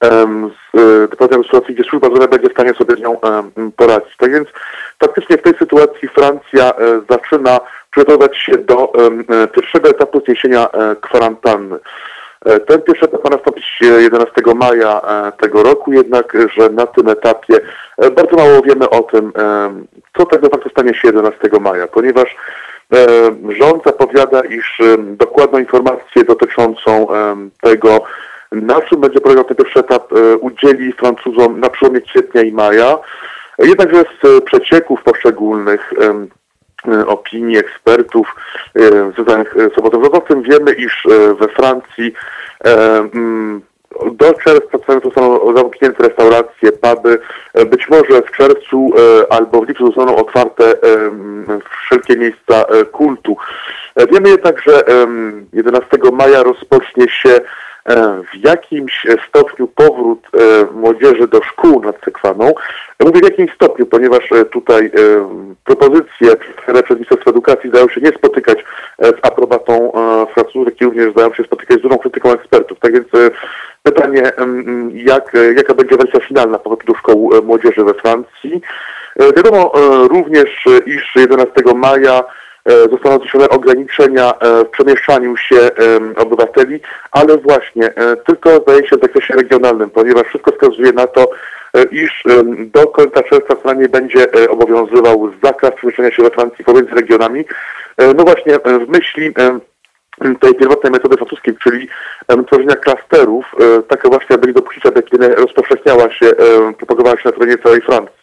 z 0.01 0.75
e, 1.31 1.43
sytuacji, 1.43 1.75
gdzie 1.75 1.83
służba 1.83 2.07
zdrowia 2.07 2.27
będzie 2.27 2.49
w 2.49 2.53
stanie 2.53 2.73
sobie 2.73 2.95
z 2.95 2.99
nią 2.99 3.17
poradzić. 3.77 4.17
Tak 4.17 4.31
więc 4.31 4.47
faktycznie 4.99 5.37
w 5.37 5.41
tej 5.41 5.53
sytuacji 5.57 6.07
Francja 6.07 6.73
e, 6.73 7.01
zaczyna 7.09 7.59
przygotowywać 7.91 8.37
się 8.37 8.57
do 8.57 8.93
e, 8.93 9.47
pierwszego 9.47 9.89
etapu 9.89 10.21
zniesienia 10.25 10.67
kwarantanny. 11.01 11.79
Ten 12.67 12.81
pierwszy 12.81 13.05
etap 13.05 13.23
ma 13.23 13.29
nastąpić 13.29 13.65
11 13.81 14.33
maja 14.55 15.01
tego 15.41 15.63
roku, 15.63 15.93
jednak, 15.93 16.37
że 16.57 16.69
na 16.69 16.87
tym 16.87 17.09
etapie 17.09 17.59
bardzo 17.97 18.35
mało 18.35 18.61
wiemy 18.61 18.89
o 18.89 19.03
tym, 19.03 19.33
co 20.17 20.25
tak 20.25 20.41
naprawdę 20.41 20.69
stanie 20.69 20.93
się 20.93 21.07
11 21.07 21.39
maja, 21.61 21.87
ponieważ 21.87 22.35
rząd 23.49 23.83
zapowiada, 23.85 24.41
iż 24.41 24.81
dokładną 24.97 25.59
informację 25.59 26.23
dotyczącą 26.23 27.07
tego, 27.61 28.05
na 28.51 28.81
czym 28.81 29.01
będzie 29.01 29.21
polegał 29.21 29.43
ten 29.43 29.57
pierwszy 29.57 29.79
etap, 29.79 30.11
udzieli 30.39 30.93
Francuzom 30.93 31.59
na 31.59 31.69
przełomie 31.69 32.01
kwietnia 32.01 32.41
i 32.41 32.51
maja. 32.51 32.97
Jednakże 33.57 34.03
z 34.23 34.43
przecieków 34.43 35.03
poszczególnych 35.03 35.93
opinii 37.07 37.57
ekspertów 37.57 38.35
związanych 39.13 39.55
z 39.75 39.77
obozem 39.77 40.03
rządzącym 40.03 40.41
wiemy, 40.41 40.73
iż 40.73 41.07
we 41.39 41.47
Francji 41.47 42.13
do 44.11 44.33
czerwca 44.33 44.99
zostaną 45.03 45.55
zamknięte 45.55 46.07
restauracje, 46.07 46.71
puby. 46.71 47.19
Być 47.65 47.89
może 47.89 48.21
w 48.21 48.31
czerwcu 48.31 48.91
albo 49.29 49.61
w 49.61 49.67
lipcu 49.67 49.85
zostaną 49.85 50.15
otwarte 50.15 50.73
wszelkie 51.85 52.17
miejsca 52.17 52.65
kultu. 52.91 53.37
Wiemy 54.11 54.29
jednak, 54.29 54.61
że 54.61 54.83
11 55.53 55.97
maja 56.11 56.43
rozpocznie 56.43 57.09
się 57.09 57.29
E, 57.29 57.70
w 58.33 58.45
jakimś 58.45 59.07
stopniu 59.27 59.67
powrót 59.67 60.27
e, 60.33 60.65
młodzieży 60.73 61.27
do 61.27 61.43
szkół 61.43 61.81
nad 61.81 61.95
Sekwaną. 62.05 62.53
Mówię 62.99 63.19
w 63.19 63.23
jakimś 63.23 63.53
stopniu, 63.53 63.85
ponieważ 63.85 64.31
e, 64.31 64.45
tutaj 64.45 64.91
propozycje 65.63 66.35
przedstawione 66.35 66.83
przez 66.83 66.97
Ministerstwo 66.97 67.29
Edukacji 67.31 67.69
zdają 67.69 67.89
się 67.89 68.01
nie 68.01 68.09
spotykać 68.09 68.63
z 68.99 69.17
aprobatą 69.21 69.91
Francuzów, 70.33 70.65
jak 70.65 70.81
i 70.81 70.85
również 70.85 71.11
zdają 71.11 71.33
się 71.33 71.43
spotykać 71.43 71.79
z 71.79 71.81
dużą 71.81 71.97
krytyką 71.97 72.31
ekspertów. 72.31 72.79
Tak 72.79 72.93
więc 72.93 73.07
pytanie, 73.83 74.31
jak, 74.93 75.33
jaka 75.55 75.73
będzie 75.73 75.97
wersja 75.97 76.19
finalna 76.19 76.59
powrotu 76.59 76.87
do 76.87 76.99
szkół 76.99 77.31
młodzieży 77.43 77.83
we 77.83 77.93
Francji. 77.93 78.61
Wiadomo 79.35 79.71
również, 80.09 80.65
iż 80.85 81.15
11 81.15 81.53
maja 81.75 82.23
E, 82.23 82.50
zostaną 82.65 83.19
zniesione 83.19 83.49
ograniczenia 83.49 84.33
e, 84.39 84.63
w 84.65 84.69
przemieszczaniu 84.69 85.37
się 85.37 85.69
obywateli, 86.15 86.79
ale 87.11 87.37
właśnie 87.37 87.95
e, 87.95 88.15
tylko 88.15 88.49
zdaje 88.55 88.87
się 88.87 88.97
w 88.97 89.01
zakresie 89.01 89.33
regionalnym, 89.33 89.89
ponieważ 89.89 90.27
wszystko 90.27 90.51
wskazuje 90.51 90.91
na 90.91 91.07
to, 91.07 91.29
iż 91.91 92.23
do 92.57 92.87
końca 92.87 93.23
czerwca 93.23 93.55
co 93.55 93.61
najmniej 93.65 93.89
będzie 93.89 94.31
obowiązywał 94.49 95.31
zakaz 95.43 95.71
przemieszczania 95.75 96.11
się 96.11 96.23
we 96.23 96.29
Francji 96.29 96.65
pomiędzy 96.65 96.95
regionami. 96.95 97.45
No 97.97 98.23
właśnie 98.23 98.53
w 98.85 98.89
myśli 98.89 99.33
tej 100.39 100.55
pierwotnej 100.55 100.91
metody 100.91 101.17
francuskiej, 101.17 101.57
czyli 101.63 101.87
tworzenia 102.47 102.75
klasterów, 102.75 103.45
taka 103.87 104.09
właśnie, 104.09 104.35
aby 104.35 104.47
nie 104.47 104.53
dopuścić, 104.53 104.85
aby 104.85 105.03
rozpowszechniała 105.35 106.11
się, 106.11 106.31
propagowała 106.77 107.17
się 107.17 107.29
na 107.29 107.31
terenie 107.31 107.57
całej 107.57 107.81
Francji. 107.81 108.20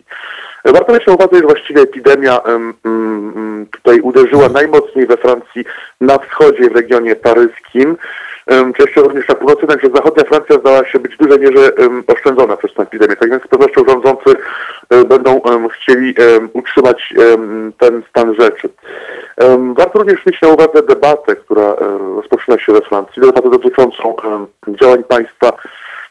Warto 0.64 0.92
mieć 0.92 1.06
na 1.06 1.14
uwadze, 1.14 1.36
że 1.36 1.42
właściwie 1.42 1.82
epidemia 1.82 2.40
tutaj 3.70 4.00
uderzyła 4.00 4.48
najmocniej 4.48 5.06
we 5.06 5.16
Francji 5.16 5.64
na 6.00 6.18
wschodzie, 6.18 6.70
w 6.70 6.76
regionie 6.76 7.16
paryskim. 7.16 7.96
Częściej 8.76 9.04
również 9.04 9.28
na 9.28 9.34
północy, 9.34 9.66
także 9.66 9.88
zachodnia 9.94 10.24
Francja 10.24 10.58
zdała 10.58 10.84
się 10.86 10.98
być 10.98 11.14
w 11.14 11.18
dużej 11.18 11.40
mierze 11.40 11.70
oszczędzona 12.06 12.56
przez 12.56 12.74
tę 12.74 12.82
epidemię. 12.82 13.16
Tak 13.16 13.30
więc 13.30 13.42
z 13.42 13.46
pewnością 13.48 13.82
rządzący 13.88 14.36
e, 14.90 15.04
będą 15.04 15.40
chcieli 15.68 16.14
utrzymać 16.52 17.14
ten 17.78 18.02
stan 18.10 18.34
rzeczy. 18.34 18.68
Warto 19.76 19.98
również 19.98 20.26
mieć 20.26 20.40
na 20.42 20.48
uwadze 20.48 20.82
debatę, 20.82 21.36
która 21.36 21.62
e, 21.62 21.98
rozpoczyna 22.16 22.58
się 22.58 22.72
we 22.72 22.80
Francji, 22.80 23.22
debatę 23.22 23.50
dotyczącą 23.50 24.14
działań 24.80 25.04
państwa 25.04 25.52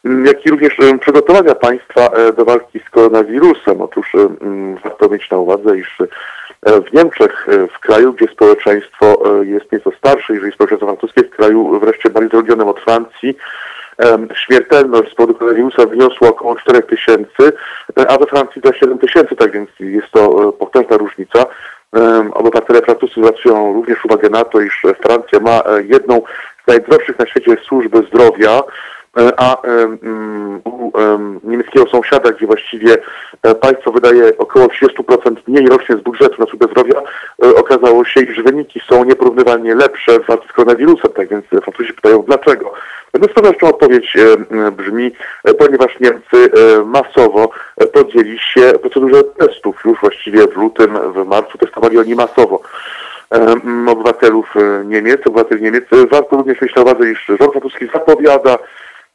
jak 0.04 0.46
i 0.46 0.50
również 0.50 0.78
przygotowania 1.02 1.56
państwa 1.56 2.08
e, 2.08 2.34
do 2.34 2.46
walki 2.46 2.80
z 2.88 2.90
koronawirusem. 2.90 3.82
Otóż 3.82 4.12
warto 4.84 5.10
mieć 5.10 5.30
na 5.32 5.38
uwadze, 5.38 5.78
iż 5.78 6.02
e, 6.02 6.82
w 6.82 6.94
Niemczech, 6.94 7.48
e, 7.50 7.68
w 7.68 7.80
kraju, 7.80 8.14
gdzie 8.14 8.28
społeczeństwo 8.28 9.24
jest 9.42 9.72
nieco 9.72 9.92
starsze, 9.98 10.34
jeżeli 10.34 10.54
społeczeństwo 10.54 10.88
francuskie, 10.88 11.24
w 11.24 11.30
kraju 11.30 11.80
wreszcie 11.80 12.10
bardziej 12.10 12.32
zaludnionym 12.32 12.68
od 12.68 12.80
Francji, 12.80 13.38
śmiertelność 14.34 15.12
z 15.12 15.16
powodu 15.16 15.40
koronawirusa 15.40 15.86
wyniosła 15.86 16.30
około 16.30 16.56
4 16.56 16.82
tysięcy, 16.82 17.54
a 18.08 18.18
we 18.18 18.26
Francji 18.26 18.62
za 18.66 18.74
7 18.74 18.98
tysięcy, 18.98 19.36
tak 19.36 19.52
więc 19.52 19.70
jest 19.80 20.12
to 20.12 20.54
potężna 20.54 20.98
różnica. 20.98 21.46
Obywatele 22.34 22.82
francuscy 22.82 23.22
zwracają 23.22 23.74
również 23.74 24.06
uwagę 24.06 24.30
na 24.30 24.44
to, 24.44 24.62
iż 24.62 24.84
Francja 25.02 25.40
ma 25.40 25.62
jedną 25.84 26.22
z 26.64 26.68
najdroższych 26.68 27.20
na 27.20 27.26
świecie 27.28 27.58
służby 27.68 27.98
zdrowia, 27.98 28.64
a 29.38 29.62
mm, 29.62 30.62
u 30.66 30.92
niemieckiego 31.44 31.88
sąsiada, 31.88 32.32
gdzie 32.32 32.48
właściwie 32.48 32.98
e, 33.44 33.56
państwo 33.56 33.92
wydaje 33.92 34.38
około 34.38 34.66
30% 34.68 35.36
mniej 35.48 35.68
rocznie 35.68 35.96
z 35.96 36.02
budżetu 36.02 36.36
na 36.40 36.46
służbę 36.46 36.68
zdrowia, 36.72 37.02
e, 37.44 37.56
okazało 37.56 38.06
się, 38.06 38.22
iż 38.22 38.42
wyniki 38.44 38.82
są 38.90 39.04
nieporównywalnie 39.04 39.76
lepsze 39.76 40.20
w 40.20 40.26
walce 40.26 40.48
z 40.50 40.54
koronawirusem, 40.54 41.12
tak 41.16 41.30
więc 41.30 41.46
Francuzi 41.46 41.94
pytają 41.94 42.22
dlaczego. 42.22 42.74
No 43.14 43.28
z 43.28 43.34
pewnością 43.34 43.68
odpowiedź 43.68 44.18
brzmi, 44.72 45.12
ponieważ 45.60 46.00
Niemcy 46.00 46.52
masowo 46.86 47.50
podjęli 47.94 48.40
się 48.40 48.62
procedurze 48.62 49.24
testów. 49.24 49.76
Już 49.86 50.00
właściwie 50.00 50.48
w 50.48 50.58
lutym, 50.58 50.98
w 51.14 51.28
marcu 51.28 51.58
testowali 51.58 51.98
oni 51.98 52.16
masowo 52.16 52.62
obywatelów 53.88 54.54
Niemiec, 54.86 55.28
obywateli 55.28 55.64
Niemiec. 55.64 55.84
Warto 56.12 56.38
również 56.38 56.62
mieć 56.62 56.76
na 56.76 56.82
uwadze, 56.82 57.12
iż 57.12 57.26
rząd 57.40 57.52
francuski 57.52 57.88
zapowiada 57.94 58.58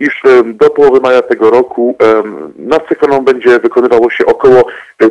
iż 0.03 0.23
do 0.45 0.71
połowy 0.71 1.01
maja 1.01 1.23
tego 1.23 1.51
roku 1.51 1.97
nad 2.57 2.89
Sekweną 2.89 3.25
będzie 3.25 3.59
wykonywało 3.59 4.11
się 4.11 4.27
około 4.27 4.65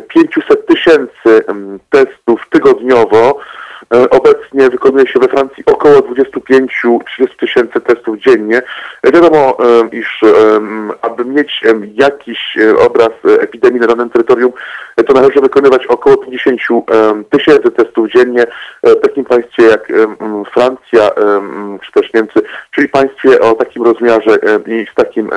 500 0.08 0.66
tysięcy 0.66 1.44
testów 1.90 2.40
tygodniowo. 2.50 3.38
E, 3.92 4.10
obecnie 4.10 4.70
wykonuje 4.70 5.06
się 5.06 5.20
we 5.20 5.28
Francji 5.28 5.64
około 5.66 5.94
25-30 5.94 7.00
tysięcy 7.40 7.80
testów 7.80 8.18
dziennie. 8.18 8.62
Wiadomo, 9.04 9.56
iż 9.92 10.20
aby 11.02 11.24
mieć 11.24 11.60
jakiś 11.94 12.56
e, 12.56 12.76
obraz 12.78 13.10
epidemii 13.40 13.80
na 13.80 13.86
danym 13.86 14.10
terytorium, 14.10 14.52
to 15.06 15.12
należy 15.12 15.40
wykonywać 15.40 15.86
około 15.86 16.16
50 16.16 16.60
tysięcy 17.30 17.70
testów 17.70 18.10
dziennie 18.10 18.46
w 18.82 19.00
takim 19.00 19.24
państwie 19.24 19.62
jak 19.62 19.92
Francja 20.52 21.10
czy 21.82 21.92
też 21.92 22.12
Niemcy, 22.12 22.40
czyli 22.70 22.88
państwie 22.88 23.40
o 23.40 23.54
takim 23.54 23.82
rozmiarze 23.82 24.38
i 24.66 24.86
z, 24.92 24.94
takim, 24.94 25.30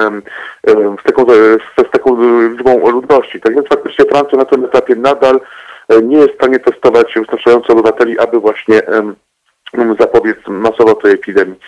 z, 1.00 1.04
taką, 1.04 1.26
z, 1.78 1.92
taką 1.92 2.18
liczbą 2.50 2.90
ludności. 2.92 3.42
Tak 3.42 3.56
więc 3.56 3.68
faktycznie 3.68 4.06
Francja 4.06 4.38
na 4.38 4.46
tym 4.46 4.66
etapie 4.66 4.96
nadal 4.96 5.36
e, 5.36 5.40
nie 6.04 6.18
jest 6.18 6.34
w 6.34 6.36
stanie 6.36 6.60
testować 6.60 7.14
wystarczająco 7.16 7.74
obywateli, 7.74 8.20
aby 8.20 8.40
właśnie 8.40 8.82
zapobiec 10.00 10.38
masowo 10.48 10.96
tej 10.96 11.14
epidemii. 11.14 11.60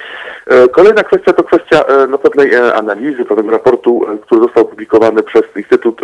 E, 0.47 0.67
kolejna 0.67 1.03
kwestia 1.03 1.33
to 1.33 1.43
kwestia 1.43 1.83
e, 1.83 2.07
no, 2.07 2.17
pewnej 2.17 2.55
analizy, 2.55 3.25
pewnego 3.25 3.51
raportu, 3.51 4.05
który 4.21 4.41
został 4.41 4.63
opublikowany 4.63 5.23
przez 5.23 5.43
Instytut 5.55 6.01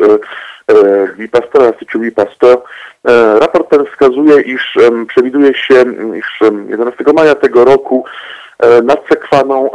Pasteur, 1.32 1.74
Instytut. 2.16 2.62
Raport 3.40 3.70
ten 3.70 3.86
wskazuje, 3.86 4.42
iż 4.42 4.78
przewiduje 5.08 5.54
się, 5.54 5.86
iż 6.16 6.40
11 6.68 7.04
maja 7.16 7.36
tego 7.36 7.66
roku 7.66 8.06
nad 8.84 9.08
Sekwaną 9.10 9.70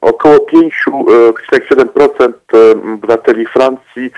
około 0.00 0.36
5,7% 0.36 2.32
obywateli 2.94 3.46
Francji, 3.46 4.10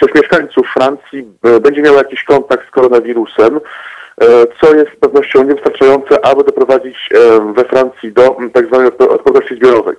też 0.00 0.14
mieszkańców 0.14 0.66
Francji 0.72 1.28
będzie 1.62 1.82
miało 1.82 1.98
jakiś 1.98 2.24
kontakt 2.24 2.68
z 2.68 2.70
koronawirusem, 2.70 3.60
co 4.60 4.74
jest 4.74 4.90
z 4.96 5.00
pewnością 5.00 5.42
niewystarczające, 5.42 6.24
aby 6.24 6.44
doprowadzić 6.44 7.08
we 7.54 7.64
Francji 7.64 8.12
do 8.12 8.36
tak 8.52 8.66
zwanej 8.66 8.86
odporności 8.86 9.54
zbiorowej. 9.54 9.96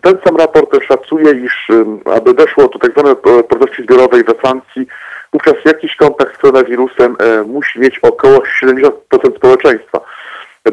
Ten 0.00 0.18
sam 0.24 0.36
raport 0.36 0.84
szacuje, 0.88 1.32
iż 1.32 1.68
aby 2.04 2.34
doszło 2.34 2.68
do 2.68 2.78
tak 2.78 2.92
zwanej 2.92 3.12
odporności 3.12 3.82
zbiorowej 3.82 4.24
we 4.24 4.34
Francji, 4.34 4.86
wówczas 5.32 5.54
jakiś 5.64 5.96
kontakt 5.96 6.34
z 6.34 6.38
koronawirusem 6.38 7.16
musi 7.46 7.80
mieć 7.80 7.98
około 7.98 8.42
70% 8.62 8.90
społeczeństwa. 9.36 10.00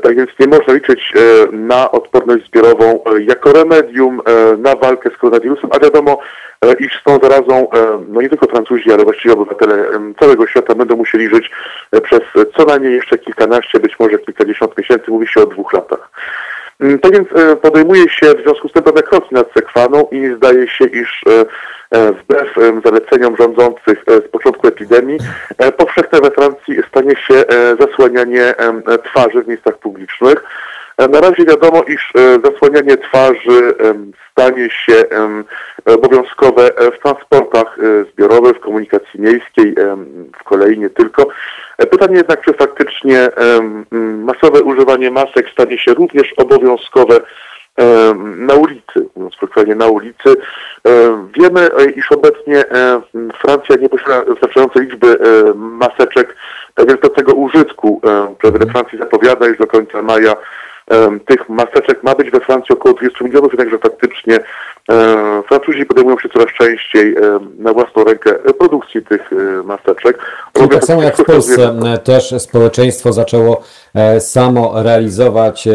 Tak 0.03 0.15
więc 0.15 0.29
nie 0.39 0.47
można 0.47 0.73
liczyć 0.73 1.13
e, 1.15 1.51
na 1.51 1.91
odporność 1.91 2.45
zbiorową 2.45 3.03
e, 3.03 3.21
jako 3.21 3.53
remedium 3.53 4.21
e, 4.25 4.57
na 4.57 4.75
walkę 4.75 5.09
z 5.09 5.17
koronawirusem, 5.17 5.69
a 5.73 5.79
wiadomo, 5.79 6.19
iż 6.73 6.99
z 6.99 7.03
tą 7.03 7.19
zarazą 7.23 7.67
no 8.07 8.21
nie 8.21 8.29
tylko 8.29 8.47
Francuzi, 8.47 8.91
ale 8.91 9.03
właściwie 9.03 9.33
obywatele 9.33 9.85
całego 10.19 10.47
świata 10.47 10.75
będą 10.75 10.95
musieli 10.95 11.29
żyć 11.29 11.51
przez 12.03 12.21
co 12.57 12.65
najmniej 12.65 12.93
jeszcze 12.93 13.17
kilkanaście, 13.17 13.79
być 13.79 13.99
może 13.99 14.19
kilkadziesiąt 14.19 14.77
miesięcy, 14.77 15.11
mówi 15.11 15.27
się 15.27 15.41
o 15.41 15.45
dwóch 15.45 15.73
latach. 15.73 16.09
Mm, 16.79 16.99
tak 16.99 17.11
więc 17.11 17.27
podejmuje 17.61 18.09
się 18.09 18.33
w 18.33 18.41
związku 18.43 18.69
z 18.69 18.71
tym 18.71 18.83
pewne 18.83 19.03
kroki 19.03 19.35
nad 19.35 19.53
sekwaną 19.53 20.07
i 20.11 20.35
zdaje 20.37 20.67
się, 20.67 20.85
iż 20.85 21.23
E, 21.91 22.11
wbrew 22.11 22.55
zaleceniom 22.85 23.37
rządzących 23.37 24.03
e, 24.07 24.17
z 24.17 24.27
początku 24.27 24.67
epidemii, 24.67 25.17
e, 25.57 25.71
powszechne 25.71 26.21
we 26.21 26.31
Francji 26.31 26.77
stanie 26.89 27.15
się 27.15 27.43
zasłanianie 27.79 28.53
twarzy 29.03 29.43
w 29.43 29.47
miejscach 29.47 29.77
publicznych. 29.77 30.43
Na 30.97 31.19
razie 31.21 31.45
wiadomo, 31.45 31.83
iż 31.83 32.13
zasłanianie 32.45 32.97
twarzy 32.97 33.73
stanie 34.31 34.69
się 34.69 35.03
obowiązkowe 35.85 36.69
w 36.97 36.99
transportach 37.03 37.77
zbiorowych, 38.13 38.57
w 38.57 38.59
komunikacji 38.59 39.21
miejskiej, 39.21 39.75
w 40.39 40.43
kolei 40.43 40.79
nie 40.79 40.89
tylko. 40.89 41.27
Pytanie 41.77 42.17
jednak, 42.17 42.45
czy 42.45 42.53
faktycznie 42.53 43.29
masowe 44.23 44.61
używanie 44.61 45.11
masek 45.11 45.49
stanie 45.49 45.77
się 45.77 45.93
również 45.93 46.33
obowiązkowe 46.37 47.19
na 48.37 48.53
ulicy, 48.53 49.09
mówiąc 49.15 49.35
krótko, 49.35 49.63
na 49.63 49.87
ulicy. 49.87 50.35
Wiemy, 51.39 51.69
e, 51.77 51.91
iż 51.91 52.11
obecnie 52.11 52.69
e, 52.71 53.01
Francja 53.41 53.75
nie 53.75 53.89
posiada 53.89 54.21
wystarczającej 54.21 54.81
liczby 54.81 55.07
e, 55.07 55.53
maseczek, 55.53 56.35
tego 57.15 57.33
użytku 57.33 58.01
prezydent 58.41 58.71
Francji 58.71 58.99
zapowiada, 58.99 59.49
iż 59.49 59.57
do 59.57 59.67
końca 59.67 60.01
maja 60.01 60.35
tych 61.27 61.49
maseczek 61.49 62.03
ma 62.03 62.15
być 62.15 62.31
we 62.31 62.39
Francji 62.39 62.75
około 62.75 62.95
20 62.95 63.25
milionów, 63.25 63.51
jednakże 63.51 63.77
faktycznie 63.77 64.39
Francuzi 65.47 65.85
podejmują 65.85 66.19
się 66.19 66.29
coraz 66.29 66.47
częściej 66.47 67.15
na 67.57 67.73
własną 67.73 68.03
rękę 68.03 68.33
produkcji 68.33 69.01
tych 69.01 69.29
maseczek. 69.63 70.19
Czyli 70.53 70.69
tak 70.69 70.83
samo 70.83 71.03
jak 71.03 71.17
w 71.17 71.23
Polsce 71.23 71.75
też 72.03 72.33
społeczeństwo 72.37 73.13
zaczęło 73.13 73.63
samo 74.19 74.83
realizować 74.83 75.67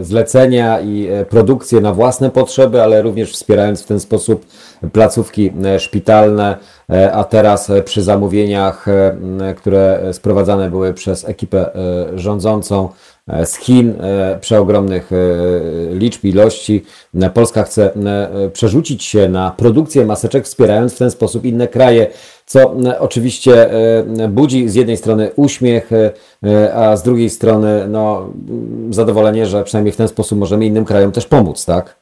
zlecenia 0.00 0.80
i 0.80 1.08
produkcję 1.30 1.80
na 1.80 1.92
własne 1.92 2.30
potrzeby, 2.30 2.82
ale 2.82 3.02
również 3.02 3.32
wspierając 3.32 3.82
w 3.82 3.86
ten 3.86 4.00
sposób 4.00 4.46
placówki 4.92 5.52
szpitalne, 5.78 6.56
a 7.12 7.24
teraz 7.24 7.72
przy 7.84 8.02
zamówieniach, 8.02 8.86
które 9.56 10.00
sprowadzane 10.12 10.70
były 10.70 10.94
przez 10.94 11.28
ekipę 11.28 11.70
rządzącą, 12.14 12.88
E, 12.88 13.11
z 13.44 13.56
Chin 13.56 13.94
e, 14.00 14.38
przeogromnych 14.40 15.10
e, 15.12 15.16
liczb, 15.94 16.24
ilości. 16.24 16.84
Polska 17.34 17.62
chce 17.62 17.90
przerzucić 18.52 19.04
się 19.04 19.28
na 19.28 19.54
produkcję 19.56 20.06
maseczek, 20.06 20.44
wspierając 20.44 20.94
w 20.94 20.98
ten 20.98 21.10
sposób 21.10 21.44
inne 21.44 21.68
kraje, 21.68 22.06
co 22.46 22.74
oczywiście 22.98 23.70
budzi 24.28 24.68
z 24.68 24.74
jednej 24.74 24.96
strony 24.96 25.30
uśmiech, 25.36 25.90
a 26.74 26.96
z 26.96 27.02
drugiej 27.02 27.30
strony 27.30 27.88
no, 27.88 28.32
zadowolenie, 28.90 29.46
że 29.46 29.64
przynajmniej 29.64 29.92
w 29.92 29.96
ten 29.96 30.08
sposób 30.08 30.38
możemy 30.38 30.66
innym 30.66 30.84
krajom 30.84 31.12
też 31.12 31.26
pomóc, 31.26 31.66
tak? 31.66 31.96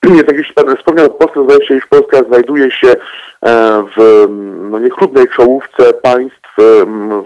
Tak 0.00 0.36
jak 0.36 0.54
Pan 0.54 0.76
wspomniał, 0.76 1.10
Polska 1.10 1.44
zdaje 1.44 1.66
się, 1.66 1.76
iż 1.76 1.86
Polska 1.86 2.22
znajduje 2.28 2.70
się 2.70 2.94
w 3.96 4.26
no, 4.70 4.78
niechlubnej 4.78 5.28
czołówce 5.28 5.92
państw 5.92 6.56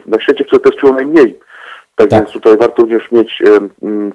na 0.06 0.20
świecie, 0.20 0.44
które 0.44 0.60
testują 0.60 0.94
najmniej 0.94 1.40
tak, 2.00 2.10
tak, 2.10 2.20
więc 2.20 2.32
tutaj 2.32 2.56
warto 2.56 2.82
również 2.82 3.12
mieć 3.12 3.42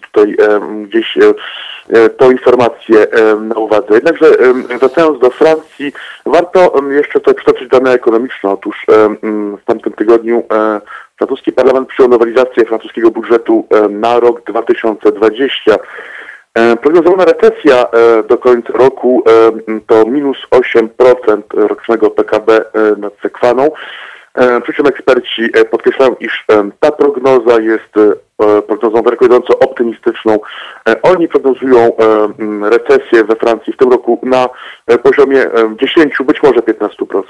tutaj 0.02 0.36
gdzieś 0.84 1.18
e, 1.18 2.10
tą 2.10 2.32
informację 2.32 3.08
na 3.42 3.56
uwadze. 3.56 3.94
Jednakże 3.94 4.26
wracając 4.80 5.20
do 5.20 5.30
Francji, 5.30 5.94
warto 6.26 6.74
jeszcze 6.90 7.20
tutaj 7.20 7.36
przytoczyć 7.36 7.70
dane 7.70 7.92
ekonomiczne. 7.92 8.50
Otóż 8.50 8.86
w 9.62 9.66
tamtym 9.66 9.94
tygodniu 9.94 10.44
e, 10.52 10.82
francuski 11.18 11.52
parlament 11.52 11.90
przyjął 11.90 12.10
nowelizację 12.10 12.66
francuskiego 12.66 13.12
budżetu 13.12 13.68
na 13.90 14.20
rok 14.20 14.44
2020. 14.44 15.76
E, 16.54 16.78
prognozowana 16.78 17.26
recesja 17.26 17.86
do 18.30 18.38
końca 18.38 18.74
roku 18.74 19.24
to 19.88 20.06
minus 20.06 20.38
8% 20.52 21.42
rocznego 21.54 22.10
PKB 22.10 22.66
nad 22.98 23.14
Sekwaną. 23.22 23.72
E, 24.36 24.62
przy 24.62 24.74
czym 24.74 24.88
eksperci 24.88 25.44
e, 25.54 25.66
podkreślają, 25.66 26.16
iż 26.20 26.46
e, 26.52 26.70
ta 26.80 26.92
prognoza 26.92 27.62
jest 27.62 27.94
prognozą 28.68 29.04
zareklamująco 29.04 29.60
optymistyczną. 29.60 30.40
Oni 31.04 31.28
prognozują 31.28 31.92
recesję 32.62 33.24
we 33.24 33.36
Francji 33.36 33.74
w 33.74 33.78
tym 33.78 33.92
roku 33.92 34.20
na 34.24 34.50
poziomie 35.04 35.46
10, 35.82 36.16
być 36.26 36.44
może 36.44 36.60
15%. 36.60 37.24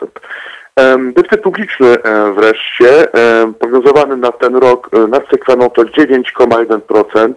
Deficyt 1.13 1.41
publiczny 1.41 1.95
wreszcie, 2.35 3.07
prognozowany 3.59 4.17
na 4.17 4.31
ten 4.31 4.55
rok 4.55 4.89
nad 5.07 5.29
sekweną 5.29 5.69
to 5.69 5.81
9,1%, 5.81 7.33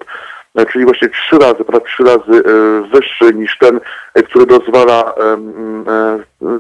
czyli 0.73 0.85
właśnie 0.85 1.09
trzy 1.09 1.39
razy, 1.39 1.65
ponad 1.65 1.85
trzy 1.85 2.05
razy 2.05 2.43
wyższy 2.93 3.35
niż 3.35 3.59
ten, 3.59 3.81
który 4.25 4.47
dozwala, 4.47 5.15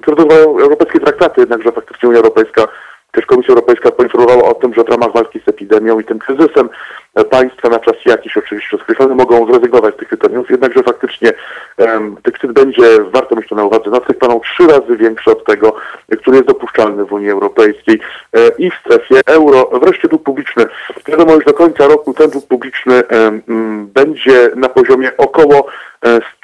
który 0.02 0.16
dozwalają 0.16 0.58
europejskie 0.58 1.00
traktaty, 1.00 1.40
jednakże 1.40 1.72
faktycznie 1.72 2.08
Unia 2.08 2.18
Europejska 2.18 2.68
też 3.12 3.26
Komisja 3.26 3.54
Europejska 3.54 3.90
poinformowała 3.90 4.42
o 4.42 4.54
tym, 4.54 4.74
że 4.74 4.84
w 4.84 4.88
ramach 4.88 5.12
walki 5.12 5.40
z 5.40 5.48
epidemią 5.48 6.00
i 6.00 6.04
tym 6.04 6.18
kryzysem 6.18 6.68
e, 7.14 7.24
państwa 7.24 7.68
na 7.68 7.78
czas 7.78 7.94
jakiś 8.06 8.36
oczywiście 8.36 8.78
skreślony 8.78 9.14
mogą 9.14 9.46
zrezygnować 9.46 9.94
z 9.94 9.98
tych 9.98 10.08
kryteriów, 10.08 10.50
jednakże 10.50 10.82
faktycznie 10.82 11.32
um, 11.78 12.16
deficyt 12.24 12.52
będzie, 12.52 12.82
warto 13.12 13.36
mieć 13.36 13.48
to 13.48 13.54
na 13.54 13.64
uwadze, 13.64 13.90
na 13.90 14.00
paną 14.00 14.40
trzy 14.40 14.66
razy 14.66 14.96
większy 14.96 15.30
od 15.30 15.44
tego, 15.44 15.74
który 16.20 16.36
jest 16.36 16.48
dopuszczalny 16.48 17.04
w 17.04 17.12
Unii 17.12 17.30
Europejskiej 17.30 18.00
e, 18.32 18.48
i 18.58 18.70
w 18.70 18.74
strefie 18.74 19.20
euro. 19.26 19.70
Wreszcie 19.82 20.08
dług 20.08 20.22
publiczny. 20.22 20.66
Wiadomo, 21.06 21.34
już 21.34 21.44
do 21.44 21.54
końca 21.54 21.86
roku 21.86 22.14
ten 22.14 22.30
dług 22.30 22.46
publiczny 22.46 23.02
um, 23.10 23.42
będzie 23.86 24.50
na 24.56 24.68
poziomie 24.68 25.16
około 25.16 25.66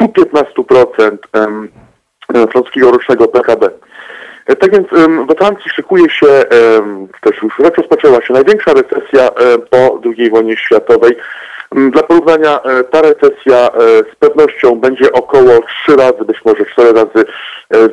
115% 0.00 1.16
um, 1.34 1.68
francuskiego 2.30 2.90
rocznego 2.90 3.28
PKB. 3.28 3.70
E, 4.46 4.56
tak 4.56 4.72
więc 4.72 4.88
we 5.28 5.34
Francji 5.34 5.70
szykuje 5.70 6.10
się, 6.10 6.26
też 7.20 7.42
już 7.42 7.58
rozpoczęła 7.58 8.22
się 8.22 8.32
największa 8.32 8.72
recesja 8.72 9.30
po 9.70 10.00
II 10.04 10.30
wojnie 10.30 10.56
światowej. 10.56 11.16
Dla 11.74 12.02
porównania 12.02 12.60
e, 12.62 12.84
ta 12.84 13.02
recesja 13.02 13.68
e, 13.68 13.70
z 14.12 14.16
pewnością 14.18 14.80
będzie 14.80 15.12
około 15.12 15.60
3 15.86 15.96
razy, 15.96 16.24
być 16.26 16.44
może 16.44 16.66
4 16.66 16.92
razy 16.92 17.24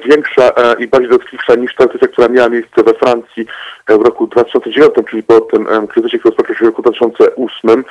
większa 0.10 0.52
i 0.80 0.88
bardziej 0.88 1.10
dotkliwsza 1.10 1.56
niż 1.56 1.76
ta 1.76 1.86
recesja, 1.86 2.08
która 2.08 2.28
miała 2.28 2.50
miejsce 2.50 2.84
we 2.84 2.94
Francji 2.94 3.46
w 3.88 4.02
roku 4.06 4.28
2009, 4.28 4.94
czyli 5.10 5.24
po 5.24 5.42
tym 5.42 5.68
kryzysie, 5.88 6.20
który 6.20 6.36
rozpoczął 6.36 6.56
się 6.56 6.66
w 6.66 6.68
roku 6.68 6.82
2008. 6.82 7.84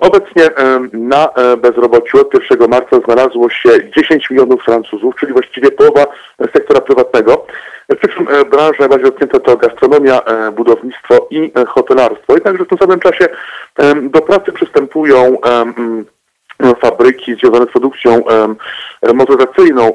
Obecnie 0.00 0.50
na 0.92 1.28
bezrobociu 1.58 2.20
od 2.20 2.34
1 2.50 2.70
marca 2.70 3.00
znalazło 3.04 3.50
się 3.50 3.70
10 3.96 4.30
milionów 4.30 4.62
Francuzów, 4.62 5.14
czyli 5.20 5.32
właściwie 5.32 5.70
połowa 5.70 6.06
sektora 6.54 6.80
prywatnego. 6.80 7.46
Czym 7.96 8.28
e, 8.28 8.44
branże 8.44 8.76
najbardziej 8.78 9.10
dotknięte 9.10 9.40
to 9.40 9.56
gastronomia, 9.56 10.20
e, 10.20 10.52
budownictwo 10.52 11.26
i 11.30 11.52
e, 11.56 11.64
hotelarstwo. 11.64 12.36
I 12.36 12.40
także 12.40 12.64
w 12.64 12.68
tym 12.68 12.78
samym 12.78 13.00
czasie 13.00 13.28
do 14.02 14.20
pracy 14.20 14.52
przystępują 14.52 15.36
fabryki 16.80 17.34
związane 17.34 17.66
z 17.66 17.70
produkcją 17.70 18.24
motoryzacyjną. 19.14 19.92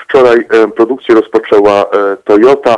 Wczoraj 0.00 0.46
produkcję 0.76 1.14
rozpoczęła 1.14 1.84
Toyota. 2.24 2.76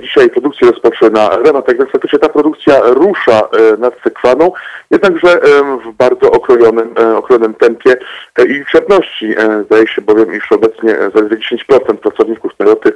Dzisiaj 0.00 0.30
produkcję 0.30 0.70
rozpoczyna 0.70 1.28
Renault, 1.28 1.66
tak 1.66 1.78
więc 1.78 1.90
faktycznie 1.90 2.18
ta 2.18 2.28
produkcja 2.28 2.80
rusza 2.84 3.48
nad 3.78 3.94
Sekwaną, 4.04 4.52
jednakże 4.90 5.40
w 5.84 5.92
bardzo 5.92 6.30
okrojonym, 6.30 6.94
okrojonym 7.16 7.54
tempie 7.54 7.96
i 8.38 8.52
liczebności. 8.52 9.34
Zdaje 9.64 9.86
się 9.86 10.02
bowiem, 10.02 10.34
iż 10.34 10.52
obecnie 10.52 10.96
zaledwie 11.14 11.36
10% 11.36 11.96
pracowników 11.96 12.56
Toyoty 12.56 12.92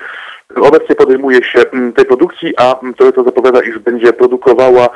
obecnie 0.57 0.95
podejmuje 0.95 1.45
się 1.45 1.59
mm, 1.73 1.93
tej 1.93 2.05
produkcji, 2.05 2.55
a 2.57 2.81
mm, 2.81 2.95
Toyota 2.95 3.23
zapowiada, 3.23 3.63
iż 3.63 3.79
będzie 3.79 4.13
produkowała 4.13 4.89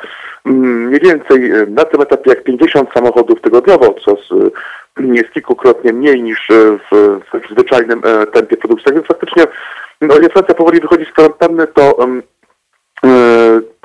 mm, 0.45 0.85
mniej 0.85 0.99
więcej 0.99 1.51
e, 1.51 1.65
na 1.65 1.85
tym 1.85 2.01
etapie 2.01 2.29
jak 2.29 2.43
50 2.43 2.89
samochodów 2.93 3.41
tygodniowo, 3.41 3.95
co 4.05 4.17
jest 4.97 5.33
kilkukrotnie 5.33 5.93
mniej 5.93 6.23
niż 6.23 6.49
e, 6.49 6.53
w, 6.91 7.19
w 7.33 7.51
zwyczajnym 7.51 8.01
e, 8.05 8.25
tempie 8.25 8.57
produkcji. 8.57 8.85
Tak 8.85 8.93
więc 8.93 9.07
faktycznie, 9.07 9.43
no, 10.01 10.15
o 10.15 10.17
ile 10.17 10.29
Francja 10.29 10.55
powoli 10.55 10.79
wychodzi 10.79 11.05
z 11.05 11.11
kwarantanny, 11.11 11.67
to 11.67 11.97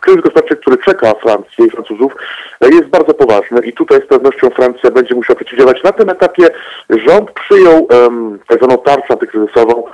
kryzys 0.00 0.22
gospodarczy, 0.22 0.56
który 0.56 0.76
czeka 0.78 1.14
Francję 1.22 1.66
i 1.66 1.70
Francuzów, 1.70 2.12
jest 2.60 2.88
bardzo 2.88 3.14
poważny 3.14 3.60
i 3.60 3.72
tutaj 3.72 4.00
z 4.00 4.06
pewnością 4.06 4.50
Francja 4.50 4.90
będzie 4.90 5.14
musiała 5.14 5.36
przeciwdziałać. 5.36 5.82
Na 5.82 5.92
tym 5.92 6.10
etapie 6.10 6.48
rząd 6.90 7.30
przyjął 7.30 7.86
um, 7.90 8.38
tak 8.48 8.58
zwaną 8.58 8.78
tarczę 8.78 9.12
antykryzysową, 9.12 9.84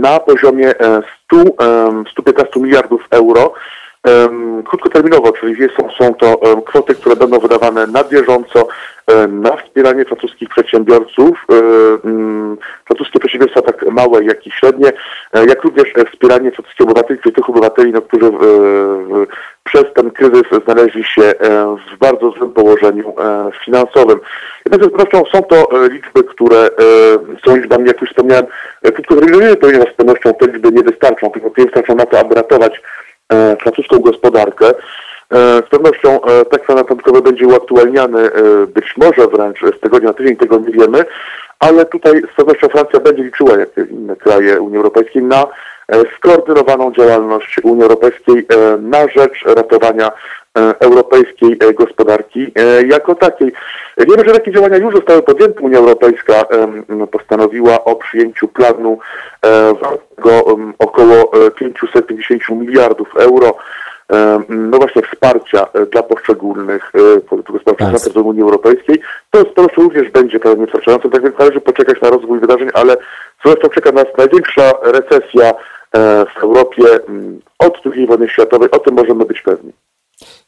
na 0.00 0.20
poziomie 0.20 0.72
100, 0.74 1.36
e, 1.36 2.04
115 2.12 2.60
miliardów 2.60 3.06
euro. 3.10 3.52
Krótkoterminowo, 4.64 5.32
czyli 5.32 5.68
są, 5.76 5.88
są 5.98 6.14
to 6.14 6.62
kwoty, 6.62 6.94
które 6.94 7.16
będą 7.16 7.38
wydawane 7.38 7.86
na 7.86 8.04
bieżąco 8.04 8.68
na 9.28 9.56
wspieranie 9.56 10.04
francuskich 10.04 10.48
przedsiębiorców, 10.48 11.46
francuskie 12.86 13.18
przedsiębiorstwa 13.20 13.62
tak 13.62 13.90
małe, 13.90 14.24
jak 14.24 14.46
i 14.46 14.50
średnie, 14.50 14.92
e, 15.32 15.46
jak 15.46 15.64
również 15.64 15.92
wspieranie 16.12 16.50
francuskich 16.50 16.86
obywateli, 16.86 17.20
czyli 17.22 17.34
tych 17.34 17.50
obywateli, 17.50 17.92
no, 17.92 18.02
którzy 18.02 18.30
przez 19.64 19.84
ten 19.94 20.10
kryzys 20.10 20.64
znaleźli 20.64 21.04
się 21.04 21.22
e, 21.22 21.76
w 21.94 21.98
bardzo 21.98 22.30
złym 22.30 22.52
położeniu 22.52 23.14
finansowym. 23.64 24.20
Jednak 24.64 24.88
z 24.88 24.92
pewnością 24.92 25.24
są 25.32 25.42
to 25.42 25.68
liczby, 25.88 26.24
które 26.24 26.68
są 27.46 27.56
liczbami, 27.56 27.86
jak 27.86 28.00
już 28.00 28.10
wspomniałem, 28.10 28.46
krótkoterminowymi, 28.82 29.56
ponieważ 29.56 29.92
z 29.92 29.96
pewnością 29.96 30.34
te 30.34 30.46
liczby 30.46 30.72
nie 30.72 30.82
wystarczą, 30.82 31.30
tylko 31.30 31.50
nie 31.58 31.64
wystarczą 31.64 31.94
na 31.94 32.06
to, 32.06 32.18
aby 32.18 32.34
ratować 32.34 32.80
E, 32.80 32.97
francuską 33.60 33.98
gospodarkę. 33.98 34.66
E, 34.68 34.74
z 35.66 35.68
pewnością 35.70 36.22
e, 36.22 36.44
tekst 36.44 36.66
podatkowy 36.66 37.22
będzie 37.22 37.46
uaktualniany 37.46 38.30
być 38.66 38.94
może 38.96 39.28
wręcz 39.28 39.60
z 39.60 39.80
tygodnia 39.80 40.08
na 40.08 40.14
tydzień, 40.14 40.36
tego 40.36 40.58
nie 40.58 40.72
wiemy, 40.72 41.04
ale 41.58 41.84
tutaj 41.84 42.22
z 42.32 42.36
pewnością 42.36 42.68
Francja 42.68 43.00
będzie 43.00 43.22
liczyła, 43.22 43.56
jak 43.56 43.68
inne 43.90 44.16
kraje 44.16 44.60
Unii 44.60 44.76
Europejskiej, 44.76 45.22
na 45.22 45.46
skoordynowaną 46.16 46.92
działalność 46.92 47.60
Unii 47.62 47.82
Europejskiej 47.82 48.46
na 48.80 49.08
rzecz 49.08 49.44
ratowania 49.44 50.10
europejskiej 50.80 51.58
gospodarki 51.74 52.52
jako 52.86 53.14
takiej. 53.14 53.52
Wiemy, 53.98 54.24
że 54.26 54.34
takie 54.34 54.52
działania 54.52 54.76
już 54.76 54.94
zostały 54.94 55.22
podjęte. 55.22 55.60
Unia 55.60 55.78
Europejska 55.78 56.44
postanowiła 57.10 57.84
o 57.84 57.96
przyjęciu 57.96 58.48
planu 58.48 58.98
wartego 59.80 60.56
około 60.78 61.30
550 61.54 62.60
miliardów 62.60 63.16
euro 63.16 63.54
no 64.48 64.78
właśnie 64.78 65.02
wsparcia 65.02 65.66
dla 65.92 66.02
poszczególnych 66.02 66.92
polityków 67.28 67.64
gospodarczych 67.64 68.12
w 68.12 68.16
Unii 68.16 68.42
Europejskiej, 68.42 69.00
to 69.30 69.44
to 69.44 69.66
również 69.76 70.10
będzie 70.10 70.40
pewnie 70.40 70.64
wystarczające. 70.64 71.10
Tak 71.10 71.22
więc 71.22 71.38
należy 71.38 71.60
poczekać 71.60 72.00
na 72.00 72.10
rozwój 72.10 72.40
wydarzeń, 72.40 72.68
ale 72.74 72.96
zresztą 73.44 73.68
czeka 73.68 73.92
nas 73.92 74.06
największa 74.18 74.72
recesja 74.82 75.52
w 76.34 76.42
Europie 76.42 76.82
mm, 77.08 77.40
od 77.58 77.80
II 77.94 78.06
wojny 78.06 78.28
światowej. 78.28 78.70
O 78.70 78.78
tym 78.78 78.94
możemy 78.94 79.24
być 79.24 79.42
pewni. 79.42 79.72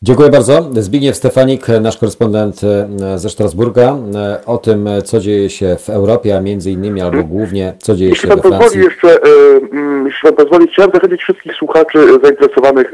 Dziękuję 0.03 0.31
bardzo. 0.31 0.69
Zbigniew 0.73 1.17
Stefanik, 1.17 1.67
nasz 1.81 1.99
korespondent 1.99 2.61
e, 2.65 3.19
ze 3.19 3.31
Strasburga, 3.31 3.97
e, 4.15 4.41
o 4.47 4.59
tym, 4.59 4.89
co 5.05 5.21
dzieje 5.21 5.51
się 5.51 5.77
w 5.77 5.91
Europie, 5.91 6.37
a 6.37 6.41
między 6.41 6.71
innymi 6.71 7.01
albo 7.01 7.23
głównie, 7.25 7.75
co 7.79 7.95
dzieje 7.95 8.11
Jeśli 8.11 8.29
się 8.29 8.37
we 8.37 8.43
pozwoli 8.43 8.59
Francji. 8.59 8.81
jeszcze, 8.81 9.09
e, 9.23 9.27
mm, 9.73 10.07
jeśli 10.07 10.23
pan 10.23 10.47
pozwoli, 10.47 10.69
chciałem 10.73 10.91
zachęcić 10.95 11.21
wszystkich 11.23 11.55
słuchaczy 11.55 11.99
e, 11.99 12.07
zainteresowanych 12.27 12.93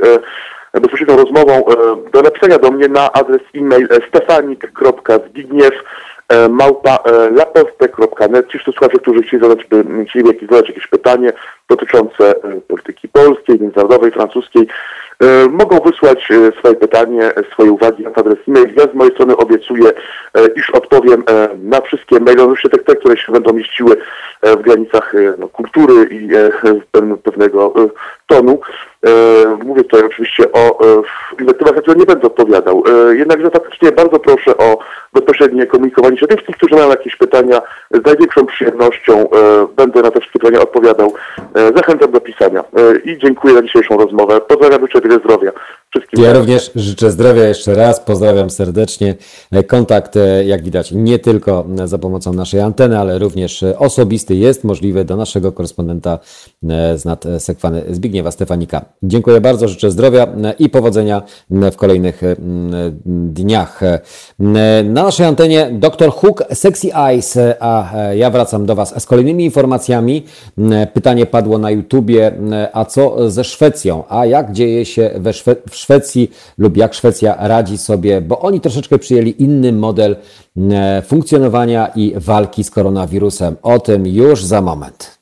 e, 0.75 0.81
bezpośrednią 0.81 1.17
rozmową 1.17 1.53
e, 1.53 1.63
do 2.13 2.23
napisania 2.23 2.59
do 2.59 2.71
mnie 2.71 2.89
na 2.89 3.13
adres 3.13 3.41
e-mail 3.55 3.89
e, 3.91 4.09
stefanik.zbigniew 4.09 5.73
e, 6.29 6.49
małpa 6.49 6.99
e, 7.05 7.31
laposte.net. 7.31 8.49
Ci 8.49 8.59
słuchacze, 8.59 8.99
którzy 8.99 9.23
chcieli 9.23 9.43
zadać, 9.43 9.65
by, 9.65 9.85
chcieli 10.09 10.47
zadać 10.51 10.69
jakieś 10.69 10.87
pytanie 10.87 11.33
dotyczące 11.69 12.31
e, 12.45 12.61
polityki 12.69 13.09
polskiej, 13.09 13.61
międzynarodowej, 13.61 14.11
francuskiej, 14.11 14.63
e, 14.63 14.67
mogą 15.51 15.81
wysłać 15.81 16.29
e, 16.31 16.53
swoje 16.59 16.75
pytanie, 16.75 17.23
e, 17.37 17.43
swoje 17.53 17.71
uwagi 17.73 18.03
na 18.05 18.11
adres 18.15 18.39
e-mail. 18.49 18.75
Ja 18.77 18.85
z 18.93 18.95
mojej 18.95 19.13
strony 19.15 19.37
obiecuję, 19.37 19.89
e, 20.35 20.47
iż 20.57 20.71
odpowiem 20.71 21.23
e, 21.31 21.49
na 21.63 21.81
wszystkie 21.81 22.21
maile, 22.21 22.41
oczywiście 22.41 22.69
te, 22.69 22.79
te, 22.79 22.97
które 22.97 23.17
się 23.17 23.33
będą 23.33 23.53
mieściły 23.53 23.97
e, 24.43 24.57
w 24.57 24.63
granicach 24.63 25.15
e, 25.15 25.35
no, 25.39 25.49
kultury 25.49 26.09
i 26.11 26.35
e, 26.35 26.51
pewne- 26.93 27.17
pewnego 27.17 27.75
e, 28.31 28.35
tonu. 28.35 28.59
E, 29.07 29.11
Mówię 29.65 29.83
tutaj 29.85 30.07
oczywiście 30.07 30.53
o 30.53 30.81
e, 30.81 31.03
inwektywach, 31.41 31.75
na 31.75 31.83
które 31.83 31.97
nie 31.97 32.07
będę 32.07 32.27
odpowiadał. 32.27 32.83
E, 33.11 33.17
Jednakże 33.17 33.51
faktycznie 33.51 33.93
bardzo 33.93 34.19
proszę 34.19 34.57
o 34.57 34.79
bezpośrednie 35.13 35.67
komunikowanie 35.67 36.19
się. 36.19 36.27
Tych 36.27 36.57
którzy 36.57 36.75
mają 36.75 36.89
jakieś 36.91 37.17
pytania, 37.17 37.63
z 37.91 38.07
największą 38.07 38.47
przyjemnością 38.47 39.29
będę 39.77 40.03
na 40.03 40.11
te 40.11 40.21
wszystkie 40.21 40.39
pytania 40.39 40.61
odpowiadał. 40.61 41.15
Zachęcam 41.77 42.11
do 42.11 42.21
pisania 42.21 42.65
i 43.05 43.19
dziękuję 43.19 43.55
za 43.55 43.63
dzisiejszą 43.63 43.97
rozmowę. 43.99 44.41
Pozdrawiam, 44.41 44.81
życzę 44.81 45.01
wiele 45.01 45.19
zdrowia 45.19 45.53
wszystkim. 45.91 46.25
Ja 46.25 46.33
również 46.33 46.71
życzę 46.75 47.11
zdrowia 47.11 47.45
jeszcze 47.45 47.75
raz, 47.75 48.01
pozdrawiam 48.01 48.51
serdecznie. 48.51 49.15
E, 49.53 49.65
Kontakt, 49.65 50.17
e, 50.17 50.45
jak 50.45 50.63
widać, 50.63 50.93
nie 50.93 51.19
tylko 51.19 51.67
e, 51.79 51.89
za 51.89 51.99
pomocą 51.99 52.33
naszej 52.33 52.61
anteny, 52.61 52.99
ale 52.99 53.19
również 53.19 53.65
osobisty 53.79 54.37
jest 54.37 54.65
możliwy 54.65 55.05
do 55.05 55.17
naszego 55.17 55.53
korespondenta 55.53 56.19
z 56.97 57.05
nadsekwany 57.05 57.83
Zbigniewa 57.91 58.31
Stefanika. 58.31 58.85
Dziękuję 59.03 59.41
bardzo, 59.41 59.69
życzę 59.69 59.91
zdrowia 59.91 60.29
i 60.59 60.69
powodzenia 60.69 61.23
w 61.51 61.77
kolejnych 61.77 62.23
dniach. 63.07 63.81
Na 64.85 65.03
naszej 65.03 65.27
antenie 65.27 65.71
dr 65.73 66.11
Hook, 66.11 66.45
Sexy 66.53 66.95
Eyes, 66.95 67.39
a 67.61 67.93
ja 68.15 68.31
wracam 68.31 68.67
do 68.67 68.75
Was 68.75 69.03
z 69.03 69.07
kolejnymi 69.07 69.45
informacjami. 69.45 70.25
Pytanie 70.93 71.27
padło 71.27 71.59
na 71.59 71.71
YouTubie, 71.71 72.33
a 72.73 72.85
co 72.85 73.31
ze 73.31 73.45
Szwecją? 73.45 74.05
A 74.09 74.27
jak 74.27 74.53
dzieje 74.53 74.85
się 74.85 75.11
we 75.17 75.33
Szwe 75.33 75.57
w 75.71 75.76
Szwecji 75.77 76.31
lub 76.59 76.77
jak 76.77 76.95
Szwecja 76.95 77.49
radzi 77.49 77.79
sobie, 77.79 78.21
bo 78.21 78.41
oni 78.41 78.61
troszeczkę 78.61 78.99
przyjęli 78.99 79.35
inny 79.39 79.73
model 79.73 80.17
m, 80.57 80.73
funkcjonowania 81.07 81.87
i 81.87 82.15
walki 82.17 82.65
z 82.65 82.71
koronawirusem. 82.71 83.57
O 83.63 83.81
tym 83.81 84.07
już 84.07 84.45
za 84.45 84.61
moment. 84.61 85.16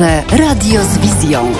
Pierwsze 0.00 0.36
radio 0.36 0.84
z 0.84 0.98
wizją. 0.98 1.52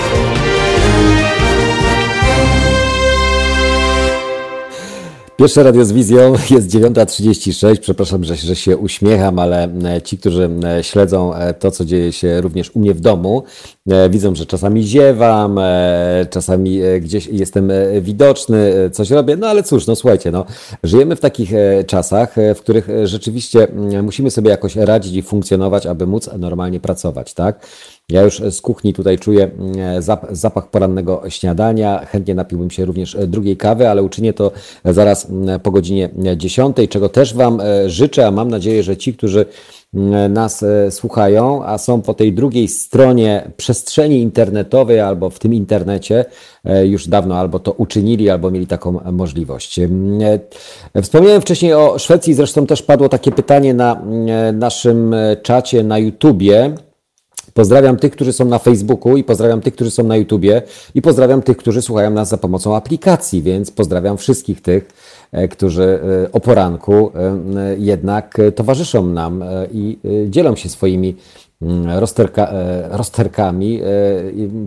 Pierwsze 5.35 5.63
radio 5.63 5.85
z 5.85 5.91
wizją 5.91 6.33
jest 6.49 6.69
9.36. 6.69 7.79
Przepraszam, 7.79 8.23
że, 8.23 8.35
że 8.35 8.55
się 8.55 8.77
uśmiecham, 8.77 9.39
ale 9.39 9.63
e, 9.63 10.01
ci, 10.01 10.17
którzy 10.17 10.49
e, 10.63 10.83
śledzą 10.83 11.35
e, 11.35 11.53
to, 11.53 11.71
co 11.71 11.85
dzieje 11.85 12.11
się 12.11 12.41
również 12.41 12.71
u 12.75 12.79
mnie 12.79 12.93
w 12.93 12.99
domu, 12.99 13.43
widzą, 14.09 14.35
że 14.35 14.45
czasami 14.45 14.83
ziewam, 14.83 15.59
czasami 16.29 16.79
gdzieś 17.01 17.27
jestem 17.27 17.71
widoczny, 18.01 18.89
coś 18.93 19.09
robię. 19.09 19.35
No 19.35 19.47
ale 19.47 19.63
cóż, 19.63 19.87
no 19.87 19.95
słuchajcie, 19.95 20.31
no, 20.31 20.45
żyjemy 20.83 21.15
w 21.15 21.19
takich 21.19 21.51
czasach, 21.87 22.35
w 22.55 22.59
których 22.59 22.87
rzeczywiście 23.03 23.67
mm, 23.69 24.05
musimy 24.05 24.31
sobie 24.31 24.49
jakoś 24.49 24.75
radzić 24.75 25.13
i 25.15 25.21
funkcjonować, 25.21 25.85
aby 25.85 26.07
móc 26.07 26.29
normalnie 26.37 26.79
pracować, 26.79 27.33
tak? 27.33 27.65
Ja 28.11 28.21
już 28.21 28.41
z 28.49 28.61
kuchni 28.61 28.93
tutaj 28.93 29.19
czuję 29.19 29.43
mm, 29.43 30.01
zap- 30.01 30.27
zapach 30.31 30.67
porannego 30.67 31.21
śniadania. 31.29 32.05
Chętnie 32.05 32.35
napiłbym 32.35 32.71
się 32.71 32.85
również 32.85 33.15
e, 33.15 33.27
drugiej 33.27 33.57
kawy, 33.57 33.89
ale 33.89 34.03
uczynię 34.03 34.33
to 34.33 34.51
zaraz 34.85 35.29
mm, 35.29 35.59
po 35.59 35.71
godzinie 35.71 36.09
10, 36.37 36.77
czego 36.89 37.09
też 37.09 37.33
Wam 37.33 37.61
e, 37.61 37.89
życzę, 37.89 38.27
a 38.27 38.31
mam 38.31 38.49
nadzieję, 38.49 38.83
że 38.83 38.97
ci, 38.97 39.13
którzy 39.13 39.45
mm, 39.93 40.33
nas 40.33 40.63
e, 40.63 40.91
słuchają, 40.91 41.65
a 41.65 41.77
są 41.77 42.01
po 42.01 42.13
tej 42.13 42.33
drugiej 42.33 42.67
stronie 42.67 43.51
przestrzeni 43.57 44.21
internetowej 44.21 44.99
albo 44.99 45.29
w 45.29 45.39
tym 45.39 45.53
internecie, 45.53 46.25
e, 46.65 46.87
już 46.87 47.07
dawno 47.07 47.35
albo 47.35 47.59
to 47.59 47.71
uczynili, 47.71 48.29
albo 48.29 48.51
mieli 48.51 48.67
taką 48.67 48.99
możliwość. 49.11 49.79
E, 49.79 49.89
Wspomniałem 51.01 51.41
wcześniej 51.41 51.73
o 51.73 51.99
Szwecji, 51.99 52.33
zresztą 52.33 52.65
też 52.67 52.81
padło 52.81 53.09
takie 53.09 53.31
pytanie 53.31 53.73
na 53.73 54.01
naszym 54.53 55.13
e, 55.13 55.37
czacie 55.37 55.83
na 55.83 55.97
YouTubie. 55.97 56.75
Pozdrawiam 57.53 57.97
tych, 57.97 58.11
którzy 58.11 58.33
są 58.33 58.45
na 58.45 58.59
Facebooku 58.59 59.17
i 59.17 59.23
pozdrawiam 59.23 59.61
tych, 59.61 59.73
którzy 59.73 59.91
są 59.91 60.03
na 60.03 60.17
YouTubie 60.17 60.61
i 60.95 61.01
pozdrawiam 61.01 61.41
tych, 61.41 61.57
którzy 61.57 61.81
słuchają 61.81 62.11
nas 62.11 62.29
za 62.29 62.37
pomocą 62.37 62.75
aplikacji, 62.75 63.43
więc 63.43 63.71
pozdrawiam 63.71 64.17
wszystkich 64.17 64.61
tych, 64.61 64.89
e, 65.31 65.47
którzy 65.47 65.99
e, 66.25 66.31
o 66.31 66.39
poranku 66.39 67.11
e, 67.15 67.75
jednak 67.77 68.37
towarzyszą 68.55 69.05
nam 69.07 69.43
i 69.71 69.97
dzielą 70.29 70.55
się 70.55 70.69
swoimi 70.69 71.15
rozterka, 71.99 72.47
e, 72.51 72.97
rozterkami, 72.97 73.81
e, 73.81 73.85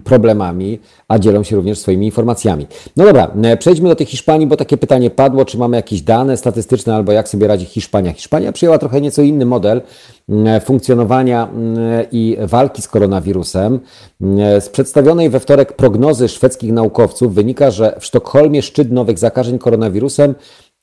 problemami, 0.04 0.78
a 1.08 1.18
dzielą 1.18 1.42
się 1.42 1.56
również 1.56 1.78
swoimi 1.78 2.06
informacjami. 2.06 2.66
No 2.96 3.04
dobra, 3.04 3.30
e, 3.42 3.56
przejdźmy 3.56 3.88
do 3.88 3.96
tej 3.96 4.06
Hiszpanii, 4.06 4.46
bo 4.46 4.56
takie 4.56 4.76
pytanie 4.76 5.10
padło, 5.10 5.44
czy 5.44 5.58
mamy 5.58 5.76
jakieś 5.76 6.02
dane 6.02 6.36
statystyczne 6.36 6.94
albo 6.94 7.12
jak 7.12 7.28
sobie 7.28 7.46
radzi 7.46 7.64
Hiszpania. 7.64 8.12
Hiszpania 8.12 8.52
przyjęła 8.52 8.78
trochę 8.78 9.00
nieco 9.00 9.22
inny 9.22 9.46
model 9.46 9.82
mm, 10.28 10.60
funkcjonowania 10.60 11.48
mm, 11.48 12.04
i 12.12 12.36
walki 12.40 12.82
z 12.82 12.88
koronawirusem. 12.88 13.80
Mm, 14.20 14.60
Z 14.60 14.68
przedstawionej 14.68 15.30
we 15.30 15.40
wtorek 15.40 15.72
prognozy 15.72 16.28
szwedzkich 16.28 16.72
naukowców 16.72 17.34
wynika, 17.34 17.70
że 17.70 17.96
w 18.00 18.04
Sztokholmie 18.04 18.62
szczyt 18.62 18.92
nowych 18.92 19.18
zakażeń 19.18 19.58
koronawirusem 19.58 20.34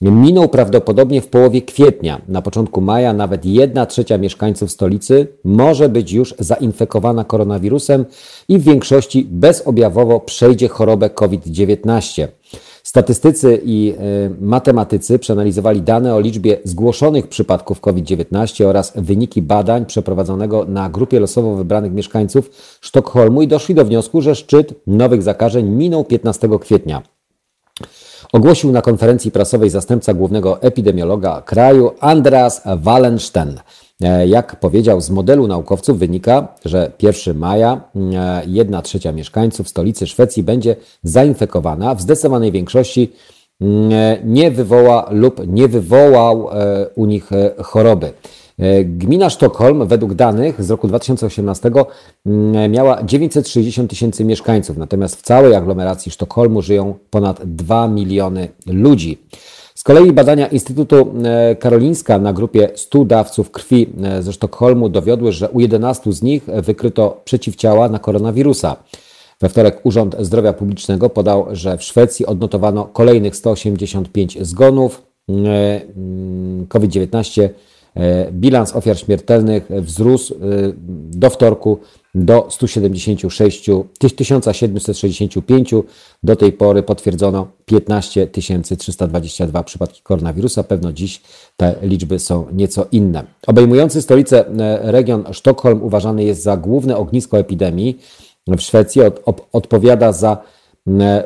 minął 0.02 0.50
prawdopodobnie 0.50 1.22
w 1.22 1.28
połowie 1.28 1.62
kwietnia. 1.62 2.22
Na 2.28 2.42
początku 2.42 2.82
maja 2.82 3.14
nawet 3.14 3.46
1 3.46 3.88
trzecia 3.88 4.18
mieszkańców 4.18 4.72
stolicy 4.72 5.28
może 5.44 5.90
być 5.90 6.12
już 6.12 6.36
zainfekowana 6.40 7.24
koronawirusem 7.24 8.06
i 8.48 8.60
w 8.60 8.64
większości 8.64 9.28
bezobjawowo 9.30 10.20
przejdzie 10.20 10.68
chorobę 10.68 11.10
COVID-19. 11.10 12.28
Statystycy 12.84 13.62
i 13.66 13.94
y, 13.94 14.46
matematycy 14.46 15.20
przeanalizowali 15.20 15.82
dane 15.82 16.16
o 16.16 16.20
liczbie 16.20 16.58
zgłoszonych 16.64 17.28
przypadków 17.28 17.82
COVID-19 17.82 18.66
oraz 18.66 18.94
wyniki 18.96 19.42
badań 19.42 19.86
przeprowadzonego 19.86 20.66
na 20.66 20.90
grupie 20.90 21.20
losowo 21.20 21.56
wybranych 21.56 21.94
mieszkańców 21.94 22.50
Sztokholmu 22.82 23.42
i 23.42 23.48
doszli 23.48 23.76
do 23.76 23.86
wniosku, 23.86 24.22
że 24.22 24.36
szczyt 24.36 24.74
nowych 24.88 25.24
zakażeń 25.24 25.70
minął 25.70 26.04
15 26.04 26.50
kwietnia. 26.60 27.02
Ogłosił 28.32 28.72
na 28.72 28.82
konferencji 28.82 29.32
prasowej 29.32 29.70
zastępca 29.70 30.14
głównego 30.14 30.62
epidemiologa 30.62 31.42
kraju 31.42 31.92
Andreas 32.00 32.62
Wallenstein. 32.78 33.60
E, 34.02 34.28
Jak 34.28 34.60
powiedział, 34.60 35.02
z 35.02 35.10
modelu 35.10 35.48
naukowców 35.48 36.00
wynika, 36.00 36.48
że 36.66 36.92
1 37.02 37.38
maja 37.38 37.82
1 38.48 38.82
trzecia 38.82 39.12
mieszkańców 39.12 39.70
stolicy 39.70 40.08
Szwecji 40.08 40.44
będzie 40.44 40.76
zainfekowana. 41.04 41.96
W 41.96 42.02
zdecydowanej 42.02 42.52
większości 42.52 43.12
mm, 43.62 43.92
e, 43.94 44.18
nie 44.24 44.52
wywoła 44.52 45.08
lub 45.12 45.48
nie 45.48 45.68
wywołał 45.68 46.50
e, 46.52 46.88
u 46.96 47.06
nich 47.06 47.32
e, 47.32 47.64
choroby. 47.64 48.14
E, 48.62 48.84
Gmina 48.84 49.30
Sztokholm 49.30 49.88
według 49.88 50.14
danych 50.14 50.64
z 50.64 50.70
roku 50.70 50.88
2018 50.88 51.72
mm, 52.26 52.72
miała 52.72 53.04
960 53.04 53.90
tysięcy 53.90 54.26
mieszkańców, 54.26 54.78
natomiast 54.78 55.16
w 55.16 55.22
całej 55.22 55.56
aglomeracji 55.56 56.12
Sztokholmu 56.12 56.62
żyją 56.62 56.94
ponad 57.10 57.42
2 57.46 57.88
miliony 57.88 58.48
ludzi. 58.68 59.18
Z 59.76 59.84
kolei 59.84 60.12
badania 60.12 60.48
Instytutu 60.48 61.14
Karolińska 61.60 62.20
na 62.20 62.34
grupie 62.34 62.70
100 62.76 63.06
dawców 63.06 63.52
krwi 63.52 63.90
ze 64.20 64.34
Sztokholmu 64.34 64.90
dowiodły, 64.90 65.32
że 65.32 65.50
u 65.50 65.60
11 65.60 66.14
z 66.14 66.22
nich 66.22 66.44
wykryto 66.46 67.22
przeciwciała 67.26 67.90
na 67.90 68.00
koronawirusa. 68.00 68.76
We 69.42 69.50
wtorek 69.50 69.80
Urząd 69.84 70.16
Zdrowia 70.20 70.54
Publicznego 70.54 71.10
podał, 71.10 71.48
że 71.52 71.78
w 71.78 71.84
Szwecji 71.84 72.26
odnotowano 72.26 72.86
kolejnych 72.86 73.36
185 73.36 74.38
zgonów. 74.42 75.02
COVID-19 76.70 77.50
bilans 78.32 78.76
ofiar 78.76 78.98
śmiertelnych 78.98 79.68
wzrósł 79.70 80.36
do 81.12 81.30
wtorku 81.30 81.80
do 82.16 82.48
176 82.50 83.70
1765. 84.00 85.72
Do 86.24 86.36
tej 86.36 86.54
pory 86.54 86.84
potwierdzono 86.84 87.48
15 87.66 88.28
322 88.28 89.64
przypadki 89.64 90.02
koronawirusa. 90.02 90.64
Pewno 90.64 90.94
dziś 90.94 91.22
te 91.58 91.76
liczby 91.82 92.20
są 92.20 92.46
nieco 92.54 92.86
inne. 92.92 93.24
Obejmujący 93.48 94.02
stolicę 94.02 94.46
region 94.82 95.24
Sztokholm 95.32 95.84
uważany 95.84 96.24
jest 96.24 96.44
za 96.44 96.58
główne 96.58 96.98
ognisko 96.98 97.40
epidemii 97.40 98.00
w 98.48 98.62
Szwecji. 98.62 99.02
Od, 99.02 99.22
od, 99.26 99.48
odpowiada 99.52 100.12
za 100.12 100.38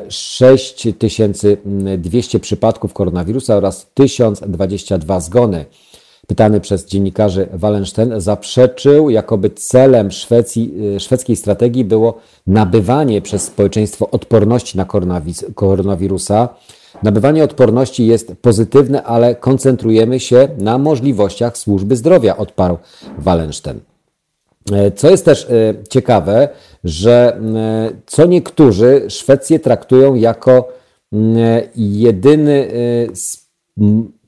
6200 0.08 2.40
przypadków 2.40 2.92
koronawirusa 2.92 3.56
oraz 3.56 3.90
1022 3.94 5.20
zgony. 5.20 5.64
Pytany 6.26 6.60
przez 6.60 6.86
dziennikarzy 6.86 7.48
Wallenstein 7.52 8.20
zaprzeczył, 8.20 9.10
jakoby 9.10 9.50
celem 9.50 10.10
Szwecji, 10.10 10.74
szwedzkiej 10.98 11.36
strategii 11.36 11.84
było 11.84 12.18
nabywanie 12.46 13.22
przez 13.22 13.42
społeczeństwo 13.42 14.10
odporności 14.10 14.78
na 14.78 14.86
koronawirusa. 15.54 16.48
Nabywanie 17.02 17.44
odporności 17.44 18.06
jest 18.06 18.32
pozytywne, 18.42 19.02
ale 19.02 19.34
koncentrujemy 19.34 20.20
się 20.20 20.48
na 20.58 20.78
możliwościach 20.78 21.58
służby 21.58 21.96
zdrowia, 21.96 22.36
odparł 22.36 22.78
Wallenstein. 23.18 23.80
Co 24.96 25.10
jest 25.10 25.24
też 25.24 25.46
ciekawe, 25.88 26.48
że 26.84 27.40
co 28.06 28.26
niektórzy 28.26 29.04
Szwecję 29.08 29.58
traktują 29.58 30.14
jako 30.14 30.68
jedyny 31.76 32.68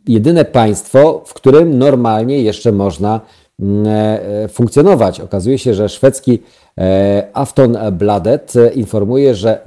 jedyne 0.09 0.45
państwo, 0.45 1.23
w 1.27 1.35
którym 1.35 1.79
normalnie 1.79 2.43
jeszcze 2.43 2.73
można 2.73 3.21
mm, 3.61 3.87
e, 3.87 4.49
funkcjonować. 4.49 5.21
Okazuje 5.21 5.59
się, 5.59 5.75
że 5.75 5.89
szwedzki 5.89 6.43
e, 6.79 7.29
Aftonbladet 7.33 8.53
informuje, 8.75 9.35
że 9.35 9.61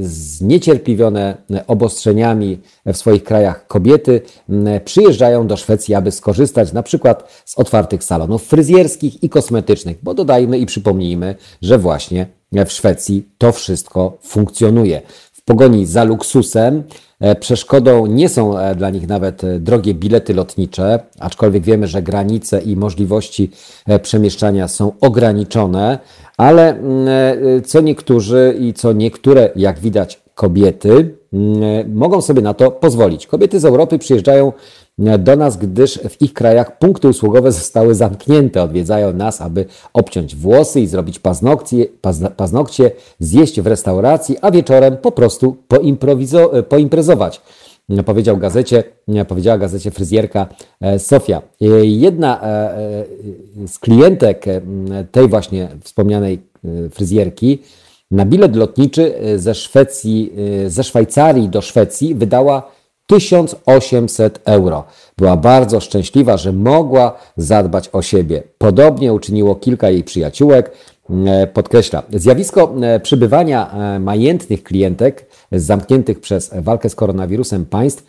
zniecierpliwione 0.00 1.36
obostrzeniami 1.66 2.58
w 2.86 2.96
swoich 2.96 3.24
krajach 3.24 3.66
kobiety 3.66 4.20
mm, 4.48 4.80
przyjeżdżają 4.84 5.46
do 5.46 5.56
Szwecji, 5.56 5.94
aby 5.94 6.10
skorzystać 6.12 6.72
na 6.72 6.82
przykład 6.82 7.42
z 7.44 7.58
otwartych 7.58 8.04
salonów 8.04 8.44
fryzjerskich 8.44 9.22
i 9.22 9.28
kosmetycznych, 9.28 9.96
bo 10.02 10.14
dodajmy 10.14 10.58
i 10.58 10.66
przypomnijmy, 10.66 11.34
że 11.62 11.78
właśnie 11.78 12.26
w 12.52 12.72
Szwecji 12.72 13.28
to 13.38 13.52
wszystko 13.52 14.18
funkcjonuje. 14.22 15.02
Pogoni 15.46 15.86
za 15.86 16.04
luksusem 16.04 16.82
E, 17.20 17.34
przeszkodą 17.34 18.06
nie 18.06 18.28
są 18.28 18.58
e, 18.58 18.74
dla 18.74 18.90
nich 18.90 19.08
nawet 19.08 19.44
e, 19.44 19.60
drogie 19.60 19.94
bilety 19.94 20.34
lotnicze, 20.34 21.00
aczkolwiek 21.20 21.62
wiemy, 21.62 21.86
że 21.86 22.02
granice 22.02 22.60
i 22.60 22.76
możliwości 22.76 23.50
przemieszczania 24.02 24.68
są 24.68 24.92
ograniczone, 25.00 25.98
ale 26.36 26.70
mm, 26.70 27.06
co 27.64 27.80
niektórzy 27.80 28.56
i 28.60 28.72
co 28.72 28.92
niektóre, 28.92 29.50
jak 29.56 29.78
widać, 29.78 30.22
kobiety 30.34 31.14
mm, 31.32 31.94
mogą 31.94 32.20
sobie 32.20 32.42
na 32.42 32.54
to 32.54 32.70
pozwolić. 32.70 33.26
Kobiety 33.26 33.60
z 33.60 33.64
Europy 33.64 33.98
przyjeżdżają 33.98 34.52
do 34.98 35.36
nas, 35.36 35.56
gdyż 35.56 35.98
w 36.08 36.22
ich 36.22 36.34
krajach 36.34 36.78
punkty 36.78 37.08
usługowe 37.08 37.52
zostały 37.52 37.94
zamknięte. 37.94 38.62
Odwiedzają 38.62 39.12
nas, 39.12 39.40
aby 39.40 39.64
obciąć 39.92 40.36
włosy 40.36 40.80
i 40.80 40.86
zrobić 40.86 41.18
paznokcie, 41.18 41.86
paznokcie 42.36 42.90
zjeść 43.20 43.60
w 43.60 43.66
restauracji, 43.66 44.36
a 44.42 44.50
wieczorem 44.50 44.96
po 44.96 45.12
prostu 45.12 45.56
poimprezować. 46.68 47.40
Powiedział 48.06 48.36
gazecie, 48.36 48.84
powiedziała 49.28 49.58
gazecie 49.58 49.90
fryzjerka 49.90 50.46
e, 50.80 50.98
Sofia. 50.98 51.42
E, 51.60 51.66
jedna 51.84 52.42
e, 52.42 52.74
z 53.66 53.78
klientek 53.78 54.44
tej 55.12 55.28
właśnie 55.28 55.68
wspomnianej 55.82 56.38
fryzjerki 56.90 57.58
na 58.10 58.24
bilet 58.24 58.56
lotniczy 58.56 59.14
ze 59.36 59.54
Szwecji, 59.54 60.32
ze 60.66 60.84
Szwajcarii 60.84 61.48
do 61.48 61.62
Szwecji 61.62 62.14
wydała 62.14 62.70
1800 63.06 64.40
euro. 64.44 64.84
Była 65.18 65.36
bardzo 65.36 65.80
szczęśliwa, 65.80 66.36
że 66.36 66.52
mogła 66.52 67.18
zadbać 67.36 67.88
o 67.92 68.02
siebie. 68.02 68.42
Podobnie 68.58 69.12
uczyniło 69.12 69.54
kilka 69.54 69.90
jej 69.90 70.04
przyjaciółek. 70.04 70.72
E, 71.10 71.46
podkreśla, 71.46 72.02
zjawisko 72.12 72.74
e, 72.82 73.00
przybywania 73.00 73.70
e, 73.70 73.98
majętnych 73.98 74.62
klientek 74.62 75.26
zamkniętych 75.52 76.20
przez 76.20 76.50
walkę 76.54 76.88
z 76.88 76.94
koronawirusem 76.94 77.66
państw 77.66 78.04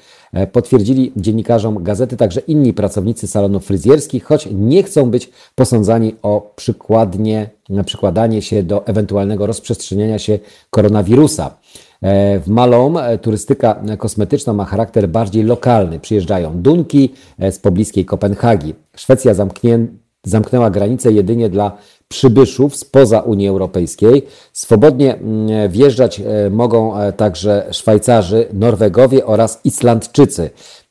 potwierdzili 0.51 1.11
dziennikarzom 1.15 1.83
gazety 1.83 2.17
także 2.17 2.39
inni 2.39 2.73
pracownicy 2.73 3.27
salonów 3.27 3.65
fryzjerskich, 3.65 4.23
choć 4.23 4.47
nie 4.51 4.83
chcą 4.83 5.11
być 5.11 5.29
posądzani 5.55 6.15
o 6.21 6.53
przykładnie, 6.55 7.49
przykładanie 7.85 8.41
się 8.41 8.63
do 8.63 8.87
ewentualnego 8.87 9.45
rozprzestrzeniania 9.45 10.19
się 10.19 10.39
koronawirusa. 10.69 11.51
E, 12.01 12.39
w 12.39 12.47
Malom 12.47 12.97
e, 12.97 13.17
turystyka 13.17 13.81
kosmetyczna 13.97 14.53
ma 14.53 14.65
charakter 14.65 15.09
bardziej 15.09 15.43
lokalny. 15.43 15.99
Przyjeżdżają 15.99 16.61
dunki 16.61 17.13
e, 17.39 17.51
z 17.51 17.59
pobliskiej 17.59 18.05
Kopenhagi. 18.05 18.75
Szwecja 18.95 19.33
zamknęła 20.23 20.69
granice 20.69 21.11
jedynie 21.11 21.49
dla 21.49 21.77
przybyszów 22.07 22.75
spoza 22.75 23.19
Unii 23.19 23.47
Europejskiej. 23.47 24.25
Swobodnie 24.53 25.15
mm, 25.15 25.71
wjeżdżać 25.71 26.21
mogą 26.51 26.93
także 27.17 27.67
Szwajcarzy, 27.71 28.47
Norwegowie 28.53 29.25
oraz 29.25 29.61
Islandczycy. 29.63 30.49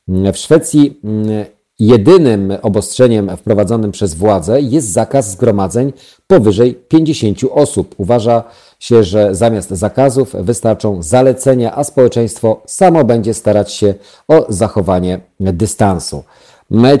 Mm, 0.09 0.33
w 0.33 0.37
Szwecji 0.37 0.99
mm, 1.03 1.45
jedynym 1.79 2.53
obostrzeniem 2.61 3.37
wprowadzonym 3.37 3.91
przez 3.91 4.13
władze 4.13 4.61
jest 4.61 4.91
zakaz 4.91 5.31
zgromadzeń 5.31 5.93
powyżej 6.27 6.75
50 6.87 7.39
osób. 7.51 7.95
Uważa 7.97 8.43
się, 8.79 9.03
że 9.03 9.35
zamiast 9.35 9.69
zakazów 9.69 10.35
wystarczą 10.39 11.03
zalecenia, 11.03 11.75
a 11.75 11.83
społeczeństwo 11.83 12.61
samo 12.65 13.03
będzie 13.03 13.33
starać 13.33 13.73
się 13.73 13.93
o 14.27 14.45
zachowanie 14.49 15.19
dystansu. 15.39 16.23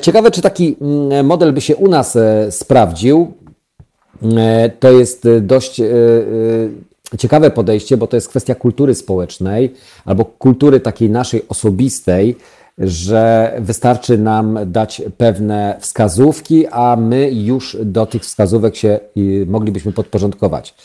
Ciekawe, 0.01 0.31
czy 0.31 0.41
taki 0.41 0.75
mm, 0.81 1.25
model 1.25 1.53
by 1.53 1.61
się 1.61 1.75
u 1.75 1.87
nas 1.87 2.15
e, 2.15 2.51
sprawdził. 2.51 3.33
E, 4.37 4.69
to 4.69 4.91
jest 4.91 5.27
dość 5.41 5.79
e, 5.79 5.85
ciekawe 7.17 7.51
podejście, 7.51 7.97
bo 7.97 8.07
to 8.07 8.17
jest 8.17 8.29
kwestia 8.29 8.55
kultury 8.55 8.95
społecznej 8.95 9.73
albo 10.05 10.25
kultury 10.25 10.79
takiej 10.79 11.09
naszej 11.09 11.45
osobistej, 11.49 12.35
że 12.77 13.53
wystarczy 13.59 14.17
nam 14.17 14.59
dać 14.65 15.01
pewne 15.17 15.77
wskazówki, 15.79 16.67
a 16.67 16.95
my 16.95 17.31
już 17.31 17.77
do 17.81 18.05
tych 18.05 18.21
wskazówek 18.21 18.75
się 18.75 18.99
moglibyśmy 19.47 19.91
podporządkować. 19.91 20.75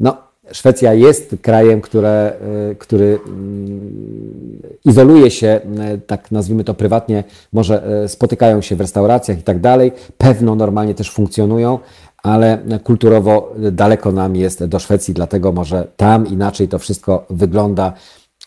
No, 0.00 0.16
Szwecja 0.52 0.94
jest 0.94 1.36
krajem, 1.42 1.80
które, 1.80 2.32
y, 2.70 2.76
który 2.76 3.18
mm, 3.26 4.62
izoluje 4.84 5.30
się, 5.30 5.60
y, 5.94 6.00
tak 6.06 6.30
nazwijmy 6.30 6.64
to 6.64 6.74
prywatnie, 6.74 7.24
może 7.52 8.02
y, 8.04 8.08
spotykają 8.08 8.60
się 8.60 8.76
w 8.76 8.80
restauracjach 8.80 9.38
i 9.38 9.42
tak 9.42 9.60
dalej, 9.60 9.92
pewno 10.18 10.54
normalnie 10.54 10.94
też 10.94 11.10
funkcjonują, 11.10 11.78
ale 12.22 12.58
kulturowo 12.84 13.54
daleko 13.72 14.12
nam 14.12 14.36
jest 14.36 14.64
do 14.64 14.78
Szwecji, 14.78 15.14
dlatego 15.14 15.52
może 15.52 15.88
tam 15.96 16.26
inaczej 16.26 16.68
to 16.68 16.78
wszystko 16.78 17.26
wygląda, 17.30 17.92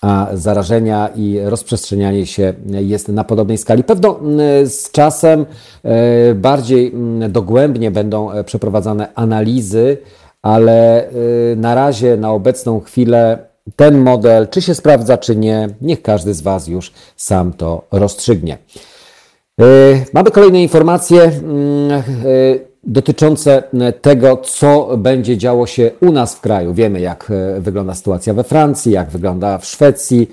a 0.01 0.27
zarażenia 0.33 1.09
i 1.15 1.39
rozprzestrzenianie 1.43 2.25
się 2.25 2.53
jest 2.65 3.07
na 3.07 3.23
podobnej 3.23 3.57
skali. 3.57 3.83
Pewno 3.83 4.19
z 4.65 4.91
czasem 4.91 5.45
bardziej 6.35 6.93
dogłębnie 7.29 7.91
będą 7.91 8.29
przeprowadzane 8.45 9.07
analizy, 9.15 9.97
ale 10.41 11.09
y, 11.09 11.55
na 11.57 11.75
razie, 11.75 12.17
na 12.17 12.31
obecną 12.31 12.79
chwilę, 12.79 13.37
ten 13.75 13.97
model, 13.97 14.47
czy 14.47 14.61
się 14.61 14.75
sprawdza, 14.75 15.17
czy 15.17 15.35
nie, 15.35 15.69
niech 15.81 16.01
każdy 16.01 16.33
z 16.33 16.41
Was 16.41 16.67
już 16.67 16.91
sam 17.15 17.53
to 17.53 17.83
rozstrzygnie. 17.91 18.57
Mamy 20.13 20.31
kolejne 20.31 20.61
informacje 20.61 21.21
mm, 21.21 22.03
dotyczące 22.85 23.63
tego, 24.01 24.37
co 24.37 24.97
będzie 24.97 25.37
działo 25.37 25.67
się 25.67 25.91
u 26.01 26.11
nas 26.11 26.35
w 26.35 26.41
kraju. 26.41 26.73
Wiemy, 26.73 26.99
jak 26.99 27.31
wygląda 27.59 27.93
sytuacja 27.93 28.33
we 28.33 28.43
Francji, 28.43 28.91
jak 28.91 29.09
wygląda 29.09 29.57
w 29.57 29.65
Szwecji. 29.65 30.29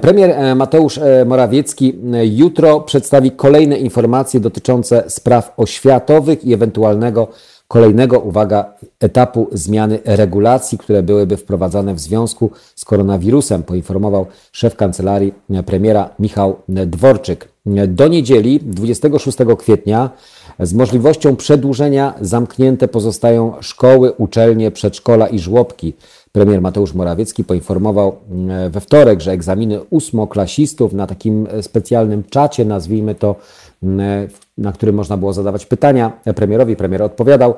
Premier 0.00 0.30
e, 0.30 0.54
Mateusz 0.54 0.98
e, 0.98 1.24
Morawiecki 1.24 1.98
jutro 2.22 2.80
przedstawi 2.80 3.30
kolejne 3.30 3.78
informacje 3.78 4.40
dotyczące 4.40 5.04
spraw 5.08 5.54
oświatowych 5.56 6.44
i 6.44 6.54
ewentualnego 6.54 7.28
kolejnego, 7.70 8.20
uwaga, 8.20 8.74
etapu 9.00 9.48
zmiany 9.52 9.98
regulacji, 10.04 10.78
które 10.78 11.02
byłyby 11.02 11.36
wprowadzane 11.36 11.94
w 11.94 12.00
związku 12.00 12.50
z 12.76 12.84
koronawirusem, 12.84 13.62
poinformował 13.62 14.26
szef 14.52 14.76
kancelarii 14.76 15.34
premiera 15.66 16.10
Michał 16.18 16.56
Dworczyk. 16.68 17.48
Do 17.88 18.08
niedzieli 18.08 18.60
26 18.62 19.38
kwietnia 19.58 20.10
z 20.60 20.74
możliwością 20.74 21.36
przedłużenia 21.36 22.14
zamknięte 22.20 22.88
pozostają 22.88 23.52
szkoły, 23.60 24.12
uczelnie, 24.12 24.70
przedszkola 24.70 25.28
i 25.28 25.38
żłobki. 25.38 25.94
Premier 26.32 26.60
Mateusz 26.60 26.94
Morawiecki 26.94 27.44
poinformował 27.44 28.16
mm, 28.30 28.70
we 28.70 28.80
wtorek, 28.80 29.20
że 29.20 29.32
egzaminy 29.32 29.80
ósmoklasistów 29.90 30.92
na 30.92 31.06
takim 31.06 31.46
specjalnym 31.62 32.24
czacie, 32.24 32.64
nazwijmy 32.64 33.14
to, 33.14 33.36
na 34.58 34.72
którym 34.72 34.94
można 34.94 35.16
było 35.16 35.32
zadawać 35.32 35.66
pytania 35.66 36.12
premierowi, 36.36 36.76
premier 36.76 37.02
odpowiadał. 37.02 37.54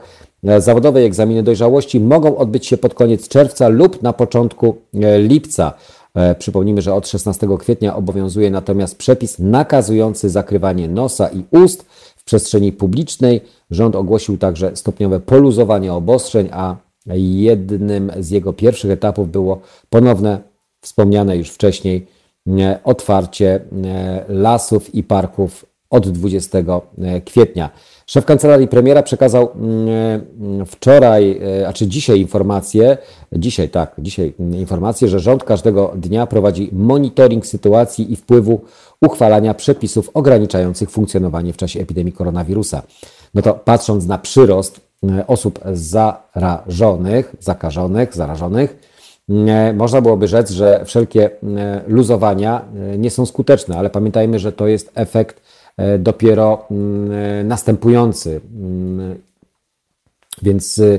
Zawodowe 0.59 1.01
egzaminy 1.01 1.43
dojrzałości 1.43 2.01
mogą 2.01 2.36
odbyć 2.36 2.66
się 2.66 2.77
pod 2.77 2.94
koniec 2.94 3.28
czerwca 3.28 3.69
lub 3.69 4.03
na 4.03 4.12
początku 4.12 4.77
e, 4.94 5.19
lipca. 5.19 5.73
E, 6.15 6.35
przypomnijmy, 6.35 6.82
że 6.82 6.94
od 6.94 7.09
16 7.09 7.49
kwietnia 7.59 7.97
obowiązuje 7.97 8.51
natomiast 8.51 8.99
przepis 8.99 9.39
nakazujący 9.39 10.31
zakrywanie 10.31 10.89
nosa 10.89 11.28
i 11.28 11.44
ust 11.51 11.82
w 12.16 12.24
przestrzeni 12.24 12.73
publicznej. 12.73 13.40
Rząd 13.70 13.97
ogłosił 13.97 14.39
także 14.39 14.77
stopniowe 14.77 15.20
poluzowanie 15.20 15.93
obostrzeń, 15.93 16.49
a 16.53 16.77
jednym 17.16 18.12
z 18.20 18.31
jego 18.31 18.53
pierwszych 18.53 18.90
etapów 18.90 19.31
było 19.31 19.61
ponowne, 19.90 20.39
wspomniane 20.81 21.36
już 21.36 21.51
wcześniej, 21.51 22.07
e, 22.49 22.78
otwarcie 22.85 23.61
e, 23.85 24.24
lasów 24.28 24.94
i 24.94 25.03
parków 25.03 25.72
od 25.93 26.09
20 26.09 26.59
kwietnia. 27.24 27.70
Szef 28.06 28.24
kancelarii 28.24 28.69
premiera 28.69 29.02
przekazał 29.02 29.48
mm, 29.55 30.66
wczoraj, 30.66 31.40
e, 31.60 31.69
a 31.69 31.73
czy 31.73 31.86
dzisiaj 31.86 32.20
informację, 32.20 32.98
dzisiaj 33.32 33.69
tak, 33.69 33.94
dzisiaj 33.98 34.35
informację, 34.39 35.09
że 35.09 35.20
rząd 35.20 35.44
każdego 35.44 35.93
dnia 35.97 36.27
prowadzi 36.27 36.70
monitoring 36.73 37.47
sytuacji 37.47 38.12
i 38.12 38.16
wpływu 38.16 38.60
uchwalania 39.01 39.55
przepisów 39.55 40.10
ograniczających 40.14 40.90
funkcjonowanie 40.90 41.52
w 41.52 41.56
czasie 41.56 41.81
epidemii 41.81 42.12
koronawirusa. 42.12 42.82
No 43.35 43.43
to 43.43 43.55
patrząc 43.55 44.06
na 44.06 44.19
przyrost 44.19 44.81
e, 45.10 45.27
osób 45.27 45.60
zarażonych, 45.73 47.36
zakażonych, 47.40 48.14
zarażonych, 48.14 48.77
e, 49.31 49.73
można 49.73 50.01
byłoby 50.01 50.28
rzec, 50.28 50.51
że 50.51 50.85
wszelkie 50.85 51.31
luzowania 51.86 52.64
nie 52.98 53.10
są 53.10 53.27
skuteczne, 53.27 53.78
ale 53.78 53.90
pamiętajmy, 53.90 54.39
że 54.39 54.52
to 54.52 54.66
jest 54.66 54.90
efekt 54.94 55.40
E, 55.40 55.51
dopiero 55.99 56.65
mm, 56.70 57.12
e, 57.12 57.44
następujący. 57.44 58.40
Mm, 58.55 59.19
więc 60.43 60.78
e, 60.78 60.99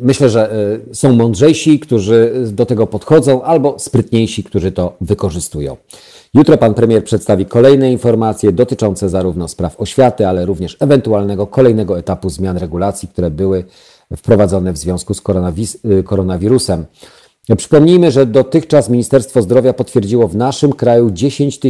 myślę, 0.00 0.28
że 0.28 0.50
są 0.92 1.12
mądrzejsi, 1.12 1.80
którzy 1.80 2.32
do 2.52 2.66
tego 2.66 2.86
podchodzą, 2.86 3.42
albo 3.42 3.78
sprytniejsi, 3.78 4.44
którzy 4.44 4.72
to 4.72 4.96
wykorzystują. 5.00 5.76
Jutro 6.34 6.58
pan 6.58 6.74
premier 6.74 7.04
przedstawi 7.04 7.46
kolejne 7.46 7.92
informacje 7.92 8.52
dotyczące 8.52 9.08
zarówno 9.08 9.48
spraw 9.48 9.80
oświaty, 9.80 10.26
ale 10.26 10.46
również 10.46 10.76
ewentualnego 10.80 11.46
kolejnego 11.46 11.98
etapu 11.98 12.30
zmian 12.30 12.56
regulacji, 12.56 13.08
które 13.08 13.30
były 13.30 13.64
wprowadzone 14.16 14.72
w 14.72 14.78
związku 14.78 15.14
z 15.14 15.22
koronawirusem. 16.04 16.84
Przypomnijmy, 17.56 18.10
że 18.10 18.26
dotychczas 18.26 18.88
Ministerstwo 18.88 19.42
Zdrowia 19.42 19.72
potwierdziło 19.72 20.28
w 20.28 20.36
naszym 20.36 20.72
kraju 20.72 21.10
10 21.10 21.60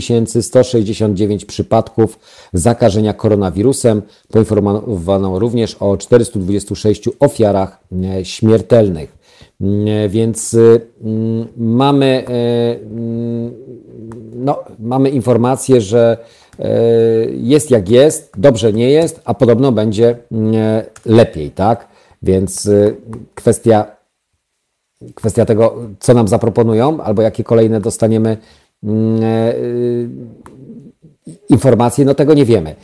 169 0.41 1.45
przypadków 1.45 2.19
zakażenia 2.53 3.13
koronawirusem. 3.13 4.03
Poinformowano 4.31 5.39
również 5.39 5.77
o 5.81 5.97
426 5.97 7.09
ofiarach 7.21 7.81
e, 8.05 8.25
śmiertelnych. 8.25 9.19
E, 9.61 10.09
więc 10.09 10.57
mm, 11.05 11.47
mamy, 11.57 12.07
e, 12.07 12.81
mm, 12.81 13.53
no, 14.35 14.65
mamy 14.79 15.11
informację, 15.11 15.81
że 15.81 16.17
jest 17.31 17.71
jak 17.71 17.89
jest, 17.89 18.33
dobrze 18.39 18.73
nie 18.73 18.91
jest, 18.91 19.21
a 19.25 19.35
podobno 19.35 19.73
będzie 19.73 20.17
mm, 20.33 20.55
lepiej, 21.07 21.51
tak? 21.51 21.89
Więc 22.23 22.71
kwestia 23.35 24.02
kwestia 25.15 25.45
tego, 25.45 25.75
co 26.01 26.15
nam 26.15 26.29
zaproponują, 26.29 27.01
albo 27.01 27.23
jakie 27.23 27.45
kolejne 27.45 27.81
dostaniemy 27.81 28.37
mm, 28.85 29.23
e, 29.23 29.55
informacje, 31.49 32.05
no 32.05 32.15
tego 32.15 32.35
nie 32.35 32.45
wiemy. 32.45 32.77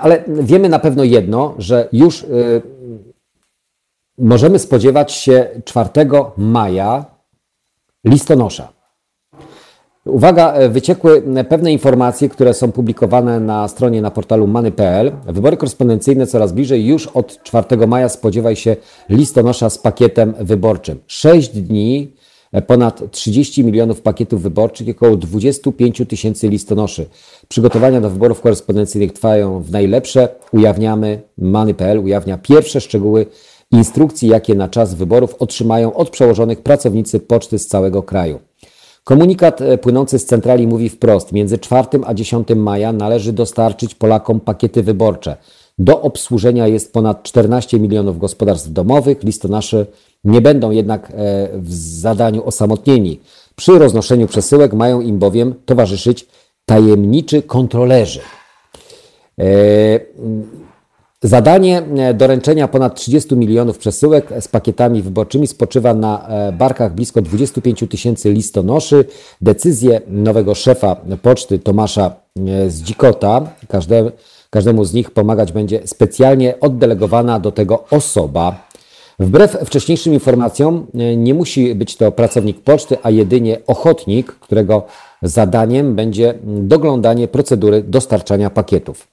Ale 0.00 0.24
wiemy 0.28 0.68
na 0.68 0.78
pewno 0.78 1.04
jedno, 1.04 1.54
że 1.58 1.88
już 1.92 2.24
e, 2.24 2.26
możemy 4.18 4.58
spodziewać 4.58 5.12
się 5.12 5.48
4 5.64 5.90
maja 6.36 7.04
listonosza. 8.04 8.79
Uwaga, 10.06 10.52
e, 10.52 10.68
wyciekły 10.68 11.22
pewne 11.48 11.72
informacje, 11.72 12.28
które 12.28 12.54
są 12.54 12.72
publikowane 12.72 13.40
na 13.40 13.68
stronie 13.68 14.02
na 14.02 14.10
portalu 14.10 14.46
many.pl. 14.46 15.12
Wybory 15.26 15.56
korespondencyjne 15.56 16.26
coraz 16.26 16.52
bliżej. 16.52 16.86
Już 16.86 17.06
od 17.06 17.42
4 17.42 17.86
maja 17.86 18.08
spodziewaj 18.08 18.56
się 18.56 18.76
listonosza 19.08 19.70
z 19.70 19.78
pakietem 19.78 20.34
wyborczym. 20.40 20.98
6 21.06 21.48
dni, 21.48 22.12
e, 22.52 22.62
ponad 22.62 23.10
30 23.10 23.64
milionów 23.64 24.00
pakietów 24.00 24.42
wyborczych 24.42 24.88
i 24.88 24.90
około 24.90 25.16
25 25.16 26.06
tysięcy 26.06 26.48
listonoszy. 26.48 27.06
Przygotowania 27.48 28.00
do 28.00 28.10
wyborów 28.10 28.40
korespondencyjnych 28.40 29.12
trwają 29.12 29.62
w 29.62 29.70
najlepsze. 29.70 30.28
Ujawniamy, 30.52 31.20
many.pl 31.38 31.98
ujawnia 31.98 32.38
pierwsze 32.38 32.80
szczegóły 32.80 33.26
instrukcji, 33.72 34.28
jakie 34.28 34.54
na 34.54 34.68
czas 34.68 34.94
wyborów 34.94 35.34
otrzymają 35.38 35.94
od 35.94 36.10
przełożonych 36.10 36.62
pracownicy 36.62 37.20
poczty 37.20 37.58
z 37.58 37.66
całego 37.66 38.02
kraju. 38.02 38.49
Komunikat 39.10 39.60
e, 39.60 39.78
płynący 39.78 40.18
z 40.18 40.24
centrali 40.24 40.66
mówi 40.66 40.88
wprost: 40.88 41.32
między 41.32 41.58
4 41.58 41.88
a 42.06 42.14
10 42.14 42.48
maja 42.56 42.92
należy 42.92 43.32
dostarczyć 43.32 43.94
Polakom 43.94 44.40
pakiety 44.40 44.82
wyborcze. 44.82 45.36
Do 45.78 46.02
obsłużenia 46.02 46.66
jest 46.66 46.92
ponad 46.92 47.22
14 47.22 47.80
milionów 47.80 48.18
gospodarstw 48.18 48.72
domowych. 48.72 49.24
Listonosze 49.24 49.86
nie 50.24 50.40
będą 50.40 50.70
jednak 50.70 51.10
e, 51.10 51.48
w 51.54 51.74
zadaniu 51.74 52.46
osamotnieni. 52.46 53.20
Przy 53.56 53.78
roznoszeniu 53.78 54.26
przesyłek 54.26 54.72
mają 54.72 55.00
im 55.00 55.18
bowiem 55.18 55.54
towarzyszyć 55.64 56.26
tajemniczy 56.66 57.42
kontrolerzy. 57.42 58.20
Zadanie 61.22 61.82
e, 61.96 62.14
doręczenia 62.14 62.68
ponad 62.68 62.94
30 62.94 63.36
milionów 63.36 63.78
przesyłek 63.78 64.32
z 64.40 64.48
pakietami 64.48 65.02
wyborczymi 65.02 65.46
spoczywa 65.46 65.94
na 65.94 66.28
e, 66.28 66.52
barkach 66.52 66.94
blisko 66.94 67.22
25 67.22 67.84
tysięcy 67.90 68.32
listonoszy. 68.32 69.04
Decyzję 69.40 70.00
nowego 70.08 70.54
szefa 70.54 70.96
poczty 71.22 71.58
Tomasza 71.58 72.16
e, 72.48 72.70
Zdzikota, 72.70 73.46
każde, 73.68 74.12
każdemu 74.50 74.84
z 74.84 74.92
nich 74.92 75.10
pomagać 75.10 75.52
będzie 75.52 75.80
specjalnie 75.84 76.60
oddelegowana 76.60 77.40
do 77.40 77.52
tego 77.52 77.84
osoba. 77.90 78.68
Wbrew 79.18 79.56
wcześniejszym 79.64 80.14
informacjom 80.14 80.86
nie 81.16 81.34
musi 81.34 81.74
być 81.74 81.96
to 81.96 82.12
pracownik 82.12 82.60
poczty, 82.60 82.96
a 83.02 83.10
jedynie 83.10 83.58
ochotnik, 83.66 84.32
którego 84.32 84.86
zadaniem 85.22 85.94
będzie 85.94 86.34
doglądanie 86.44 87.28
procedury 87.28 87.82
dostarczania 87.82 88.50
pakietów. 88.50 89.09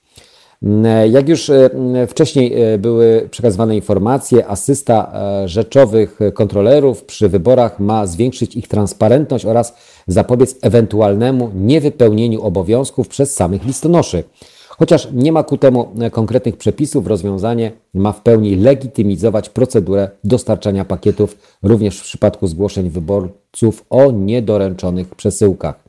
Jak 1.09 1.29
już 1.29 1.49
e, 1.49 1.69
wcześniej 2.07 2.61
e, 2.61 2.77
były 2.77 3.27
przekazywane 3.31 3.75
informacje, 3.75 4.47
asysta 4.47 5.11
e, 5.13 5.47
rzeczowych 5.47 6.19
kontrolerów 6.33 7.03
przy 7.03 7.29
wyborach 7.29 7.79
ma 7.79 8.07
zwiększyć 8.07 8.55
ich 8.55 8.67
transparentność 8.67 9.45
oraz 9.45 9.75
zapobiec 10.07 10.55
ewentualnemu 10.61 11.51
niewypełnieniu 11.55 12.41
obowiązków 12.41 13.07
przez 13.07 13.35
samych 13.35 13.65
listonoszy. 13.65 14.23
Chociaż 14.69 15.07
nie 15.13 15.31
ma 15.31 15.43
ku 15.43 15.57
temu 15.57 15.87
konkretnych 16.11 16.57
przepisów, 16.57 17.07
rozwiązanie 17.07 17.71
ma 17.93 18.11
w 18.11 18.21
pełni 18.21 18.55
legitymizować 18.55 19.49
procedurę 19.49 20.09
dostarczania 20.23 20.85
pakietów 20.85 21.37
również 21.63 21.99
w 21.99 22.03
przypadku 22.03 22.47
zgłoszeń 22.47 22.89
wyborców 22.89 23.85
o 23.89 24.11
niedoręczonych 24.11 25.15
przesyłkach. 25.15 25.86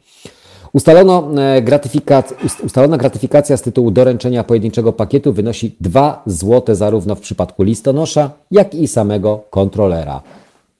Ustalono 0.73 1.28
e, 1.36 1.62
gratyfikac 1.62 2.35
ustalona 2.65 2.97
gratyfikacja 2.97 3.57
z 3.57 3.62
tytułu 3.62 3.90
doręczenia 3.90 4.45
pojedynczego 4.45 4.93
pakietu 4.93 5.32
wynosi 5.32 5.77
2 5.81 6.23
zł 6.27 6.74
zarówno 6.74 7.15
w 7.15 7.20
przypadku 7.20 7.62
listonosza, 7.62 8.31
jak 8.51 8.74
i 8.74 8.89
samego 8.89 9.45
kontrolera. 9.51 10.23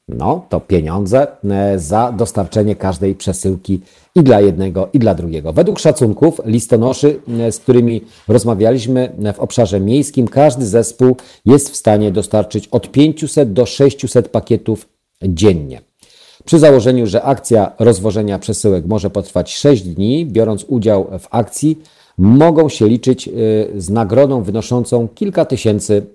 No, 0.09 0.47
to 0.48 0.60
pieniądze 0.60 1.27
e, 1.44 1.78
za 1.78 2.12
dostarczenie 2.12 2.77
każdej 2.77 3.15
przesyłki 3.15 3.81
i 4.15 4.23
dla 4.23 4.40
jednego, 4.40 4.89
i 4.93 4.98
dla 4.98 5.15
drugiego. 5.15 5.52
Według 5.52 5.78
szacunków 5.78 6.40
listonoszy, 6.44 7.20
e, 7.40 7.52
z 7.52 7.59
którymi 7.59 8.01
rozmawialiśmy 8.28 9.12
w 9.35 9.40
obszarze 9.40 9.81
miejskim, 9.81 10.28
każdy 10.28 10.66
zespół 10.66 11.16
jest 11.47 11.70
w 11.70 11.77
stanie 11.77 12.12
dostarczyć 12.12 12.69
od 12.69 12.90
500 12.90 13.52
do 13.52 13.66
600 13.66 14.28
pakietów 14.28 14.89
dziennie. 15.23 15.88
Przy 16.49 16.59
założeniu, 16.59 17.07
że 17.07 17.23
akcja 17.23 17.73
rozwożenia 17.79 18.39
przesyłek 18.39 18.87
może 18.87 19.11
potrwać 19.11 19.55
6 19.55 19.83
dni, 19.83 20.27
biorąc 20.27 20.65
udział 20.69 21.07
w 21.19 21.27
akcji, 21.31 21.79
mogą 22.19 22.69
się 22.69 22.89
liczyć 22.89 23.29
y, 23.29 23.33
z 23.77 23.91
nagrodą 23.91 24.43
wynoszącą 24.43 25.09
kilka 25.09 25.45
tysięcy 25.45 26.07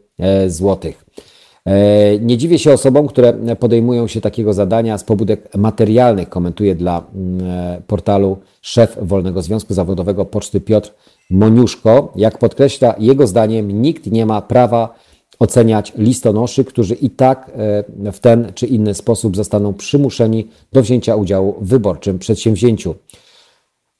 złotych. 0.47 1.05
Nie 2.21 2.37
dziwię 2.37 2.59
się 2.59 2.73
osobom, 2.73 3.07
które 3.07 3.33
podejmują 3.59 4.07
się 4.07 4.21
takiego 4.21 4.53
zadania 4.53 4.97
z 4.97 5.03
pobudek 5.03 5.57
materialnych, 5.57 6.29
komentuje 6.29 6.75
dla 6.75 7.03
portalu 7.87 8.37
szef 8.61 8.97
Wolnego 9.01 9.41
Związku 9.41 9.73
Zawodowego 9.73 10.25
Poczty 10.25 10.61
Piotr 10.61 10.93
Moniuszko. 11.29 12.13
Jak 12.15 12.37
podkreśla, 12.37 12.95
jego 12.99 13.27
zdaniem 13.27 13.81
nikt 13.81 14.11
nie 14.11 14.25
ma 14.25 14.41
prawa 14.41 14.95
oceniać 15.39 15.93
listonoszy, 15.97 16.65
którzy 16.65 16.95
i 16.95 17.09
tak 17.09 17.51
e, 18.03 18.11
w 18.11 18.19
ten 18.19 18.51
czy 18.55 18.67
inny 18.67 18.93
sposób 18.93 19.35
zostaną 19.35 19.73
przymuszeni 19.73 20.47
do 20.73 20.81
wzięcia 20.81 21.15
udziału 21.15 21.55
w 21.61 21.67
wyborczym 21.67 22.19
przedsięwzięciu. 22.19 22.95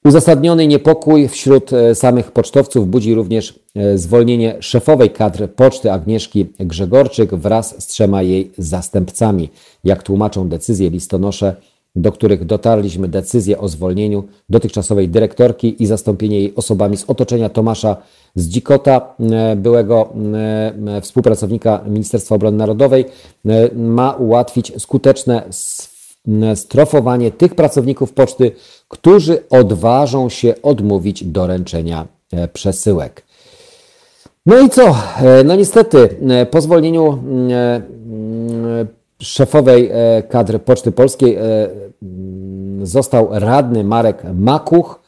Uzasadniony 0.06 0.68
niepokój 0.68 1.28
wśród 1.28 1.74
e, 1.74 1.96
samych 1.96 2.32
pocztowców 2.32 2.90
budzi 2.90 3.14
również 3.14 3.60
e, 3.76 3.98
zwolnienie 3.98 4.56
szefowej 4.60 5.10
kadr 5.10 5.50
poczty 5.50 5.92
Agnieszki 5.92 6.46
Grzegorczyk 6.60 7.36
wraz 7.36 7.84
z 7.84 7.88
trzema 7.88 8.22
jej 8.22 8.52
zastępcami. 8.58 9.50
Jak 9.84 10.04
tłumaczą 10.04 10.50
decyzje 10.50 10.90
listonosze, 10.90 11.56
do 11.96 12.12
których 12.12 12.46
dotarliśmy 12.46 13.08
decyzję 13.08 13.58
o 13.58 13.68
zwolnieniu 13.68 14.24
dotychczasowej 14.50 15.10
dyrektorki 15.10 15.84
i 15.84 15.86
zastąpienie 15.86 16.40
jej 16.40 16.56
osobami 16.56 16.98
z 16.98 17.04
otoczenia 17.08 17.50
Tomasza 17.50 17.98
Zdzikota, 18.36 19.16
e, 19.20 19.56
byłego 19.56 20.14
e, 20.88 21.02
współpracownika 21.02 21.82
Ministerstwa 21.88 22.36
Obrony 22.36 22.58
Narodowej, 22.58 23.06
e, 23.46 23.76
ma 23.76 24.12
ułatwić 24.12 24.74
skuteczne 24.78 25.44
strofowanie 26.56 27.32
tych 27.32 27.56
pracowników 27.56 28.14
poczty, 28.14 28.52
którzy 28.88 29.50
odważą 29.50 30.30
się 30.30 30.54
odmówić 30.62 31.24
doręczenia 31.24 32.08
przesyłek. 32.54 33.24
No 34.46 34.60
i 34.60 34.70
co? 34.70 34.96
No 35.46 35.56
niestety, 35.56 36.10
po 36.52 36.62
zwolnieniu 36.62 37.24
szefowej 39.24 39.90
e, 39.92 40.24
kadry 40.24 40.60
Poczty 40.60 40.92
Polskiej 40.92 41.36
e, 41.36 41.42
został 42.84 43.28
radny 43.32 43.84
Marek 43.84 44.24
Makuch, 44.34 45.00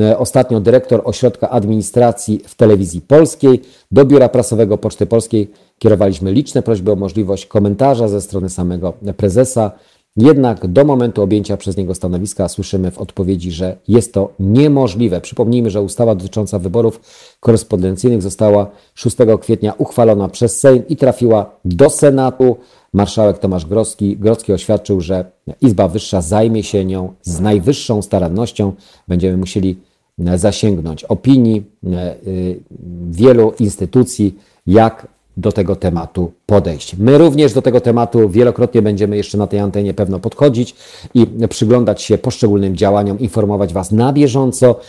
e, 0.00 0.18
ostatnio 0.18 0.60
dyrektor 0.60 1.00
Ośrodka 1.04 1.50
Administracji 1.50 2.40
w 2.46 2.54
Telewizji 2.54 3.00
Polskiej. 3.00 3.62
Do 3.90 4.04
biura 4.04 4.28
prasowego 4.28 4.78
Poczty 4.78 5.06
Polskiej 5.06 5.50
kierowaliśmy 5.78 6.32
liczne 6.32 6.62
prośby 6.62 6.92
o 6.92 6.96
możliwość 6.96 7.46
komentarza 7.46 8.08
ze 8.08 8.20
strony 8.20 8.48
samego 8.48 8.92
prezesa. 9.16 9.70
Jednak 10.16 10.66
do 10.66 10.84
momentu 10.84 11.22
objęcia 11.22 11.56
przez 11.56 11.76
niego 11.76 11.94
stanowiska 11.94 12.48
słyszymy 12.48 12.90
w 12.90 12.98
odpowiedzi, 12.98 13.52
że 13.52 13.76
jest 13.88 14.14
to 14.14 14.32
niemożliwe. 14.40 15.20
Przypomnijmy, 15.20 15.70
że 15.70 15.82
ustawa 15.82 16.14
dotycząca 16.14 16.58
wyborów 16.58 17.00
korespondencyjnych 17.40 18.22
została 18.22 18.70
6 18.94 19.16
kwietnia 19.40 19.72
uchwalona 19.78 20.28
przez 20.28 20.60
Sejm 20.60 20.88
i 20.88 20.96
trafiła 20.96 21.50
do 21.64 21.90
Senatu. 21.90 22.56
Marszałek 22.92 23.38
Tomasz 23.38 23.66
Grodzki, 23.66 24.16
Grodzki 24.16 24.52
oświadczył, 24.52 25.00
że 25.00 25.24
Izba 25.60 25.88
Wyższa 25.88 26.20
zajmie 26.20 26.62
się 26.62 26.84
nią 26.84 27.12
z 27.22 27.40
najwyższą 27.40 28.02
starannością. 28.02 28.72
Będziemy 29.08 29.36
musieli 29.36 29.76
zasięgnąć 30.18 31.04
opinii 31.04 31.64
e, 31.86 32.14
y, 32.26 32.60
wielu 33.10 33.52
instytucji, 33.60 34.38
jak 34.66 35.15
do 35.36 35.52
tego 35.52 35.76
tematu 35.76 36.32
podejść. 36.46 36.96
My 36.96 37.18
również 37.18 37.52
do 37.52 37.62
tego 37.62 37.80
tematu 37.80 38.28
wielokrotnie 38.28 38.82
będziemy 38.82 39.16
jeszcze 39.16 39.38
na 39.38 39.46
tej 39.46 39.60
antenie 39.60 39.94
pewno 39.94 40.18
podchodzić 40.18 40.74
i 41.14 41.26
przyglądać 41.48 42.02
się 42.02 42.18
poszczególnym 42.18 42.76
działaniom, 42.76 43.18
informować 43.18 43.72
Was 43.72 43.92
na 43.92 44.12
bieżąco, 44.12 44.80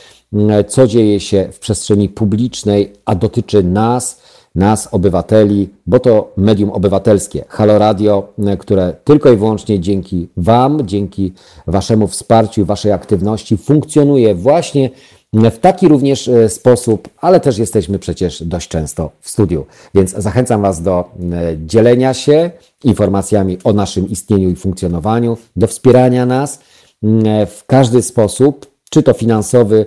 co 0.68 0.88
dzieje 0.88 1.20
się 1.20 1.50
w 1.52 1.60
przestrzeni 1.60 2.10
publicznej, 2.10 2.94
a 3.06 3.16
dotyczy 3.16 3.64
nas, 3.64 4.22
nas, 4.56 4.90
obywateli, 4.92 5.70
bo 5.88 6.00
to 6.00 6.32
medium 6.38 6.70
obywatelskie, 6.70 7.46
Halo 7.48 7.80
Radio, 7.80 8.34
które 8.60 8.94
tylko 9.04 9.32
i 9.32 9.38
wyłącznie 9.38 9.80
dzięki 9.80 10.28
Wam, 10.38 10.88
dzięki 10.88 11.34
Waszemu 11.68 12.08
wsparciu, 12.08 12.66
Waszej 12.66 12.92
aktywności 12.92 13.58
funkcjonuje 13.58 14.36
właśnie 14.36 14.90
w 15.34 15.58
taki 15.60 15.88
również 15.88 16.28
e, 16.28 16.50
sposób, 16.50 17.10
ale 17.22 17.40
też 17.40 17.58
jesteśmy 17.58 18.00
przecież 18.00 18.44
dość 18.44 18.68
często 18.68 19.12
w 19.22 19.30
studiu. 19.30 19.66
Więc 19.96 20.12
zachęcam 20.12 20.62
Was 20.62 20.82
do 20.82 21.00
e, 21.00 21.58
dzielenia 21.66 22.14
się 22.14 22.52
informacjami 22.84 23.58
o 23.64 23.74
naszym 23.74 24.10
istnieniu 24.10 24.50
i 24.50 24.56
funkcjonowaniu, 24.56 25.38
do 25.56 25.68
wspierania 25.68 26.26
nas 26.26 26.60
e, 27.04 27.46
w 27.46 27.66
każdy 27.66 28.02
sposób, 28.02 28.66
czy 28.90 29.04
to 29.04 29.14
finansowy, 29.14 29.86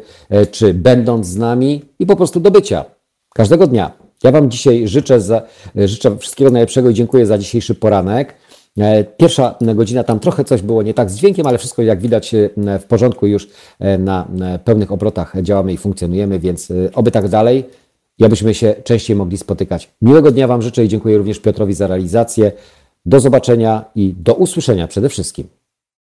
czy 0.50 0.74
będąc 0.74 1.26
z 1.26 1.36
nami 1.36 1.84
i 1.98 2.06
po 2.06 2.16
prostu 2.16 2.40
do 2.40 2.50
bycia 2.50 2.84
każdego 3.34 3.66
dnia. 3.66 3.92
Ja 4.24 4.32
Wam 4.32 4.50
dzisiaj 4.50 4.88
życzę, 4.88 5.20
za, 5.20 5.42
życzę 5.74 6.18
wszystkiego 6.18 6.50
najlepszego 6.50 6.90
i 6.90 6.94
dziękuję 6.94 7.26
za 7.26 7.38
dzisiejszy 7.38 7.74
poranek. 7.74 8.34
E, 8.78 9.04
pierwsza 9.04 9.54
godzina 9.74 10.04
tam 10.04 10.20
trochę 10.20 10.44
coś 10.44 10.62
było 10.62 10.82
nie 10.82 10.94
tak 10.94 11.10
z 11.10 11.16
dźwiękiem, 11.16 11.46
ale 11.46 11.58
wszystko 11.58 11.82
jak 11.82 12.00
widać 12.00 12.34
e, 12.34 12.50
w 12.78 12.84
porządku 12.84 13.26
już 13.26 13.48
e, 13.78 13.98
na 13.98 14.28
pełnych 14.64 14.92
obrotach 14.92 15.34
działamy 15.42 15.72
i 15.72 15.76
funkcjonujemy, 15.76 16.38
więc 16.38 16.72
oby 16.94 17.10
tak 17.10 17.28
dalej 17.28 17.64
i 18.18 18.24
abyśmy 18.24 18.54
się 18.54 18.74
częściej 18.84 19.16
mogli 19.16 19.38
spotykać. 19.38 19.90
Miłego 20.02 20.30
dnia 20.30 20.46
Wam 20.46 20.62
życzę 20.62 20.84
i 20.84 20.88
dziękuję 20.88 21.18
również 21.18 21.38
Piotrowi 21.38 21.74
za 21.74 21.86
realizację. 21.86 22.52
Do 23.06 23.20
zobaczenia 23.20 23.84
i 23.94 24.14
do 24.18 24.34
usłyszenia 24.34 24.88
przede 24.88 25.08
wszystkim. 25.08 25.46